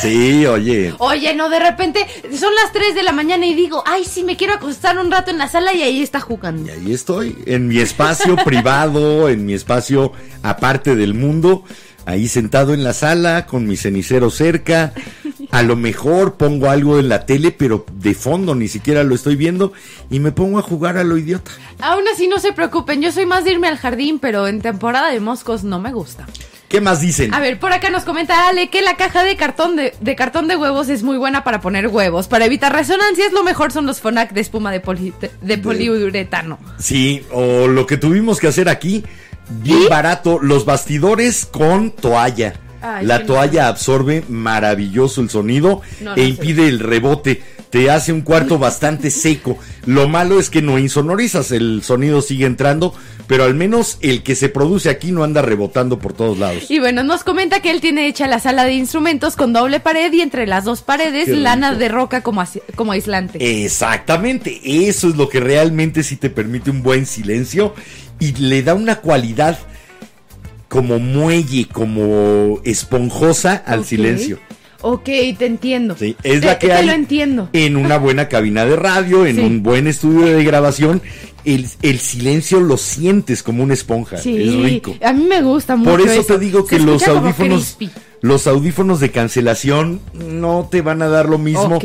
Sí, 0.00 0.46
oye. 0.46 0.94
Oye, 0.98 1.34
no, 1.34 1.48
de 1.48 1.58
repente 1.58 2.06
son 2.38 2.54
las 2.54 2.72
3 2.72 2.94
de 2.94 3.02
la 3.02 3.12
mañana 3.12 3.46
y 3.46 3.54
digo, 3.54 3.82
ay, 3.86 4.04
sí, 4.04 4.24
me 4.24 4.36
quiero 4.36 4.54
acostar 4.54 4.98
un 4.98 5.10
rato 5.10 5.30
en 5.30 5.38
la 5.38 5.48
sala 5.48 5.72
y 5.74 5.82
ahí 5.82 6.02
está 6.02 6.20
jugando. 6.20 6.70
Y 6.70 6.74
ahí 6.74 6.92
estoy, 6.92 7.36
en 7.46 7.68
mi 7.68 7.78
espacio 7.78 8.36
privado, 8.44 9.28
en 9.28 9.46
mi 9.46 9.54
espacio 9.54 10.12
aparte 10.42 10.96
del 10.96 11.14
mundo, 11.14 11.64
ahí 12.04 12.28
sentado 12.28 12.74
en 12.74 12.84
la 12.84 12.92
sala, 12.92 13.46
con 13.46 13.66
mi 13.66 13.76
cenicero 13.76 14.30
cerca. 14.30 14.92
A 15.50 15.62
lo 15.62 15.76
mejor 15.76 16.34
pongo 16.34 16.68
algo 16.68 16.98
en 16.98 17.08
la 17.08 17.24
tele, 17.24 17.50
pero 17.52 17.86
de 17.94 18.14
fondo 18.14 18.54
ni 18.54 18.68
siquiera 18.68 19.02
lo 19.04 19.14
estoy 19.14 19.36
viendo 19.36 19.72
y 20.10 20.20
me 20.20 20.32
pongo 20.32 20.58
a 20.58 20.62
jugar 20.62 20.98
a 20.98 21.04
lo 21.04 21.16
idiota. 21.16 21.50
Aún 21.80 22.04
así, 22.12 22.28
no 22.28 22.38
se 22.38 22.52
preocupen, 22.52 23.00
yo 23.00 23.12
soy 23.12 23.26
más 23.26 23.44
de 23.44 23.52
irme 23.52 23.68
al 23.68 23.78
jardín, 23.78 24.18
pero 24.18 24.46
en 24.48 24.60
temporada 24.60 25.10
de 25.10 25.20
moscos 25.20 25.64
no 25.64 25.78
me 25.78 25.92
gusta. 25.92 26.26
¿Qué 26.68 26.80
más 26.80 27.00
dicen? 27.00 27.32
A 27.32 27.38
ver, 27.40 27.58
por 27.60 27.72
acá 27.72 27.90
nos 27.90 28.02
comenta 28.02 28.48
Ale 28.48 28.70
que 28.70 28.82
la 28.82 28.96
caja 28.96 29.22
de 29.22 29.36
cartón 29.36 29.76
de, 29.76 29.94
de 30.00 30.16
cartón 30.16 30.48
de 30.48 30.56
huevos 30.56 30.88
es 30.88 31.02
muy 31.04 31.16
buena 31.16 31.44
para 31.44 31.60
poner 31.60 31.86
huevos. 31.86 32.26
Para 32.26 32.44
evitar 32.44 32.72
resonancias, 32.72 33.32
lo 33.32 33.44
mejor 33.44 33.70
son 33.70 33.86
los 33.86 34.00
Fonac 34.00 34.32
de 34.32 34.40
espuma 34.40 34.72
de, 34.72 34.80
poli- 34.80 35.14
de 35.42 35.58
poliuretano. 35.58 36.58
Sí, 36.78 37.24
o 37.32 37.68
lo 37.68 37.86
que 37.86 37.96
tuvimos 37.96 38.40
que 38.40 38.48
hacer 38.48 38.68
aquí, 38.68 39.04
bien 39.48 39.88
barato, 39.88 40.38
los 40.40 40.64
bastidores 40.64 41.46
con 41.46 41.92
toalla. 41.92 42.54
Ay, 42.82 43.06
la 43.06 43.24
toalla 43.26 43.68
absorbe 43.68 44.24
maravilloso 44.28 45.20
el 45.20 45.30
sonido 45.30 45.82
No, 46.00 46.10
no 46.10 46.16
e 46.16 46.20
sé. 46.24 46.28
impide 46.28 46.68
el 46.68 46.78
rebote. 46.80 47.42
Te 47.70 47.90
hace 47.90 48.12
un 48.12 48.20
cuarto 48.22 48.58
bastante 48.60 49.10
seco. 49.10 49.58
Lo 49.86 50.08
malo 50.08 50.38
es 50.38 50.50
que 50.50 50.62
no 50.62 50.78
insonorizas, 50.78 51.50
el 51.52 51.82
sonido 51.82 52.22
sigue 52.22 52.46
entrando, 52.46 52.94
pero 53.26 53.44
al 53.44 53.54
menos 53.54 53.98
el 54.02 54.22
que 54.22 54.34
se 54.36 54.48
produce 54.48 54.88
aquí 54.88 55.10
no 55.12 55.24
anda 55.24 55.42
rebotando 55.42 55.98
por 55.98 56.12
todos 56.12 56.38
lados. 56.38 56.70
Y 56.70 56.78
bueno, 56.78 57.02
nos 57.02 57.24
comenta 57.24 57.60
que 57.60 57.70
él 57.72 57.80
tiene 57.80 58.06
hecha 58.06 58.28
la 58.28 58.38
sala 58.38 58.64
de 58.64 58.74
instrumentos 58.74 59.34
con 59.36 59.52
doble 59.52 59.80
pared 59.80 60.12
y 60.12 60.20
entre 60.20 60.46
las 60.46 60.64
dos 60.64 60.82
paredes 60.82 61.28
lana 61.28 61.74
de 61.74 61.88
roca 61.88 62.22
como, 62.22 62.42
como 62.76 62.92
aislante. 62.92 63.64
Exactamente, 63.64 64.60
eso 64.88 65.08
es 65.08 65.16
lo 65.16 65.28
que 65.28 65.40
realmente 65.40 66.02
sí 66.02 66.16
te 66.16 66.30
permite 66.30 66.70
un 66.70 66.82
buen 66.82 67.04
silencio 67.04 67.74
y 68.18 68.32
le 68.34 68.62
da 68.62 68.74
una 68.74 68.96
cualidad 68.96 69.58
como 70.68 70.98
muelle, 70.98 71.66
como 71.70 72.60
esponjosa 72.64 73.54
al 73.66 73.84
silencio. 73.84 74.38
Ok, 74.82 75.04
te 75.38 75.46
entiendo. 75.46 75.96
Sí, 75.98 76.16
es 76.22 76.40
Te- 76.40 76.46
la 76.46 76.58
que 76.58 76.66
te 76.68 76.72
hay 76.74 76.86
lo 76.86 76.92
entiendo. 76.92 77.48
en 77.52 77.76
una 77.76 77.96
buena 77.98 78.28
cabina 78.28 78.64
de 78.66 78.76
radio, 78.76 79.26
en 79.26 79.36
Sí. 79.36 79.42
un 79.42 79.62
buen 79.62 79.86
estudio 79.86 80.26
de 80.36 80.44
grabación. 80.44 81.02
El, 81.44 81.66
el 81.82 82.00
silencio 82.00 82.58
lo 82.60 82.76
sientes 82.76 83.42
como 83.44 83.62
una 83.62 83.74
esponja. 83.74 84.18
Sí, 84.18 84.36
Es 84.36 84.54
rico. 84.64 84.96
a 85.02 85.12
mí 85.12 85.24
me 85.28 85.42
gusta 85.42 85.76
mucho 85.76 85.90
Por 85.92 86.00
eso 86.00 86.24
te 86.24 86.38
digo 86.40 86.66
Se 86.68 86.76
que 86.76 86.82
los 86.82 87.06
audífonos. 87.06 87.78
Los 88.22 88.46
audífonos 88.46 89.00
de 89.00 89.10
cancelación 89.10 90.00
no 90.14 90.68
te 90.70 90.82
van 90.82 91.02
a 91.02 91.08
dar 91.08 91.28
lo 91.28 91.38
mismo. 91.38 91.76
Ok. 91.76 91.84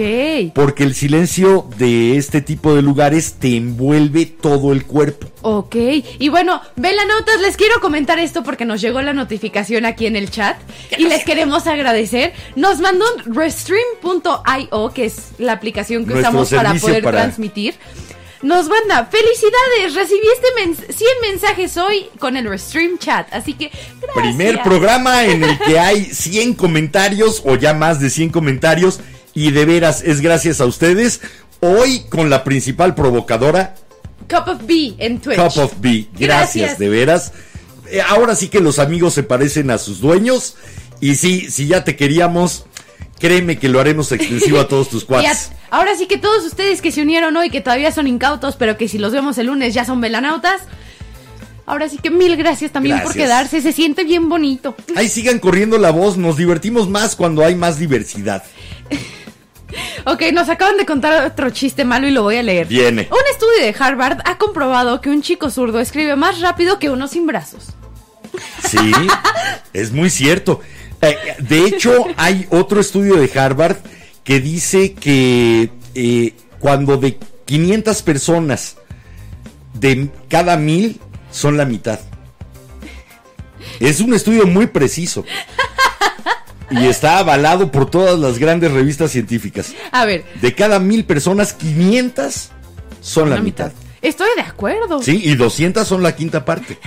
Porque 0.56 0.84
el 0.84 0.96
silencio 0.96 1.68
de 1.78 2.18
este 2.18 2.42
tipo 2.42 2.74
de 2.76 2.82
lugares 2.82 3.34
te 3.40 3.56
envuelve 3.58 4.26
todo 4.26 4.72
el 4.72 4.86
cuerpo. 4.86 5.28
Ok, 5.44 5.76
y 6.20 6.30
bueno, 6.30 6.62
velanautas, 6.76 7.42
les 7.42 7.58
quiero 7.58 7.80
comentar 7.82 8.20
esto 8.20 8.44
porque 8.44 8.64
nos 8.64 8.80
llegó 8.80 9.02
la 9.02 9.14
notificación 9.14 9.86
aquí 9.86 10.06
en 10.06 10.16
el 10.16 10.30
chat 10.30 10.56
y 10.98 11.04
les 11.08 11.24
queremos 11.26 11.66
agradecer. 11.68 12.34
Nos 12.56 12.80
mandó 12.80 13.06
un 13.26 13.34
restream.io, 13.36 14.92
que 14.94 15.06
es 15.06 15.30
la 15.40 15.54
aplicación 15.54 16.06
que 16.06 16.14
Nuestro 16.14 16.42
usamos 16.42 16.50
para 16.52 16.74
poder 16.80 17.04
para- 17.04 17.22
transmitir. 17.24 17.76
Nos 18.42 18.68
manda, 18.68 19.06
felicidades, 19.06 19.94
recibí 19.94 20.28
este 20.34 20.48
mens- 20.62 20.96
100 20.96 21.10
mensajes 21.32 21.78
hoy 21.78 22.08
con 22.18 22.36
el 22.38 22.50
Restream 22.50 22.98
chat, 22.98 23.28
así 23.32 23.54
que 23.54 23.70
gracias. 24.02 24.16
Primer 24.16 24.64
programa 24.64 25.26
en 25.26 25.44
el 25.44 25.60
que 25.60 25.78
hay 25.80 26.06
100 26.06 26.56
comentarios 26.56 27.44
o 27.46 27.56
ya 27.56 27.74
más 27.76 28.00
de 28.00 28.10
100 28.10 28.30
comentarios 28.32 29.00
y 29.36 29.52
de 29.52 29.66
veras 29.66 30.02
es 30.04 30.22
gracias 30.22 30.60
a 30.60 30.66
ustedes. 30.66 31.22
Hoy 31.60 32.06
con 32.10 32.32
la 32.32 32.44
principal 32.44 32.96
provocadora, 32.96 33.76
Cup 34.28 34.48
of 34.48 34.66
B 34.66 34.96
en 34.98 35.20
Twitch. 35.20 35.38
Cup 35.38 35.62
of 35.64 35.74
B. 35.80 36.08
Gracias, 36.14 36.56
Gracias. 36.56 36.80
de 36.80 36.90
veras. 36.90 37.34
Eh, 37.92 38.02
ahora 38.02 38.36
sí 38.36 38.48
que 38.48 38.60
los 38.60 38.80
amigos 38.80 39.14
se 39.14 39.22
parecen 39.24 39.70
a 39.70 39.78
sus 39.78 40.00
dueños 40.02 40.56
y 41.00 41.16
sí, 41.16 41.52
si 41.52 41.68
ya 41.68 41.84
te 41.84 41.96
queríamos, 41.96 42.66
créeme 43.22 43.58
que 43.58 43.70
lo 43.70 43.80
haremos 43.80 44.12
extensivo 44.12 44.60
a 44.60 44.68
todos 44.68 44.90
tus 44.90 45.04
a- 45.04 45.08
cuates. 45.08 45.52
ahora 45.70 45.96
sí 45.96 46.08
que 46.08 46.18
todos 46.18 46.44
ustedes 46.46 46.82
que 46.82 46.92
se 46.92 47.02
unieron 47.02 47.38
hoy, 47.38 47.50
que 47.50 47.62
todavía 47.62 47.92
son 47.94 48.08
incautos, 48.08 48.56
pero 48.58 48.76
que 48.78 48.88
si 48.90 48.98
los 48.98 49.14
vemos 49.14 49.38
el 49.38 49.48
lunes 49.48 49.74
ya 49.74 49.86
son 49.86 50.02
velanautas. 50.02 50.62
Ahora 51.68 51.88
sí 51.88 52.00
que 52.00 52.10
mil 52.10 52.36
gracias 52.36 52.72
también 52.72 52.98
por 52.98 53.14
Gracias. 53.14 53.24
quedarse, 53.24 53.62
se 53.62 53.72
siente 53.72 54.04
bien 54.04 54.28
bonito. 54.28 54.76
Ahí 54.96 55.08
sigan 55.08 55.40
corriendo 55.40 55.78
la 55.78 55.92
voz, 55.92 56.18
nos 56.18 56.36
divertimos 56.36 56.90
más 56.90 57.16
cuando 57.16 57.46
hay 57.46 57.56
más 57.56 57.80
diversidad. 57.80 58.44
Ok, 60.06 60.24
nos 60.34 60.50
acaban 60.50 60.76
de 60.76 60.86
contar 60.86 61.26
otro 61.26 61.50
chiste 61.52 61.86
malo 61.86 62.06
y 62.08 62.12
lo 62.12 62.24
voy 62.24 62.36
a 62.36 62.44
leer. 62.44 62.68
Viene. 62.68 63.08
Un 63.10 63.32
estudio 63.32 63.62
de 63.64 63.76
Harvard 63.80 64.20
ha 64.26 64.38
comprobado 64.38 65.00
que 65.00 65.10
un 65.10 65.22
chico 65.22 65.50
zurdo 65.50 65.80
escribe 65.80 66.18
más 66.18 66.42
rápido 66.42 66.78
que 66.78 66.90
uno 66.90 67.08
sin 67.08 67.26
brazos. 67.26 67.68
Sí, 68.68 68.78
es 69.74 69.92
muy 69.94 70.10
cierto. 70.10 70.60
Eh, 71.02 71.18
de 71.40 71.66
hecho, 71.66 72.06
hay 72.18 72.48
otro 72.52 72.80
estudio 72.80 73.16
de 73.16 73.32
Harvard 73.40 73.78
que 74.24 74.40
dice 74.40 74.94
que 74.94 75.72
eh, 75.96 76.34
cuando 76.60 76.98
de 76.98 77.18
500 77.46 78.02
personas, 78.04 78.78
de 79.74 80.10
cada 80.30 80.58
mil 80.58 81.00
son 81.32 81.58
la 81.58 81.66
mitad. 81.66 82.00
Es 83.80 84.00
un 84.00 84.14
estudio 84.14 84.46
muy 84.46 84.68
preciso. 84.68 85.26
Y 86.70 86.86
está 86.86 87.18
avalado 87.18 87.72
por 87.72 87.90
todas 87.90 88.18
las 88.18 88.38
grandes 88.38 88.72
revistas 88.72 89.12
científicas. 89.12 89.74
A 89.92 90.06
ver, 90.06 90.24
De 90.42 90.56
cada 90.56 90.80
mil 90.80 91.04
personas, 91.04 91.54
500 91.54 92.50
son 93.02 93.30
la 93.30 93.36
una 93.36 93.44
mitad. 93.44 93.72
Estoy 94.02 94.30
de 94.36 94.42
acuerdo. 94.44 95.02
Sí, 95.02 95.22
y 95.24 95.36
200 95.36 95.86
son 95.86 96.02
la 96.02 96.16
quinta 96.16 96.46
parte. 96.46 96.78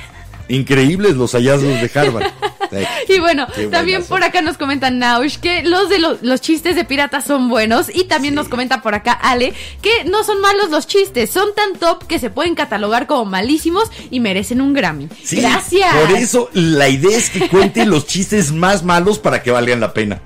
Increíbles 0.48 1.14
los 1.16 1.32
hallazgos 1.32 1.80
de 1.80 1.90
Harvard. 1.94 2.26
Y 3.08 3.18
bueno, 3.18 3.46
Qué 3.54 3.66
también 3.68 3.98
buenazo. 4.00 4.08
por 4.08 4.22
acá 4.24 4.42
nos 4.42 4.56
comenta 4.58 4.90
Naush 4.90 5.36
que 5.38 5.62
los 5.62 5.88
de 5.88 5.98
lo- 5.98 6.18
los 6.22 6.40
chistes 6.40 6.76
de 6.76 6.84
piratas 6.84 7.24
son 7.24 7.48
buenos. 7.48 7.90
Y 7.94 8.04
también 8.04 8.34
nos 8.34 8.48
comenta 8.48 8.82
por 8.82 8.94
acá 8.94 9.12
Ale 9.12 9.52
que 9.82 10.04
no 10.04 10.24
son 10.24 10.40
malos 10.40 10.70
los 10.70 10.86
chistes, 10.86 11.30
son 11.30 11.54
tan 11.54 11.74
top 11.78 12.06
que 12.06 12.18
se 12.18 12.30
pueden 12.30 12.54
catalogar 12.54 13.06
como 13.06 13.24
malísimos 13.24 13.84
y 14.10 14.20
merecen 14.20 14.60
un 14.60 14.72
Grammy. 14.74 15.08
Sí, 15.22 15.36
Gracias. 15.36 15.94
Por 15.94 16.16
eso 16.16 16.50
la 16.52 16.88
idea 16.88 17.16
es 17.16 17.30
que 17.30 17.48
cuenten 17.48 17.90
los 17.90 18.06
chistes 18.06 18.52
más 18.52 18.82
malos 18.84 19.18
para 19.18 19.42
que 19.42 19.50
valgan 19.50 19.80
la 19.80 19.92
pena. 19.92 20.20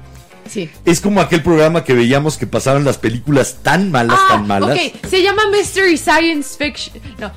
Sí. 0.49 0.71
Es 0.87 1.01
como 1.03 1.21
aquel 1.21 1.43
programa 1.43 1.85
que 1.85 1.93
veíamos 1.93 2.39
que 2.39 2.47
pasaban 2.47 2.83
las 2.85 2.97
películas 2.97 3.59
tan 3.63 3.91
malas, 3.91 4.19
Ah, 4.19 4.27
tan 4.31 4.47
malas. 4.47 4.79
ok, 4.79 5.07
se 5.11 5.23
llama 5.23 5.43
Mystery 5.51 5.99
Science 5.99 6.57
Fiction. 6.57 7.03
No, 7.19 7.31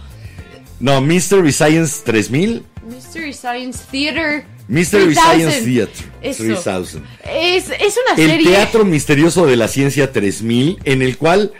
No, 0.80 1.02
Mystery 1.02 1.52
Science 1.52 2.02
3000, 2.06 2.64
Mystery 2.88 3.34
Science 3.34 3.80
Theater. 3.92 4.46
Mystery 4.68 5.14
3000. 5.14 5.22
Science 5.24 5.62
Theater 5.66 6.06
Eso. 6.22 6.44
3000. 6.44 7.04
Es, 7.30 7.70
es 7.70 7.96
una 8.06 8.24
El 8.24 8.30
serie. 8.32 8.50
teatro 8.52 8.86
misterioso 8.86 9.46
de 9.46 9.56
la 9.58 9.68
ciencia 9.68 10.12
3000, 10.12 10.80
en 10.84 11.02
el 11.02 11.18
cual 11.18 11.52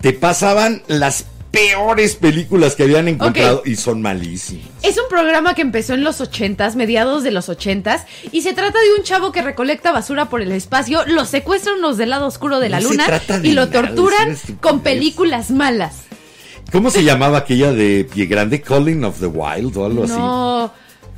te 0.00 0.12
pasaban 0.12 0.82
las 0.86 1.26
peores 1.50 2.16
películas 2.16 2.74
que 2.74 2.82
habían 2.82 3.06
encontrado 3.06 3.62
y 3.64 3.76
son 3.76 4.02
malísimas. 4.02 4.66
Es 4.82 4.98
un 4.98 5.08
programa 5.08 5.54
que 5.54 5.62
empezó 5.62 5.94
en 5.94 6.02
los 6.02 6.20
ochentas, 6.20 6.74
mediados 6.74 7.22
de 7.22 7.30
los 7.30 7.48
ochentas, 7.48 8.06
y 8.32 8.42
se 8.42 8.54
trata 8.54 8.76
de 8.80 8.98
un 8.98 9.04
chavo 9.04 9.30
que 9.30 9.40
recolecta 9.40 9.92
basura 9.92 10.28
por 10.28 10.40
el 10.42 10.50
espacio, 10.50 11.04
lo 11.06 11.24
secuestran 11.24 11.80
los 11.80 11.96
del 11.96 12.10
lado 12.10 12.26
oscuro 12.26 12.58
de 12.58 12.70
la 12.70 12.80
No 12.80 12.88
luna 12.90 13.06
de 13.08 13.48
y 13.48 13.52
lo 13.52 13.66
nada, 13.66 13.72
torturan 13.72 14.36
con 14.60 14.80
películas 14.80 15.50
malas. 15.52 15.98
¿Cómo 16.72 16.90
se 16.90 17.04
llamaba 17.04 17.38
aquella 17.38 17.72
de 17.72 18.04
Pie 18.12 18.26
Grande? 18.26 18.60
Calling 18.60 19.04
of 19.04 19.20
the 19.20 19.26
Wild 19.26 19.76
o 19.76 19.86
algo 19.86 20.04
así. 20.04 20.14
No, 20.14 20.72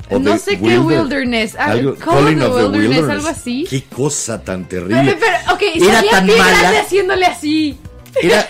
O 0.09 0.19
no 0.19 0.37
sé 0.37 0.57
qué 0.57 0.63
Wilder- 0.79 1.01
wilderness, 1.01 1.55
algo- 1.55 1.95
Call 1.97 2.27
of 2.41 2.55
the 2.55 2.65
wilderness, 2.65 3.09
algo 3.09 3.27
así. 3.27 3.65
Qué 3.69 3.83
cosa 3.83 4.41
tan 4.43 4.65
terrible. 4.65 5.17
pero, 5.19 5.57
Era 5.89 6.01
tan 6.09 6.27
mala. 6.27 6.79
Haciéndole 6.81 7.25
así. 7.25 7.77
Era, 8.21 8.47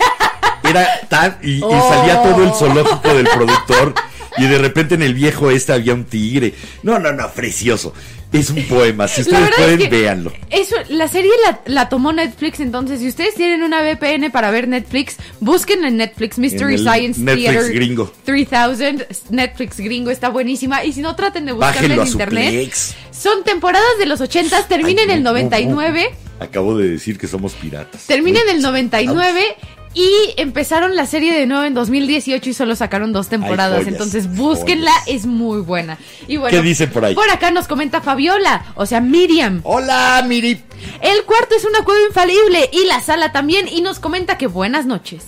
era 0.63 0.87
tan. 1.09 1.37
Y, 1.41 1.57
y 1.57 1.61
Oh. 1.63 1.89
salía 1.89 2.21
todo 2.23 2.43
el 2.43 2.53
zoológico 2.53 3.13
del 3.13 3.27
productor. 3.27 3.93
Y 4.37 4.45
de 4.45 4.59
repente 4.59 4.93
en 4.95 5.01
el 5.01 5.15
viejo 5.15 5.49
este 5.49 5.73
había 5.73 5.95
un 5.95 6.05
tigre. 6.05 6.53
No, 6.83 6.99
no, 6.99 7.11
no, 7.11 7.27
precioso. 7.31 7.91
Es 8.33 8.49
un 8.49 8.61
poema. 8.63 9.07
Si 9.07 9.21
ustedes 9.21 9.49
pueden, 9.55 9.81
es 9.81 9.89
que 9.89 9.95
véanlo. 9.95 10.33
Eso, 10.49 10.75
la 10.89 11.07
serie 11.07 11.31
la, 11.45 11.61
la 11.65 11.89
tomó 11.89 12.11
Netflix, 12.11 12.59
entonces 12.59 12.99
si 12.99 13.07
ustedes 13.07 13.35
tienen 13.35 13.63
una 13.63 13.81
VPN 13.81 14.31
para 14.31 14.51
ver 14.51 14.67
Netflix, 14.67 15.17
busquen 15.39 15.85
en 15.85 15.97
Netflix 15.97 16.37
Mystery 16.37 16.75
el 16.75 16.79
Science 16.79 17.21
Netflix 17.21 17.51
Theater 17.51 17.73
gringo. 17.73 18.13
3000, 18.25 19.07
Netflix 19.29 19.77
gringo, 19.77 20.11
está 20.11 20.29
buenísima. 20.29 20.83
Y 20.83 20.93
si 20.93 21.01
no, 21.01 21.15
traten 21.15 21.45
de 21.45 21.53
buscarla 21.53 21.93
en 21.93 22.07
internet. 22.07 22.49
Plex. 22.49 22.95
Son 23.11 23.43
temporadas 23.43 23.97
de 23.97 24.05
los 24.05 24.21
80, 24.21 24.67
termina 24.67 25.03
en 25.03 25.11
el 25.11 25.23
no, 25.23 25.31
no, 25.31 25.39
no. 25.39 25.43
99. 25.43 26.09
Acabo 26.39 26.77
de 26.77 26.89
decir 26.89 27.17
que 27.17 27.27
somos 27.27 27.53
piratas. 27.53 28.05
Termina 28.05 28.39
en 28.41 28.49
el 28.49 28.57
Ups. 28.57 28.63
99 28.63 29.55
y 29.97 30.39
empezaron 30.39 30.95
la 30.95 31.07
serie 31.07 31.33
de 31.33 31.47
nuevo 31.47 31.63
en 31.63 31.73
2018 31.73 32.51
y 32.51 32.53
solo 32.53 32.75
sacaron 32.75 33.13
dos 33.13 33.29
temporadas. 33.29 33.79
joyas, 33.79 33.91
entonces 33.91 34.35
búsquenla, 34.35 34.91
joyas. 34.91 35.07
es 35.07 35.25
muy 35.25 35.61
buena. 35.61 35.97
Y 36.27 36.37
bueno, 36.37 36.55
¿Qué 36.55 36.63
dicen 36.63 36.91
por 36.91 37.03
ahí? 37.03 37.15
Por 37.15 37.27
acá 37.31 37.49
nos 37.49 37.67
comenta 37.67 37.99
Fabiola, 37.99 38.63
o 38.75 38.85
sea, 38.85 39.01
Miriam. 39.01 39.61
Hola, 39.63 40.23
Miri. 40.27 40.61
El 41.01 41.23
cuarto 41.25 41.55
es 41.55 41.65
una 41.65 41.83
cueva 41.83 41.99
infalible 42.07 42.69
y 42.71 42.85
la 42.85 43.01
sala 43.01 43.31
también 43.31 43.67
y 43.67 43.81
nos 43.81 43.97
comenta 43.97 44.37
que 44.37 44.45
buenas 44.45 44.85
noches. 44.85 45.23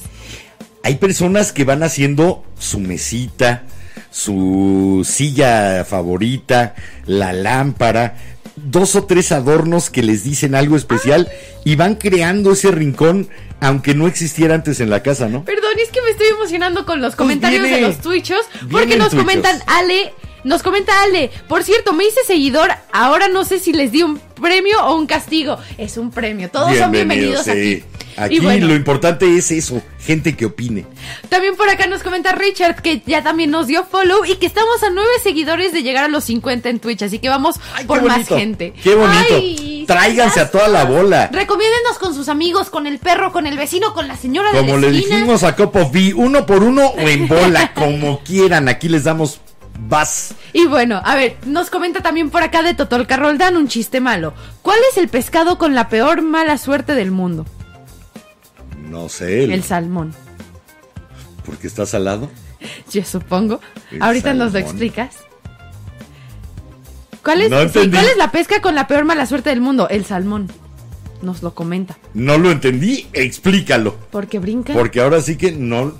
Hay 0.84 0.98
personas 0.98 1.52
que 1.52 1.64
van 1.66 1.82
haciendo 1.82 2.44
su 2.60 2.80
mesita, 2.80 3.64
su 4.12 5.04
silla 5.04 5.84
favorita, 5.84 6.76
la 7.08 7.34
lámpara, 7.34 8.18
dos 8.65 8.95
o 8.95 9.03
tres 9.06 9.31
adornos 9.31 9.90
que 9.90 10.03
les 10.03 10.23
dicen 10.23 10.56
algo 10.56 10.76
especial 10.76 11.30
y 11.64 11.76
van 11.76 11.95
creando 11.95 12.52
ese 12.53 12.72
rincón 12.72 13.30
aunque 13.61 13.94
no 13.94 14.07
existiera 14.07 14.56
antes 14.56 14.80
en 14.80 14.90
la 14.90 15.03
casa, 15.03 15.27
¿no? 15.27 15.44
Perdón, 15.44 15.72
es 15.84 15.90
que 15.90 16.02
me 16.02 16.11
estoy 16.11 16.27
emocionando 16.27 16.86
con 16.86 17.02
los 17.02 17.15
comentarios 17.18 17.61
viene- 17.64 17.77
de 17.77 17.81
los 17.88 17.99
twitchos 17.99 18.40
porque 18.72 18.95
nos 18.98 19.14
comentan 19.14 19.60
Ale. 19.68 20.14
Nos 20.44 20.64
comenta 20.64 21.02
Ale, 21.03 21.32
por 21.48 21.64
cierto, 21.64 21.94
me 21.94 22.06
hice 22.06 22.24
seguidor, 22.26 22.70
ahora 22.91 23.28
no 23.28 23.44
sé 23.45 23.60
si 23.60 23.74
les 23.74 23.91
di 23.91 24.03
un 24.03 24.20
premio 24.41 24.84
o 24.86 24.95
un 24.95 25.06
castigo. 25.06 25.57
Es 25.78 25.98
un 25.98 26.11
premio, 26.11 26.49
todos 26.49 26.76
son 26.78 26.91
bienvenidos 26.91 27.45
sí. 27.45 27.52
aquí. 27.52 27.84
Aquí 28.18 28.36
y 28.36 28.40
bueno, 28.40 28.68
lo 28.68 28.76
importante 28.76 29.38
es 29.38 29.49
eso, 29.49 29.82
gente 30.02 30.36
que 30.36 30.45
opine. 30.45 30.86
también 31.30 31.56
por 31.56 31.70
acá 31.70 31.88
nos 31.88 32.03
comenta 32.03 32.34
Richard 32.34 32.82
que 32.82 33.02
ya 33.06 33.24
también 33.24 33.49
nos 33.49 33.68
dio 33.68 33.86
follow 33.86 34.26
y 34.26 34.36
que 34.36 34.45
estamos 34.45 34.84
a 34.84 34.90
nueve 34.90 35.10
seguidores 35.24 35.72
de 35.72 35.84
llegar 35.84 36.03
a 36.03 36.07
los 36.10 36.26
50 36.26 36.68
en 36.68 36.80
Twitch, 36.80 37.02
así 37.03 37.20
que 37.20 37.30
vamos 37.30 37.56
Ay, 37.76 37.86
por 37.86 38.02
más 38.03 38.28
gente. 38.28 38.74
qué 38.84 38.94
bonito. 38.95 39.36
Ay, 39.36 39.86
Tráiganse 39.88 40.41
a 40.41 40.52
toda 40.52 40.68
la 40.68 40.84
bola. 40.84 41.30
Recomiéndenos 41.32 41.98
con 41.98 42.14
sus 42.14 42.28
amigos, 42.28 42.70
con 42.70 42.88
el 42.88 42.99
perro, 42.99 43.32
con 43.32 43.48
el 43.48 43.57
vecino, 43.57 43.94
con 43.94 44.07
la 44.10 44.18
señora 44.18 44.52
Como 44.52 44.76
de 44.76 44.82
la 44.82 44.90
le 44.90 44.98
esquina. 44.98 45.16
dijimos 45.16 45.44
a 45.44 45.56
of 45.57 45.91
Bee, 45.91 46.14
uno 46.14 46.45
por 46.45 46.61
uno 46.64 46.88
o 46.88 46.99
en 46.99 47.28
bola, 47.28 47.74
como 47.74 48.20
quieran. 48.20 48.68
Aquí 48.68 48.90
les 48.90 49.06
damos 49.06 49.40
vas. 49.90 50.34
Y 50.53 50.66
bueno, 50.68 51.02
a 51.03 51.16
ver, 51.16 51.36
nos 51.45 51.70
comenta 51.70 52.02
también 52.02 52.30
por 52.30 52.44
acá 52.44 52.61
de 52.64 52.74
Totolca 52.74 53.18
Roldán 53.18 53.57
un 53.57 53.68
chiste 53.68 53.99
malo. 53.99 54.34
¿Cuál 54.61 54.78
es 54.91 54.98
el 54.98 55.10
pescado 55.10 55.57
con 55.57 55.76
la 55.76 55.90
peor 55.90 56.22
mala 56.22 56.57
suerte 56.57 56.95
del 56.95 57.11
mundo? 57.11 57.45
No 58.90 59.10
sé, 59.10 59.44
el- 59.44 59.52
El 59.52 59.64
salmón. 59.64 60.14
porque 61.45 61.68
está 61.68 61.86
salado. 61.86 62.30
Yo 62.91 63.03
supongo. 63.03 63.60
El 63.91 64.02
Ahorita 64.02 64.34
nos 64.34 64.53
lo 64.53 64.60
explicas. 64.60 65.16
¿Cuál 67.24 67.41
es, 67.41 67.49
No 67.49 67.57
sí, 67.57 67.64
entendí. 67.66 67.91
¿Cuál 67.98 68.06
es 68.10 68.18
la 68.18 68.32
pesca 68.32 68.61
con 68.61 68.76
la 68.76 68.88
peor 68.88 69.06
mala 69.06 69.26
suerte 69.26 69.49
del 69.49 69.61
mundo? 69.61 69.90
El 69.90 70.06
salmón. 70.06 70.52
Nos 71.22 71.41
lo 71.44 71.54
comenta. 71.54 71.98
No 72.14 72.38
lo 72.38 72.52
entendí, 72.52 73.08
explícalo. 73.14 73.96
Porque 74.12 74.40
brinca. 74.40 74.74
Porque 74.74 75.02
ahora 75.02 75.22
sí 75.22 75.38
que 75.38 75.52
no, 75.52 75.94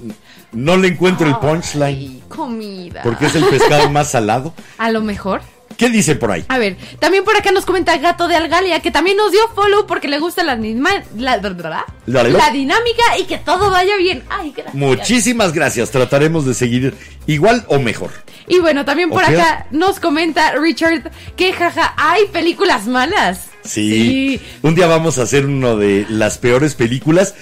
no 0.52 0.78
le 0.78 0.88
encuentro 0.90 1.28
el 1.28 1.36
punchline. 1.38 2.22
Comida. 2.30 3.02
Porque 3.04 3.26
es 3.28 3.36
el 3.36 3.46
pescado 3.46 3.90
más 3.90 4.12
salado. 4.12 4.54
A 4.78 4.91
lo 4.91 5.02
mejor. 5.02 5.41
¿Qué 5.78 5.90
dice 5.90 6.16
por 6.16 6.32
ahí? 6.32 6.44
A 6.50 6.58
ver, 6.58 6.76
también 7.00 7.24
por 7.24 7.38
acá 7.38 7.52
nos 7.54 7.66
comenta 7.66 7.96
Gato 7.98 8.28
de 8.28 8.36
Algalia 8.36 8.82
que 8.82 8.91
también 8.91 9.16
nos 9.16 9.32
dio 9.32 9.40
follow 9.56 9.86
porque 9.88 10.10
le 10.10 10.20
gusta 10.20 10.44
la, 10.44 10.54
anima- 10.54 11.04
la, 11.16 11.38
la- 11.38 12.24
la- 12.28 12.50
dinámica 12.52 13.18
y 13.18 13.24
que 13.26 13.38
todo 13.38 13.70
vaya 13.70 13.96
bien. 13.96 14.24
Ay, 14.30 14.52
gracias. 14.52 14.76
Muchísimas 14.76 15.54
gracias. 15.54 15.90
Trataremos 15.91 16.46
de 16.46 16.54
seguir 16.54 16.96
igual 17.28 17.64
o 17.70 17.80
mejor. 17.80 18.10
Y 18.48 18.60
bueno, 18.60 18.84
también 18.84 19.10
por 19.10 19.24
acá 19.24 19.68
nos 19.72 20.00
comenta 20.02 20.54
Richard 20.54 21.12
que 21.38 21.54
jaja, 21.54 21.94
hay 21.96 22.26
películas 22.26 22.86
malas. 22.88 23.49
Sí. 23.70 24.41
Un 24.64 24.76
día 24.76 24.88
vamos 24.88 25.18
a 25.18 25.24
hacer 25.24 25.46
uno 25.46 25.78
de 25.78 26.06
las 26.10 26.38
peores 26.38 26.76
películas. 26.76 27.36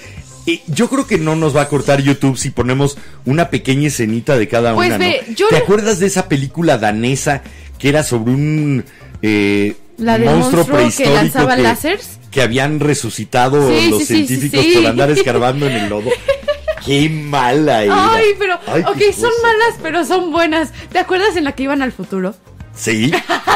Yo 0.66 0.88
creo 0.88 1.06
que 1.06 1.18
no 1.18 1.36
nos 1.36 1.54
va 1.54 1.62
a 1.62 1.68
cortar 1.68 2.00
YouTube 2.02 2.38
si 2.38 2.50
ponemos 2.50 2.96
una 3.26 3.50
pequeña 3.50 3.88
escenita 3.88 4.36
de 4.38 4.48
cada 4.48 4.74
Pues 4.74 4.88
una. 4.88 4.98
ve, 4.98 5.22
¿no? 5.28 5.34
yo 5.34 5.48
¿Te 5.48 5.56
no- 5.58 5.62
acuerdas 5.62 5.98
de 5.98 6.06
esa 6.06 6.28
película 6.28 6.78
danesa 6.78 7.42
que 7.78 7.88
era 7.90 8.02
sobre 8.02 8.32
un 8.32 8.84
eh, 9.20 9.76
La 9.98 10.16
monstruo, 10.18 10.38
monstruo 10.38 10.66
que 10.66 10.72
prehistórico 10.72 11.14
lanzaba 11.14 11.56
láseres? 11.56 12.18
que 12.30 12.40
habían 12.42 12.80
resucitado 12.80 13.68
Sí, 13.70 13.90
los 13.90 14.04
sí, 14.04 14.26
científicos 14.26 14.64
por 14.74 14.86
andar 14.86 15.10
escarbando 15.10 15.66
en 15.66 15.72
el 15.76 15.88
lodo? 15.90 16.10
Qué 16.86 17.08
mala 17.10 17.84
era. 17.84 18.14
Ay, 18.14 18.26
pero, 18.38 18.58
Ay, 18.68 18.82
ok, 18.82 19.02
son 19.14 19.32
malas, 19.42 19.78
pero 19.82 20.04
son 20.06 20.30
buenas. 20.32 20.72
¿Te 20.92 20.98
acuerdas 20.98 21.36
en 21.36 21.44
la 21.44 21.52
que 21.52 21.64
iban 21.64 21.82
al 21.82 21.92
futuro? 21.92 22.34
Sí. 22.78 23.10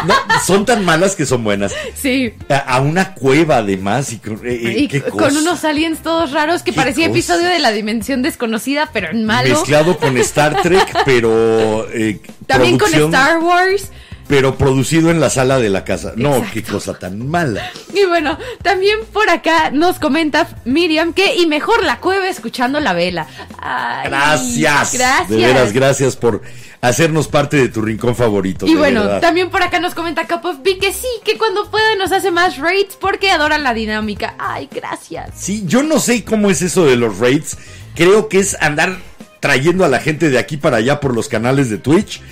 No, 0.07 0.15
son 0.44 0.66
tan 0.66 0.85
malas 0.85 1.15
que 1.15 1.24
son 1.27 1.44
buenas. 1.44 1.73
Sí. 1.94 2.35
A, 2.49 2.57
a 2.57 2.81
una 2.81 3.15
cueva 3.15 3.59
además 3.59 4.12
y 4.12 4.19
con, 4.19 4.35
eh, 4.44 4.61
eh, 4.65 4.74
Y 4.81 4.89
qué 4.89 5.01
con 5.01 5.36
unos 5.36 5.65
aliens 5.65 6.01
todos 6.03 6.32
raros 6.32 6.62
que 6.62 6.73
parecía 6.73 7.07
cosa. 7.07 7.19
episodio 7.19 7.49
de 7.49 7.61
la 7.61 7.70
dimensión 7.70 8.23
desconocida, 8.23 8.90
pero 8.93 9.11
en 9.11 9.24
malo. 9.24 9.51
mezclado 9.51 9.97
con 9.99 10.16
Star 10.19 10.61
Trek, 10.62 10.93
pero 11.05 11.89
eh, 11.93 12.20
También 12.47 12.78
con 12.78 12.93
Star 12.93 13.39
Wars. 13.39 13.90
Pero 14.33 14.57
producido 14.57 15.11
en 15.11 15.21
la 15.21 15.29
sala 15.29 15.59
de 15.59 15.69
la 15.69 15.85
casa. 15.85 16.15
No, 16.17 16.37
Exacto. 16.37 16.51
qué 16.55 16.63
cosa 16.63 16.99
tan 16.99 17.29
mala. 17.29 17.71
Y 17.93 18.07
bueno, 18.07 18.39
también 18.63 19.01
por 19.13 19.29
acá 19.29 19.71
nos 19.71 19.99
comenta 19.99 20.49
Miriam 20.65 21.13
que 21.13 21.37
y 21.37 21.45
mejor 21.45 21.85
la 21.85 22.01
cueva 22.01 22.27
escuchando 22.31 22.81
la 22.81 22.95
vela. 22.95 23.27
Ay, 23.59 24.09
Gracias. 24.09 24.95
Gracias. 24.95 25.29
De 25.29 25.37
veras, 25.37 25.75
gracias 25.75 26.17
por 26.17 26.41
hacernos 26.81 27.29
parte 27.29 27.59
de 27.59 27.69
tu 27.69 27.83
rincón 27.83 28.17
favorito. 28.17 28.67
Y 28.67 28.75
bueno, 28.75 29.03
verdad. 29.03 29.21
también 29.21 29.51
por 29.51 29.63
acá 29.63 29.81
nos 29.81 29.95
comenta 29.95 30.27
Cup 30.27 30.47
of 30.47 30.63
Bee 30.63 30.79
que 30.79 30.95
sí, 30.95 31.09
que 31.27 31.37
cuando 31.37 31.71
pueda 31.71 31.95
nos 31.97 32.11
hace 32.11 32.31
más 32.31 32.57
raids 32.57 32.97
porque 32.99 33.31
adora 33.31 33.59
la 33.59 33.75
dinámica. 33.75 34.35
Ay, 34.39 34.67
gracias. 34.73 35.29
Sí, 35.37 35.65
yo 35.67 35.83
no 35.83 36.01
sé 36.01 36.25
cómo 36.25 36.51
es 36.51 36.63
eso 36.63 36.87
de 36.87 36.97
los 36.97 37.19
raids. 37.19 37.59
Creo 37.95 38.31
que 38.31 38.39
es 38.39 38.57
andar 38.63 38.97
trayendo 39.41 39.85
a 39.85 39.91
la 39.91 40.01
gente 40.01 40.31
de 40.31 40.39
aquí 40.39 40.57
para 40.57 40.79
allá 40.79 41.01
por 41.01 41.15
los 41.15 41.29
canales 41.29 41.69
de 41.69 41.77
Twitch. 41.77 42.23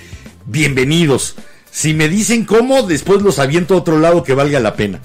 Bienvenidos. 0.47 1.35
Si 1.71 1.93
me 1.93 2.09
dicen 2.09 2.45
cómo, 2.45 2.83
después 2.83 3.21
los 3.21 3.39
aviento 3.39 3.73
a 3.73 3.77
otro 3.77 3.97
lado 3.97 4.23
que 4.23 4.33
valga 4.33 4.59
la 4.59 4.75
pena. 4.75 4.99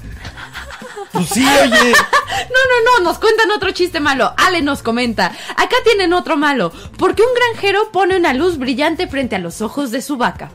Pues 1.12 1.28
sí, 1.28 1.46
oye. 1.62 1.94
No, 2.36 2.44
no, 2.52 2.98
no, 2.98 3.04
nos 3.10 3.18
cuentan 3.18 3.50
otro 3.50 3.70
chiste 3.70 3.98
malo. 3.98 4.32
Ale 4.36 4.60
nos 4.62 4.82
comenta. 4.82 5.26
Acá 5.56 5.76
tienen 5.84 6.12
otro 6.12 6.36
malo. 6.36 6.70
Porque 6.98 7.22
un 7.22 7.28
granjero 7.34 7.90
pone 7.92 8.16
una 8.16 8.34
luz 8.34 8.58
brillante 8.58 9.08
frente 9.08 9.36
a 9.36 9.38
los 9.38 9.62
ojos 9.62 9.90
de 9.90 10.02
su 10.02 10.16
vaca. 10.16 10.50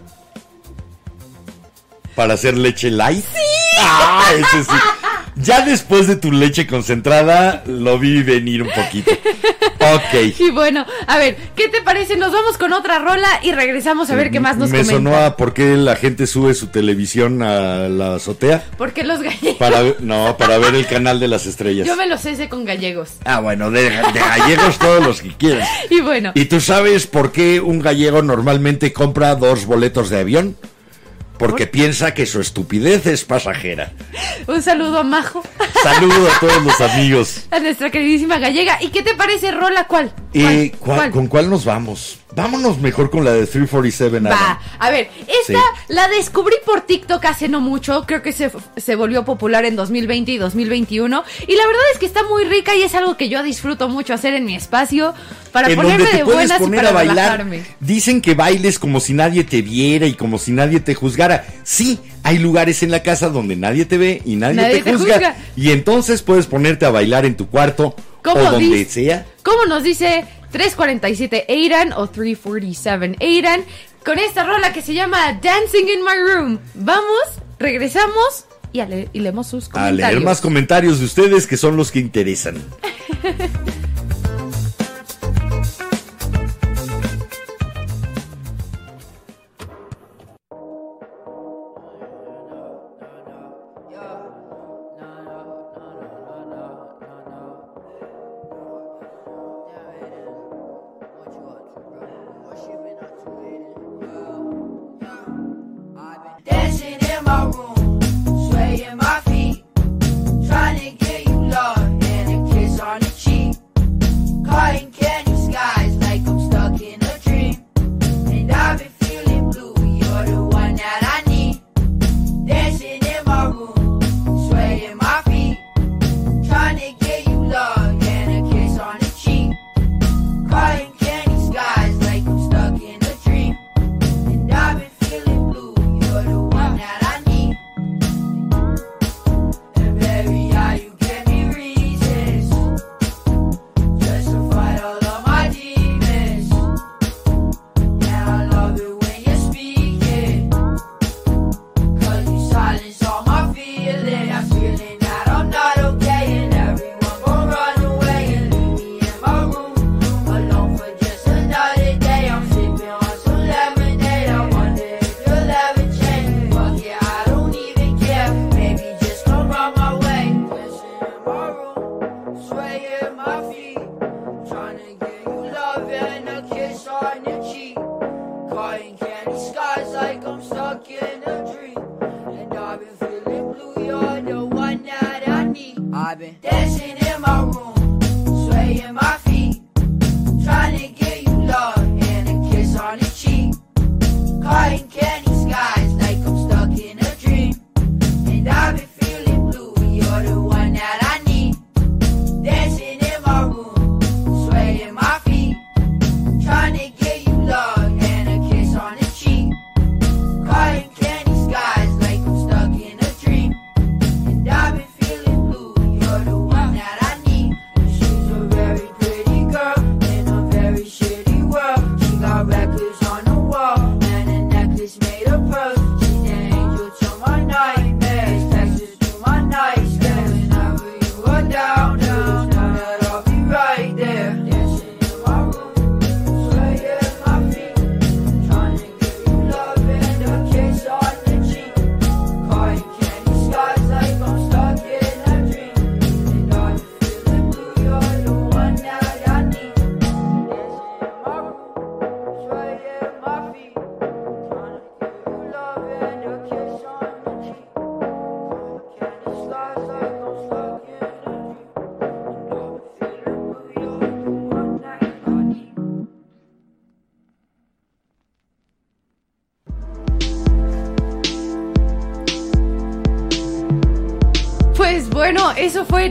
Para 2.16 2.36
hacer 2.36 2.58
leche 2.58 2.92
light. 2.92 3.26
¡Sí! 3.26 3.78
Ah, 3.80 4.26
ese 4.38 4.64
sí. 4.64 4.72
Ya 5.44 5.66
después 5.66 6.08
de 6.08 6.16
tu 6.16 6.32
leche 6.32 6.68
concentrada, 6.68 7.64
lo 7.66 7.98
vi 7.98 8.22
venir 8.24 8.62
un 8.64 8.70
poquito. 8.70 9.12
Ok. 9.80 10.38
Y 10.40 10.52
bueno, 10.52 10.86
a 11.08 11.18
ver, 11.18 11.38
¿qué 11.56 11.68
te 11.70 11.82
parece? 11.82 12.18
Nos 12.18 12.32
vamos 12.32 12.58
con 12.58 12.74
otra 12.74 13.00
rola 13.00 13.28
y 13.44 13.52
regresamos 13.52 14.10
a 14.10 14.16
ver 14.16 14.32
qué 14.32 14.40
más 14.40 14.58
nos 14.58 14.70
Me 14.70 14.84
sonó 14.84 15.16
a 15.16 15.38
por 15.38 15.54
qué 15.54 15.76
la 15.76 15.96
gente 15.96 16.28
sube 16.28 16.54
su 16.54 16.68
televisión 16.68 17.42
a 17.44 17.88
la 17.90 18.16
azotea. 18.16 18.64
Porque 18.78 19.04
los 19.04 19.22
gallegos. 19.22 19.58
Para 19.58 19.82
no, 20.00 20.36
para 20.38 20.58
ver 20.58 20.76
el 20.76 20.88
canal 20.88 21.20
de 21.20 21.28
las 21.28 21.46
estrellas. 21.46 21.88
Yo 21.88 21.96
me 21.96 22.08
los 22.08 22.22
sé 22.22 22.50
con 22.50 22.66
gallegos. 22.66 23.10
Ah, 23.26 23.40
bueno, 23.40 23.72
de, 23.72 23.84
de 23.84 24.20
gallegos 24.20 24.80
todos 24.80 25.06
los 25.06 25.22
que 25.22 25.30
quieran. 25.30 25.68
Y 25.90 26.02
bueno, 26.02 26.32
¿Y 26.36 26.46
tú 26.46 26.62
sabes 26.62 27.08
por 27.08 27.32
qué 27.32 27.60
un 27.60 27.80
gallego 27.80 28.22
normalmente 28.22 28.94
compra 28.94 29.36
dos 29.36 29.66
boletos 29.66 30.10
de 30.10 30.20
avión? 30.20 30.56
Porque 31.42 31.68
piensa 31.68 32.14
que 32.14 32.26
su 32.26 32.40
estupidez 32.40 33.06
es 33.08 33.26
pasajera. 33.26 33.92
un 34.48 34.62
saludo 34.62 35.00
a 35.00 35.04
Majo, 35.04 35.44
Saludo 35.84 36.30
a 36.30 36.40
todos 36.40 36.64
los 36.64 36.80
amigos. 36.82 37.46
a 37.52 37.60
nuestra 37.60 37.90
queridísima 37.90 38.38
gallega. 38.38 38.78
¿Y 38.82 38.90
qué 38.90 39.02
te 39.02 39.16
parece 39.16 39.52
rola 39.52 39.86
cuál? 39.88 40.14
¿Cuál? 40.32 40.72
¿cuál- 40.80 41.12
¿Con 41.12 41.28
cuál 41.28 41.50
nos 41.50 41.66
vamos? 41.66 42.20
Vámonos 42.36 42.80
mejor 42.80 43.10
con 43.10 43.26
la 43.26 43.32
de 43.34 43.46
347 43.46 44.18
Adam. 44.18 44.32
Va, 44.32 44.60
a 44.80 44.90
ver, 44.90 45.10
esta 45.28 45.60
Sí. 45.88 45.94
la 45.94 46.08
descubrí 46.08 46.56
por 46.66 46.82
TikTok 46.82 47.24
hace 47.26 47.50
no 47.50 47.60
mucho, 47.60 48.06
creo 48.08 48.22
que 48.22 48.32
se, 48.32 48.50
se 48.78 48.96
volvió 48.96 49.26
popular 49.26 49.66
en 49.66 49.76
2020 49.76 50.32
y 50.32 50.38
2021 50.38 51.24
y 51.48 51.56
la 51.56 51.66
verdad 51.68 51.82
es 51.94 52.00
que 52.00 52.06
está 52.06 52.22
muy 52.30 52.46
rica 52.46 52.74
y 52.76 52.84
es 52.84 52.96
algo 52.96 53.18
que 53.18 53.28
yo 53.28 53.44
disfruto 53.44 53.90
mucho 53.90 54.14
hacer 54.14 54.34
en 54.34 54.46
mi 54.46 54.56
espacio 54.56 55.14
para 55.52 55.70
en 55.70 55.76
ponerme 55.76 55.98
donde 56.06 56.12
te 56.12 56.18
de 56.20 56.24
puedes 56.24 56.40
buenas 56.50 56.62
y 56.62 56.64
poner 56.64 56.80
para 56.80 56.90
a 56.90 56.94
bailar. 56.94 57.16
relajarme. 57.16 57.64
Dicen 57.82 58.22
que 58.22 58.34
bailes 58.34 58.80
como 58.80 59.00
si 59.02 59.14
nadie 59.14 59.44
te 59.44 59.62
viera 59.62 60.06
y 60.08 60.14
como 60.14 60.38
si 60.38 60.52
nadie 60.54 60.80
te 60.80 60.96
juzgara. 60.96 61.46
Sí, 61.64 62.00
hay 62.24 62.38
lugares 62.38 62.82
en 62.84 62.92
la 62.92 63.04
casa 63.04 63.28
donde 63.30 63.58
nadie 63.58 63.84
te 63.86 63.98
ve 63.98 64.22
y 64.26 64.38
nadie, 64.38 64.56
Nadie 64.56 64.78
te, 64.78 64.84
te 64.84 64.94
juzga. 64.94 65.14
juzga. 65.16 65.36
Y 65.58 65.72
entonces 65.72 66.22
puedes 66.22 66.48
ponerte 66.48 66.86
a 66.86 66.92
bailar 66.92 67.26
en 67.26 67.36
tu 67.36 67.48
cuarto 67.50 67.88
o 67.88 67.96
¿Cómo 68.24 68.42
donde 68.52 68.86
sea. 68.86 69.26
¿Cómo 69.44 69.66
nos 69.66 69.84
dice 69.84 70.24
347 70.52 71.46
Aidan 71.50 71.94
o 71.94 72.08
347 72.08 73.18
Aidan? 73.24 73.64
con 74.06 74.18
esta 74.18 74.44
rola 74.44 74.74
que 74.74 74.82
se 74.82 74.94
llama 74.96 75.40
Dancing 75.42 75.86
in 75.88 76.02
My 76.04 76.18
Room. 76.34 76.60
Vamos, 76.74 77.22
regresamos 77.60 78.46
y, 78.74 78.80
a 78.80 78.88
le- 78.88 79.10
y 79.14 79.20
leemos 79.20 79.46
sus 79.48 79.68
A 79.68 79.72
comentarios. 79.72 80.10
leer 80.12 80.22
más 80.24 80.42
comentarios 80.42 81.00
de 81.00 81.06
ustedes 81.06 81.46
que 81.46 81.56
son 81.58 81.78
los 81.78 81.92
que 81.92 82.00
interesan. 82.00 82.56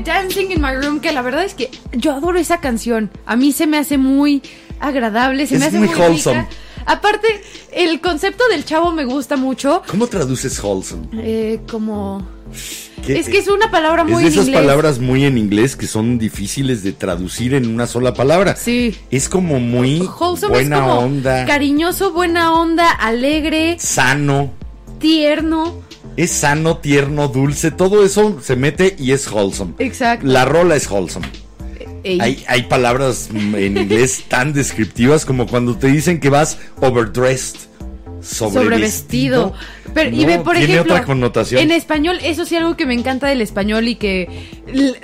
Dancing 0.04 0.50
in 0.50 0.60
My 0.60 0.74
Room, 0.74 1.00
que 1.00 1.12
la 1.12 1.22
verdad 1.22 1.44
es 1.44 1.54
que 1.54 1.70
yo 1.92 2.12
adoro 2.12 2.38
esa 2.38 2.60
canción. 2.60 3.10
A 3.26 3.36
mí 3.36 3.52
se 3.52 3.66
me 3.66 3.78
hace 3.78 3.98
muy 3.98 4.42
agradable, 4.80 5.46
se 5.46 5.54
Es 5.54 5.60
me 5.60 5.66
hace 5.66 5.78
muy 5.78 5.88
muy, 5.88 5.96
wholesome. 5.98 6.40
rica. 6.42 6.50
Aparte, 6.86 7.28
el 7.72 8.00
concepto 8.00 8.42
del 8.50 8.64
chavo 8.64 8.90
me 8.92 9.04
gusta 9.04 9.36
mucho. 9.36 9.82
¿Cómo 9.86 10.06
traduces 10.06 10.58
wholesome? 10.62 11.06
eh, 11.14 11.60
como... 11.70 12.26
¿Qué- 13.06 13.18
Es 13.18 13.28
que 13.28 13.38
es 13.38 13.48
una 13.48 13.70
palabra 13.70 14.02
muy 14.04 14.14
es 14.14 14.18
de 14.20 14.26
en 14.26 14.32
esas 14.32 14.46
inglés. 14.48 14.60
palabras 14.62 14.98
muy 14.98 15.24
en 15.24 15.38
inglés 15.38 15.76
que 15.76 15.86
son 15.86 16.18
difíciles 16.18 16.82
de 16.82 16.92
traducir 16.92 17.54
en 17.54 17.66
una 17.72 17.86
sola 17.86 18.12
palabra. 18.12 18.56
Sí. 18.56 18.94
Es 19.10 19.28
como 19.28 19.58
muy 19.60 20.00
Wholesome 20.00 20.52
buena 20.54 20.76
es 20.76 20.82
como 20.82 20.98
onda, 20.98 21.46
cariñoso, 21.46 22.12
buena 22.12 22.52
onda, 22.52 22.90
alegre, 22.90 23.76
sano. 23.78 24.50
tierno. 24.98 25.74
Es 26.16 26.30
sano, 26.30 26.78
tierno, 26.78 27.28
dulce, 27.28 27.70
todo 27.70 28.04
eso 28.04 28.40
se 28.42 28.56
mete 28.56 28.96
y 28.98 29.12
es 29.12 29.30
wholesome. 29.30 29.74
Exacto. 29.78 30.26
La 30.26 30.44
rola 30.44 30.76
es 30.76 30.90
wholesome. 30.90 31.28
Hay, 32.04 32.44
hay 32.48 32.62
palabras 32.62 33.28
en 33.30 33.76
inglés 33.76 34.24
tan 34.28 34.52
descriptivas 34.52 35.26
como 35.26 35.46
cuando 35.46 35.76
te 35.76 35.88
dicen 35.88 36.18
que 36.18 36.30
vas 36.30 36.58
overdressed, 36.80 37.58
sobrevestido. 38.22 39.52
sobrevestido. 39.52 39.54
Pero, 39.92 40.14
y 40.14 40.24
ve, 40.24 40.38
por 40.38 40.56
tiene 40.56 40.74
ejemplo, 40.74 40.94
otra 40.94 41.04
connotación. 41.04 41.60
en 41.60 41.72
español, 41.72 42.18
eso 42.22 42.44
sí 42.44 42.54
algo 42.54 42.76
que 42.76 42.86
me 42.86 42.94
encanta 42.94 43.26
del 43.26 43.40
español 43.40 43.88
y 43.88 43.96
que 43.96 44.28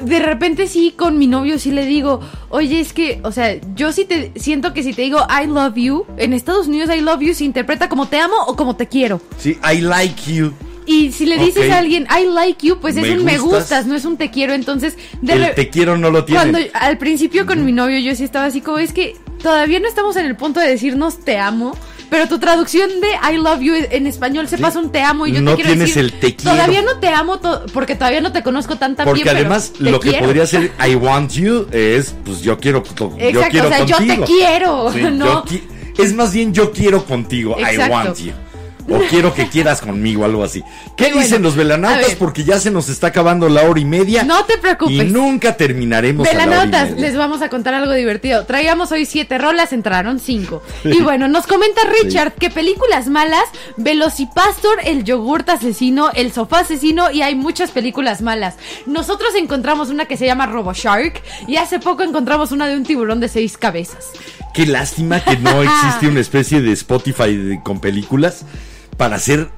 de 0.00 0.18
repente 0.20 0.68
sí 0.68 0.94
con 0.96 1.18
mi 1.18 1.26
novio 1.26 1.58
sí 1.58 1.72
le 1.72 1.86
digo, 1.86 2.20
oye, 2.50 2.80
es 2.80 2.92
que, 2.92 3.20
o 3.24 3.32
sea, 3.32 3.56
yo 3.74 3.92
sí 3.92 4.04
te 4.04 4.32
siento 4.36 4.72
que 4.72 4.82
si 4.82 4.92
te 4.92 5.02
digo 5.02 5.18
I 5.28 5.46
love 5.48 5.74
you, 5.74 6.06
en 6.18 6.32
Estados 6.32 6.68
Unidos 6.68 6.88
I 6.94 7.00
love 7.00 7.20
you 7.20 7.34
se 7.34 7.44
interpreta 7.44 7.88
como 7.88 8.06
te 8.06 8.18
amo 8.18 8.36
o 8.46 8.54
como 8.54 8.76
te 8.76 8.86
quiero. 8.86 9.20
Sí, 9.38 9.58
I 9.70 9.80
like 9.80 10.32
you. 10.32 10.52
Y 10.86 11.10
si 11.12 11.26
le 11.26 11.36
dices 11.38 11.70
a 11.70 11.78
alguien 11.78 12.06
I 12.10 12.26
like 12.32 12.64
you, 12.66 12.78
pues 12.80 12.96
es 12.96 13.02
Me 13.02 13.18
un 13.18 13.24
me 13.24 13.38
gustas. 13.38 13.86
no 13.86 13.94
es 13.96 14.04
un 14.04 14.16
te 14.16 14.30
quiero. 14.30 14.52
Entonces, 14.54 14.94
de 15.20 15.32
El 15.32 15.54
te 15.54 15.68
quiero 15.68 15.96
no 15.98 16.10
lo 16.10 16.24
tiene. 16.24 16.40
cuando 16.40 16.58
al 16.74 16.96
principio 16.98 17.44
con 17.46 17.64
mi 17.64 17.72
novio 17.72 17.98
yo 17.98 18.14
sí 18.14 18.22
estaba 18.24 18.46
así 18.46 18.60
como 18.60 18.78
es 18.78 18.92
que 18.92 19.16
todavía 19.42 19.80
no 19.80 19.88
estamos 19.88 20.16
en 20.16 20.26
el 20.26 20.36
punto 20.36 20.60
de 20.60 20.68
decirnos 20.68 21.18
te 21.24 21.38
amo, 21.38 21.76
pero 22.08 22.28
tu 22.28 22.38
traducción 22.38 22.88
de 23.00 23.08
I 23.32 23.36
love 23.36 23.60
you 23.60 23.74
en 23.74 24.06
español 24.06 24.46
se 24.48 24.56
Sí. 24.56 24.62
pasa 24.62 24.78
un 24.78 24.90
te 24.92 25.00
amo 25.02 25.26
y 25.26 25.32
yo 25.32 25.42
No 25.42 25.50
te 25.52 25.56
quiero 25.56 25.70
tienes 25.72 25.88
decir 25.88 26.04
el 26.04 26.12
te 26.12 26.36
quiero. 26.36 26.52
Todavía 26.56 26.82
no 26.82 26.98
te 27.00 27.08
amo 27.08 27.40
porque 27.72 27.96
todavía 27.96 28.20
no 28.20 28.30
te 28.32 28.42
conozco 28.44 28.76
tan 28.76 28.94
Porque 28.94 29.12
bien, 29.14 29.24
pero 29.24 29.38
además 29.38 29.72
lo 29.80 29.98
que 29.98 30.12
podría 30.14 30.46
ser 30.46 30.70
I 30.88 30.94
want 30.94 31.32
you 31.32 31.66
es 31.72 32.14
pues 32.24 32.40
yo 32.42 32.58
quiero 32.58 32.82
yo 32.84 33.12
Exacto, 33.18 33.50
quiero 33.50 33.66
o 33.66 33.70
sea, 33.70 33.84
yo 33.84 33.96
contigo. 33.96 34.24
te 34.24 34.32
quiero, 34.32 34.92
Sí, 34.92 35.00
¿no? 35.12 35.26
yo 35.26 35.44
qui- 35.44 35.62
es 35.98 36.14
más 36.14 36.32
bien 36.32 36.52
yo 36.54 36.70
quiero 36.72 37.04
contigo, 37.04 37.56
I 37.58 37.76
want 37.90 38.18
you. 38.18 38.32
O 38.88 38.98
quiero 39.10 39.34
que 39.34 39.48
quieras 39.48 39.80
conmigo, 39.80 40.24
algo 40.24 40.44
así. 40.44 40.62
¿Qué 40.96 41.04
Bueno, 41.06 41.20
dicen 41.22 41.42
los 41.42 41.56
velanautas? 41.56 42.14
Porque 42.14 42.44
ya 42.44 42.58
se 42.60 42.70
nos 42.70 42.88
está 42.88 43.08
acabando 43.08 43.48
la 43.48 43.62
hora 43.62 43.80
y 43.80 43.84
media. 43.84 44.22
No 44.24 44.44
te 44.44 44.58
preocupes. 44.58 44.94
Y 44.94 45.04
nunca 45.04 45.56
terminaremos 45.56 46.26
Velanautas, 46.26 46.92
les 46.92 47.16
vamos 47.16 47.42
a 47.42 47.48
contar 47.48 47.74
algo 47.74 47.92
divertido. 47.92 48.44
Traíamos 48.46 48.92
hoy 48.92 49.06
siete 49.06 49.38
rolas, 49.38 49.72
entraron 49.72 50.20
cinco. 50.20 50.62
Y 50.84 51.00
bueno, 51.02 51.28
nos 51.28 51.46
comenta 51.46 51.80
Richard 52.02 52.32
que 52.34 52.50
películas 52.50 53.08
malas, 53.08 53.44
Velocipastor, 53.76 54.78
el 54.84 55.04
yogurt 55.04 55.48
asesino, 55.48 56.10
el 56.14 56.32
sofá 56.32 56.60
asesino 56.60 57.10
y 57.10 57.22
hay 57.22 57.34
muchas 57.34 57.70
películas 57.70 58.20
malas. 58.22 58.54
Nosotros 58.86 59.30
encontramos 59.36 59.88
una 59.88 60.04
que 60.06 60.16
se 60.16 60.26
llama 60.26 60.46
RoboShark 60.46 61.22
y 61.48 61.56
hace 61.56 61.78
poco 61.80 62.02
encontramos 62.02 62.52
una 62.52 62.66
de 62.68 62.76
un 62.76 62.84
tiburón 62.84 63.20
de 63.20 63.28
seis 63.28 63.56
cabezas. 63.56 64.10
Qué 64.54 64.66
lástima 64.66 65.20
que 65.24 65.36
no 65.38 65.62
existe 65.64 66.08
una 66.08 66.20
especie 66.20 66.60
de 66.60 66.72
Spotify 66.72 67.36
de- 67.36 67.60
con 67.62 67.80
películas 67.80 68.44
para 68.96 69.16
hacer 69.16 69.48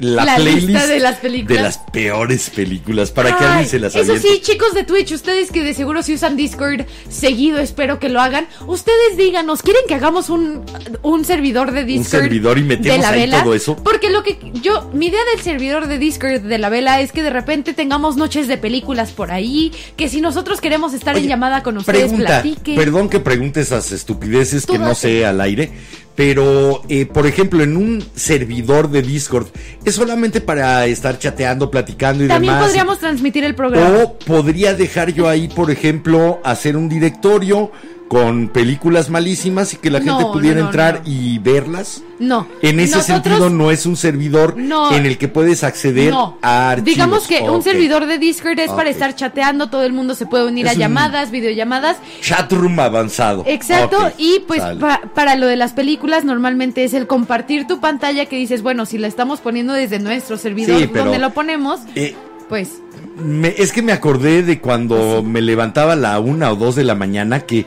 la, 0.00 0.24
La 0.24 0.34
playlist 0.36 0.66
lista 0.66 0.86
de 0.88 0.98
las 0.98 1.16
películas. 1.18 1.56
de 1.56 1.62
las 1.62 1.78
peores 1.92 2.50
películas 2.50 3.12
para 3.12 3.36
que 3.38 3.44
alguien 3.44 3.68
se 3.68 3.78
las 3.78 3.94
Eso 3.94 4.10
aviente. 4.12 4.28
sí, 4.28 4.40
chicos 4.42 4.74
de 4.74 4.82
Twitch, 4.82 5.12
ustedes 5.12 5.52
que 5.52 5.62
de 5.62 5.72
seguro 5.72 6.02
si 6.02 6.14
usan 6.14 6.36
Discord 6.36 6.84
seguido, 7.08 7.60
espero 7.60 8.00
que 8.00 8.08
lo 8.08 8.20
hagan. 8.20 8.48
Ustedes 8.66 9.16
díganos, 9.16 9.62
¿quieren 9.62 9.82
que 9.86 9.94
hagamos 9.94 10.30
un, 10.30 10.62
un 11.02 11.24
servidor 11.24 11.70
de 11.70 11.84
Discord? 11.84 12.22
servidor 12.22 12.58
y 12.58 12.64
metemos 12.64 12.96
de 12.96 13.02
la 13.02 13.08
ahí 13.10 13.20
vela? 13.20 13.42
todo 13.44 13.54
eso. 13.54 13.76
Porque 13.76 14.10
lo 14.10 14.24
que 14.24 14.36
yo, 14.60 14.90
mi 14.92 15.06
idea 15.06 15.20
del 15.32 15.40
servidor 15.44 15.86
de 15.86 15.96
Discord 15.98 16.40
de 16.40 16.58
la 16.58 16.70
vela 16.70 17.00
es 17.00 17.12
que 17.12 17.22
de 17.22 17.30
repente 17.30 17.72
tengamos 17.72 18.16
noches 18.16 18.48
de 18.48 18.58
películas 18.58 19.12
por 19.12 19.30
ahí, 19.30 19.70
que 19.96 20.08
si 20.08 20.20
nosotros 20.20 20.60
queremos 20.60 20.92
estar 20.92 21.16
en 21.16 21.28
llamada 21.28 21.62
con 21.62 21.76
ustedes, 21.78 22.08
Pregunta, 22.10 22.42
platiquen. 22.42 22.74
perdón 22.74 23.08
que 23.08 23.20
pregunte 23.20 23.60
esas 23.60 23.92
estupideces 23.92 24.66
Tú 24.66 24.72
que 24.72 24.78
no 24.80 24.96
sé 24.96 25.24
al 25.24 25.40
aire, 25.40 25.70
pero 26.14 26.82
eh, 26.88 27.06
por 27.06 27.26
ejemplo 27.26 27.62
en 27.62 27.76
un 27.76 28.04
servidor 28.14 28.90
de 28.90 29.02
Discord 29.02 29.48
es 29.84 29.94
solamente 29.94 30.40
para 30.40 30.86
estar 30.86 31.18
chateando, 31.18 31.70
platicando 31.70 32.24
y 32.24 32.28
También 32.28 32.52
demás. 32.54 32.66
podríamos 32.68 32.98
transmitir 32.98 33.44
el 33.44 33.54
programa. 33.54 34.04
O 34.04 34.18
podría 34.18 34.74
dejar 34.74 35.12
yo 35.12 35.28
ahí, 35.28 35.48
por 35.48 35.70
ejemplo, 35.70 36.40
hacer 36.44 36.76
un 36.76 36.88
directorio 36.88 37.72
con 38.14 38.46
películas 38.46 39.10
malísimas 39.10 39.72
y 39.74 39.76
que 39.78 39.90
la 39.90 39.98
gente 39.98 40.22
No, 40.22 40.30
pudiera 40.30 40.60
no, 40.60 40.66
entrar 40.66 41.00
no. 41.04 41.10
y 41.10 41.38
verlas. 41.40 42.00
No. 42.20 42.46
En 42.62 42.78
ese 42.78 42.94
Nosotros- 42.94 43.24
sentido 43.24 43.50
no 43.50 43.72
es 43.72 43.86
un 43.86 43.96
servidor 43.96 44.54
en 44.56 45.04
el 45.04 45.18
que 45.18 45.26
puedes 45.26 45.64
acceder 45.64 46.12
No. 46.12 46.38
a 46.40 46.70
archivos. 46.70 46.84
Digamos 46.94 47.26
que 47.26 47.40
un 47.42 47.60
servidor 47.64 48.06
de 48.06 48.18
Discord 48.18 48.60
es 48.60 48.70
para 48.70 48.88
estar 48.88 49.16
chateando, 49.16 49.68
todo 49.68 49.82
el 49.82 49.92
mundo 49.92 50.14
se 50.14 50.26
puede 50.26 50.46
unir 50.46 50.66
Es 50.66 50.74
a 50.74 50.78
llamadas, 50.78 51.32
videollamadas. 51.32 51.96
Chatroom 52.20 52.78
avanzado. 52.78 53.42
Exacto, 53.48 54.12
y 54.16 54.44
pues 54.46 54.62
pa- 54.78 55.00
para 55.12 55.34
lo 55.34 55.48
de 55.48 55.56
las 55.56 55.72
películas 55.72 56.24
normalmente 56.24 56.84
es 56.84 56.94
el 56.94 57.08
compartir 57.08 57.66
tu 57.66 57.80
pantalla 57.80 58.26
que 58.26 58.36
dices, 58.36 58.62
bueno, 58.62 58.86
si 58.86 58.96
la 58.96 59.08
estamos 59.08 59.40
poniendo 59.40 59.72
desde 59.72 59.98
nuestro 59.98 60.38
servidor 60.38 60.78
Sí, 60.78 60.86
pero- 60.86 61.06
donde 61.06 61.18
lo 61.18 61.30
ponemos, 61.30 61.80
Eh, 61.96 62.14
pues 62.48 62.74
me- 63.18 63.54
es 63.58 63.72
que 63.72 63.82
me 63.82 63.90
acordé 63.90 64.44
de 64.44 64.60
cuando 64.60 65.24
me 65.24 65.40
levantaba 65.42 65.94
a 65.94 65.96
la 65.96 66.20
una 66.20 66.52
o 66.52 66.54
dos 66.54 66.76
de 66.76 66.84
la 66.84 66.94
mañana 66.94 67.40
que 67.40 67.66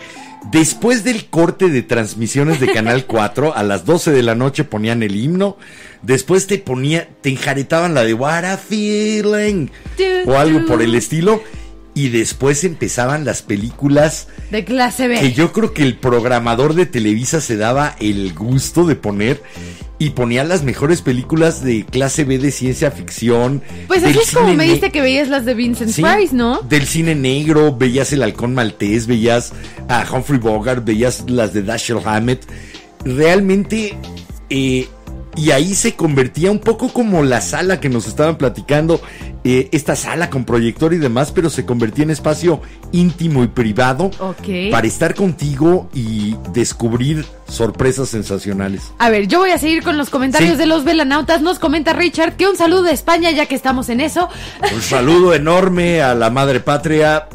después 0.52 1.04
del 1.04 1.26
corte 1.26 1.70
de 1.70 1.82
transmisiones 1.82 2.60
de 2.60 2.72
Canal 2.72 3.06
4 3.08 3.56
a 3.56 3.64
las 3.64 3.86
12 3.86 4.12
de 4.12 4.24
la 4.24 4.36
noche 4.36 4.64
ponían 4.64 5.04
el 5.04 5.16
himno, 5.16 5.58
después 6.02 6.48
te 6.48 6.58
ponía, 6.58 7.10
te 7.22 7.30
enjaretaban 7.30 7.94
la 7.94 8.04
de 8.04 8.14
What 8.14 8.46
a 8.46 8.58
Feeling 8.58 9.68
o 10.26 10.38
algo 10.38 10.66
por 10.66 10.82
el 10.82 10.96
estilo 10.96 11.42
y 11.98 12.10
después 12.10 12.64
empezaban 12.64 13.26
las 13.26 13.42
películas 13.42 14.28
de 14.52 14.64
clase 14.64 15.08
B. 15.08 15.20
que 15.20 15.34
yo 15.34 15.52
creo 15.52 15.74
que 15.74 15.82
el 15.82 15.96
programador 15.98 16.76
de 16.76 16.86
Televisa 16.86 17.42
se 17.42 17.58
daba 17.58 17.96
el 18.00 18.36
gusto 18.36 18.86
de 18.86 18.96
poner 18.96 19.42
y 19.98 20.12
ponía 20.12 20.44
las 20.44 20.62
mejores 20.62 21.02
películas 21.02 21.64
de 21.64 21.84
clase 21.86 22.24
B 22.24 22.38
de 22.38 22.52
ciencia 22.52 22.92
ficción. 22.92 23.64
pues 23.88 24.04
así 24.04 24.20
es 24.20 24.32
como 24.32 24.54
me 24.54 24.66
diste 24.66 24.92
que 24.92 25.02
veías 25.02 25.28
las 25.28 25.44
de 25.46 25.56
Vincent 25.56 25.90
Sí, 25.90 26.04
Price, 26.04 26.36
¿no? 26.36 26.62
Del 26.62 26.86
cine 26.86 27.16
negro, 27.16 27.76
veías 27.76 28.14
el 28.14 28.22
halcón 28.22 28.54
maltés, 28.54 29.08
veías 29.08 29.54
a 29.90 30.06
Humphrey 30.08 30.38
Bogart, 30.40 30.86
veías 30.86 31.24
las 31.28 31.52
de 31.54 31.64
Dashiell 31.64 32.02
Hammett. 32.06 32.46
Realmente, 33.06 33.98
eh, 34.52 34.88
y 35.38 35.52
ahí 35.52 35.76
se 35.76 35.96
convertía 35.96 36.52
un 36.52 36.60
poco 36.60 36.90
como 36.92 37.24
la 37.24 37.42
sala 37.42 37.80
que 37.80 37.90
nos 37.90 38.08
estaban 38.08 38.38
platicando, 38.38 39.00
eh, 39.44 39.70
esta 39.72 39.96
sala 39.96 40.30
con 40.30 40.44
proyector 40.44 40.94
y 40.94 40.98
demás, 40.98 41.32
pero 41.34 41.50
se 41.50 41.66
convertía 41.66 42.04
en 42.04 42.10
espacio 42.10 42.62
íntimo 42.92 43.44
y 43.44 43.48
privado 43.48 44.12
para 44.72 44.88
estar 44.88 45.14
contigo 45.16 45.90
y 45.94 46.36
descubrir 46.54 47.26
sorpresas 47.48 48.10
sensacionales. 48.10 48.92
A 48.98 49.10
ver, 49.10 49.28
yo 49.28 49.40
voy 49.40 49.52
a 49.52 49.58
seguir 49.58 49.84
con 49.84 49.98
los 49.98 50.10
comentarios 50.10 50.54
Sí. 50.54 50.58
de 50.58 50.66
los 50.66 50.84
velanautas. 50.84 51.42
Nos 51.42 51.60
comenta 51.60 51.94
Richard 51.94 52.36
que 52.36 52.48
un 52.48 52.58
saludo 52.58 52.84
de 52.84 52.92
España 52.92 53.32
ya 53.32 53.46
que 53.46 53.56
estamos 53.56 53.90
en 53.90 54.02
eso. 54.02 54.28
Un 54.74 54.82
saludo 54.82 55.34
enorme 55.34 56.02
a 56.02 56.14
la 56.16 56.30
madre 56.30 56.60
patria 56.60 57.28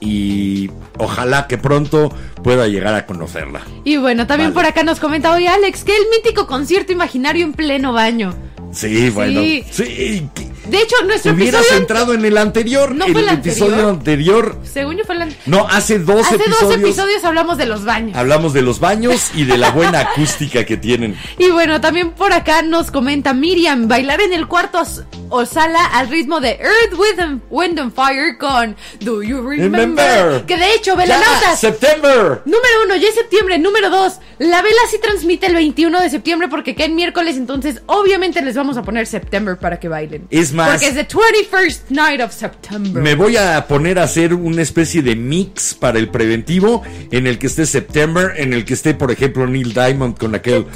y 0.00 0.70
ojalá 0.98 1.46
que 1.46 1.58
pronto 1.58 2.14
pueda 2.42 2.66
llegar 2.68 2.94
a 2.94 3.06
conocerla. 3.06 3.62
Y 3.84 3.96
bueno, 3.96 4.26
también 4.26 4.54
Vale. 4.54 4.54
por 4.54 4.70
acá 4.70 4.82
nos 4.84 5.00
comenta 5.00 5.32
hoy 5.32 5.46
Alex 5.46 5.84
que 5.84 5.96
el 5.96 6.04
mítico 6.10 6.46
concierto 6.46 6.92
imaginario 6.92 7.44
en 7.44 7.52
pleno 7.52 7.92
baño. 7.92 8.34
Sí, 8.72 9.10
bueno. 9.10 9.40
Sí. 9.40 9.64
Sí. 9.70 10.28
De 10.68 10.78
hecho, 10.82 10.96
nuestro 11.04 11.32
Hubieras 11.32 11.60
episodio 11.62 11.80
entrado 11.80 12.14
en 12.14 12.24
el 12.24 12.36
anterior, 12.38 12.94
¿No 12.94 13.06
el 13.06 13.12
fue 13.12 13.22
el 13.22 13.28
episodio 13.30 13.88
anterior. 13.88 14.56
Según 14.64 14.96
yo 14.96 15.04
fue 15.04 15.16
la... 15.16 15.28
No, 15.46 15.66
hace 15.68 15.98
dos 15.98 16.26
Hace 16.26 16.36
episodios. 16.36 16.60
dos 16.60 16.74
episodios 16.74 17.24
hablamos 17.24 17.58
de 17.58 17.66
los 17.66 17.84
baños. 17.84 18.16
Hablamos 18.16 18.52
de 18.52 18.62
los 18.62 18.80
baños 18.80 19.30
y 19.34 19.44
de 19.44 19.58
la 19.58 19.70
buena 19.70 20.00
acústica 20.12 20.64
que 20.64 20.76
tienen. 20.76 21.16
Y 21.38 21.50
bueno, 21.50 21.80
también 21.80 22.10
por 22.10 22.32
acá 22.32 22.62
nos 22.62 22.90
comenta 22.90 23.34
Miriam, 23.34 23.88
bailar 23.88 24.20
en 24.20 24.32
el 24.32 24.46
cuarto 24.46 24.82
o 25.30 25.44
sala 25.46 25.84
al 25.86 26.08
ritmo 26.08 26.40
de 26.40 26.50
Earth, 26.60 26.94
Wind, 26.98 27.40
Wind 27.50 27.78
and 27.78 27.92
Fire 27.94 28.36
con 28.38 28.76
Do 29.00 29.22
You 29.22 29.40
Remember? 29.40 29.80
Remember. 29.80 30.46
Que 30.46 30.56
de 30.56 30.74
hecho, 30.74 30.96
velanautas, 30.96 31.58
¡September! 31.58 32.42
número 32.44 32.84
uno, 32.84 32.96
ya 32.96 33.08
es 33.08 33.14
septiembre, 33.14 33.58
número 33.58 33.90
dos, 33.90 34.18
la 34.38 34.62
vela 34.62 34.80
sí 34.90 34.98
transmite 35.02 35.46
el 35.46 35.54
21 35.54 36.00
de 36.00 36.10
septiembre 36.10 36.48
porque 36.48 36.74
cae 36.74 36.86
en 36.86 36.94
miércoles, 36.94 37.36
entonces 37.36 37.82
obviamente 37.86 38.40
les 38.42 38.54
vamos 38.54 38.76
a 38.76 38.82
poner 38.82 39.06
September 39.06 39.58
para 39.58 39.80
que 39.80 39.88
bailen. 39.88 40.26
Es 40.30 40.52
más- 40.58 40.70
Porque 40.72 40.88
es 40.88 40.94
the 40.94 41.04
21st 41.06 41.90
night 41.90 42.20
of 42.20 42.32
September. 42.32 43.02
Me 43.02 43.14
voy 43.14 43.36
a 43.36 43.66
poner 43.66 43.98
a 43.98 44.02
hacer 44.02 44.34
una 44.34 44.60
especie 44.62 45.00
de 45.02 45.16
mix 45.16 45.74
para 45.74 45.98
el 45.98 46.08
preventivo 46.08 46.82
en 47.10 47.26
el 47.26 47.38
que 47.38 47.46
esté 47.46 47.64
September, 47.66 48.32
en 48.36 48.52
el 48.52 48.64
que 48.64 48.74
esté, 48.74 48.94
por 48.94 49.10
ejemplo, 49.10 49.46
Neil 49.46 49.72
Diamond 49.72 50.18
con 50.18 50.34
aquel 50.34 50.66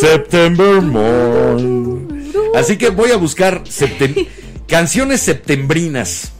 September 0.00 0.80
Morn. 0.82 2.32
Así 2.54 2.76
que 2.76 2.88
voy 2.90 3.10
a 3.10 3.16
buscar 3.16 3.62
septem- 3.64 4.26
canciones 4.66 5.20
septembrinas. 5.20 6.32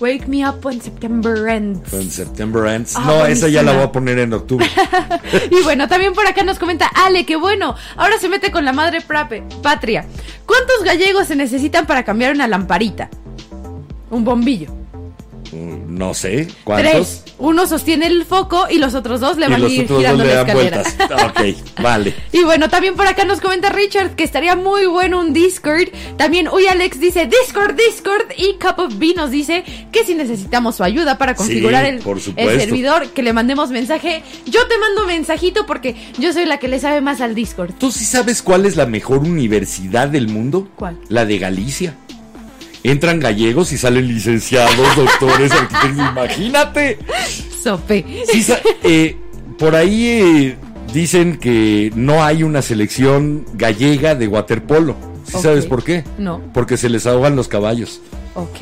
Wake 0.00 0.26
me 0.28 0.44
up 0.44 0.64
when 0.64 0.80
September 0.80 1.48
ends. 1.48 1.88
Con 1.90 2.10
September 2.10 2.66
Ends. 2.66 2.94
Ah, 2.96 3.04
no, 3.06 3.26
esa 3.26 3.48
ya 3.48 3.62
la 3.62 3.72
voy 3.72 3.82
a 3.82 3.92
poner 3.92 4.18
en 4.18 4.32
octubre. 4.32 4.66
Y 5.50 5.62
bueno, 5.62 5.88
también 5.88 6.12
por 6.14 6.26
acá 6.26 6.42
nos 6.42 6.58
comenta 6.58 6.86
Ale, 6.86 7.24
que 7.26 7.36
bueno, 7.36 7.74
ahora 7.96 8.18
se 8.18 8.28
mete 8.28 8.50
con 8.50 8.64
la 8.64 8.72
madre 8.72 9.00
prape- 9.06 9.42
patria. 9.62 10.04
¿Cuántos 10.46 10.82
gallegos 10.84 11.26
se 11.28 11.36
necesitan 11.36 11.86
para 11.86 12.04
cambiar 12.04 12.34
una 12.34 12.46
lamparita? 12.48 13.08
Un 14.10 14.24
bombillo. 14.24 14.68
No 15.54 16.14
sé 16.14 16.48
cuántos. 16.64 16.92
Tres. 16.92 17.24
Uno 17.38 17.66
sostiene 17.66 18.06
el 18.06 18.24
foco 18.24 18.66
y 18.70 18.78
los 18.78 18.94
otros 18.94 19.20
dos 19.20 19.36
le 19.36 19.46
Y 19.46 19.50
van 19.50 19.62
a 19.62 19.68
ir 19.68 19.88
girando 19.88 20.24
la 20.24 20.40
escalera. 20.40 20.82
Ok, 21.24 21.40
vale. 21.80 22.14
Y 22.32 22.42
bueno, 22.42 22.68
también 22.68 22.94
por 22.94 23.06
acá 23.06 23.24
nos 23.24 23.40
comenta 23.40 23.68
Richard 23.70 24.14
que 24.14 24.24
estaría 24.24 24.56
muy 24.56 24.86
bueno 24.86 25.20
un 25.20 25.32
Discord. 25.32 25.88
También, 26.16 26.48
uy, 26.48 26.66
Alex 26.66 27.00
dice 27.00 27.26
Discord, 27.26 27.76
Discord. 27.76 28.32
Y 28.36 28.54
Cup 28.54 28.78
of 28.78 28.98
B 28.98 29.14
nos 29.16 29.30
dice 29.30 29.64
que 29.92 30.04
si 30.04 30.14
necesitamos 30.14 30.76
su 30.76 30.84
ayuda 30.84 31.18
para 31.18 31.34
configurar 31.34 31.84
el, 31.84 31.98
por 31.98 32.18
el 32.36 32.60
servidor, 32.60 33.08
que 33.10 33.22
le 33.22 33.32
mandemos 33.32 33.70
mensaje. 33.70 34.22
Yo 34.46 34.66
te 34.66 34.78
mando 34.78 35.06
mensajito 35.06 35.66
porque 35.66 35.94
yo 36.18 36.32
soy 36.32 36.46
la 36.46 36.58
que 36.58 36.68
le 36.68 36.80
sabe 36.80 37.00
más 37.00 37.20
al 37.20 37.34
Discord. 37.34 37.74
¿Tú 37.78 37.90
sí 37.92 38.04
sabes 38.04 38.42
cuál 38.42 38.66
es 38.66 38.76
la 38.76 38.86
mejor 38.86 39.18
universidad 39.18 40.08
del 40.08 40.28
mundo? 40.28 40.68
¿Cuál? 40.76 40.98
La 41.08 41.24
de 41.24 41.38
Galicia. 41.38 41.96
Entran 42.84 43.18
gallegos 43.18 43.72
y 43.72 43.78
salen 43.78 44.06
licenciados, 44.06 44.94
doctores, 44.94 45.50
arquitectos. 45.52 46.10
Imagínate. 46.12 46.98
Sope. 47.62 48.04
Sí 48.30 48.44
eh, 48.82 49.16
por 49.58 49.74
ahí 49.74 50.06
eh, 50.06 50.56
dicen 50.92 51.38
que 51.38 51.90
no 51.96 52.22
hay 52.22 52.42
una 52.42 52.60
selección 52.60 53.46
gallega 53.54 54.14
de 54.14 54.28
waterpolo. 54.28 54.96
¿Sí 55.24 55.38
sabes 55.40 55.64
por 55.64 55.82
qué? 55.82 56.04
No. 56.18 56.42
Porque 56.52 56.76
se 56.76 56.90
les 56.90 57.06
ahogan 57.06 57.36
los 57.36 57.48
caballos. 57.48 58.02
Ok. 58.34 58.60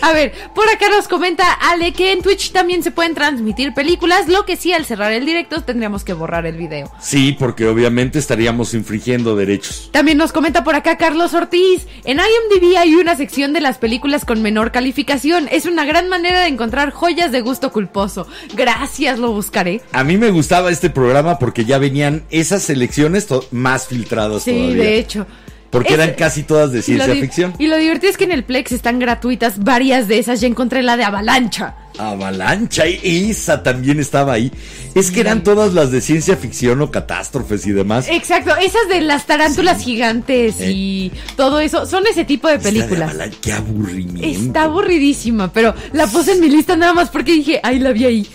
A 0.00 0.12
ver, 0.12 0.32
por 0.54 0.68
acá 0.68 0.88
nos 0.88 1.08
comenta 1.08 1.52
Ale 1.52 1.92
que 1.92 2.12
en 2.12 2.22
Twitch 2.22 2.52
también 2.52 2.82
se 2.82 2.90
pueden 2.90 3.14
transmitir 3.14 3.74
películas, 3.74 4.28
lo 4.28 4.44
que 4.44 4.56
sí 4.56 4.72
al 4.72 4.84
cerrar 4.84 5.12
el 5.12 5.26
directo 5.26 5.62
tendríamos 5.62 6.04
que 6.04 6.12
borrar 6.12 6.46
el 6.46 6.56
video. 6.56 6.90
Sí, 7.00 7.36
porque 7.38 7.66
obviamente 7.66 8.18
estaríamos 8.18 8.74
infringiendo 8.74 9.36
derechos. 9.36 9.88
También 9.92 10.18
nos 10.18 10.32
comenta 10.32 10.64
por 10.64 10.74
acá 10.74 10.96
Carlos 10.96 11.34
Ortiz. 11.34 11.86
En 12.04 12.18
IMDb 12.18 12.76
hay 12.78 12.94
una 12.94 13.16
sección 13.16 13.52
de 13.52 13.60
las 13.60 13.78
películas 13.78 14.24
con 14.24 14.42
menor 14.42 14.72
calificación. 14.72 15.48
Es 15.50 15.66
una 15.66 15.84
gran 15.84 16.08
manera 16.08 16.40
de 16.40 16.48
encontrar 16.48 16.90
joyas 16.90 17.32
de 17.32 17.40
gusto 17.40 17.72
culposo. 17.72 18.26
Gracias, 18.54 19.18
lo 19.18 19.32
buscaré. 19.32 19.80
A 19.92 20.04
mí 20.04 20.16
me 20.16 20.30
gustaba 20.30 20.70
este 20.70 20.90
programa 20.90 21.38
porque 21.38 21.64
ya 21.64 21.78
venían 21.78 22.24
esas 22.30 22.62
selecciones 22.62 23.26
más 23.50 23.86
filtradas 23.86 24.42
Sí, 24.44 24.52
todavía. 24.52 24.76
de 24.82 24.98
hecho. 24.98 25.26
Porque 25.70 25.88
Es- 25.94 26.00
eran 26.00 26.14
casi 26.16 26.42
todas 26.44 26.72
de 26.72 26.80
ciencia 26.82 27.14
ficción. 27.14 27.52
Y 27.58 27.66
lo 27.66 27.76
divertido 27.76 28.10
es 28.10 28.16
que 28.16 28.24
en 28.24 28.32
el 28.32 28.42
Plex 28.44 28.72
están 28.72 28.98
gratuitas 28.98 29.62
varias 29.62 30.08
de 30.08 30.18
esas. 30.18 30.40
Ya 30.40 30.46
encontré 30.48 30.82
la 30.82 30.96
de 30.96 31.04
Avalancha. 31.04 31.74
Avalancha, 31.98 32.86
y 32.86 33.30
esa 33.30 33.62
también 33.62 33.98
estaba 33.98 34.32
ahí. 34.34 34.52
Es 34.94 35.10
que 35.10 35.20
eran 35.20 35.42
todas 35.42 35.74
las 35.74 35.90
de 35.90 36.00
ciencia 36.00 36.36
ficción 36.36 36.80
o 36.80 36.90
catástrofes 36.90 37.66
y 37.66 37.72
demás. 37.72 38.06
Exacto, 38.08 38.56
esas 38.56 38.88
de 38.88 39.00
las 39.00 39.26
tarántulas 39.26 39.82
gigantes 39.82 40.54
y 40.60 41.12
todo 41.36 41.60
eso. 41.60 41.86
Son 41.86 42.04
ese 42.06 42.24
tipo 42.24 42.48
de 42.48 42.58
películas. 42.60 43.14
Qué 43.42 43.52
aburrimiento. 43.52 44.46
Está 44.46 44.62
aburridísima, 44.62 45.52
pero 45.52 45.74
la 45.92 46.06
puse 46.06 46.32
en 46.32 46.40
mi 46.40 46.48
lista 46.48 46.76
nada 46.76 46.94
más 46.94 47.10
porque 47.10 47.32
dije, 47.32 47.60
ay, 47.62 47.78
la 47.80 47.90
vi 47.92 48.04
ahí. 48.04 48.28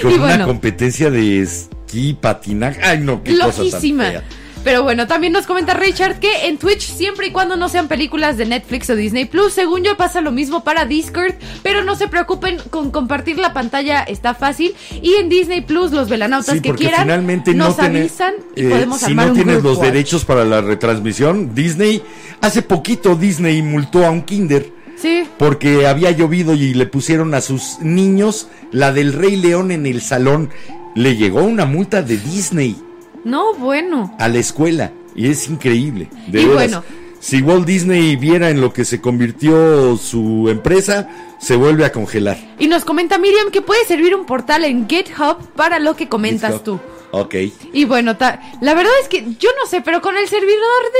Con 0.00 0.10
y 0.12 0.14
una 0.14 0.24
bueno. 0.24 0.46
competencia 0.46 1.10
de 1.10 1.42
esquí, 1.42 2.14
patinaje. 2.14 2.80
Ay, 2.82 2.98
no, 3.00 3.22
qué 3.22 3.36
cosa 3.38 3.62
tan 3.70 3.80
fea. 3.80 4.22
Pero 4.64 4.84
bueno, 4.84 5.06
también 5.08 5.32
nos 5.32 5.46
comenta 5.46 5.74
Richard 5.74 6.20
que 6.20 6.46
en 6.46 6.56
Twitch, 6.56 6.82
siempre 6.82 7.26
y 7.26 7.32
cuando 7.32 7.56
no 7.56 7.68
sean 7.68 7.88
películas 7.88 8.36
de 8.36 8.46
Netflix 8.46 8.88
o 8.90 8.96
Disney 8.96 9.24
Plus, 9.24 9.52
según 9.52 9.82
yo 9.82 9.96
pasa 9.96 10.20
lo 10.20 10.30
mismo 10.30 10.62
para 10.62 10.84
Discord, 10.86 11.34
pero 11.62 11.82
no 11.82 11.96
se 11.96 12.06
preocupen 12.06 12.58
con 12.70 12.90
compartir 12.92 13.38
la 13.38 13.52
pantalla, 13.52 14.02
está 14.02 14.34
fácil. 14.34 14.74
Y 15.02 15.14
en 15.14 15.28
Disney 15.28 15.62
Plus, 15.62 15.90
los 15.90 16.08
velanautas 16.08 16.54
Sí, 16.54 16.60
que 16.60 16.72
quieran 16.74 17.02
finalmente 17.02 17.54
nos 17.54 17.76
no 17.76 17.84
avisan 17.84 18.34
y 18.54 18.66
eh, 18.66 18.70
podemos 18.70 19.00
si 19.00 19.14
no 19.14 19.26
un 19.26 19.34
tienes 19.34 19.62
los 19.62 19.78
watch. 19.78 19.86
derechos 19.88 20.24
para 20.24 20.44
la 20.44 20.60
retransmisión, 20.60 21.54
Disney, 21.54 22.02
hace 22.40 22.62
poquito 22.62 23.16
Disney 23.16 23.62
multó 23.62 24.06
a 24.06 24.10
un 24.10 24.22
kinder 24.22 24.70
Sí, 24.96 25.24
porque 25.38 25.88
había 25.88 26.12
llovido 26.12 26.54
y 26.54 26.74
le 26.74 26.86
pusieron 26.86 27.34
a 27.34 27.40
sus 27.40 27.80
niños 27.80 28.46
la 28.70 28.92
del 28.92 29.12
Rey 29.12 29.34
León 29.34 29.72
en 29.72 29.86
el 29.86 30.00
salón. 30.00 30.50
Le 30.94 31.16
llegó 31.16 31.42
una 31.42 31.64
multa 31.64 32.02
de 32.02 32.18
Disney 32.18 32.76
no, 33.24 33.54
bueno. 33.54 34.14
a 34.18 34.28
la 34.28 34.38
escuela 34.38 34.92
y 35.14 35.28
es 35.28 35.48
increíble. 35.48 36.08
De 36.28 36.40
Y 36.42 36.44
veras. 36.46 36.54
bueno. 36.54 36.84
Si 37.20 37.40
Walt 37.40 37.64
Disney 37.66 38.16
viera 38.16 38.50
en 38.50 38.60
lo 38.60 38.72
que 38.72 38.84
se 38.84 39.00
convirtió 39.00 39.96
su 39.96 40.48
empresa, 40.48 41.08
se 41.40 41.54
vuelve 41.54 41.84
a 41.84 41.92
congelar. 41.92 42.36
Y 42.58 42.66
nos 42.66 42.84
comenta 42.84 43.16
Miriam 43.16 43.52
que 43.52 43.62
puede 43.62 43.84
servir 43.86 44.16
un 44.16 44.26
portal 44.26 44.64
en 44.64 44.88
GitHub 44.88 45.36
para 45.54 45.78
lo 45.78 45.94
que 45.94 46.08
comentas 46.08 46.64
tú. 46.64 46.80
Ok. 47.12 47.36
Y 47.72 47.84
bueno, 47.84 48.16
la 48.18 48.74
verdad 48.74 48.92
es 49.02 49.08
que 49.08 49.22
yo 49.38 49.50
no 49.62 49.68
sé, 49.70 49.82
pero 49.82 50.00
con 50.02 50.16
el 50.16 50.26
servidor 50.28 50.56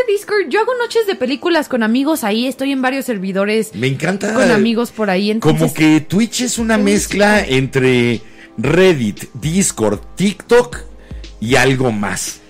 de 0.07 0.13
Discord, 0.13 0.49
yo 0.49 0.61
hago 0.61 0.73
noches 0.81 1.09
de 1.09 1.17
películas 1.17 1.69
con 1.69 1.83
amigos 1.83 2.23
ahí, 2.23 2.47
estoy 2.47 2.71
en 2.71 2.83
varios 2.83 3.05
servidores 3.07 3.75
Me 3.75 3.89
encanta. 3.89 4.33
con 4.33 4.49
amigos 4.53 4.93
por 4.93 5.11
ahí. 5.11 5.31
Entonces, 5.33 5.59
Como 5.61 5.75
que 5.75 6.01
Twitch 6.03 6.43
es 6.43 6.59
una 6.59 6.79
mezcla 6.79 7.45
entre 7.45 8.21
Reddit, 8.59 9.25
Discord, 9.35 9.99
TikTok 10.15 10.77
y 11.43 11.57
algo 11.57 11.91
más. 11.91 12.41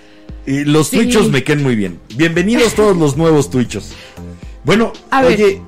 Eh, 0.47 0.64
los 0.66 0.89
Sí. 0.89 0.98
Me 1.31 1.43
quedan 1.43 1.62
muy 1.62 1.74
bien. 1.77 1.98
Bienvenidos 2.14 2.74
todos 2.74 2.94
los 2.97 3.16
nuevos 3.16 3.48
Twitchos. 3.48 3.93
Bueno, 4.64 4.93
A 5.10 5.23
ver, 5.23 5.32
oye, 5.32 5.62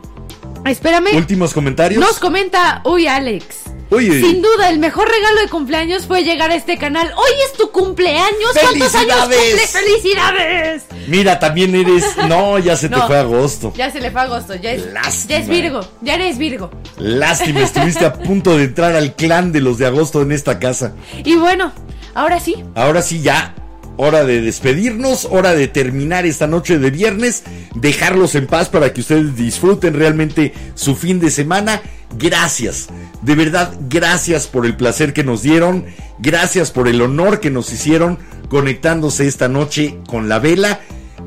espérame. 0.67 1.17
últimos 1.17 1.55
comentarios. 1.55 1.99
Nos 2.01 2.19
comenta, 2.19 2.83
uy 2.85 3.07
Alex. 3.07 3.47
Oye. 3.91 4.21
Sin 4.21 4.43
duda, 4.43 4.69
el 4.69 4.79
mejor 4.79 5.09
regalo 5.09 5.41
de 5.41 5.49
cumpleaños 5.49 6.07
fue 6.07 6.23
llegar 6.23 6.51
a 6.51 6.55
este 6.55 6.77
canal. 6.77 7.13
Hoy 7.17 7.31
es 7.47 7.57
tu 7.57 7.71
cumpleaños. 7.71 8.51
¿Cuántos 8.61 8.95
años 8.95 9.15
cumple? 9.21 9.67
¡Felicidades! 9.69 10.85
Mira, 11.07 11.39
también 11.39 11.75
eres. 11.75 12.05
No, 12.29 12.59
ya 12.59 12.77
se 12.77 12.89
te 12.89 12.97
fue 12.97 13.19
agosto. 13.19 13.73
Ya 13.77 13.91
se 13.91 14.01
le 14.01 14.11
fue 14.11 14.21
agosto, 14.23 14.55
ya 14.55 14.73
es, 14.73 14.93
Lástima. 14.93 15.29
ya 15.31 15.37
es 15.39 15.49
Virgo, 15.49 15.81
ya 16.03 16.15
eres 16.15 16.39
Virgo. 16.39 16.71
Lástima, 16.99 17.61
estuviste 17.61 18.05
a 18.05 18.13
punto 18.15 18.57
de 18.57 18.65
entrar 18.65 18.97
al 18.97 19.15
clan 19.15 19.53
de 19.53 19.61
los 19.61 19.79
de 19.79 19.87
agosto 19.87 20.23
en 20.23 20.33
esta 20.33 20.59
casa. 20.59 20.95
Y 21.25 21.37
bueno, 21.37 21.73
ahora 22.15 22.41
sí, 22.41 22.57
Ahora 22.75 23.03
sí, 23.03 23.21
ya. 23.21 23.55
Hora 23.97 24.25
de 24.25 24.41
despedirnos, 24.41 25.29
hora 25.31 25.55
de 25.55 25.69
terminar 25.69 26.27
esta 26.27 26.49
noche 26.49 26.79
de 26.79 26.91
viernes, 26.91 27.45
dejarlos 27.77 28.35
en 28.35 28.49
paz 28.49 28.69
para 28.69 28.93
que 28.93 29.03
ustedes 29.03 29.37
disfruten 29.37 29.95
realmente 29.95 30.53
su 30.75 30.97
fin 30.97 31.21
de 31.21 31.31
semana. 31.31 31.81
Gracias, 32.19 32.89
de 33.23 33.35
verdad, 33.37 33.73
gracias 33.89 34.49
por 34.49 34.67
el 34.67 34.77
placer 34.77 35.13
que 35.13 35.23
nos 35.23 35.43
dieron, 35.43 35.85
gracias 36.19 36.73
por 36.73 36.89
el 36.89 37.03
honor 37.03 37.39
que 37.41 37.51
nos 37.51 37.73
hicieron 37.73 38.19
conectándose 38.49 39.27
esta 39.27 39.49
noche 39.49 39.99
con 40.07 40.29
la 40.29 40.39
vela, 40.39 40.81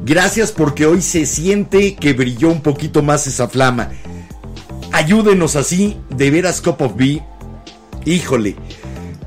gracias 0.05 0.51
porque 0.51 0.85
hoy 0.85 1.01
se 1.01 1.25
siente 1.25 1.95
que 1.95 2.13
brilló 2.13 2.49
un 2.49 2.61
poquito 2.61 3.01
más 3.01 3.27
esa 3.27 3.47
flama. 3.47 3.91
Ayúdenos 4.91 5.55
así, 5.55 5.97
de 6.09 6.31
veras 6.31 6.61
Cup 6.61 6.81
of 6.81 6.95
Bee, 6.95 7.21
híjole, 8.05 8.55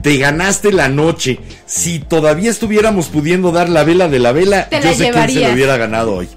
te 0.02 0.16
ganaste 0.16 0.72
la 0.72 0.88
noche. 0.88 1.38
Si 1.66 1.98
todavía 1.98 2.50
estuviéramos 2.50 3.08
pudiendo 3.08 3.52
dar 3.52 3.68
la 3.68 3.84
vela 3.84 4.08
de 4.08 4.18
la 4.18 4.32
vela, 4.32 4.68
Te 4.68 4.78
yo 4.80 4.84
la 4.84 4.94
sé 4.94 5.10
quién 5.10 5.28
se 5.30 5.40
lo 5.48 5.52
hubiera 5.52 5.76
ganado 5.76 6.14
hoy. 6.14 6.28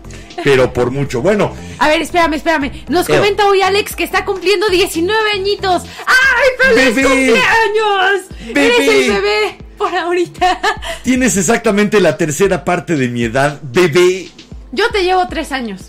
Pero 0.44 0.73
por 0.73 0.91
mucho. 0.91 1.22
Bueno, 1.22 1.53
A 1.80 1.88
ver, 1.88 2.02
espérame, 2.02 2.34
espérame. 2.34 2.72
Nos 2.90 3.07
comenta 3.07 3.48
hoy 3.48 3.61
Alex 3.61 3.95
que 3.95 4.03
está 4.03 4.26
cumpliendo 4.26 4.68
19 4.69 5.31
añitos. 5.35 5.84
¡Ay, 6.06 6.76
feliz 6.76 6.95
Bebé. 6.95 7.07
cumpleaños! 7.07 8.22
Bebé. 8.53 8.65
Eres 8.65 8.90
el 9.07 9.14
bebé 9.14 9.57
por 9.77 9.95
ahorita. 9.95 10.60
tienes 11.03 11.38
exactamente 11.38 11.99
la 12.02 12.18
tercera 12.18 12.65
parte 12.65 12.95
de 12.95 13.07
mi 13.10 13.23
edad, 13.23 13.60
bebé. 13.61 14.30
Yo 14.72 14.90
te 14.90 15.03
llevo 15.03 15.27
tres 15.30 15.52
años. 15.52 15.81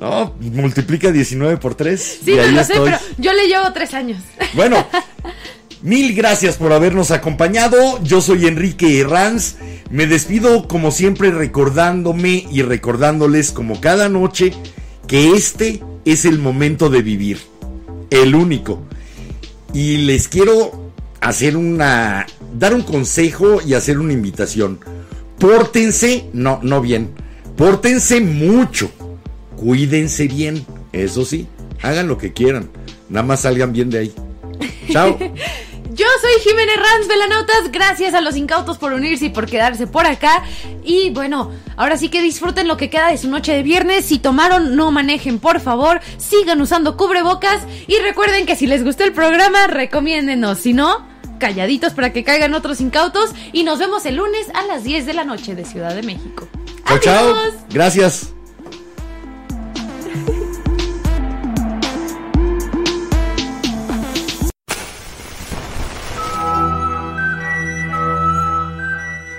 No, 0.00 0.34
multiplica 0.40 1.12
19 1.12 1.58
por 1.58 1.76
3. 1.76 2.18
Sí, 2.24 2.34
no 2.34 2.44
lo 2.48 2.64
sé, 2.64 2.74
pero 2.82 2.98
yo 3.18 3.32
le 3.32 3.46
llevo 3.46 3.72
tres 3.72 3.94
años. 3.94 4.20
Bueno, 4.54 4.84
mil 5.82 6.14
gracias 6.14 6.56
por 6.56 6.72
habernos 6.72 7.10
acompañado. 7.10 8.02
Yo 8.02 8.20
soy 8.20 8.46
Enrique 8.46 9.00
Herranz. 9.00 9.56
Me 9.90 10.06
despido 10.06 10.66
como 10.68 10.90
siempre 10.90 11.30
recordándome 11.30 12.46
y 12.50 12.62
recordándoles 12.62 13.52
como 13.52 13.80
cada 13.80 14.08
noche 14.08 14.52
que 15.06 15.32
este 15.32 15.82
es 16.04 16.24
el 16.24 16.38
momento 16.38 16.88
de 16.88 17.02
vivir. 17.02 17.40
El 18.10 18.34
único. 18.34 18.82
Y 19.74 19.98
les 19.98 20.28
quiero 20.28 20.92
hacer 21.20 21.56
una... 21.56 22.26
dar 22.58 22.74
un 22.74 22.82
consejo 22.82 23.60
y 23.66 23.74
hacer 23.74 23.98
una 23.98 24.12
invitación. 24.12 24.80
Pórtense, 25.38 26.26
no, 26.32 26.60
no 26.62 26.80
bien. 26.80 27.10
Pórtense 27.56 28.20
mucho. 28.20 28.90
Cuídense 29.56 30.28
bien. 30.28 30.64
Eso 30.92 31.24
sí, 31.24 31.46
hagan 31.82 32.08
lo 32.08 32.18
que 32.18 32.32
quieran. 32.32 32.70
Nada 33.08 33.26
más 33.26 33.40
salgan 33.40 33.72
bien 33.72 33.90
de 33.90 33.98
ahí. 33.98 34.14
Chao. 34.90 35.18
Yo 35.94 36.06
soy 36.22 36.42
Jiménez 36.42 36.76
Ranz, 36.76 37.06
Velanautas. 37.06 37.70
Gracias 37.70 38.14
a 38.14 38.22
los 38.22 38.36
incautos 38.36 38.78
por 38.78 38.94
unirse 38.94 39.26
y 39.26 39.28
por 39.28 39.44
quedarse 39.44 39.86
por 39.86 40.06
acá. 40.06 40.42
Y 40.84 41.10
bueno, 41.10 41.52
ahora 41.76 41.98
sí 41.98 42.08
que 42.08 42.22
disfruten 42.22 42.66
lo 42.66 42.78
que 42.78 42.88
queda 42.88 43.08
de 43.08 43.18
su 43.18 43.28
noche 43.28 43.52
de 43.52 43.62
viernes. 43.62 44.06
Si 44.06 44.18
tomaron, 44.18 44.74
no 44.74 44.90
manejen, 44.90 45.38
por 45.38 45.60
favor. 45.60 46.00
Sigan 46.16 46.62
usando 46.62 46.96
cubrebocas. 46.96 47.62
Y 47.86 47.98
recuerden 47.98 48.46
que 48.46 48.56
si 48.56 48.66
les 48.66 48.84
gustó 48.84 49.04
el 49.04 49.12
programa, 49.12 49.66
recomiéndenos. 49.66 50.60
Si 50.60 50.72
no, 50.72 51.06
calladitos 51.38 51.92
para 51.92 52.10
que 52.10 52.24
caigan 52.24 52.54
otros 52.54 52.80
incautos. 52.80 53.32
Y 53.52 53.64
nos 53.64 53.78
vemos 53.78 54.06
el 54.06 54.16
lunes 54.16 54.46
a 54.54 54.62
las 54.62 54.84
10 54.84 55.04
de 55.04 55.12
la 55.12 55.24
noche 55.24 55.54
de 55.54 55.66
Ciudad 55.66 55.94
de 55.94 56.02
México. 56.02 56.48
Chao, 56.86 56.98
chao. 57.00 57.34
Gracias. 57.68 58.32